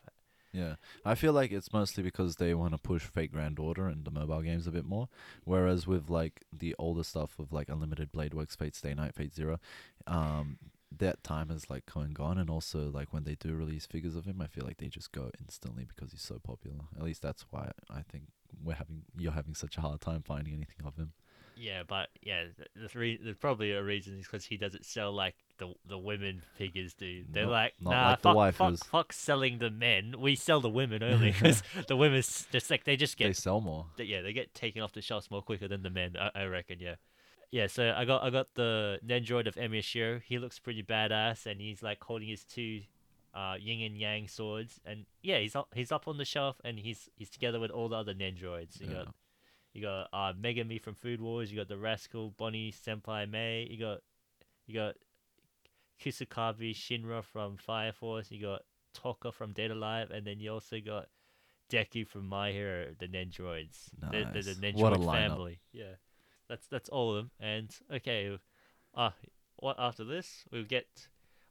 Yeah, 0.53 0.77
I 1.05 1.15
feel 1.15 1.33
like 1.33 1.53
it's 1.53 1.73
mostly 1.73 2.03
because 2.03 2.37
they 2.37 2.55
want 2.55 2.73
to 2.73 2.79
push 2.79 3.03
Fate 3.03 3.33
Grand 3.33 3.59
Order 3.59 3.87
and 3.87 4.05
the 4.05 4.11
mobile 4.11 4.41
games 4.41 4.67
a 4.67 4.71
bit 4.71 4.87
more. 4.87 5.09
Whereas 5.45 5.87
with 5.87 6.09
like 6.09 6.45
the 6.53 6.75
older 6.79 7.05
stuff 7.05 7.39
of 7.39 7.53
like 7.53 7.69
Unlimited 7.69 8.13
Blade 8.13 8.33
Works, 8.33 8.57
Fate 8.57 8.75
Stay 8.75 8.95
Night, 8.95 9.15
Fate 9.15 9.35
Zero, 9.35 9.61
um, 10.07 10.59
that 10.97 11.23
time 11.23 11.51
has 11.51 11.69
like 11.69 11.85
come 11.85 12.03
and 12.03 12.15
gone. 12.15 12.39
And 12.39 12.49
also 12.49 12.91
like 12.91 13.13
when 13.13 13.25
they 13.25 13.35
do 13.35 13.55
release 13.55 13.85
figures 13.85 14.17
of 14.17 14.25
him, 14.25 14.41
I 14.41 14.47
feel 14.47 14.65
like 14.65 14.79
they 14.79 14.89
just 14.89 15.13
go 15.13 15.31
instantly 15.39 15.85
because 15.85 16.13
he's 16.13 16.23
so 16.23 16.39
popular. 16.43 16.79
At 16.97 17.05
least 17.05 17.21
that's 17.21 17.45
why 17.51 17.71
I 17.91 18.01
think 18.11 18.25
we're 18.65 18.75
having 18.75 19.03
you're 19.19 19.33
having 19.33 19.55
such 19.55 19.77
a 19.77 19.83
hard 19.83 20.01
time 20.01 20.23
finding 20.23 20.55
anything 20.55 20.87
of 20.87 20.97
him. 20.97 21.13
Yeah, 21.59 21.83
but 21.87 22.09
yeah, 22.23 22.45
the 22.77 22.89
re- 22.99 23.19
there's 23.23 23.37
probably 23.37 23.73
a 23.73 23.83
reason 23.83 24.19
is 24.19 24.27
because 24.27 24.45
he 24.45 24.57
doesn't 24.57 24.85
sell 24.87 25.13
like 25.13 25.35
the 25.59 25.75
the 25.87 25.99
women 25.99 26.43
figures 26.57 26.95
do. 26.95 27.25
They're 27.31 27.45
Not- 27.47 27.51
like, 27.53 27.73
not 27.81 27.91
nah, 27.91 28.09
like 28.11 28.23
the 28.23 28.23
fuck, 28.23 28.55
fuck, 28.55 28.73
waifus." 28.75 28.85
fuck 28.87 29.13
selling 29.13 29.59
the 29.59 29.71
men. 29.71 30.15
We 30.19 30.37
sell 30.37 30.61
the 30.61 30.69
women 30.71 31.03
only 31.13 31.33
because 31.33 31.63
the 31.89 31.97
women's 31.97 32.47
just 32.53 32.71
like 32.71 32.85
they 32.85 32.97
just 32.97 33.17
get 33.17 33.27
They 33.27 33.33
sell 33.33 33.61
more. 33.61 33.87
they, 33.97 34.05
yeah 34.05 34.23
they 34.23 34.33
get 34.33 34.55
taken 34.55 34.83
off 34.83 34.93
the 34.93 35.03
shelves 35.03 35.31
more 35.31 35.43
quicker 35.43 35.67
than 35.69 35.83
the 35.83 35.91
men. 35.91 36.17
I, 36.19 36.31
I 36.43 36.45
reckon. 36.45 36.79
Yeah. 36.81 36.95
Yeah, 37.51 37.67
so 37.67 37.95
I 37.97 38.05
got 38.05 38.23
I 38.23 38.29
got 38.31 38.55
the 38.55 38.99
Nendroid 39.07 39.47
of 39.49 39.55
Emiya 39.55 39.81
Shirou. 39.81 40.21
He 40.23 40.39
looks 40.39 40.59
pretty 40.59 40.83
badass, 40.83 41.47
and 41.47 41.61
he's 41.63 41.83
like 41.83 42.05
holding 42.05 42.29
his 42.29 42.45
two 42.45 42.83
uh, 43.35 43.55
yin 43.59 43.81
and 43.81 43.97
yang 43.97 44.29
swords, 44.29 44.81
and 44.85 45.07
yeah, 45.23 45.39
he's 45.39 45.57
up 45.57 45.69
he's 45.75 45.91
up 45.91 46.07
on 46.07 46.19
the 46.19 46.27
shelf, 46.27 46.61
and 46.63 46.79
he's 46.79 47.09
he's 47.17 47.31
together 47.31 47.59
with 47.59 47.71
all 47.71 47.89
the 47.89 47.97
other 47.97 48.13
Nendroids. 48.13 48.79
You 48.81 48.89
Yeah. 48.89 48.93
got 49.05 49.15
you 49.73 49.83
got 49.83 50.09
uh, 50.13 50.33
Megumi 50.33 50.81
from 50.81 50.95
Food 50.95 51.21
Wars. 51.21 51.51
You 51.51 51.59
got 51.59 51.69
the 51.69 51.77
Rascal 51.79 52.31
Bonnie 52.37 52.73
Senpai 52.73 53.31
Mai. 53.31 53.67
You 53.71 53.79
got 53.79 53.99
you 54.67 54.75
got 54.75 54.95
Kusakabe 56.03 56.75
Shinra 56.75 57.23
from 57.25 57.57
Fire 57.57 57.93
Force. 57.93 58.31
You 58.31 58.41
got 58.43 58.63
Tohka 58.97 59.33
from 59.33 59.53
Date 59.53 59.71
A 59.71 59.75
Live, 59.75 60.11
and 60.11 60.27
then 60.27 60.41
you 60.41 60.53
also 60.53 60.79
got 60.81 61.07
Deku 61.71 62.07
from 62.07 62.27
My 62.27 62.51
Hero, 62.53 62.87
the 62.99 63.07
Nendroids. 63.09 63.91
They're, 64.11 64.25
they're 64.33 64.43
the 64.43 64.57
Nice. 64.61 64.75
Nendroid 64.75 64.81
What 64.81 64.93
a 64.95 64.99
lineup. 64.99 65.13
family. 65.13 65.61
Yeah, 65.73 65.97
that's 66.49 66.67
that's 66.69 66.89
all 66.89 67.11
of 67.11 67.17
them. 67.17 67.31
And 67.41 67.75
okay, 67.93 68.39
uh, 68.95 69.11
what 69.57 69.77
after 69.79 70.05
this 70.05 70.45
we'll 70.51 70.65
get. 70.65 70.87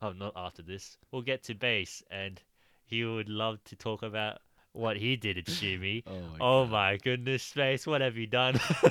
Oh, 0.01 0.11
not 0.11 0.33
after 0.35 0.61
this. 0.61 0.97
We'll 1.11 1.23
get 1.23 1.43
to 1.45 1.55
Bace, 1.55 2.03
and 2.11 2.39
he 2.85 3.03
would 3.03 3.29
love 3.29 3.63
to 3.65 3.75
talk 3.75 4.03
about 4.03 4.37
what 4.77 4.97
he 4.97 5.15
did 5.15 5.37
at 5.37 5.45
Shumi. 5.57 6.03
Oh 6.07 6.11
my 6.11 6.37
Oh 6.39 6.65
my 6.65 6.97
goodness, 6.97 7.51
Bace, 7.53 7.87
what 7.87 8.01
have 8.01 8.17
you 8.17 8.27
done? 8.27 8.59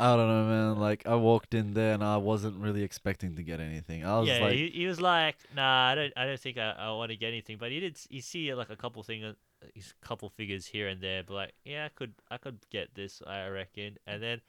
I 0.00 0.16
don't 0.16 0.28
know, 0.28 0.44
man. 0.44 0.78
Like 0.78 1.06
I 1.06 1.14
walked 1.14 1.54
in 1.54 1.74
there 1.74 1.94
and 1.94 2.02
I 2.02 2.16
wasn't 2.16 2.56
really 2.56 2.82
expecting 2.82 3.36
to 3.36 3.42
get 3.42 3.60
anything. 3.60 4.04
I 4.04 4.18
was 4.18 4.28
yeah, 4.28 4.38
like, 4.38 4.52
he, 4.52 4.70
he 4.70 4.86
was 4.86 5.00
like, 5.00 5.36
"Nah, 5.54 5.88
I 5.88 5.94
don't, 5.94 6.12
I 6.16 6.26
don't 6.26 6.40
think 6.40 6.58
I, 6.58 6.70
I 6.72 6.90
want 6.92 7.10
to 7.10 7.16
get 7.16 7.28
anything." 7.28 7.56
But 7.58 7.70
he 7.70 7.80
did, 7.80 7.98
you 8.08 8.20
see 8.20 8.52
like 8.54 8.70
a 8.70 8.76
couple 8.76 9.02
things, 9.02 9.24
uh, 9.24 9.66
a 9.66 10.06
couple 10.06 10.28
figures 10.30 10.66
here 10.66 10.88
and 10.88 11.00
there. 11.00 11.22
But 11.22 11.34
like, 11.34 11.54
yeah, 11.64 11.86
I 11.86 11.88
could, 11.88 12.14
I 12.30 12.38
could 12.38 12.58
get 12.70 12.94
this, 12.94 13.22
I 13.26 13.46
reckon. 13.48 13.98
And 14.06 14.22
then, 14.22 14.40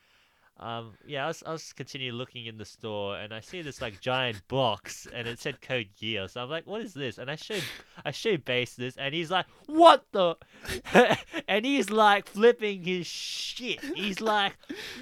um, 0.57 0.93
yeah, 1.05 1.25
I 1.25 1.27
was, 1.27 1.43
I 1.45 1.51
was 1.51 1.73
continue 1.73 2.13
looking 2.13 2.45
in 2.45 2.57
the 2.57 2.63
store, 2.63 3.17
and 3.17 3.33
I 3.33 3.41
see 3.41 3.61
this 3.61 3.81
like 3.81 3.99
giant 3.99 4.47
box, 4.47 5.05
and 5.13 5.27
it 5.27 5.37
said 5.39 5.61
Code 5.61 5.89
Geass. 6.01 6.31
So 6.31 6.41
I'm 6.41 6.49
like, 6.49 6.65
"What 6.65 6.81
is 6.81 6.93
this?" 6.93 7.17
And 7.17 7.29
I 7.29 7.35
showed, 7.35 7.63
I 8.05 8.11
showed 8.11 8.45
Bace 8.45 8.75
this, 8.75 8.95
and 8.95 9.13
he's 9.13 9.29
like, 9.29 9.47
"What 9.65 10.05
the?" 10.13 10.37
and 11.49 11.65
he's 11.65 11.89
like 11.89 12.27
flipping 12.27 12.83
his 12.83 13.05
shit. 13.05 13.81
He's 13.95 14.21
like, 14.21 14.53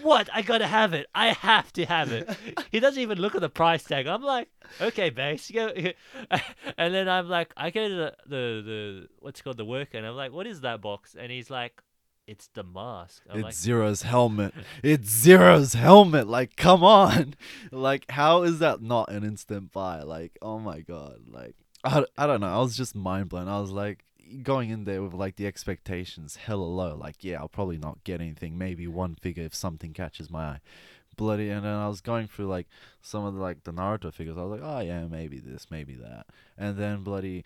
"What? 0.02 0.28
I 0.34 0.42
gotta 0.42 0.66
have 0.66 0.94
it. 0.94 1.06
I 1.14 1.34
have 1.34 1.72
to 1.74 1.86
have 1.86 2.12
it." 2.12 2.36
he 2.72 2.80
doesn't 2.80 3.02
even 3.02 3.20
look 3.20 3.36
at 3.36 3.42
the 3.42 3.50
price 3.50 3.84
tag. 3.84 4.08
I'm 4.08 4.24
like, 4.24 4.50
okay, 4.82 5.12
Bace. 5.12 5.52
Go. 5.54 5.72
and 6.78 6.94
then 6.94 7.08
I'm 7.08 7.30
like, 7.30 7.54
I 7.56 7.70
go 7.70 7.88
to 7.88 7.96
the, 7.96 8.14
the, 8.26 8.36
the 8.66 9.08
what's 9.20 9.42
called 9.44 9.58
the 9.58 9.66
worker, 9.66 10.00
and 10.00 10.08
I'm 10.08 10.16
like, 10.16 10.32
what 10.32 10.48
is 10.48 10.62
that 10.62 10.82
box? 10.82 11.16
And 11.18 11.32
he's 11.32 11.52
like, 11.52 11.82
it's 12.28 12.48
the 12.54 12.64
mask. 12.64 13.24
I'm 13.30 13.38
it's 13.40 13.44
like, 13.44 13.54
Zero's 13.54 14.04
helmet. 14.04 14.54
It's 14.82 15.10
Zero's 15.10 15.74
helmet. 15.74 16.28
Like, 16.28 16.56
come 16.56 16.84
on. 16.84 17.36
Like, 17.72 18.10
how 18.12 18.44
is 18.44 18.60
that 18.60 18.82
not 18.82 19.10
an 19.10 19.24
instant 19.24 19.72
buy? 19.72 20.04
Like, 20.04 20.38
oh 20.42 20.60
my 20.60 20.82
god. 20.82 21.22
Like, 21.28 21.56
I, 21.84 22.06
I 22.18 22.28
don't 22.28 22.40
know. 22.42 22.54
I 22.54 22.60
was 22.60 22.78
just 22.78 22.96
mind 22.96 23.30
blown. 23.30 23.48
I 23.48 23.60
was 23.60 23.72
like 23.72 24.06
going 24.42 24.70
in 24.70 24.86
there 24.86 25.02
with 25.02 25.14
like 25.14 25.36
the 25.36 25.48
expectations 25.48 26.36
hella 26.36 26.64
low. 26.64 26.96
Like, 26.96 27.24
yeah, 27.24 27.40
I'll 27.40 27.50
probably 27.50 27.78
not 27.78 28.04
get 28.04 28.22
anything. 28.22 28.58
Maybe 28.58 28.88
one 28.88 29.16
figure 29.16 29.44
if 29.44 29.56
something 29.56 29.94
catches 29.94 30.30
my 30.30 30.44
eye. 30.46 30.60
Bloody, 31.16 31.50
and 31.50 31.64
then 31.64 31.74
I 31.74 31.88
was 31.88 32.02
going 32.02 32.28
through 32.28 32.48
like 32.48 32.68
some 33.02 33.24
of 33.26 33.36
the 33.36 33.42
like 33.42 33.64
the 33.66 33.74
Naruto 33.74 34.12
figures. 34.14 34.38
I 34.38 34.44
was 34.44 34.60
like, 34.60 34.68
oh 34.68 34.80
yeah, 34.80 35.06
maybe 35.06 35.40
this, 35.40 35.68
maybe 35.70 35.96
that, 35.96 36.26
and 36.58 36.78
then 36.78 37.04
bloody. 37.04 37.44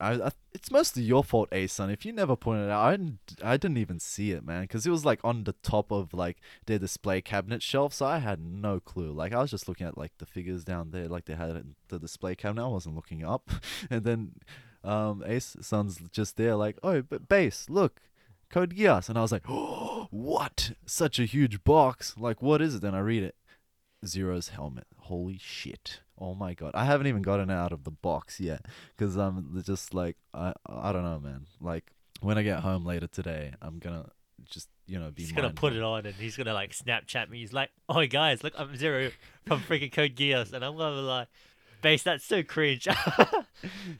I, 0.00 0.14
I 0.14 0.30
it's 0.52 0.70
mostly 0.70 1.02
your 1.02 1.22
fault, 1.22 1.48
Ayson. 1.52 1.90
If 1.90 2.06
you 2.06 2.12
never 2.12 2.36
pointed 2.36 2.66
it 2.66 2.70
out, 2.70 2.84
I 2.84 2.90
didn't, 2.92 3.18
I 3.42 3.56
didn't 3.56 3.76
even 3.78 4.00
see 4.00 4.32
it, 4.32 4.44
man, 4.44 4.62
because 4.62 4.86
it 4.86 4.90
was 4.90 5.04
like 5.04 5.20
on 5.22 5.44
the 5.44 5.52
top 5.52 5.92
of 5.92 6.14
like 6.14 6.38
their 6.66 6.78
display 6.78 7.20
cabinet 7.20 7.62
shelf, 7.62 7.92
so 7.92 8.06
I 8.06 8.18
had 8.18 8.40
no 8.40 8.80
clue. 8.80 9.12
Like 9.12 9.32
I 9.32 9.40
was 9.40 9.50
just 9.50 9.68
looking 9.68 9.86
at 9.86 9.98
like 9.98 10.12
the 10.18 10.26
figures 10.26 10.64
down 10.64 10.90
there, 10.90 11.08
like 11.08 11.26
they 11.26 11.34
had 11.34 11.50
it 11.50 11.56
in 11.56 11.74
the 11.88 11.98
display 11.98 12.34
cabinet. 12.34 12.64
I 12.64 12.68
wasn't 12.68 12.96
looking 12.96 13.24
up, 13.24 13.50
and 13.90 14.04
then 14.04 14.32
um, 14.86 15.22
Ayson's 15.26 16.00
just 16.12 16.36
there, 16.36 16.54
like, 16.54 16.78
oh, 16.82 17.02
but 17.02 17.28
Bace, 17.28 17.68
look, 17.68 18.00
Code 18.50 18.76
Geass, 18.76 19.08
and 19.08 19.18
I 19.18 19.22
was 19.22 19.32
like, 19.32 19.44
oh, 19.48 20.06
what? 20.10 20.72
Such 20.86 21.18
a 21.18 21.24
huge 21.24 21.64
box. 21.64 22.14
Like, 22.16 22.40
what 22.40 22.62
is 22.62 22.76
it? 22.76 22.82
Then 22.82 22.94
I 22.94 23.00
read 23.00 23.22
it. 23.22 23.34
Zero's 24.04 24.50
helmet. 24.50 24.86
Holy 24.98 25.38
shit. 25.38 26.00
Oh 26.18 26.34
my 26.34 26.54
god. 26.54 26.72
I 26.74 26.84
haven't 26.84 27.06
even 27.08 27.22
gotten 27.22 27.50
it 27.50 27.54
out 27.54 27.72
of 27.72 27.84
the 27.84 27.90
box 27.90 28.40
yet 28.40 28.64
cuz 28.96 29.16
I'm 29.16 29.62
just 29.64 29.92
like 29.94 30.16
I 30.34 30.52
I 30.66 30.92
don't 30.92 31.04
know, 31.04 31.20
man. 31.20 31.46
Like 31.60 31.92
when 32.20 32.38
I 32.38 32.42
get 32.42 32.60
home 32.60 32.84
later 32.86 33.06
today, 33.06 33.52
I'm 33.60 33.78
going 33.78 34.02
to 34.02 34.10
just, 34.50 34.68
you 34.86 34.98
know, 34.98 35.10
be 35.10 35.22
he's 35.22 35.32
gonna 35.32 35.50
put 35.50 35.72
it 35.74 35.82
on, 35.82 36.06
and 36.06 36.14
he's 36.14 36.36
gonna 36.36 36.54
like 36.54 36.70
Snapchat 36.72 37.28
me. 37.28 37.38
He's 37.40 37.52
like, 37.52 37.70
oh 37.88 38.06
guys, 38.06 38.42
look, 38.44 38.52
I'm 38.56 38.76
Zero 38.76 39.10
from 39.46 39.60
freaking 39.60 39.92
Code 39.92 40.14
Geass, 40.14 40.52
and 40.52 40.64
I'm 40.64 40.76
gonna 40.76 40.96
be 40.96 41.02
like, 41.02 41.28
Bace, 41.82 42.02
that's 42.02 42.24
so 42.24 42.42
cringe. 42.42 42.86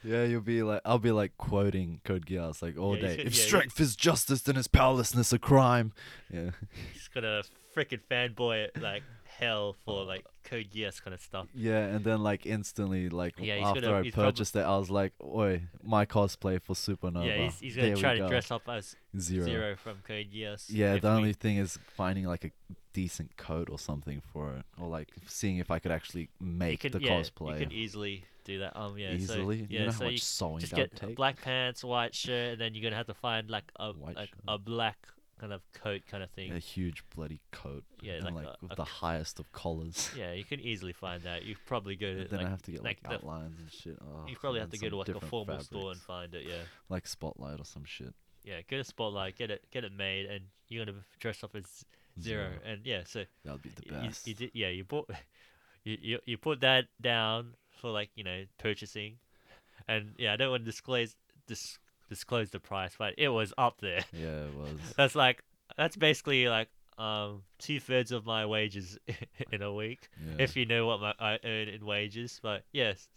Yeah, 0.03 0.23
you'll 0.25 0.41
be 0.41 0.61
like 0.63 0.81
I'll 0.85 0.99
be 0.99 1.11
like 1.11 1.35
quoting 1.37 1.99
Code 2.03 2.25
Geass 2.25 2.61
like 2.61 2.77
all 2.77 2.95
Yeah, 2.95 3.01
day. 3.01 3.17
gonna- 3.17 3.27
If 3.29 3.37
yeah, 3.37 3.43
strength 3.43 3.79
is 3.79 3.95
justice, 3.95 4.41
then 4.43 4.55
is 4.55 4.67
powerlessness 4.67 5.33
a 5.33 5.39
crime. 5.39 5.93
Yeah. 6.31 6.51
he's 6.93 7.07
gonna 7.07 7.41
freaking 7.75 7.99
fanboy 8.09 8.65
it 8.65 8.81
like 8.81 9.03
hell 9.39 9.75
for 9.85 10.03
like 10.03 10.25
Code 10.43 10.67
Geass 10.73 11.01
kind 11.03 11.13
of 11.13 11.21
stuff. 11.21 11.47
Yeah, 11.53 11.79
and 11.85 12.03
then 12.03 12.23
like 12.23 12.45
instantly, 12.45 13.09
like 13.09 13.35
Yeah, 13.39 13.55
after 13.55 13.81
gonna- 13.81 13.99
I 14.07 14.11
purchased 14.11 14.55
it, 14.55 14.59
I 14.61 14.77
was 14.77 14.89
like, 14.89 15.13
"Oi, 15.23 15.63
my 15.83 16.05
cosplay 16.05 16.61
for 16.61 16.73
Supernova." 16.73 17.25
yeah, 17.25 17.43
he's, 17.45 17.59
he's 17.59 17.75
gonna 17.75 17.87
There 17.89 17.95
try 17.97 18.13
to 18.13 18.19
go. 18.21 18.29
dress 18.29 18.51
up 18.51 18.67
as 18.67 18.95
Zero. 19.19 19.45
Zero 19.45 19.75
from 19.75 19.97
Code 20.03 20.27
Geass. 20.33 20.65
Yeah, 20.69 20.97
the 20.97 21.07
we- 21.09 21.15
only 21.15 21.33
thing 21.33 21.57
is 21.57 21.77
finding 21.95 22.25
like 22.25 22.45
a 22.45 22.51
decent 22.93 23.37
coat 23.37 23.69
or 23.69 23.77
something 23.77 24.21
for 24.33 24.55
it, 24.55 24.65
or 24.79 24.87
like 24.87 25.09
seeing 25.27 25.57
if 25.57 25.69
I 25.69 25.79
could 25.79 25.91
actually 25.91 26.29
make 26.39 26.81
the 26.81 26.99
yeah, 26.99 27.19
cosplay 27.21 27.59
You 27.59 27.65
can 27.67 27.71
easily 27.71 28.23
do 28.43 28.59
that. 28.59 28.75
Um, 28.75 28.97
yeah, 28.97 29.11
easily. 29.13 29.57
So, 29.59 29.63
you 29.63 29.67
yeah, 29.69 29.85
know 29.85 29.91
so 29.91 30.07
you 30.07 30.17
sewing 30.17 30.59
just 30.59 30.73
get 30.73 30.95
take. 30.95 31.15
black 31.15 31.39
pants, 31.41 31.83
white 31.83 32.15
shirt, 32.15 32.53
and 32.53 32.61
then 32.61 32.73
you're 32.73 32.83
gonna 32.83 32.95
have 32.95 33.07
to 33.07 33.13
find 33.13 33.49
like 33.49 33.65
a 33.77 33.93
shirt. 34.15 34.29
a 34.47 34.57
black 34.57 34.97
kind 35.39 35.53
of 35.53 35.61
coat 35.73 36.01
kind 36.09 36.23
of 36.23 36.29
thing. 36.31 36.51
a 36.51 36.59
huge 36.59 37.03
bloody 37.15 37.39
coat. 37.51 37.83
Yeah, 38.01 38.19
like 38.23 38.33
like, 38.33 38.45
a- 38.45 38.55
with 38.61 38.71
a 38.73 38.75
the 38.75 38.85
c- 38.85 38.91
highest 38.91 39.39
of 39.39 39.51
collars. 39.51 40.09
Yeah, 40.17 40.33
you 40.33 40.43
can 40.43 40.59
easily 40.59 40.93
find 40.93 41.21
that. 41.23 41.43
You 41.45 41.55
probably 41.65 41.95
go 41.95 42.13
to 42.13 42.25
then 42.27 42.39
like 42.39 42.47
I 42.47 42.49
have 42.49 42.61
to 42.63 42.71
get 42.71 42.83
like, 42.83 42.99
like 43.03 43.09
the- 43.09 43.15
outlines 43.15 43.59
and 43.59 43.71
shit. 43.71 43.97
Oh, 44.01 44.25
you 44.27 44.35
probably 44.35 44.59
have 44.59 44.71
to 44.71 44.77
go 44.77 44.89
to 44.89 44.95
like 44.97 45.09
a 45.09 45.19
formal 45.21 45.59
store 45.59 45.91
and 45.91 46.01
find 46.01 46.33
it. 46.33 46.45
Yeah, 46.47 46.61
like 46.89 47.05
Spotlight 47.07 47.59
or 47.59 47.65
some 47.65 47.85
shit. 47.85 48.13
yeah. 48.43 48.61
get 48.69 48.79
a 48.79 48.83
Spotlight, 48.83 49.37
get 49.37 49.51
it, 49.51 49.63
get 49.71 49.83
it 49.83 49.91
made, 49.93 50.25
and 50.25 50.45
you're 50.69 50.85
gonna 50.85 50.97
dress 51.19 51.43
up 51.43 51.55
as 51.55 51.83
Zero. 52.19 52.49
And 52.65 52.81
yeah, 52.83 53.01
so 53.05 53.25
That 53.45 53.53
would 53.53 53.61
be 53.61 53.69
the 53.69 53.83
y- 53.93 54.01
you, 54.01 54.07
best. 54.07 54.27
you 54.27 54.33
did, 54.33 54.51
yeah, 54.55 54.69
you 54.69 54.83
bought, 54.85 55.07
you, 55.83 55.97
you 56.01 56.19
you 56.25 56.37
put 56.37 56.61
that 56.61 56.85
down 56.99 57.53
for 57.79 57.91
like 57.91 58.09
you 58.15 58.23
know 58.23 58.43
purchasing, 58.57 59.17
and 59.87 60.15
yeah, 60.17 60.33
I 60.33 60.35
don't 60.35 60.49
want 60.49 60.61
to 60.65 60.71
disclose 60.71 61.15
dis, 61.45 61.77
disclose 62.07 62.49
the 62.49 62.59
price, 62.59 62.93
but 62.97 63.13
it 63.17 63.29
was 63.29 63.53
up 63.57 63.79
there. 63.81 64.03
yeah, 64.13 64.45
it 64.45 64.55
was. 64.55 64.79
That's 64.95 65.15
like 65.15 65.43
that's 65.77 65.95
basically 65.95 66.47
like 66.47 66.69
um 66.97 67.43
two 67.59 67.79
thirds 67.79 68.11
of 68.11 68.25
my 68.25 68.45
wages 68.45 68.97
in 69.51 69.61
a 69.61 69.73
week. 69.73 70.09
Yeah. 70.25 70.43
if 70.43 70.55
you 70.55 70.65
know 70.65 70.87
what 70.87 71.01
my, 71.01 71.13
I 71.19 71.39
earn 71.43 71.67
in 71.67 71.85
wages. 71.85 72.39
But 72.41 72.63
yes, 72.71 73.07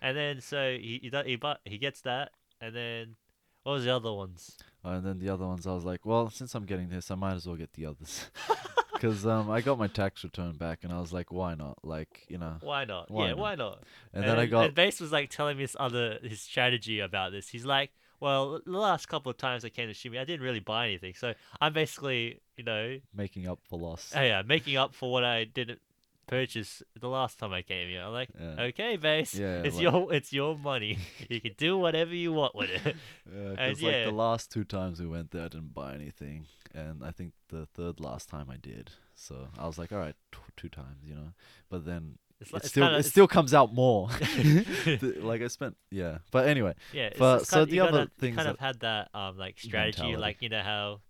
and 0.00 0.16
then 0.16 0.40
so 0.40 0.72
he 0.72 1.00
he, 1.02 1.10
do- 1.10 1.22
he 1.24 1.36
but 1.36 1.60
he 1.64 1.78
gets 1.78 2.00
that, 2.02 2.30
and 2.60 2.74
then 2.74 3.16
what 3.62 3.72
was 3.72 3.84
the 3.84 3.94
other 3.94 4.12
ones? 4.12 4.56
Uh, 4.84 4.90
and 4.90 5.04
then 5.04 5.18
the 5.18 5.28
other 5.28 5.46
ones, 5.46 5.66
I 5.66 5.72
was 5.72 5.84
like, 5.84 6.06
well, 6.06 6.30
since 6.30 6.54
I'm 6.54 6.64
getting 6.64 6.88
this, 6.88 7.10
I 7.10 7.16
might 7.16 7.34
as 7.34 7.46
well 7.46 7.56
get 7.56 7.72
the 7.74 7.86
others. 7.86 8.30
Because 8.98 9.26
um, 9.26 9.48
I 9.48 9.60
got 9.60 9.78
my 9.78 9.86
tax 9.86 10.24
return 10.24 10.56
back, 10.56 10.82
and 10.82 10.92
I 10.92 10.98
was 10.98 11.12
like, 11.12 11.30
why 11.30 11.54
not? 11.54 11.78
Like, 11.84 12.26
you 12.28 12.36
know. 12.36 12.56
Why 12.60 12.84
not? 12.84 13.08
Why 13.08 13.26
yeah, 13.26 13.30
not? 13.30 13.38
why 13.38 13.54
not? 13.54 13.84
And, 14.12 14.24
then 14.24 14.38
I 14.40 14.46
got 14.46 14.64
and 14.64 14.74
Bace 14.74 15.00
was 15.00 15.12
like 15.12 15.30
telling 15.30 15.56
me 15.56 15.62
this 15.62 15.76
other 15.78 16.18
his 16.20 16.40
strategy 16.40 16.98
about 16.98 17.30
this. 17.30 17.48
He's 17.48 17.64
like, 17.64 17.92
well, 18.20 18.60
the 18.64 18.70
last 18.78 19.06
couple 19.08 19.30
of 19.30 19.36
times 19.36 19.64
I 19.64 19.68
came 19.68 19.88
to 19.88 19.94
Shimi, 19.94 20.18
I 20.18 20.24
didn't 20.24 20.42
really 20.44 20.60
buy 20.60 20.86
anything, 20.86 21.14
so 21.14 21.34
I'm 21.60 21.72
basically 21.72 22.40
you 22.56 22.64
know 22.64 22.98
making 23.14 23.46
up 23.48 23.60
for 23.68 23.78
loss. 23.78 24.12
oh 24.16 24.20
yeah 24.22 24.42
making 24.42 24.76
up 24.76 24.94
for 24.94 25.10
what 25.12 25.24
I 25.24 25.44
didn't 25.44 25.80
purchase 26.26 26.82
the 27.00 27.08
last 27.08 27.38
time 27.38 27.52
I 27.52 27.62
came 27.62 27.88
here. 27.88 28.02
I'm 28.02 28.12
like. 28.12 28.28
Yeah. 28.38 28.62
Okay, 28.64 28.96
Bace. 28.98 29.34
Yeah, 29.34 29.62
it's 29.62 29.76
like- 29.76 29.82
your 29.82 30.12
it's 30.12 30.32
your 30.32 30.56
money. 30.58 30.98
you 31.28 31.40
can 31.40 31.54
do 31.56 31.76
whatever 31.78 32.14
you 32.14 32.32
want 32.32 32.54
with 32.54 32.70
it. 32.70 32.96
Yeah, 33.34 33.66
like 33.66 33.80
yeah. 33.80 34.04
the 34.06 34.10
last 34.12 34.50
two 34.50 34.64
times 34.64 35.00
we 35.00 35.06
went 35.06 35.30
there, 35.32 35.44
I 35.44 35.48
didn't 35.48 35.74
buy 35.74 35.94
anything, 35.94 36.46
and 36.74 37.04
I 37.04 37.10
think 37.10 37.32
the 37.48 37.66
third 37.66 38.00
last 38.00 38.28
time 38.28 38.48
I 38.50 38.56
did. 38.56 38.90
So 39.14 39.48
I 39.58 39.66
was 39.66 39.78
like, 39.78 39.92
all 39.92 39.98
right, 39.98 40.14
tw- 40.32 40.56
two 40.56 40.68
times, 40.68 41.04
you 41.04 41.14
know. 41.14 41.32
But 41.68 41.84
then 41.84 42.18
It's, 42.40 42.50
it 42.50 42.54
like, 42.54 42.64
still 42.64 42.84
kinda, 42.84 42.98
it 42.98 43.02
still 43.04 43.28
comes 43.28 43.52
out 43.54 43.74
more. 43.74 44.08
Like 45.20 45.42
I 45.42 45.48
spent, 45.48 45.76
yeah. 45.90 46.18
But 46.30 46.46
anyway, 46.48 46.74
Yeah, 46.92 47.10
But- 47.18 47.46
so 47.46 47.58
kind, 47.58 47.70
the 47.70 47.80
other 47.80 47.98
gotta- 48.06 48.10
things 48.18 48.36
kind 48.36 48.48
of 48.48 48.58
had 48.58 48.80
that 48.80 49.08
um 49.14 49.36
like 49.36 49.58
strategy, 49.58 49.98
Mentality. 50.02 50.16
like 50.20 50.36
you 50.42 50.48
know 50.48 50.62
how 50.62 51.00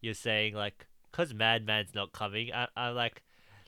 you're 0.00 0.14
saying 0.14 0.54
like 0.54 0.86
because 1.10 1.32
Madman's 1.34 1.94
not 1.94 2.12
coming, 2.12 2.52
I, 2.52 2.66
I'm 2.76 2.94
like, 2.94 3.22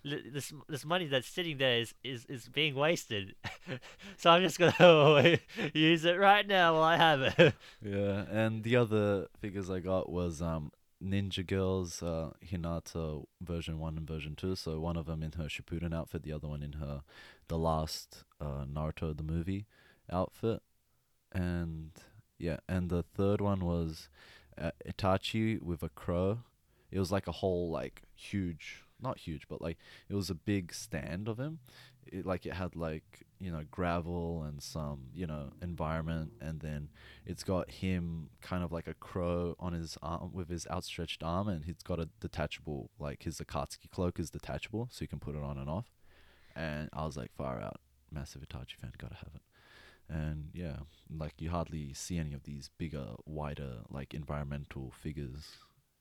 this 0.04 0.52
this 0.68 0.84
money 0.84 1.06
that's 1.06 1.28
sitting 1.28 1.56
there 1.58 1.78
is 1.78 1.94
is, 2.02 2.24
is 2.26 2.48
being 2.48 2.74
wasted. 2.74 3.34
so 4.18 4.30
I'm 4.30 4.42
just 4.42 4.58
gonna 4.58 5.38
use 5.72 6.04
it 6.04 6.18
right 6.18 6.46
now 6.46 6.74
while 6.74 6.82
I 6.82 6.96
have 6.96 7.20
it. 7.22 7.54
Yeah, 7.82 8.24
and 8.30 8.62
the 8.64 8.76
other 8.76 9.28
figures 9.40 9.70
I 9.70 9.80
got 9.80 10.10
was 10.10 10.42
um 10.42 10.72
Ninja 11.04 11.46
Girls, 11.46 12.02
uh, 12.02 12.30
Hinata 12.44 13.26
version 13.40 13.78
one 13.78 13.96
and 13.96 14.08
version 14.08 14.34
two. 14.34 14.56
So 14.56 14.80
one 14.80 14.96
of 14.96 15.06
them 15.06 15.22
in 15.22 15.32
her 15.32 15.44
Shippuden 15.44 15.94
outfit, 15.94 16.22
the 16.22 16.32
other 16.32 16.48
one 16.48 16.62
in 16.62 16.74
her 16.74 17.02
the 17.48 17.58
last 17.58 18.24
uh, 18.40 18.64
Naruto 18.64 19.16
the 19.16 19.22
movie 19.22 19.66
outfit, 20.10 20.62
and 21.32 21.90
yeah, 22.38 22.58
and 22.68 22.90
the 22.90 23.02
third 23.02 23.40
one 23.40 23.64
was 23.64 24.08
uh, 24.56 24.70
Itachi 24.88 25.60
with 25.60 25.82
a 25.82 25.88
crow. 25.88 26.38
It 26.90 26.98
was 26.98 27.12
like 27.12 27.26
a 27.26 27.32
whole 27.32 27.70
like 27.70 28.02
huge, 28.14 28.84
not 29.00 29.18
huge, 29.18 29.46
but 29.48 29.60
like 29.60 29.78
it 30.08 30.14
was 30.14 30.30
a 30.30 30.34
big 30.34 30.72
stand 30.72 31.28
of 31.28 31.38
him. 31.38 31.58
It 32.06 32.26
like 32.26 32.46
it 32.46 32.54
had 32.54 32.76
like 32.76 33.24
you 33.40 33.50
know 33.50 33.62
gravel 33.70 34.42
and 34.42 34.62
some 34.62 35.06
you 35.14 35.26
know 35.26 35.50
environment, 35.62 36.32
and 36.40 36.60
then 36.60 36.88
it's 37.26 37.42
got 37.42 37.70
him 37.70 38.30
kind 38.40 38.64
of 38.64 38.72
like 38.72 38.88
a 38.88 38.94
crow 38.94 39.54
on 39.58 39.72
his 39.72 39.98
arm 40.02 40.30
with 40.32 40.48
his 40.48 40.66
outstretched 40.70 41.22
arm, 41.22 41.48
and 41.48 41.64
he's 41.64 41.82
got 41.82 42.00
a 42.00 42.08
detachable 42.20 42.90
like 42.98 43.22
his 43.22 43.38
Akatsuki 43.38 43.90
cloak 43.90 44.18
is 44.18 44.30
detachable, 44.30 44.88
so 44.90 45.02
you 45.02 45.08
can 45.08 45.20
put 45.20 45.34
it 45.34 45.42
on 45.42 45.58
and 45.58 45.68
off. 45.68 45.86
And 46.56 46.88
I 46.92 47.04
was 47.04 47.16
like, 47.16 47.32
far 47.34 47.60
out, 47.60 47.80
massive 48.10 48.42
Itachi 48.42 48.76
fan, 48.80 48.92
gotta 48.98 49.16
have 49.16 49.34
it. 49.34 49.42
And 50.08 50.50
yeah, 50.52 50.76
like 51.10 51.34
you 51.40 51.50
hardly 51.50 51.92
see 51.94 52.18
any 52.18 52.34
of 52.34 52.44
these 52.44 52.70
bigger, 52.78 53.14
wider, 53.24 53.78
like 53.90 54.14
environmental 54.14 54.92
figures, 55.02 55.56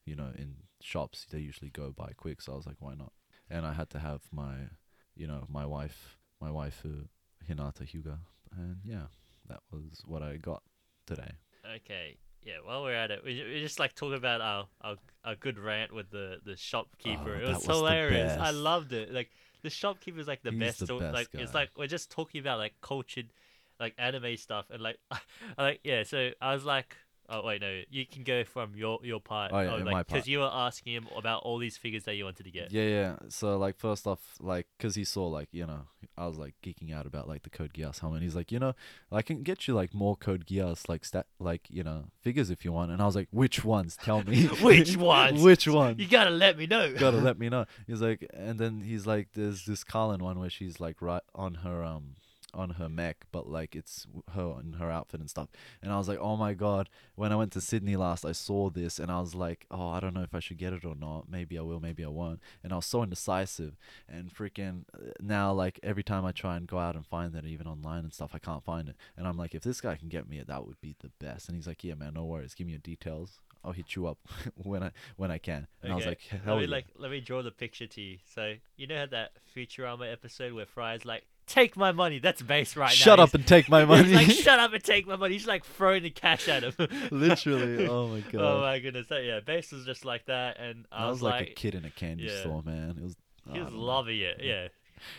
you 0.06 0.16
know, 0.16 0.32
in 0.38 0.56
shops. 0.82 1.26
They 1.30 1.40
usually 1.40 1.70
go 1.72 1.92
by 1.96 2.12
quick, 2.16 2.42
so 2.42 2.54
I 2.54 2.56
was 2.56 2.66
like, 2.66 2.76
why 2.80 2.94
not? 2.96 3.14
And 3.50 3.66
I 3.66 3.74
had 3.74 3.90
to 3.92 4.00
have 4.00 4.22
my, 4.32 4.56
you 5.16 5.28
know, 5.28 5.46
my 5.50 5.66
wife, 5.66 6.18
my 6.42 6.50
waifu, 6.50 7.04
uh, 7.04 7.54
Hinata 7.54 7.84
Hyuga, 7.84 8.18
and 8.58 8.78
yeah, 8.84 9.08
that 9.48 9.60
was 9.72 10.04
what 10.06 10.22
I 10.22 10.38
got 10.38 10.64
today. 11.06 11.32
Okay. 11.76 12.18
Yeah, 12.46 12.56
while 12.64 12.84
we're 12.84 12.94
at 12.94 13.10
it, 13.10 13.24
we, 13.24 13.42
we 13.42 13.62
just 13.62 13.80
like 13.80 13.96
talking 13.96 14.18
about 14.18 14.42
our, 14.42 14.68
our 14.82 14.96
our 15.24 15.36
good 15.36 15.58
rant 15.58 15.94
with 15.94 16.10
the 16.10 16.40
the 16.46 16.58
shopkeeper. 16.58 17.36
Oh, 17.36 17.40
it 17.40 17.48
was, 17.48 17.68
was 17.68 17.78
hilarious. 17.78 18.38
I 18.38 18.52
loved 18.52 18.92
it. 18.92 19.14
Like 19.14 19.30
the 19.62 19.70
shopkeeper's 19.70 20.28
like 20.28 20.44
the 20.44 20.52
He's 20.52 20.60
best. 20.60 20.80
the 20.86 20.98
best 20.98 21.14
like 21.14 21.28
it's 21.34 21.54
like 21.54 21.70
we're 21.78 21.88
just 21.88 22.12
talking 22.12 22.42
about 22.42 22.60
like 22.60 22.74
cultured, 22.82 23.32
like 23.80 23.94
anime 23.98 24.36
stuff 24.36 24.66
and 24.70 24.82
like, 24.82 24.98
like 25.58 25.80
yeah. 25.86 26.04
So 26.04 26.32
I 26.42 26.54
was 26.54 26.66
like, 26.66 26.98
oh 27.30 27.44
wait, 27.46 27.62
no, 27.62 27.82
you 27.90 28.06
can 28.06 28.24
go 28.24 28.44
from 28.44 28.76
your 28.76 29.00
your 29.04 29.20
part. 29.20 29.52
Oh, 29.54 29.60
yeah, 29.60 29.76
in 29.78 29.86
like, 29.86 29.94
my 29.94 30.04
part. 30.04 30.28
you 30.28 30.40
were 30.40 30.50
asking 30.52 30.94
him 30.94 31.08
about 31.16 31.44
all 31.44 31.58
these 31.58 31.78
figures 31.78 32.04
that 32.04 32.16
you 32.16 32.26
wanted 32.26 32.44
to 32.44 32.52
get. 32.52 32.72
Yeah, 32.72 32.84
yeah. 32.84 33.16
So 33.30 33.58
like 33.58 33.78
first 33.78 34.08
off, 34.08 34.20
like, 34.40 34.68
cause 34.80 34.96
he 34.96 35.04
saw 35.04 35.28
like 35.28 35.50
you 35.52 35.66
know 35.66 35.88
I 36.18 36.28
was 36.28 36.38
like 36.38 36.56
geeking 36.64 36.94
out 36.94 37.06
about 37.06 37.28
like 37.28 37.44
the 37.44 37.50
Code 37.50 37.74
Geass 37.74 38.00
helmet. 38.00 38.22
He's 38.22 38.36
like, 38.36 38.52
you 38.52 38.60
know, 38.60 38.74
I 39.12 39.22
can 39.22 39.44
get 39.44 39.68
you 39.68 39.74
like 39.74 39.94
more 39.94 40.16
Code 40.16 40.46
Geass 40.46 40.88
like 40.88 41.06
stat 41.06 41.28
like 41.40 41.68
you 41.70 41.84
know 41.84 42.06
figures 42.22 42.50
if 42.50 42.64
you 42.64 42.72
want. 42.72 42.92
And 42.92 43.02
I 43.02 43.06
was 43.06 43.16
like, 43.16 43.30
which 43.32 43.64
ones? 43.64 43.98
Tell 43.98 44.24
me. 44.24 44.44
Which 44.62 44.96
ones? 44.98 45.42
which 45.42 45.68
one? 45.68 45.98
You 45.98 46.08
gotta 46.08 46.30
let 46.30 46.58
me 46.58 46.68
know. 46.68 46.86
You 46.86 46.98
gotta 46.98 47.18
let 47.18 47.38
me 47.44 47.50
know. 47.50 47.66
He's 47.88 48.02
like, 48.02 48.30
and 48.34 48.60
then 48.60 48.82
he's 48.82 49.06
like, 49.06 49.30
there's 49.34 49.66
this 49.66 49.84
Kallen 49.84 50.22
one 50.22 50.40
where 50.40 50.50
she's 50.50 50.80
like 50.80 51.02
right 51.02 51.22
on 51.36 51.56
her 51.56 51.84
um 51.84 52.16
on 52.54 52.72
her 52.72 52.90
mech, 52.90 53.26
but 53.32 53.50
like 53.50 53.76
it's 53.76 54.08
her 54.34 54.56
and 54.60 54.76
her 54.76 54.92
outfit 54.92 55.20
and 55.20 55.30
stuff. 55.30 55.50
And 55.82 55.92
I 55.92 55.98
was 55.98 56.08
like, 56.08 56.20
oh 56.20 56.36
my 56.36 56.54
god. 56.54 56.90
When 57.16 57.32
I 57.32 57.36
went 57.36 57.52
to 57.54 57.62
Sydney 57.62 57.96
last, 57.96 58.26
I 58.26 58.32
saw 58.32 58.70
this 58.70 59.00
and 59.00 59.12
I 59.12 59.20
was 59.20 59.36
like, 59.36 59.66
oh, 59.72 59.90
I 59.90 60.00
don't 60.00 60.14
know 60.14 60.24
if 60.24 60.34
I 60.34 60.40
should 60.40 60.58
get 60.58 60.74
it 60.74 60.86
or 60.86 60.96
not. 60.96 61.30
Maybe 61.30 61.58
I 61.58 61.62
will, 61.62 61.80
maybe 61.80 62.04
I 62.04 62.10
won't. 62.10 62.40
And 62.64 62.74
I 62.74 62.78
was 62.78 62.86
so 62.86 63.04
indecisive. 63.04 63.76
And 64.08 64.34
freaking 64.34 64.84
uh, 64.94 65.12
now, 65.22 65.54
like 65.54 65.80
every 65.84 66.04
time 66.04 66.26
I 66.26 66.32
try 66.32 66.58
and 66.58 66.68
go 66.68 66.78
out 66.78 66.96
and 66.96 67.06
find 67.06 67.36
it, 67.36 67.46
even 67.46 67.68
online 67.68 68.04
and 68.04 68.14
stuff, 68.14 68.32
I 68.34 68.40
can't 68.40 68.64
find 68.64 68.90
it. 68.90 68.96
And 69.18 69.28
I'm 69.28 69.38
like, 69.38 69.56
if 69.56 69.64
this 69.64 69.82
guy 69.82 69.96
can 69.96 70.10
get 70.10 70.28
me 70.30 70.40
it, 70.40 70.48
that 70.48 70.66
would 70.66 70.80
be 70.82 70.96
the 71.00 71.12
best. 71.20 71.48
And 71.48 71.56
he's 71.56 71.68
like, 71.68 71.84
yeah, 71.84 71.96
man, 71.96 72.14
no 72.16 72.26
worries. 72.26 72.54
Give 72.54 72.68
me 72.68 72.74
your 72.74 72.80
details. 72.80 73.40
I'll 73.64 73.72
hit 73.72 73.96
you 73.96 74.08
up 74.08 74.18
when 74.64 74.84
I 74.84 74.92
when 75.16 75.32
I 75.32 75.38
can. 75.38 75.68
And 75.82 75.94
I 75.94 75.96
was 75.96 76.06
like, 76.06 76.22
hell 76.22 76.56
let 76.56 76.56
me 76.58 76.62
yeah. 76.64 76.72
like 76.72 76.86
let 76.98 77.12
me 77.12 77.22
draw 77.22 77.42
the 77.42 77.52
picture 77.52 77.88
to 77.88 78.02
you. 78.02 78.18
So 78.34 78.56
you 78.76 78.88
know 78.88 78.98
how 78.98 79.06
that 79.08 79.32
Futurama 79.56 80.12
episode 80.12 80.54
where 80.54 80.66
Fry's 80.66 81.06
like, 81.06 81.24
"Take 81.48 81.76
my 81.78 81.92
money." 81.92 82.20
That's 82.20 82.42
Bace 82.42 82.76
right 82.76 82.88
now. 82.88 82.94
Shut 82.94 83.20
up 83.20 83.30
He's- 83.30 83.36
and 83.36 83.48
take 83.48 83.70
my 83.70 83.82
he's 83.82 83.88
money. 83.88 84.14
like, 84.14 84.32
"Shut 84.32 84.60
up 84.60 84.74
and 84.74 84.84
take 84.84 85.08
my 85.08 85.16
money." 85.16 85.34
He's 85.34 85.48
like 85.48 85.66
throwing 85.66 86.04
the 86.04 86.10
cash 86.10 86.48
at 86.48 86.64
him. 86.64 86.74
Literally. 87.12 87.88
Oh 87.94 88.08
my 88.08 88.18
oh 88.18 88.24
god. 88.32 88.42
Oh 88.42 88.62
my 88.62 88.80
goodness. 88.80 89.08
So, 89.08 89.18
yeah, 89.18 89.40
Bace 89.40 89.72
was 89.72 89.86
just 89.86 90.06
like 90.06 90.26
that, 90.26 90.60
and 90.60 90.86
I, 90.92 91.06
I 91.06 91.08
was, 91.10 91.16
was 91.16 91.24
like, 91.24 91.50
a 91.50 91.54
kid 91.54 91.76
in 91.76 91.86
a 91.86 91.90
candy 91.90 92.24
yeah. 92.24 92.40
store, 92.40 92.64
man. 92.64 92.96
It 92.98 93.04
was. 93.04 93.16
he 93.52 93.60
was 93.60 93.72
loving 93.74 94.20
it. 94.20 94.40
Yeah, 94.42 94.68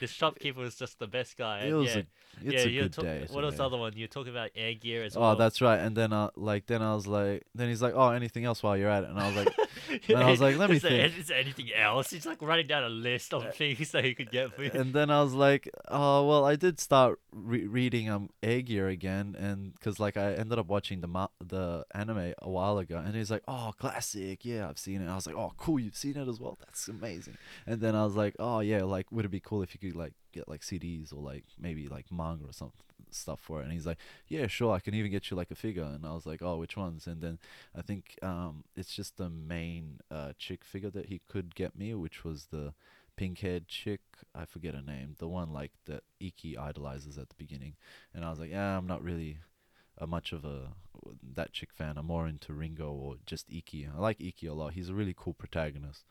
the 0.01 0.07
shopkeeper 0.07 0.61
was 0.61 0.77
just 0.77 0.99
the 0.99 1.07
best 1.07 1.37
guy. 1.37 1.61
It 1.61 1.69
and 1.69 1.79
was 1.79 1.95
yeah, 1.95 2.03
a. 2.03 2.05
It's 2.53 2.67
yeah. 2.67 2.81
a 2.81 2.83
good 2.83 2.93
talk- 2.93 3.05
day. 3.05 3.27
What 3.31 3.45
was 3.45 3.57
the 3.57 3.65
other 3.65 3.77
one? 3.77 3.93
You 3.95 4.05
were 4.05 4.09
talking 4.09 4.33
about 4.33 4.51
air 4.57 4.75
gear 4.75 5.05
as 5.05 5.17
Oh, 5.17 5.21
well. 5.21 5.33
Oh, 5.33 5.35
that's 5.37 5.61
right. 5.61 5.79
And 5.79 5.97
then, 5.97 6.13
I 6.13 6.31
like, 6.37 6.67
then 6.67 6.83
I 6.83 6.95
was 6.95 7.07
like, 7.07 7.45
then 7.55 7.69
he's 7.69 7.81
like, 7.81 7.95
oh, 7.95 8.11
anything 8.11 8.45
else 8.45 8.63
while 8.63 8.77
you're 8.77 8.91
at 8.91 9.05
it? 9.05 9.11
And 9.11 9.21
I 9.21 9.29
was 9.29 9.37
like, 9.37 9.55
and 10.09 10.19
I 10.19 10.31
was 10.31 10.41
like, 10.41 10.57
let 10.57 10.69
me 10.69 10.77
is 10.77 10.83
think. 10.83 11.17
Is 11.19 11.29
there 11.29 11.39
anything 11.39 11.73
else? 11.73 12.11
He's 12.11 12.27
like 12.27 12.43
running 12.43 12.67
down 12.67 12.83
a 12.83 12.89
list 12.89 13.33
of 13.33 13.55
things 13.55 13.93
that 13.93 14.05
he 14.05 14.15
could 14.15 14.31
get 14.31 14.53
for 14.55 14.65
you. 14.65 14.71
and 14.75 14.93
then 14.93 15.11
I 15.11 15.23
was 15.23 15.35
like, 15.35 15.69
oh, 15.89 16.27
well, 16.27 16.45
I 16.45 16.57
did 16.57 16.81
start 16.81 17.21
re- 17.33 17.67
reading 17.67 18.09
um 18.09 18.31
Air 18.43 18.63
Gear 18.63 18.89
again, 18.89 19.37
and 19.39 19.73
because 19.75 20.01
like 20.01 20.17
I 20.17 20.33
ended 20.35 20.59
up 20.59 20.67
watching 20.67 21.01
the 21.01 21.09
ma- 21.09 21.29
the 21.45 21.85
anime 21.95 22.35
a 22.41 22.51
while 22.51 22.79
ago, 22.79 22.97
and 22.97 23.15
he's 23.15 23.31
like, 23.31 23.43
oh, 23.47 23.73
classic, 23.79 24.45
yeah, 24.45 24.69
I've 24.69 24.79
seen 24.79 25.03
it. 25.03 25.09
I 25.09 25.15
was 25.15 25.27
like, 25.27 25.37
oh, 25.37 25.53
cool, 25.57 25.79
you've 25.79 25.97
seen 25.97 26.17
it 26.17 26.29
as 26.29 26.41
well. 26.41 26.57
That's 26.61 26.89
amazing. 26.89 27.37
And 27.67 27.81
then 27.81 27.95
I 27.95 28.05
was 28.05 28.17
like, 28.17 28.35
oh 28.39 28.61
yeah, 28.61 28.83
like 28.83 29.11
would 29.13 29.25
it 29.25 29.31
be 29.31 29.41
cool 29.41 29.63
if 29.63 29.74
you 29.75 29.81
could 29.81 29.99
like 29.99 30.15
get 30.33 30.49
like 30.49 30.63
CDs 30.63 31.13
or 31.13 31.21
like 31.21 31.45
maybe 31.59 31.89
like 31.89 32.07
manga 32.11 32.47
or 32.47 32.53
some 32.53 32.73
stuff 33.11 33.41
for 33.41 33.61
it? 33.61 33.65
And 33.65 33.73
he's 33.73 33.87
like, 33.87 33.99
yeah, 34.29 34.47
sure, 34.47 34.75
I 34.75 34.81
can 34.81 34.95
even 34.95 35.11
get 35.11 35.31
you 35.31 35.37
like 35.37 35.51
a 35.51 35.57
figure. 35.57 35.85
And 35.85 36.07
I 36.07 36.13
was 36.13 36.27
like, 36.27 36.43
oh, 36.43 36.57
which 36.57 36.77
ones? 36.77 37.07
And 37.07 37.21
then 37.21 37.39
I 37.75 37.83
think 37.83 38.19
um 38.23 38.65
it's 38.77 38.95
just 38.95 39.17
the 39.17 39.31
main 39.31 40.01
uh 40.11 40.33
chick 40.39 40.65
figure 40.65 40.91
that 40.91 41.07
he 41.07 41.21
could 41.29 41.55
get 41.55 41.79
me, 41.79 41.95
which 41.95 42.25
was 42.25 42.47
the 42.47 42.75
pink 43.17 43.41
haired 43.41 43.69
chick. 43.69 44.01
I 44.35 44.45
forget 44.45 44.75
her 44.75 44.83
name. 44.83 45.15
The 45.19 45.29
one 45.29 45.53
like 45.53 45.73
that 45.87 46.03
Ikki 46.21 46.57
idolizes 46.57 47.19
at 47.19 47.29
the 47.29 47.37
beginning. 47.37 47.75
And 48.13 48.25
I 48.25 48.31
was 48.31 48.39
like, 48.41 48.51
yeah, 48.51 48.77
I'm 48.77 48.87
not 48.87 49.03
really 49.03 49.39
a 49.99 50.07
much 50.07 50.33
of 50.33 50.45
a 50.45 50.73
that 51.35 51.53
chick 51.53 51.73
fan. 51.73 51.97
I'm 51.97 52.07
more 52.07 52.27
into 52.27 52.53
Ringo 52.53 52.91
or 52.91 53.17
just 53.27 53.47
Ikki. 53.51 53.89
I 53.93 54.01
like 54.01 54.21
Ikki 54.21 54.47
a 54.47 54.55
lot. 54.55 54.75
He's 54.75 54.89
a 54.89 54.95
really 54.95 55.15
cool 55.17 55.35
protagonist. 55.35 56.05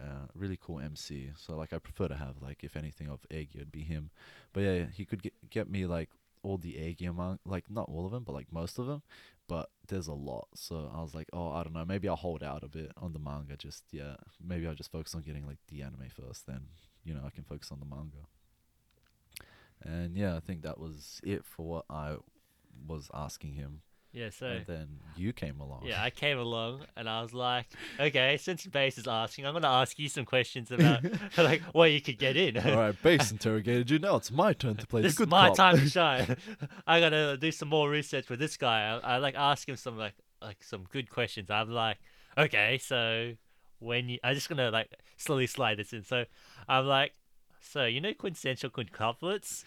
Uh, 0.00 0.26
really 0.34 0.58
cool 0.60 0.80
MC. 0.80 1.30
So 1.36 1.56
like 1.56 1.72
I 1.72 1.78
prefer 1.78 2.08
to 2.08 2.16
have 2.16 2.42
like 2.42 2.64
if 2.64 2.76
anything 2.76 3.08
of 3.08 3.20
Eggy 3.30 3.50
it'd 3.56 3.72
be 3.72 3.82
him. 3.82 4.10
But 4.52 4.60
yeah, 4.60 4.84
he 4.92 5.04
could 5.04 5.22
get 5.22 5.34
get 5.50 5.70
me 5.70 5.86
like 5.86 6.10
all 6.42 6.58
the 6.58 6.78
Eggy 6.78 7.06
among 7.06 7.38
like 7.44 7.70
not 7.70 7.88
all 7.88 8.04
of 8.04 8.12
them, 8.12 8.24
but 8.24 8.32
like 8.32 8.52
most 8.52 8.78
of 8.78 8.86
them. 8.86 9.02
But 9.46 9.70
there's 9.88 10.06
a 10.06 10.14
lot, 10.14 10.48
so 10.54 10.90
I 10.94 11.02
was 11.02 11.14
like, 11.14 11.28
oh, 11.34 11.50
I 11.50 11.62
don't 11.62 11.74
know. 11.74 11.84
Maybe 11.84 12.08
I'll 12.08 12.16
hold 12.16 12.42
out 12.42 12.64
a 12.64 12.68
bit 12.68 12.92
on 12.96 13.12
the 13.12 13.18
manga. 13.18 13.56
Just 13.56 13.84
yeah, 13.92 14.16
maybe 14.44 14.66
I'll 14.66 14.74
just 14.74 14.90
focus 14.90 15.14
on 15.14 15.20
getting 15.20 15.46
like 15.46 15.58
the 15.68 15.82
anime 15.82 16.08
first. 16.08 16.46
Then 16.46 16.62
you 17.04 17.14
know 17.14 17.20
I 17.26 17.30
can 17.30 17.44
focus 17.44 17.70
on 17.70 17.78
the 17.78 17.86
manga. 17.86 18.26
And 19.82 20.16
yeah, 20.16 20.36
I 20.36 20.40
think 20.40 20.62
that 20.62 20.78
was 20.78 21.20
it 21.22 21.44
for 21.44 21.66
what 21.66 21.84
I 21.90 22.16
was 22.86 23.10
asking 23.12 23.52
him. 23.54 23.82
Yeah, 24.14 24.30
so 24.30 24.46
and 24.46 24.66
then 24.66 24.88
you 25.16 25.32
came 25.32 25.60
along. 25.60 25.82
yeah, 25.84 26.00
I 26.00 26.10
came 26.10 26.38
along 26.38 26.86
and 26.96 27.08
I 27.08 27.20
was 27.20 27.34
like, 27.34 27.66
okay, 28.00 28.36
since 28.36 28.64
Bace 28.64 28.96
is 28.96 29.08
asking, 29.08 29.44
I'm 29.44 29.54
gonna 29.54 29.66
ask 29.66 29.98
you 29.98 30.08
some 30.08 30.24
questions 30.24 30.70
about 30.70 31.02
like 31.36 31.62
what 31.72 31.90
you 31.90 32.00
could 32.00 32.16
get 32.16 32.36
in. 32.36 32.56
All 32.56 32.76
right, 32.76 33.02
Bace 33.02 33.32
interrogated 33.32 33.90
you. 33.90 33.98
Now 33.98 34.14
it's 34.14 34.30
my 34.30 34.52
turn 34.52 34.76
to 34.76 34.86
play 34.86 35.02
this 35.02 35.18
is 35.18 35.26
my 35.26 35.48
cop. 35.48 35.56
time 35.56 35.78
to 35.78 35.88
shine. 35.88 36.36
I 36.86 37.00
gotta 37.00 37.36
do 37.36 37.50
some 37.50 37.68
more 37.68 37.90
research 37.90 38.30
with 38.30 38.38
this 38.38 38.56
guy. 38.56 39.00
I, 39.02 39.14
I 39.14 39.18
like 39.18 39.34
ask 39.34 39.68
him 39.68 39.74
some 39.74 39.98
like 39.98 40.14
like 40.40 40.62
some 40.62 40.84
good 40.92 41.10
questions. 41.10 41.50
I'm 41.50 41.70
like, 41.70 41.98
okay, 42.38 42.78
so 42.78 43.32
when 43.80 44.08
you, 44.08 44.18
I'm 44.22 44.36
just 44.36 44.48
gonna 44.48 44.70
like 44.70 44.92
slowly 45.16 45.48
slide 45.48 45.78
this 45.78 45.92
in. 45.92 46.04
So 46.04 46.24
I'm 46.68 46.86
like, 46.86 47.14
so 47.60 47.84
you 47.84 48.00
know 48.00 48.14
quintessential 48.14 48.70
quintuplets? 48.70 49.64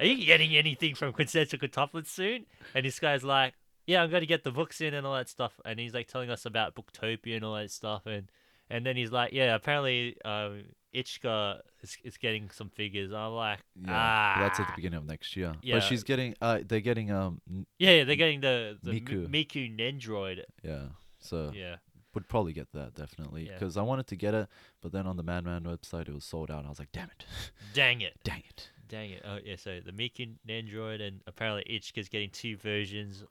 Are 0.00 0.06
you 0.06 0.24
getting 0.24 0.56
anything 0.56 0.94
from 0.94 1.12
quintessential 1.12 1.58
quintuplets 1.58 2.06
soon? 2.06 2.46
And 2.74 2.86
this 2.86 2.98
guy's 2.98 3.22
like, 3.22 3.52
yeah, 3.86 4.02
I'm 4.02 4.10
gonna 4.10 4.26
get 4.26 4.44
the 4.44 4.52
books 4.52 4.80
in 4.80 4.94
and 4.94 5.06
all 5.06 5.14
that 5.14 5.28
stuff. 5.28 5.52
And 5.64 5.78
he's 5.80 5.94
like 5.94 6.08
telling 6.08 6.30
us 6.30 6.44
about 6.46 6.74
Booktopia 6.74 7.36
and 7.36 7.44
all 7.44 7.54
that 7.54 7.70
stuff. 7.70 8.06
And 8.06 8.30
and 8.70 8.86
then 8.86 8.96
he's 8.96 9.10
like, 9.12 9.32
yeah, 9.32 9.54
apparently 9.54 10.16
um, 10.24 10.62
Ichika 10.94 11.60
is, 11.82 11.96
is 12.04 12.16
getting 12.16 12.50
some 12.50 12.70
figures. 12.70 13.12
I'm 13.12 13.32
like, 13.32 13.58
Yeah, 13.74 13.92
ah, 13.92 14.36
that's 14.40 14.60
at 14.60 14.66
the 14.68 14.72
beginning 14.76 14.98
of 14.98 15.06
next 15.06 15.36
year. 15.36 15.54
Yeah. 15.62 15.76
But 15.76 15.84
she's 15.84 16.04
getting. 16.04 16.34
Uh, 16.40 16.60
they're 16.66 16.80
getting. 16.80 17.10
Um. 17.10 17.40
Yeah, 17.78 17.90
yeah, 17.90 18.04
they're 18.04 18.16
getting 18.16 18.40
the 18.40 18.78
the 18.82 18.92
Miku. 18.92 19.28
Miku, 19.28 19.76
Miku 19.76 19.78
Nendroid. 19.78 20.42
Yeah. 20.62 20.82
So 21.18 21.52
Yeah, 21.54 21.76
would 22.14 22.28
probably 22.28 22.52
get 22.52 22.72
that 22.72 22.94
definitely 22.94 23.46
Yeah. 23.46 23.54
because 23.54 23.76
I 23.76 23.82
wanted 23.82 24.06
to 24.08 24.16
get 24.16 24.34
it, 24.34 24.48
but 24.80 24.92
then 24.92 25.06
on 25.06 25.16
the 25.16 25.22
Madman 25.22 25.62
website 25.64 26.08
it 26.08 26.14
was 26.14 26.24
sold 26.24 26.50
out. 26.50 26.64
I 26.66 26.68
was 26.68 26.78
like, 26.78 26.92
damn 26.92 27.08
it, 27.10 27.24
dang 27.74 28.00
it, 28.00 28.14
dang 28.24 28.42
it. 28.48 28.70
dang 28.88 29.10
it. 29.10 29.22
Oh 29.24 29.38
yeah, 29.44 29.56
so 29.56 29.80
the 29.84 29.92
Miku 29.92 30.34
Nendroid 30.48 31.00
and 31.00 31.20
apparently 31.26 31.64
Ichika's 31.72 32.08
getting 32.08 32.30
two 32.30 32.56
versions 32.56 33.24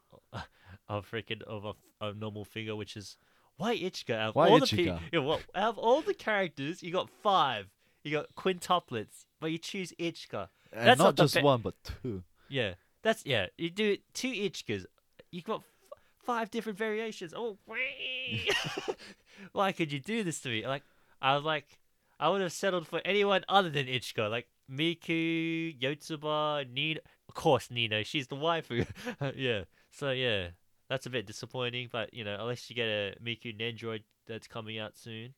of 0.97 1.09
freaking 1.09 1.41
of 1.43 1.65
a, 1.65 2.05
a 2.05 2.13
normal 2.13 2.45
figure, 2.45 2.75
which 2.75 2.95
is 2.97 3.17
why 3.57 3.75
Ichika? 3.77 4.15
Out 4.15 4.29
of 4.29 4.35
Why 4.35 4.49
all 4.49 4.59
the 4.59 4.65
pe- 4.65 4.83
yeah, 5.13 5.19
well, 5.19 5.39
out 5.53 5.69
of 5.69 5.77
all 5.77 6.01
the 6.01 6.13
characters, 6.13 6.81
you 6.81 6.91
got 6.91 7.09
five. 7.21 7.67
You 8.03 8.11
got 8.11 8.33
quintuplets, 8.35 9.25
but 9.39 9.51
you 9.51 9.59
choose 9.59 9.93
Ichika. 9.99 10.47
And 10.73 10.87
That's 10.87 10.97
not, 10.97 11.05
not 11.05 11.15
just 11.17 11.35
be- 11.35 11.41
one, 11.41 11.61
but 11.61 11.75
two. 12.01 12.23
Yeah, 12.49 12.73
that's 13.03 13.23
yeah. 13.25 13.47
You 13.57 13.69
do 13.69 13.97
two 14.13 14.31
Ichikas. 14.31 14.85
You 15.31 15.41
got 15.43 15.59
f- 15.59 15.99
five 16.25 16.49
different 16.49 16.77
variations. 16.77 17.33
Oh, 17.35 17.57
why 19.51 19.71
could 19.71 19.91
you 19.91 19.99
do 19.99 20.23
this 20.23 20.39
to 20.41 20.49
me? 20.49 20.65
Like, 20.65 20.83
I 21.21 21.35
was 21.35 21.43
like, 21.43 21.77
I 22.19 22.29
would 22.29 22.41
have 22.41 22.51
settled 22.51 22.87
for 22.87 23.01
anyone 23.05 23.43
other 23.47 23.69
than 23.69 23.85
Ichika, 23.87 24.29
like 24.29 24.47
Miku, 24.71 25.79
Yotsuba, 25.79 26.69
Nino. 26.71 27.01
Of 27.27 27.35
course, 27.35 27.69
Nino. 27.71 28.03
She's 28.03 28.27
the 28.27 28.35
waifu. 28.35 28.85
yeah. 29.35 29.63
So 29.91 30.11
yeah, 30.11 30.47
that's 30.91 31.05
a 31.05 31.09
bit 31.09 31.25
disappointing. 31.25 31.87
But 31.91 32.13
you 32.13 32.23
know, 32.23 32.35
unless 32.39 32.69
you 32.69 32.75
get 32.75 32.87
a 32.87 33.15
Miku 33.23 33.57
Nendroid 33.57 34.03
that's 34.27 34.47
coming 34.47 34.77
out 34.77 34.97
soon. 34.97 35.33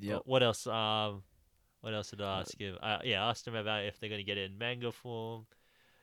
Yep. 0.00 0.22
Wh- 0.24 0.28
What 0.28 0.42
else? 0.42 0.66
Um, 0.66 1.22
what 1.80 1.94
else 1.94 2.10
did 2.10 2.20
I 2.20 2.38
Uh, 2.38 2.40
ask 2.40 2.58
him? 2.58 2.76
Uh, 2.82 2.98
yeah, 3.04 3.24
I 3.24 3.30
asked 3.30 3.46
him 3.46 3.54
about 3.54 3.84
if 3.84 3.98
they're 3.98 4.10
gonna 4.10 4.22
get 4.24 4.36
it 4.38 4.50
in 4.50 4.58
manga 4.58 4.90
form. 4.92 5.46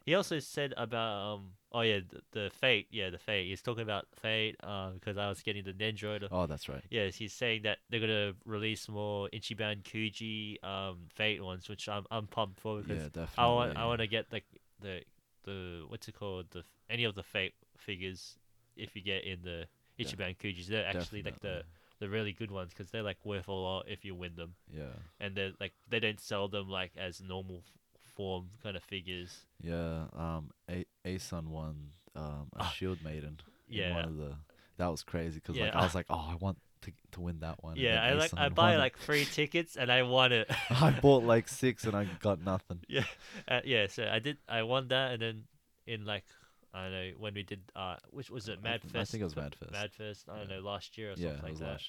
He 0.06 0.16
also 0.16 0.40
said 0.40 0.74
about 0.76 1.14
um, 1.36 1.52
oh 1.72 1.82
yeah, 1.82 2.00
the, 2.10 2.22
the 2.32 2.50
fate. 2.50 2.88
Yeah, 2.92 3.10
the 3.10 3.18
fate. 3.18 3.48
He's 3.48 3.62
talking 3.62 3.84
about 3.84 4.06
fate. 4.22 4.56
Um, 4.64 4.96
because 4.96 5.18
I 5.18 5.30
was 5.30 5.42
getting 5.42 5.64
the 5.64 5.74
Nendroid. 5.74 6.28
Oh, 6.32 6.46
that's 6.46 6.68
right. 6.68 6.84
Yes, 6.90 7.16
he's 7.16 7.34
saying 7.34 7.64
that 7.64 7.78
they're 7.90 8.00
gonna 8.02 8.34
release 8.46 8.90
more 8.90 9.30
Ichiban 9.34 9.84
Kuji 9.84 10.64
um 10.64 11.08
fate 11.14 11.42
ones, 11.44 11.70
which 11.70 11.88
I'm 11.88 12.06
I'm 12.12 12.28
pumped 12.28 12.60
for 12.60 12.82
because 12.82 13.10
Yeah. 13.16 13.28
I 13.38 13.48
want 13.48 13.78
I 13.78 13.86
want 13.86 14.00
to 14.00 14.08
get 14.08 14.26
like 14.32 14.46
the 14.82 15.04
the 15.46 15.86
what's 15.88 16.08
it 16.08 16.16
called 16.16 16.48
the 16.52 16.64
any 16.90 17.04
of 17.06 17.16
the 17.16 17.24
fate 17.24 17.54
figures 17.78 18.38
if 18.76 18.96
you 18.96 19.02
get 19.02 19.24
in 19.24 19.42
the 19.44 19.68
Yeah, 19.98 20.06
Ichiban 20.08 20.38
Kujis. 20.38 20.68
They're 20.68 20.86
actually 20.86 21.24
like 21.24 21.40
the 21.42 21.64
the 22.00 22.10
really 22.10 22.34
good 22.34 22.52
ones 22.52 22.72
because 22.76 22.92
they're 22.92 23.04
like 23.04 23.24
worth 23.24 23.48
a 23.48 23.52
lot 23.54 23.86
if 23.88 24.04
you 24.04 24.14
win 24.16 24.36
them, 24.36 24.56
Yeah. 24.76 24.94
and 25.20 25.36
they're 25.36 25.52
like 25.60 25.74
they 25.90 26.00
don't 26.00 26.20
sell 26.20 26.48
them 26.48 26.68
like 26.70 26.92
as 26.98 27.22
normal 27.22 27.58
f- 27.66 28.14
form 28.16 28.50
kind 28.62 28.76
of 28.76 28.84
figures. 28.84 29.46
Yeah. 29.62 30.06
Um, 30.14 30.52
A 30.70 30.86
Ayson 31.06 31.50
won 31.52 31.92
um 32.16 32.48
a 32.56 32.64
Ah, 32.64 32.70
Shield 32.76 33.04
Maiden. 33.04 33.40
yeah. 33.70 33.94
One 33.96 34.06
of 34.06 34.18
the 34.18 34.36
that 34.78 34.88
was 34.88 35.04
crazy 35.04 35.36
because 35.36 35.56
Yeah, 35.56 35.66
like 35.66 35.76
I 35.76 35.82
was 35.84 35.96
like, 35.96 36.06
oh, 36.10 36.28
I 36.32 36.36
want 36.36 36.58
to 36.82 36.92
to 37.12 37.22
win 37.22 37.40
that 37.42 37.64
one. 37.64 37.78
Yeah, 37.78 38.04
I 38.04 38.14
like 38.14 38.34
I 38.36 38.50
buy 38.50 38.76
like 38.76 38.98
three 38.98 39.24
tickets 39.40 39.78
and 39.78 39.90
I 39.92 40.02
won 40.02 40.32
it. 40.34 40.50
I 40.70 40.92
bought 40.92 41.24
like 41.24 41.48
six 41.48 41.86
and 41.86 41.96
I 41.96 42.06
got 42.20 42.42
nothing. 42.44 42.80
yeah, 42.90 43.06
uh, 43.48 43.62
yeah. 43.64 43.88
So 43.88 44.06
I 44.12 44.20
did. 44.20 44.38
I 44.50 44.64
won 44.64 44.88
that, 44.90 45.14
and 45.14 45.22
then 45.22 45.44
in 45.88 46.04
like 46.06 46.26
I 46.74 46.84
don't 46.84 46.92
know 46.92 47.12
when 47.20 47.34
we 47.36 47.44
did 47.44 47.62
uh, 47.76 47.98
which 48.10 48.30
was 48.30 48.48
it? 48.50 48.60
I 48.60 48.64
Mad 48.64 48.82
I 48.84 48.88
Fest. 48.88 49.12
think 49.12 49.22
it 49.22 49.26
was 49.26 49.36
Mad 49.36 49.56
Fest. 49.56 49.72
Mad 49.72 49.94
Fest. 49.94 50.26
I 50.30 50.38
don't 50.40 50.50
Yeah. 50.50 50.56
know 50.58 50.62
last 50.64 50.98
year 50.98 51.10
or 51.12 51.16
Yeah, 51.18 51.30
something 51.38 51.56
it 51.56 51.60
like 51.62 51.80
that. 51.80 51.82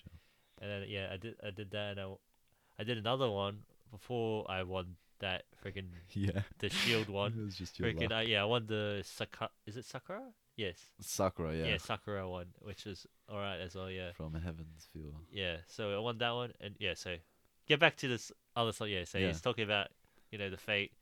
And 0.61 0.70
then 0.70 0.85
yeah, 0.89 1.09
I 1.12 1.16
did 1.16 1.35
I 1.43 1.51
did 1.51 1.70
that, 1.73 1.93
and 1.93 2.01
I, 2.01 2.12
I 2.78 2.85
did 2.85 2.98
another 2.98 3.31
one 3.31 3.61
before 3.90 4.51
I 4.51 4.62
won 4.62 4.97
that 5.20 5.44
freaking 5.65 5.89
Yeah. 6.15 6.43
the 6.59 6.69
shield 6.69 7.09
one. 7.09 7.32
it 7.39 7.44
was 7.44 7.56
just 7.56 7.78
your 7.78 7.93
Freaking 7.93 8.12
uh, 8.12 8.20
yeah, 8.20 8.43
I 8.43 8.44
won 8.44 8.66
the 8.66 9.02
Sakura. 9.05 9.51
Is 9.66 9.77
it 9.77 9.85
Sakura? 9.85 10.23
Yes. 10.56 10.78
Sakura, 11.01 11.56
yeah, 11.56 11.65
Yeah. 11.66 11.77
Sakura 11.78 12.28
one, 12.28 12.47
which 12.61 12.86
is 12.86 13.06
all 13.28 13.39
right 13.39 13.59
as 13.61 13.74
well. 13.74 13.90
Yeah. 13.90 14.12
from 14.12 14.35
Heaven's 14.35 14.86
Feel. 14.93 15.20
Yeah. 15.32 15.56
So 15.66 15.97
I 15.97 15.98
won 15.98 16.19
that 16.19 16.31
one, 16.31 16.52
and 16.61 16.77
yeah. 16.78 16.94
So 16.94 17.16
get 17.66 17.81
back 17.81 17.97
to 17.97 18.09
this 18.09 18.31
other 18.55 18.73
side. 18.73 18.90
Yeah. 18.90 19.05
So 19.05 19.19
Yeah. 19.19 19.28
he's 19.28 19.40
talking 19.40 19.65
about 19.65 19.89
you 20.31 20.39
know 20.39 20.51
the 20.51 20.56
fate 20.56 20.93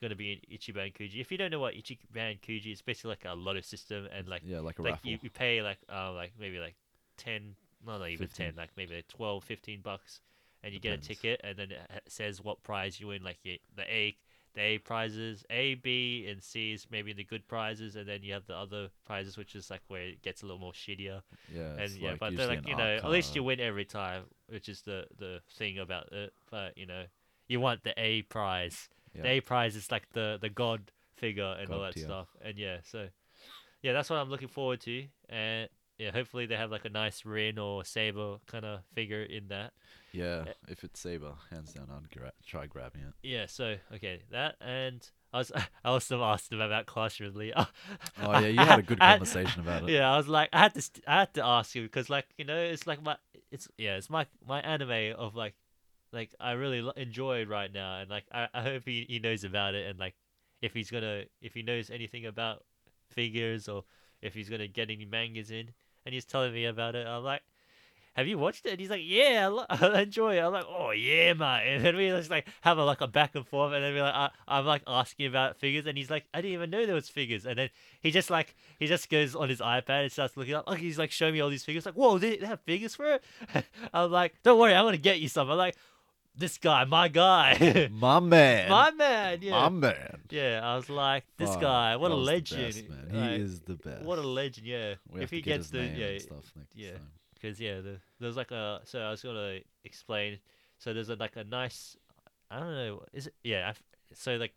going 0.00 0.10
to 0.10 0.16
be 0.16 0.32
in 0.32 0.56
Ichiban 0.56 0.94
Kuji. 0.94 1.20
If 1.20 1.30
you 1.30 1.38
don't 1.38 1.50
know 1.50 1.60
what 1.60 1.74
Ichiban 1.74 2.40
Kuji 2.40 2.72
is, 2.72 2.82
basically 2.82 3.10
like 3.10 3.24
a 3.26 3.34
lotto 3.34 3.60
system, 3.60 4.08
and 4.16 4.28
like 4.28 4.42
yeah, 4.44 4.60
like 4.60 4.78
a 4.78 4.82
like 4.82 4.92
raffle. 4.94 5.10
you, 5.10 5.18
you 5.22 5.30
pay 5.30 5.62
like 5.62 5.78
uh 5.92 6.12
like 6.12 6.32
maybe 6.38 6.58
like 6.58 6.74
10 7.18 7.54
no 7.86 7.98
not 7.98 8.08
even 8.08 8.26
15. 8.26 8.46
10 8.46 8.56
like 8.56 8.70
maybe 8.76 8.96
like 8.96 9.08
12 9.08 9.44
15 9.44 9.80
bucks 9.82 10.20
and 10.62 10.74
you 10.74 10.80
get 10.80 10.92
a 10.92 10.98
ticket 10.98 11.40
and 11.44 11.56
then 11.56 11.70
it 11.70 12.02
says 12.08 12.42
what 12.42 12.62
prize 12.62 13.00
you 13.00 13.08
win 13.08 13.22
like 13.22 13.38
the 13.42 13.60
a 13.80 14.16
the 14.54 14.60
a 14.60 14.78
prizes 14.78 15.44
a 15.50 15.74
b 15.74 16.26
and 16.28 16.42
c 16.42 16.72
is 16.72 16.86
maybe 16.90 17.12
the 17.12 17.22
good 17.22 17.46
prizes 17.46 17.94
and 17.94 18.08
then 18.08 18.22
you 18.22 18.32
have 18.32 18.46
the 18.46 18.54
other 18.54 18.88
prizes 19.06 19.36
which 19.36 19.54
is 19.54 19.70
like 19.70 19.82
where 19.88 20.02
it 20.02 20.22
gets 20.22 20.42
a 20.42 20.46
little 20.46 20.60
more 20.60 20.72
shittier 20.72 21.22
yeah, 21.54 21.76
and 21.78 21.90
yeah 21.92 22.10
like 22.10 22.20
but 22.20 22.36
they're 22.36 22.48
like 22.48 22.66
you 22.66 22.74
know 22.74 22.96
at 22.96 23.08
least 23.08 23.36
you 23.36 23.44
win 23.44 23.60
every 23.60 23.84
time 23.84 24.24
which 24.48 24.68
is 24.68 24.82
the 24.82 25.06
the 25.18 25.40
thing 25.56 25.78
about 25.78 26.10
it 26.12 26.32
but 26.50 26.76
you 26.76 26.86
know 26.86 27.04
you 27.46 27.60
want 27.60 27.84
the 27.84 27.94
a 27.96 28.22
prize 28.22 28.88
Yeah. 29.18 29.22
the 29.24 29.28
a 29.30 29.40
prize 29.40 29.76
is 29.76 29.90
like 29.90 30.08
the 30.12 30.38
the 30.40 30.48
god 30.48 30.90
figure 31.16 31.56
and 31.60 31.70
all 31.70 31.80
that 31.82 31.94
tier. 31.94 32.04
stuff 32.04 32.28
and 32.42 32.56
yeah 32.58 32.78
so 32.84 33.08
yeah 33.82 33.92
that's 33.92 34.08
what 34.10 34.16
i'm 34.18 34.30
looking 34.30 34.48
forward 34.48 34.80
to 34.82 35.04
and 35.28 35.68
yeah 35.98 36.12
hopefully 36.12 36.46
they 36.46 36.54
have 36.56 36.70
like 36.70 36.84
a 36.84 36.88
nice 36.90 37.24
rin 37.24 37.58
or 37.58 37.84
saber 37.84 38.36
kind 38.46 38.64
of 38.64 38.80
figure 38.94 39.22
in 39.22 39.48
that 39.48 39.72
Yeah, 40.12 40.44
Uh, 40.46 40.52
if 40.68 40.84
it's 40.84 41.00
Saber, 41.00 41.34
hands 41.50 41.72
down, 41.74 41.88
I'd 41.90 42.08
gra- 42.10 42.32
try 42.46 42.66
grabbing 42.66 43.02
it. 43.02 43.14
yeah 43.22 43.46
so 43.46 43.76
okay 43.94 44.22
that 44.30 44.54
and 44.60 45.06
i 45.32 45.38
was 45.38 45.50
i 45.84 45.88
also 45.88 46.22
asked 46.22 46.50
them 46.50 46.60
about 46.60 46.86
clash 46.86 47.20
Ridley. 47.20 47.52
oh 47.56 47.66
Oh 48.22 48.32
yeah, 48.38 48.46
you 48.48 48.58
had 48.60 48.78
a 48.78 48.82
good 48.82 49.00
conversation 49.00 49.60
about 49.60 49.82
it. 49.82 49.88
yeah 49.96 50.12
i 50.12 50.16
was 50.16 50.28
like 50.28 50.48
i 50.52 50.58
had 50.60 50.74
to 50.74 50.80
st- 50.82 51.04
i 51.08 51.18
had 51.20 51.34
to 51.34 51.44
ask 51.44 51.74
you 51.74 51.82
because 51.82 52.08
like 52.08 52.26
you 52.38 52.44
know 52.44 52.56
it's 52.56 52.86
like 52.86 53.02
my 53.02 53.16
it's 53.50 53.66
yeah 53.76 53.96
it's 53.96 54.08
my 54.08 54.24
my 54.46 54.60
anime 54.60 55.14
of 55.18 55.34
like 55.34 55.54
like 56.12 56.34
i 56.40 56.52
really 56.52 56.80
lo- 56.80 56.92
enjoy 56.96 57.44
right 57.44 57.72
now 57.72 57.98
and 57.98 58.10
like 58.10 58.24
i, 58.32 58.48
I 58.52 58.62
hope 58.62 58.82
he, 58.84 59.06
he 59.08 59.18
knows 59.18 59.44
about 59.44 59.74
it 59.74 59.88
and 59.88 59.98
like 59.98 60.14
if 60.62 60.72
he's 60.72 60.90
gonna 60.90 61.24
if 61.40 61.54
he 61.54 61.62
knows 61.62 61.90
anything 61.90 62.26
about 62.26 62.64
figures 63.10 63.68
or 63.68 63.84
if 64.22 64.34
he's 64.34 64.48
gonna 64.48 64.68
get 64.68 64.90
any 64.90 65.04
mangas 65.04 65.50
in 65.50 65.70
and 66.04 66.14
he's 66.14 66.24
telling 66.24 66.52
me 66.52 66.64
about 66.64 66.94
it 66.94 67.06
i'm 67.06 67.22
like 67.22 67.42
have 68.18 68.26
you 68.26 68.36
watched 68.36 68.66
it? 68.66 68.70
And 68.70 68.80
he's 68.80 68.90
like, 68.90 69.02
yeah, 69.04 69.44
I, 69.44 69.46
lo- 69.46 69.66
I 69.70 70.00
enjoy 70.00 70.38
it. 70.38 70.40
I'm 70.40 70.52
like, 70.52 70.66
oh 70.68 70.90
yeah, 70.90 71.34
mate. 71.34 71.62
And 71.68 71.84
then 71.84 71.96
we 71.96 72.08
just 72.08 72.30
like 72.30 72.48
have 72.62 72.76
a 72.76 72.84
like 72.84 73.00
a 73.00 73.06
back 73.06 73.36
and 73.36 73.46
forth, 73.46 73.72
and 73.72 73.84
then 73.84 73.94
we 73.94 74.02
like, 74.02 74.12
I, 74.12 74.30
I'm 74.48 74.66
like 74.66 74.82
asking 74.88 75.26
about 75.26 75.56
figures, 75.56 75.86
and 75.86 75.96
he's 75.96 76.10
like, 76.10 76.24
I 76.34 76.40
didn't 76.40 76.54
even 76.54 76.68
know 76.68 76.84
there 76.84 76.96
was 76.96 77.08
figures. 77.08 77.46
And 77.46 77.56
then 77.56 77.70
he 78.00 78.10
just 78.10 78.28
like 78.28 78.56
he 78.80 78.88
just 78.88 79.08
goes 79.08 79.36
on 79.36 79.48
his 79.48 79.60
iPad 79.60 80.02
and 80.02 80.10
starts 80.10 80.36
looking 80.36 80.54
up. 80.54 80.68
Like 80.68 80.80
he's 80.80 80.98
like 80.98 81.12
showing 81.12 81.34
me 81.34 81.40
all 81.40 81.48
these 81.48 81.62
figures. 81.64 81.86
Like, 81.86 81.94
whoa, 81.94 82.18
they, 82.18 82.38
they 82.38 82.46
have 82.46 82.60
figures 82.62 82.96
for 82.96 83.06
it. 83.06 83.24
I'm 83.94 84.10
like, 84.10 84.34
don't 84.42 84.58
worry, 84.58 84.74
I'm 84.74 84.84
gonna 84.84 84.96
get 84.96 85.20
you 85.20 85.28
some. 85.28 85.48
I'm 85.48 85.56
like, 85.56 85.76
this 86.38 86.56
guy, 86.58 86.84
my 86.84 87.08
guy, 87.08 87.88
My 87.92 88.20
man. 88.20 88.70
my 88.70 88.90
man. 88.92 89.38
Yeah, 89.42 89.52
My 89.52 89.68
man. 89.68 90.20
yeah. 90.30 90.60
I 90.62 90.76
was 90.76 90.88
like, 90.88 91.24
this 91.36 91.50
Fuck, 91.50 91.60
guy, 91.60 91.96
what 91.96 92.06
a 92.10 92.14
that 92.14 92.16
was 92.16 92.26
the 92.26 92.32
legend. 92.32 92.62
best, 92.74 92.88
man. 92.88 93.08
He 93.10 93.18
Like, 93.18 93.40
is 93.40 93.60
the 93.60 93.74
best. 93.74 94.04
What 94.04 94.18
a 94.18 94.22
legend. 94.22 94.66
Yeah. 94.66 94.94
We 95.10 95.16
if 95.16 95.20
have 95.22 95.30
he 95.30 95.36
to 95.38 95.42
get 95.42 95.50
gets 95.56 95.64
his 95.66 95.70
the 95.72 95.78
name 95.82 95.96
yeah 95.96 96.06
and 96.06 96.22
stuff 96.22 96.52
next 96.56 96.76
yeah. 96.76 96.92
time. 96.92 97.10
because 97.34 97.60
yeah, 97.60 97.80
the, 97.80 97.96
there's 98.20 98.36
like 98.36 98.50
a 98.52 98.80
so 98.84 99.00
I 99.00 99.10
was 99.10 99.22
gonna 99.22 99.58
explain. 99.84 100.38
So 100.78 100.94
there's 100.94 101.08
a, 101.08 101.16
like 101.16 101.34
a 101.36 101.42
nice, 101.44 101.96
I 102.50 102.60
don't 102.60 102.72
know, 102.72 103.02
is 103.12 103.26
it? 103.26 103.34
Yeah, 103.42 103.70
I've, 103.70 103.82
so 104.14 104.36
like, 104.36 104.54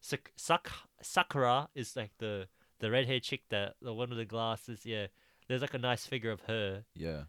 Sak- 0.00 0.32
Sak- 0.36 0.72
Sakura 1.00 1.68
is 1.76 1.94
like 1.96 2.10
the 2.18 2.48
the 2.80 2.90
red 2.90 3.06
haired 3.06 3.22
chick 3.22 3.42
that 3.50 3.76
the 3.80 3.94
one 3.94 4.08
with 4.08 4.18
the 4.18 4.24
glasses. 4.24 4.84
Yeah, 4.84 5.06
there's 5.46 5.60
like 5.60 5.74
a 5.74 5.78
nice 5.78 6.06
figure 6.06 6.32
of 6.32 6.40
her. 6.48 6.84
Yeah, 6.96 7.22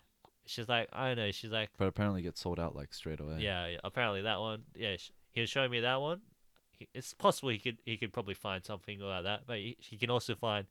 She's 0.52 0.68
like, 0.70 0.90
I 0.92 1.08
don't 1.08 1.18
know. 1.18 1.32
She's 1.32 1.52
like, 1.52 1.70
but 1.78 1.88
apparently 1.88 2.22
gets 2.22 2.42
sold 2.42 2.60
out 2.60 2.76
like 2.76 2.94
straight 2.94 3.20
away. 3.20 3.38
yeah, 3.40 3.68
yeah 3.68 3.78
apparently 3.84 4.22
that 4.24 4.40
one. 4.40 4.64
Yeah, 4.76 4.98
sh- 4.98 5.12
he 5.32 5.42
was 5.42 5.50
showing 5.50 5.72
me 5.72 5.80
that 5.80 6.02
one. 6.02 6.22
He, 6.78 6.88
it's 6.94 7.14
possible 7.14 7.50
he 7.50 7.58
could 7.60 7.78
he 7.86 7.96
could 7.98 8.12
probably 8.14 8.34
find 8.34 8.66
something 8.66 9.00
like 9.00 9.24
that, 9.24 9.42
but 9.48 9.58
he, 9.58 9.78
he 9.80 9.98
can 9.98 10.10
also 10.10 10.36
find. 10.36 10.68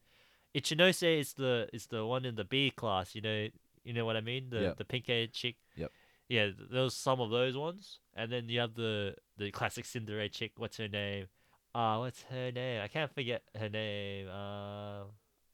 Ichinose 0.54 1.20
is 1.20 1.32
the 1.34 1.68
is 1.72 1.86
the 1.86 2.04
one 2.04 2.24
in 2.24 2.34
the 2.34 2.44
B 2.44 2.70
class. 2.70 3.14
You 3.14 3.22
know, 3.22 3.48
you 3.84 3.92
know 3.92 4.04
what 4.04 4.16
I 4.16 4.20
mean. 4.20 4.50
The 4.50 4.60
Yep. 4.60 4.76
the 4.78 4.84
pink 4.84 5.06
haired 5.06 5.32
chick. 5.32 5.56
Yep. 5.76 5.90
Yeah, 6.28 6.44
th- 6.46 6.56
there's 6.70 6.94
some 6.94 7.20
of 7.20 7.30
those 7.30 7.56
ones, 7.56 8.00
and 8.14 8.30
then 8.32 8.48
you 8.48 8.60
have 8.60 8.74
the 8.74 9.14
the 9.38 9.50
classic 9.50 9.84
Cinderella 9.84 10.28
chick. 10.28 10.52
What's 10.56 10.76
her 10.78 10.88
name? 10.88 11.26
Ah, 11.74 12.00
what's 12.00 12.22
her 12.24 12.50
name? 12.52 12.82
I 12.82 12.88
can't 12.88 13.12
forget 13.14 13.42
her 13.56 13.68
name. 13.68 14.26
Um, 14.28 15.06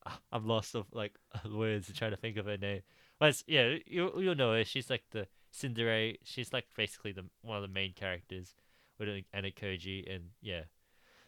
ah, 0.07 0.19
I'm 0.33 0.47
lost 0.47 0.75
of 0.75 0.87
like 0.93 1.15
words 1.51 1.93
trying 1.95 2.13
to 2.13 2.17
think 2.17 2.39
of 2.39 2.47
her 2.47 2.57
name. 2.57 2.81
But 3.19 3.43
yeah, 3.47 3.77
you 3.87 4.13
you'll 4.19 4.35
know 4.35 4.53
her. 4.55 4.65
She's 4.65 4.91
like 4.91 5.05
the 5.11 5.27
Cinderella. 5.51 6.15
She's 6.25 6.53
like 6.53 6.67
basically 6.77 7.13
the 7.13 7.25
one 7.43 7.57
of 7.57 7.63
the 7.63 7.69
main 7.69 7.93
characters 7.95 8.55
with 8.99 9.09
Ayanokoji, 9.09 10.15
and 10.15 10.25
yeah, 10.41 10.63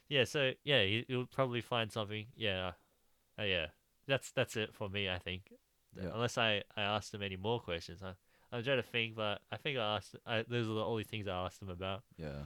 yeah. 0.08 0.24
So 0.24 0.52
yeah, 0.64 0.82
you, 0.82 1.04
you'll 1.08 1.26
probably 1.26 1.60
find 1.60 1.90
something. 1.90 2.26
Yeah, 2.36 2.72
uh, 3.38 3.44
yeah. 3.44 3.66
That's 4.06 4.30
that's 4.32 4.56
it 4.56 4.74
for 4.74 4.88
me. 4.88 5.08
I 5.08 5.18
think, 5.18 5.52
Yeah. 5.96 6.10
unless 6.14 6.38
I 6.38 6.62
I 6.76 6.82
asked 6.82 7.12
them 7.12 7.22
any 7.22 7.36
more 7.36 7.60
questions. 7.60 8.02
I 8.02 8.12
I'm 8.50 8.62
trying 8.64 8.78
to 8.78 8.82
think, 8.82 9.14
but 9.14 9.40
I 9.52 9.56
think 9.58 9.78
I 9.78 9.96
asked. 9.96 10.16
I, 10.26 10.44
those 10.48 10.66
are 10.66 10.72
the 10.74 10.84
only 10.84 11.04
things 11.04 11.28
I 11.28 11.44
asked 11.44 11.60
them 11.60 11.68
about. 11.68 12.02
Yeah, 12.16 12.44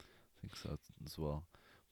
I 0.00 0.40
think 0.40 0.56
so 0.56 0.76
as 1.04 1.16
well. 1.18 1.44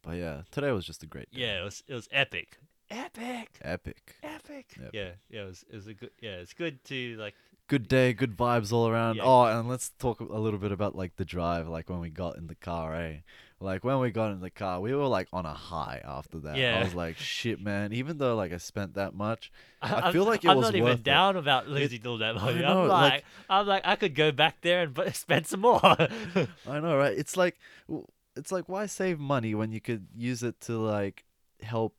But 0.03 0.16
yeah, 0.16 0.43
today 0.51 0.73
was 0.73 0.85
just 0.85 1.03
a 1.05 1.07
great 1.07 1.31
day. 1.31 1.43
Yeah, 1.43 1.61
it 1.61 1.65
was 1.65 1.83
it 1.87 1.95
was 1.95 2.09
epic, 2.11 2.59
epic, 2.90 3.51
Epic. 3.62 4.15
epic. 4.23 4.66
Epic. 4.77 4.77
Yeah, 4.93 5.11
yeah. 5.31 5.43
It 5.43 5.47
was 5.47 5.65
it 5.70 5.74
was 5.77 5.86
a 5.86 5.94
good. 5.94 6.11
Yeah, 6.20 6.32
it's 6.36 6.52
good 6.55 6.85
to 6.86 7.16
like. 7.16 7.35
Good 7.66 7.89
day, 7.89 8.12
good 8.12 8.36
vibes 8.36 8.74
all 8.74 8.86
around. 8.89 9.16
Yeah. 9.16 9.23
Oh, 9.24 9.44
and 9.44 9.66
let's 9.66 9.89
talk 9.98 10.20
a 10.20 10.24
little 10.24 10.59
bit 10.59 10.70
about 10.70 10.94
like 10.94 11.16
the 11.16 11.24
drive, 11.24 11.66
like 11.66 11.89
when 11.89 11.98
we 11.98 12.11
got 12.11 12.36
in 12.36 12.47
the 12.47 12.55
car, 12.55 12.94
eh? 12.94 13.16
Like 13.59 13.82
when 13.85 14.01
we 14.01 14.11
got 14.11 14.32
in 14.32 14.40
the 14.40 14.51
car, 14.51 14.81
we 14.82 14.94
were 14.94 15.06
like 15.06 15.28
on 15.32 15.47
a 15.47 15.55
high 15.55 16.02
after 16.05 16.39
that. 16.40 16.56
Yeah. 16.59 16.81
I 16.81 16.85
was 16.85 16.94
like, 16.94 17.16
shit, 17.16 17.62
man. 17.62 17.94
Even 17.94 18.19
though 18.19 18.36
like 18.36 18.52
I 18.52 18.59
spent 18.59 18.94
that 18.97 19.15
much, 19.15 19.51
I 19.81 19.94
I'm- 19.94 20.12
feel 20.12 20.24
like 20.27 20.44
it 20.44 20.48
was. 20.48 20.52
I'm 20.52 20.56
was 20.59 20.65
not 20.66 20.74
worth 20.74 20.82
even 20.90 20.93
it. 20.98 21.02
down 21.05 21.36
about 21.39 21.66
losing 21.66 22.06
all 22.06 22.19
that 22.19 22.35
money. 22.35 22.61
know, 22.61 22.82
I'm 22.82 22.89
like- 22.89 23.12
like, 23.12 23.24
I'm 23.48 23.66
like, 23.66 23.82
I 23.86 23.97
could 23.97 24.15
go 24.15 24.31
back 24.31 24.61
there 24.61 24.82
and 24.82 24.93
bu- 24.93 25.11
spend 25.15 25.47
some 25.47 25.61
more. 25.61 25.81
I 25.82 26.81
know, 26.81 26.98
right? 26.98 27.16
It's 27.16 27.35
like, 27.35 27.56
it's 28.36 28.52
like, 28.52 28.69
why 28.69 28.85
save 28.85 29.19
money 29.19 29.55
when 29.55 29.73
you 29.73 29.81
could 29.81 30.06
use 30.15 30.43
it 30.43 30.61
to 30.62 30.77
like 30.77 31.24
help 31.62 31.94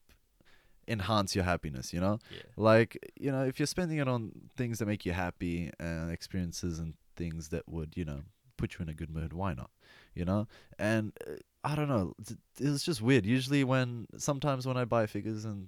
enhance 0.87 1.35
your 1.35 1.43
happiness? 1.43 1.93
You 1.93 1.99
know, 1.99 2.19
yeah. 2.31 2.41
like 2.57 2.97
you 3.19 3.31
know, 3.31 3.43
if 3.43 3.59
you're 3.59 3.67
spending 3.67 3.97
it 3.97 4.07
on 4.07 4.31
things 4.55 4.79
that 4.79 4.85
make 4.85 5.05
you 5.05 5.13
happy 5.13 5.71
and 5.79 6.11
experiences 6.11 6.79
and 6.79 6.93
things 7.15 7.49
that 7.49 7.67
would, 7.67 7.93
you 7.95 8.05
know, 8.05 8.21
put 8.57 8.75
you 8.75 8.83
in 8.83 8.89
a 8.89 8.93
good 8.93 9.09
mood, 9.09 9.33
why 9.33 9.53
not? 9.53 9.69
You 10.13 10.25
know, 10.25 10.47
and 10.79 11.11
uh, 11.27 11.33
I 11.63 11.75
don't 11.75 11.89
know, 11.89 12.13
it 12.59 12.69
was 12.69 12.83
just 12.83 13.01
weird. 13.01 13.25
Usually, 13.25 13.63
when 13.63 14.07
sometimes 14.17 14.65
when 14.67 14.77
I 14.77 14.85
buy 14.85 15.07
figures 15.07 15.45
and 15.45 15.67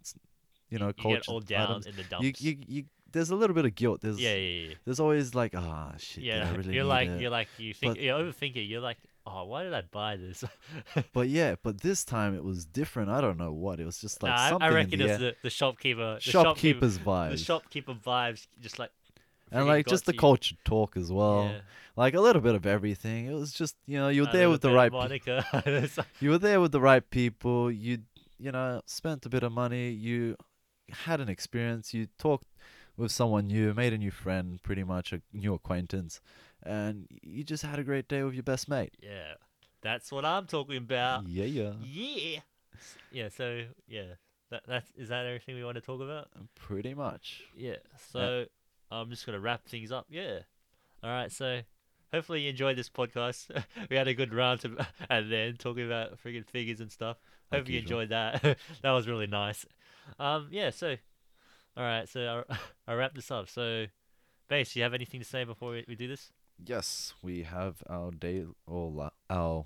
you 0.70 0.80
know, 0.80 0.88
you 0.98 1.16
get 1.16 1.28
all 1.28 1.40
down 1.40 1.70
items, 1.70 1.86
in 1.86 1.96
the 1.96 2.02
you, 2.02 2.08
dumps. 2.10 2.42
you 2.42 2.58
you 2.68 2.84
there's 3.12 3.30
a 3.30 3.36
little 3.36 3.56
bit 3.56 3.66
of 3.66 3.76
guilt. 3.76 4.02
There's 4.02 4.20
yeah, 4.20 4.36
yeah, 4.36 4.68
yeah. 4.70 4.74
there's 4.86 5.00
always 5.00 5.34
like 5.34 5.54
ah 5.56 5.94
shit. 5.98 6.24
Yeah, 6.24 6.50
I 6.50 6.56
really 6.56 6.76
you're 6.76 6.84
like, 6.84 7.10
it? 7.10 7.22
you're 7.22 7.32
like, 7.32 7.48
you 7.58 7.74
think, 7.74 7.96
But- 7.96 8.04
you're 8.04 8.20
overthinking. 8.20 8.68
You're 8.70 8.82
like, 8.82 8.98
oh, 9.30 9.46
why 9.46 9.64
did 9.64 9.74
I 9.74 9.82
buy 9.82 10.16
this? 10.16 10.44
But 11.14 11.28
yeah, 11.30 11.56
but 11.62 11.82
this 11.82 12.04
time 12.06 12.36
it 12.36 12.44
was 12.44 12.66
different. 12.66 13.10
I 13.10 13.20
don't 13.22 13.38
know 13.38 13.52
what. 13.52 13.80
It 13.80 13.86
was 13.86 14.00
just 14.00 14.24
like 14.24 14.32
Nah, 14.32 14.42
I- 14.42 14.50
something 14.50 14.66
I 14.66 14.70
in 14.70 14.76
reckon 14.76 15.00
the 15.00 15.06
it's 15.06 15.20
the, 15.20 15.36
the 15.44 15.50
shopkeeper, 15.50 16.16
the 16.16 16.22
shopkeeper's 16.22 16.94
shopkeeper, 16.96 17.10
vibes. 17.12 17.32
the 17.32 17.38
shopkeeper 17.38 17.94
vibes, 17.94 18.48
just 18.60 18.80
like, 18.80 18.92
and 19.52 19.68
like 19.68 19.86
just 19.88 20.06
the 20.06 20.14
you. 20.14 20.20
culture 20.20 20.56
talk 20.66 20.98
as 20.98 21.12
well. 21.12 21.46
Yeah. 21.52 21.60
Like 21.96 22.14
a 22.14 22.22
little 22.22 22.42
bit 22.42 22.56
of 22.56 22.66
everything. 22.66 23.26
It 23.28 23.34
was 23.34 23.52
just 23.54 23.76
you 23.86 23.98
know 23.98 24.10
you 24.10 24.22
were 24.26 24.32
there 24.32 24.50
with 24.50 24.62
the 24.62 24.72
right 24.72 24.92
pe- 24.92 24.98
Monica. 24.98 25.46
It's 25.66 25.98
you 26.20 26.30
were 26.32 26.38
there 26.38 26.60
with 26.62 26.72
the 26.72 26.82
right 26.82 27.08
people. 27.10 27.72
You 27.72 28.00
you 28.40 28.52
know 28.52 28.82
spent 28.86 29.26
a 29.26 29.30
bit 29.30 29.44
of 29.44 29.52
money. 29.52 29.90
You 29.90 30.36
had 31.06 31.20
an 31.20 31.30
experience. 31.30 31.94
You 31.94 32.08
talked 32.20 32.48
with 32.98 33.12
someone 33.12 33.48
new, 33.48 33.74
made 33.74 33.94
a 33.94 33.98
new 33.98 34.12
friend, 34.12 34.62
pretty 34.64 34.84
much 34.84 35.14
a 35.14 35.22
new 35.32 35.54
acquaintance, 35.54 36.20
and 36.68 37.08
you 37.24 37.44
just 37.44 37.64
had 37.64 37.80
a 37.80 37.84
great 37.84 38.08
day 38.08 38.24
with 38.24 38.34
your 38.34 38.44
best 38.44 38.70
mate. 38.70 38.94
yeah, 39.02 39.34
that's 39.82 40.12
what 40.12 40.26
I'm 40.26 40.46
talking 40.46 40.78
about. 40.78 41.28
yeah, 41.28 41.46
yeah, 41.46 41.74
Yeah. 41.84 42.40
Yeah. 43.12 43.30
So 43.30 43.64
yeah, 43.88 44.16
that 44.52 44.64
that's 44.68 44.92
is 44.98 45.10
that 45.10 45.26
everything 45.26 45.56
we 45.56 45.64
want 45.64 45.76
to 45.76 45.82
talk 45.82 46.02
about? 46.02 46.28
pretty 46.56 46.94
much. 46.94 47.44
Yeah. 47.56 47.78
So 48.12 48.46
I'm 48.92 49.10
just 49.10 49.26
gonna 49.26 49.40
wrap 49.40 49.66
things 49.68 49.92
up. 49.92 50.06
Yeah. 50.10 50.40
All 51.04 51.10
right. 51.10 51.32
So 51.32 51.62
hopefully 52.14 52.42
you 52.42 52.50
enjoyed 52.50 52.78
this 52.78 52.90
podcast. 52.90 53.50
we 53.90 53.96
had 53.96 54.08
a 54.08 54.14
good 54.14 54.34
round 54.34 54.62
to, 54.62 54.86
and 55.10 55.32
then 55.32 55.56
talking 55.58 55.86
about 55.86 56.18
freaking 56.24 56.46
figures 56.46 56.80
and 56.80 56.92
stuff. 56.92 57.18
Hope 57.52 57.68
you 57.68 57.76
usual. 57.76 58.00
enjoyed 58.00 58.10
that. 58.10 58.42
that 58.82 58.92
was 58.92 59.08
really 59.08 59.28
nice. 59.28 59.66
Um. 60.20 60.48
Yeah. 60.52 60.70
So. 60.72 60.96
All 61.76 61.84
right. 61.84 62.08
So 62.10 62.44
I 62.50 62.58
I 62.88 62.94
wrap 62.96 63.14
this 63.14 63.30
up. 63.32 63.50
So, 63.50 63.86
Bace, 64.50 64.76
you 64.76 64.84
have 64.84 64.94
anything 64.94 65.20
to 65.20 65.26
say 65.26 65.44
before 65.44 65.72
we, 65.72 65.86
we 65.88 65.96
do 65.96 66.08
this? 66.08 66.32
Yes, 66.66 67.14
we 67.22 67.44
have 67.44 67.84
our 67.90 68.12
day 68.12 68.46
or 68.66 69.12
our 69.30 69.66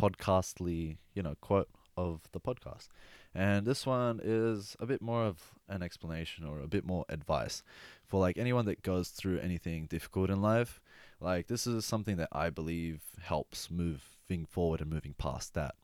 podcastly, 0.00 0.98
you 1.14 1.22
know, 1.22 1.34
quote 1.40 1.68
of 1.96 2.22
the 2.32 2.40
podcast. 2.40 2.88
And 3.34 3.66
this 3.66 3.86
one 3.86 4.20
is 4.22 4.76
a 4.80 4.86
bit 4.86 5.00
more 5.00 5.24
of 5.24 5.40
an 5.68 5.82
explanation 5.82 6.44
or 6.44 6.60
a 6.60 6.66
bit 6.66 6.84
more 6.84 7.04
advice 7.08 7.62
for 8.04 8.20
like 8.20 8.36
anyone 8.36 8.66
that 8.66 8.82
goes 8.82 9.08
through 9.08 9.38
anything 9.38 9.86
difficult 9.86 10.30
in 10.30 10.42
life. 10.42 10.80
Like 11.20 11.46
this 11.46 11.66
is 11.66 11.84
something 11.84 12.16
that 12.16 12.28
I 12.32 12.50
believe 12.50 13.02
helps 13.22 13.70
moving 13.70 14.44
forward 14.46 14.80
and 14.80 14.90
moving 14.90 15.14
past 15.16 15.54
that. 15.54 15.74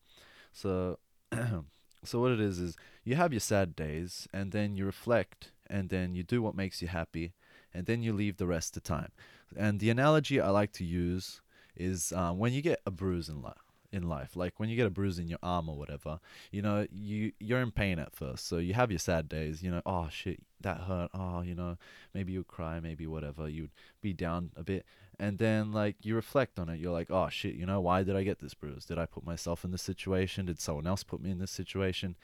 So 0.52 0.98
so 2.04 2.20
what 2.20 2.32
it 2.32 2.40
is 2.40 2.58
is 2.58 2.76
you 3.04 3.14
have 3.16 3.32
your 3.32 3.40
sad 3.40 3.74
days 3.76 4.28
and 4.32 4.52
then 4.52 4.76
you 4.76 4.84
reflect 4.84 5.52
and 5.68 5.88
then 5.88 6.14
you 6.14 6.22
do 6.22 6.42
what 6.42 6.54
makes 6.54 6.82
you 6.82 6.88
happy 6.88 7.32
and 7.74 7.86
then 7.86 8.02
you 8.02 8.12
leave 8.12 8.36
the 8.36 8.46
rest 8.46 8.74
to 8.74 8.80
time. 8.80 9.10
And 9.56 9.80
the 9.80 9.90
analogy 9.90 10.40
I 10.40 10.50
like 10.50 10.72
to 10.72 10.84
use 10.84 11.40
is 11.76 12.12
um, 12.12 12.38
when 12.38 12.52
you 12.52 12.62
get 12.62 12.80
a 12.86 12.90
bruise 12.90 13.28
in 13.28 13.42
life. 13.42 13.54
In 13.90 14.06
life, 14.06 14.36
like 14.36 14.60
when 14.60 14.68
you 14.68 14.76
get 14.76 14.86
a 14.86 14.90
bruise 14.90 15.18
in 15.18 15.28
your 15.28 15.38
arm 15.42 15.66
or 15.66 15.78
whatever, 15.78 16.20
you 16.52 16.60
know, 16.60 16.86
you 16.92 17.32
you're 17.40 17.62
in 17.62 17.70
pain 17.70 17.98
at 17.98 18.14
first, 18.14 18.46
so 18.46 18.58
you 18.58 18.74
have 18.74 18.90
your 18.90 18.98
sad 18.98 19.30
days. 19.30 19.62
You 19.62 19.70
know, 19.70 19.80
oh 19.86 20.10
shit, 20.10 20.42
that 20.60 20.82
hurt. 20.82 21.08
Oh, 21.14 21.40
you 21.40 21.54
know, 21.54 21.78
maybe 22.12 22.34
you 22.34 22.44
cry, 22.44 22.80
maybe 22.80 23.06
whatever. 23.06 23.48
You'd 23.48 23.70
be 24.02 24.12
down 24.12 24.50
a 24.56 24.62
bit, 24.62 24.84
and 25.18 25.38
then 25.38 25.72
like 25.72 25.96
you 26.02 26.14
reflect 26.14 26.58
on 26.58 26.68
it. 26.68 26.78
You're 26.78 26.92
like, 26.92 27.10
oh 27.10 27.30
shit, 27.30 27.54
you 27.54 27.64
know, 27.64 27.80
why 27.80 28.02
did 28.02 28.14
I 28.14 28.24
get 28.24 28.40
this 28.40 28.52
bruise? 28.52 28.84
Did 28.84 28.98
I 28.98 29.06
put 29.06 29.24
myself 29.24 29.64
in 29.64 29.70
this 29.70 29.80
situation? 29.80 30.44
Did 30.44 30.60
someone 30.60 30.86
else 30.86 31.02
put 31.02 31.22
me 31.22 31.30
in 31.30 31.38
this 31.38 31.50
situation? 31.50 32.14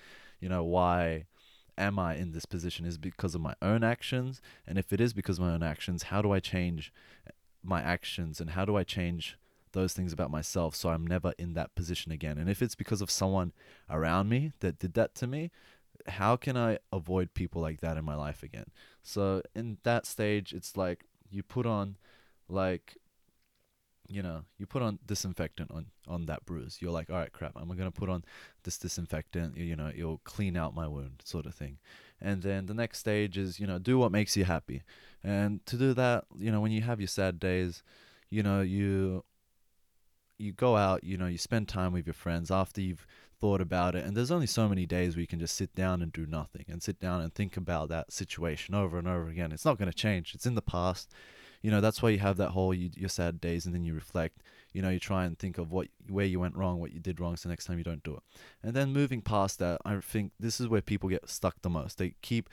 You 0.40 0.50
know, 0.50 0.64
why 0.64 1.24
am 1.76 1.98
I 1.98 2.16
in 2.16 2.32
this 2.32 2.44
position? 2.44 2.84
Is 2.84 2.98
because 2.98 3.34
of 3.34 3.40
my 3.40 3.54
own 3.62 3.82
actions? 3.82 4.40
And 4.66 4.78
if 4.78 4.92
it 4.92 5.00
is 5.00 5.12
because 5.12 5.38
of 5.38 5.44
my 5.44 5.52
own 5.52 5.62
actions, 5.62 6.04
how 6.04 6.22
do 6.22 6.32
I 6.32 6.40
change 6.40 6.92
my 7.62 7.80
actions 7.80 8.40
and 8.40 8.50
how 8.50 8.64
do 8.64 8.76
I 8.76 8.84
change 8.84 9.38
those 9.72 9.92
things 9.92 10.12
about 10.12 10.30
myself 10.30 10.74
so 10.76 10.90
I'm 10.90 11.06
never 11.06 11.32
in 11.38 11.54
that 11.54 11.74
position 11.74 12.12
again? 12.12 12.38
And 12.38 12.48
if 12.48 12.62
it's 12.62 12.74
because 12.74 13.02
of 13.02 13.10
someone 13.10 13.52
around 13.90 14.28
me 14.28 14.52
that 14.60 14.78
did 14.78 14.94
that 14.94 15.14
to 15.16 15.26
me, 15.26 15.50
how 16.06 16.36
can 16.36 16.56
I 16.56 16.78
avoid 16.92 17.34
people 17.34 17.62
like 17.62 17.80
that 17.80 17.96
in 17.96 18.04
my 18.04 18.14
life 18.14 18.42
again? 18.42 18.66
So 19.02 19.42
in 19.54 19.78
that 19.84 20.06
stage, 20.06 20.52
it's 20.52 20.76
like 20.76 21.04
you 21.30 21.42
put 21.42 21.66
on 21.66 21.96
like 22.48 22.96
you 24.08 24.22
know, 24.22 24.42
you 24.58 24.66
put 24.66 24.82
on 24.82 24.98
disinfectant 25.06 25.70
on 25.70 25.86
on 26.06 26.26
that 26.26 26.44
bruise. 26.44 26.78
You're 26.80 26.92
like, 26.92 27.10
all 27.10 27.16
right, 27.16 27.32
crap, 27.32 27.52
I'm 27.56 27.68
gonna 27.68 27.90
put 27.90 28.08
on 28.08 28.24
this 28.62 28.78
disinfectant. 28.78 29.56
You 29.56 29.76
know, 29.76 29.90
it'll 29.94 30.18
clean 30.24 30.56
out 30.56 30.74
my 30.74 30.86
wound, 30.86 31.22
sort 31.24 31.46
of 31.46 31.54
thing. 31.54 31.78
And 32.20 32.42
then 32.42 32.66
the 32.66 32.74
next 32.74 32.98
stage 32.98 33.36
is, 33.36 33.60
you 33.60 33.66
know, 33.66 33.78
do 33.78 33.98
what 33.98 34.12
makes 34.12 34.36
you 34.36 34.44
happy. 34.44 34.82
And 35.22 35.64
to 35.66 35.76
do 35.76 35.94
that, 35.94 36.24
you 36.38 36.50
know, 36.50 36.60
when 36.60 36.72
you 36.72 36.82
have 36.82 37.00
your 37.00 37.08
sad 37.08 37.38
days, 37.38 37.82
you 38.30 38.42
know, 38.42 38.60
you 38.60 39.24
you 40.38 40.52
go 40.52 40.76
out, 40.76 41.04
you 41.04 41.16
know, 41.16 41.26
you 41.26 41.38
spend 41.38 41.68
time 41.68 41.92
with 41.92 42.06
your 42.06 42.14
friends 42.14 42.50
after 42.50 42.80
you've 42.80 43.06
thought 43.40 43.60
about 43.60 43.94
it. 43.94 44.04
And 44.04 44.16
there's 44.16 44.30
only 44.30 44.46
so 44.46 44.68
many 44.68 44.86
days 44.86 45.14
where 45.14 45.20
you 45.20 45.26
can 45.26 45.38
just 45.38 45.56
sit 45.56 45.74
down 45.74 46.02
and 46.02 46.12
do 46.12 46.26
nothing 46.26 46.64
and 46.68 46.82
sit 46.82 46.98
down 46.98 47.20
and 47.20 47.34
think 47.34 47.56
about 47.56 47.88
that 47.90 48.12
situation 48.12 48.74
over 48.74 48.98
and 48.98 49.06
over 49.06 49.28
again. 49.28 49.52
It's 49.52 49.64
not 49.64 49.78
going 49.78 49.90
to 49.90 49.96
change. 49.96 50.34
It's 50.34 50.46
in 50.46 50.54
the 50.54 50.62
past. 50.62 51.12
You 51.64 51.70
know, 51.70 51.80
that's 51.80 52.02
why 52.02 52.10
you 52.10 52.18
have 52.18 52.36
that 52.36 52.50
whole 52.50 52.74
you, 52.74 52.90
your 52.94 53.08
sad 53.08 53.40
days 53.40 53.64
and 53.64 53.74
then 53.74 53.86
you 53.86 53.94
reflect. 53.94 54.42
You 54.74 54.82
know, 54.82 54.90
you 54.90 55.00
try 55.00 55.24
and 55.24 55.38
think 55.38 55.56
of 55.56 55.72
what 55.72 55.88
where 56.10 56.26
you 56.26 56.38
went 56.38 56.56
wrong, 56.56 56.78
what 56.78 56.92
you 56.92 57.00
did 57.00 57.20
wrong, 57.20 57.36
so 57.38 57.48
next 57.48 57.64
time 57.64 57.78
you 57.78 57.84
don't 57.84 58.02
do 58.02 58.16
it. 58.16 58.22
And 58.62 58.76
then 58.76 58.92
moving 58.92 59.22
past 59.22 59.58
that, 59.60 59.80
I 59.82 59.98
think 60.00 60.32
this 60.38 60.60
is 60.60 60.68
where 60.68 60.82
people 60.82 61.08
get 61.08 61.26
stuck 61.26 61.62
the 61.62 61.70
most. 61.70 61.96
They 61.96 62.16
keep 62.20 62.50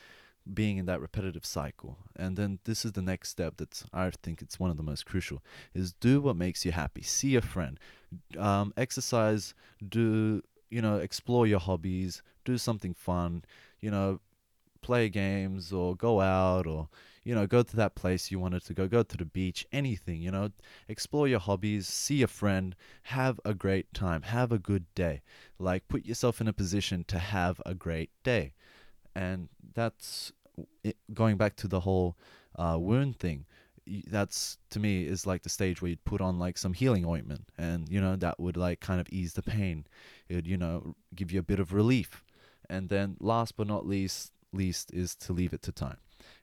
being 0.53 0.77
in 0.77 0.85
that 0.85 1.01
repetitive 1.01 1.45
cycle. 1.45 1.97
And 2.15 2.37
then 2.37 2.59
this 2.63 2.85
is 2.85 2.93
the 2.93 3.01
next 3.01 3.27
step 3.27 3.57
that 3.57 3.83
I 3.93 4.09
think 4.23 4.41
it's 4.41 4.57
one 4.57 4.71
of 4.71 4.77
the 4.77 4.83
most 4.83 5.05
crucial 5.05 5.43
is 5.73 5.91
do 5.91 6.21
what 6.21 6.37
makes 6.37 6.63
you 6.63 6.71
happy. 6.71 7.01
See 7.01 7.35
a 7.35 7.41
friend. 7.41 7.77
Um, 8.39 8.73
exercise, 8.77 9.53
do 9.85 10.41
you 10.69 10.81
know, 10.81 10.95
explore 10.95 11.45
your 11.45 11.59
hobbies, 11.59 12.23
do 12.45 12.57
something 12.57 12.93
fun, 12.93 13.43
you 13.81 13.91
know, 13.91 14.21
play 14.81 15.09
games 15.09 15.73
or 15.73 15.97
go 15.97 16.21
out 16.21 16.65
or 16.65 16.87
you 17.23 17.35
know, 17.35 17.45
go 17.47 17.63
to 17.63 17.75
that 17.75 17.95
place 17.95 18.31
you 18.31 18.39
wanted 18.39 18.63
to 18.65 18.73
go, 18.73 18.87
go 18.87 19.03
to 19.03 19.17
the 19.17 19.25
beach, 19.25 19.65
anything, 19.71 20.21
you 20.21 20.31
know, 20.31 20.49
explore 20.87 21.27
your 21.27 21.39
hobbies, 21.39 21.87
see 21.87 22.21
a 22.21 22.27
friend, 22.27 22.75
have 23.03 23.39
a 23.45 23.53
great 23.53 23.93
time, 23.93 24.23
have 24.23 24.51
a 24.51 24.57
good 24.57 24.85
day. 24.95 25.21
Like 25.59 25.87
put 25.87 26.05
yourself 26.05 26.41
in 26.41 26.47
a 26.47 26.53
position 26.53 27.03
to 27.05 27.19
have 27.19 27.61
a 27.65 27.73
great 27.73 28.09
day 28.23 28.53
and 29.15 29.49
that's 29.73 30.31
it, 30.83 30.97
going 31.13 31.37
back 31.37 31.55
to 31.57 31.67
the 31.67 31.79
whole 31.79 32.17
uh, 32.55 32.77
wound 32.79 33.17
thing. 33.17 33.45
That's 34.07 34.57
to 34.69 34.79
me 34.79 35.05
is 35.05 35.25
like 35.25 35.43
the 35.43 35.49
stage 35.49 35.81
where 35.81 35.89
you'd 35.89 36.05
put 36.05 36.21
on 36.21 36.39
like 36.39 36.57
some 36.57 36.73
healing 36.73 37.05
ointment, 37.05 37.49
and 37.57 37.89
you 37.89 37.99
know 37.99 38.15
that 38.15 38.39
would 38.39 38.57
like 38.57 38.79
kind 38.79 39.01
of 39.01 39.07
ease 39.09 39.33
the 39.33 39.41
pain. 39.41 39.85
It 40.29 40.35
would 40.35 40.47
you 40.47 40.57
know 40.57 40.95
give 41.15 41.31
you 41.31 41.39
a 41.39 41.43
bit 41.43 41.59
of 41.59 41.73
relief, 41.73 42.23
and 42.69 42.89
then 42.89 43.17
last 43.19 43.57
but 43.57 43.67
not 43.67 43.87
least, 43.87 44.31
least 44.53 44.93
is 44.93 45.15
to 45.15 45.33
leave 45.33 45.53
it 45.53 45.63
to 45.63 45.71
time. 45.71 45.97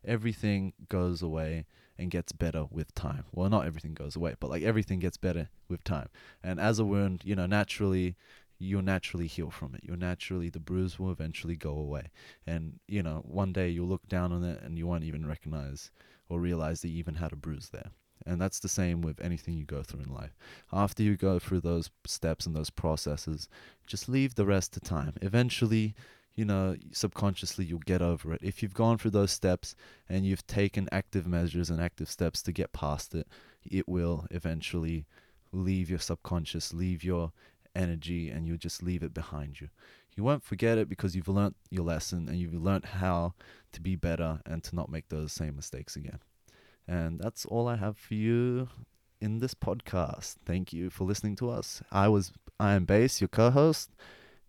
Everything 0.04 0.72
goes 0.88 1.22
away 1.22 1.66
and 1.98 2.10
gets 2.10 2.32
better 2.32 2.66
with 2.70 2.94
time. 2.94 3.24
Well, 3.32 3.50
not 3.50 3.66
everything 3.66 3.94
goes 3.94 4.16
away, 4.16 4.34
but 4.38 4.50
like 4.50 4.62
everything 4.62 5.00
gets 5.00 5.16
better 5.16 5.48
with 5.68 5.82
time. 5.84 6.08
And 6.42 6.60
as 6.60 6.78
a 6.78 6.84
wound, 6.84 7.22
you 7.24 7.34
know, 7.34 7.46
naturally 7.46 8.16
you'll 8.60 8.82
naturally 8.82 9.26
heal 9.26 9.50
from 9.50 9.74
it. 9.74 9.82
You'll 9.84 9.98
naturally 9.98 10.50
the 10.50 10.60
bruise 10.60 10.98
will 10.98 11.12
eventually 11.12 11.56
go 11.56 11.70
away. 11.70 12.10
And 12.46 12.80
you 12.88 13.02
know, 13.02 13.22
one 13.24 13.52
day 13.52 13.68
you'll 13.68 13.88
look 13.88 14.08
down 14.08 14.32
on 14.32 14.44
it 14.44 14.62
and 14.62 14.78
you 14.78 14.86
won't 14.86 15.04
even 15.04 15.26
recognize 15.26 15.90
or 16.28 16.40
realize 16.40 16.82
that 16.82 16.88
you 16.88 16.98
even 16.98 17.14
had 17.16 17.32
a 17.32 17.36
bruise 17.36 17.70
there. 17.70 17.90
And 18.26 18.40
that's 18.40 18.60
the 18.60 18.68
same 18.68 19.00
with 19.00 19.20
anything 19.20 19.54
you 19.54 19.64
go 19.64 19.82
through 19.82 20.02
in 20.02 20.12
life. 20.12 20.36
After 20.72 21.02
you 21.02 21.16
go 21.16 21.38
through 21.38 21.60
those 21.60 21.90
steps 22.04 22.46
and 22.46 22.54
those 22.54 22.68
processes, 22.68 23.48
just 23.86 24.08
leave 24.08 24.34
the 24.34 24.44
rest 24.44 24.72
to 24.74 24.80
time. 24.80 25.14
Eventually, 25.22 25.94
you 26.38 26.44
know, 26.44 26.76
subconsciously 26.92 27.64
you'll 27.64 27.80
get 27.80 28.00
over 28.00 28.32
it. 28.32 28.38
If 28.44 28.62
you've 28.62 28.72
gone 28.72 28.96
through 28.96 29.10
those 29.10 29.32
steps 29.32 29.74
and 30.08 30.24
you've 30.24 30.46
taken 30.46 30.88
active 30.92 31.26
measures 31.26 31.68
and 31.68 31.80
active 31.80 32.08
steps 32.08 32.42
to 32.42 32.52
get 32.52 32.72
past 32.72 33.12
it, 33.12 33.26
it 33.68 33.88
will 33.88 34.24
eventually 34.30 35.04
leave 35.50 35.90
your 35.90 35.98
subconscious, 35.98 36.72
leave 36.72 37.02
your 37.02 37.32
energy 37.74 38.30
and 38.30 38.46
you'll 38.46 38.56
just 38.56 38.84
leave 38.84 39.02
it 39.02 39.12
behind 39.12 39.60
you. 39.60 39.68
You 40.14 40.22
won't 40.22 40.44
forget 40.44 40.78
it 40.78 40.88
because 40.88 41.16
you've 41.16 41.26
learnt 41.26 41.56
your 41.70 41.84
lesson 41.84 42.28
and 42.28 42.38
you've 42.38 42.54
learnt 42.54 42.84
how 42.84 43.34
to 43.72 43.80
be 43.80 43.96
better 43.96 44.38
and 44.46 44.62
to 44.62 44.76
not 44.76 44.92
make 44.92 45.08
those 45.08 45.32
same 45.32 45.56
mistakes 45.56 45.96
again. 45.96 46.20
And 46.86 47.18
that's 47.18 47.46
all 47.46 47.66
I 47.66 47.74
have 47.74 47.98
for 47.98 48.14
you 48.14 48.68
in 49.20 49.40
this 49.40 49.54
podcast. 49.54 50.36
Thank 50.46 50.72
you 50.72 50.88
for 50.88 51.02
listening 51.02 51.34
to 51.36 51.50
us. 51.50 51.82
I 51.90 52.06
was 52.06 52.30
I 52.60 52.74
am 52.74 52.86
Bace, 52.86 53.20
your 53.20 53.26
co-host, 53.26 53.90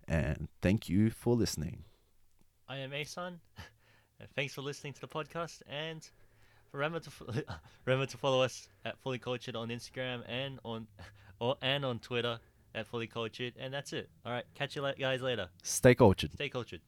and 0.09 0.49
thank 0.61 0.89
you 0.89 1.11
for 1.11 1.35
listening. 1.35 1.83
I 2.67 2.77
am 2.77 2.91
Ayson. 2.91 3.39
Thanks 4.35 4.53
for 4.53 4.61
listening 4.61 4.91
to 4.93 5.01
the 5.01 5.07
podcast, 5.07 5.61
and 5.69 6.05
remember 6.73 6.99
to 6.99 7.09
remember 7.85 8.05
to 8.07 8.17
follow 8.17 8.41
us 8.41 8.67
at 8.83 8.99
Fully 8.99 9.19
Cultured 9.19 9.55
on 9.55 9.69
Instagram 9.69 10.23
and 10.27 10.59
on 10.65 10.87
or 11.39 11.55
and 11.61 11.85
on 11.85 11.99
Twitter 11.99 12.39
at 12.75 12.87
Fully 12.87 13.07
Cultured, 13.07 13.53
and 13.57 13.73
that's 13.73 13.93
it. 13.93 14.09
All 14.25 14.33
right, 14.33 14.43
catch 14.55 14.75
you 14.75 14.91
guys 14.99 15.21
later. 15.21 15.47
Stay 15.63 15.95
cultured. 15.95 16.33
Stay 16.33 16.49
cultured. 16.49 16.81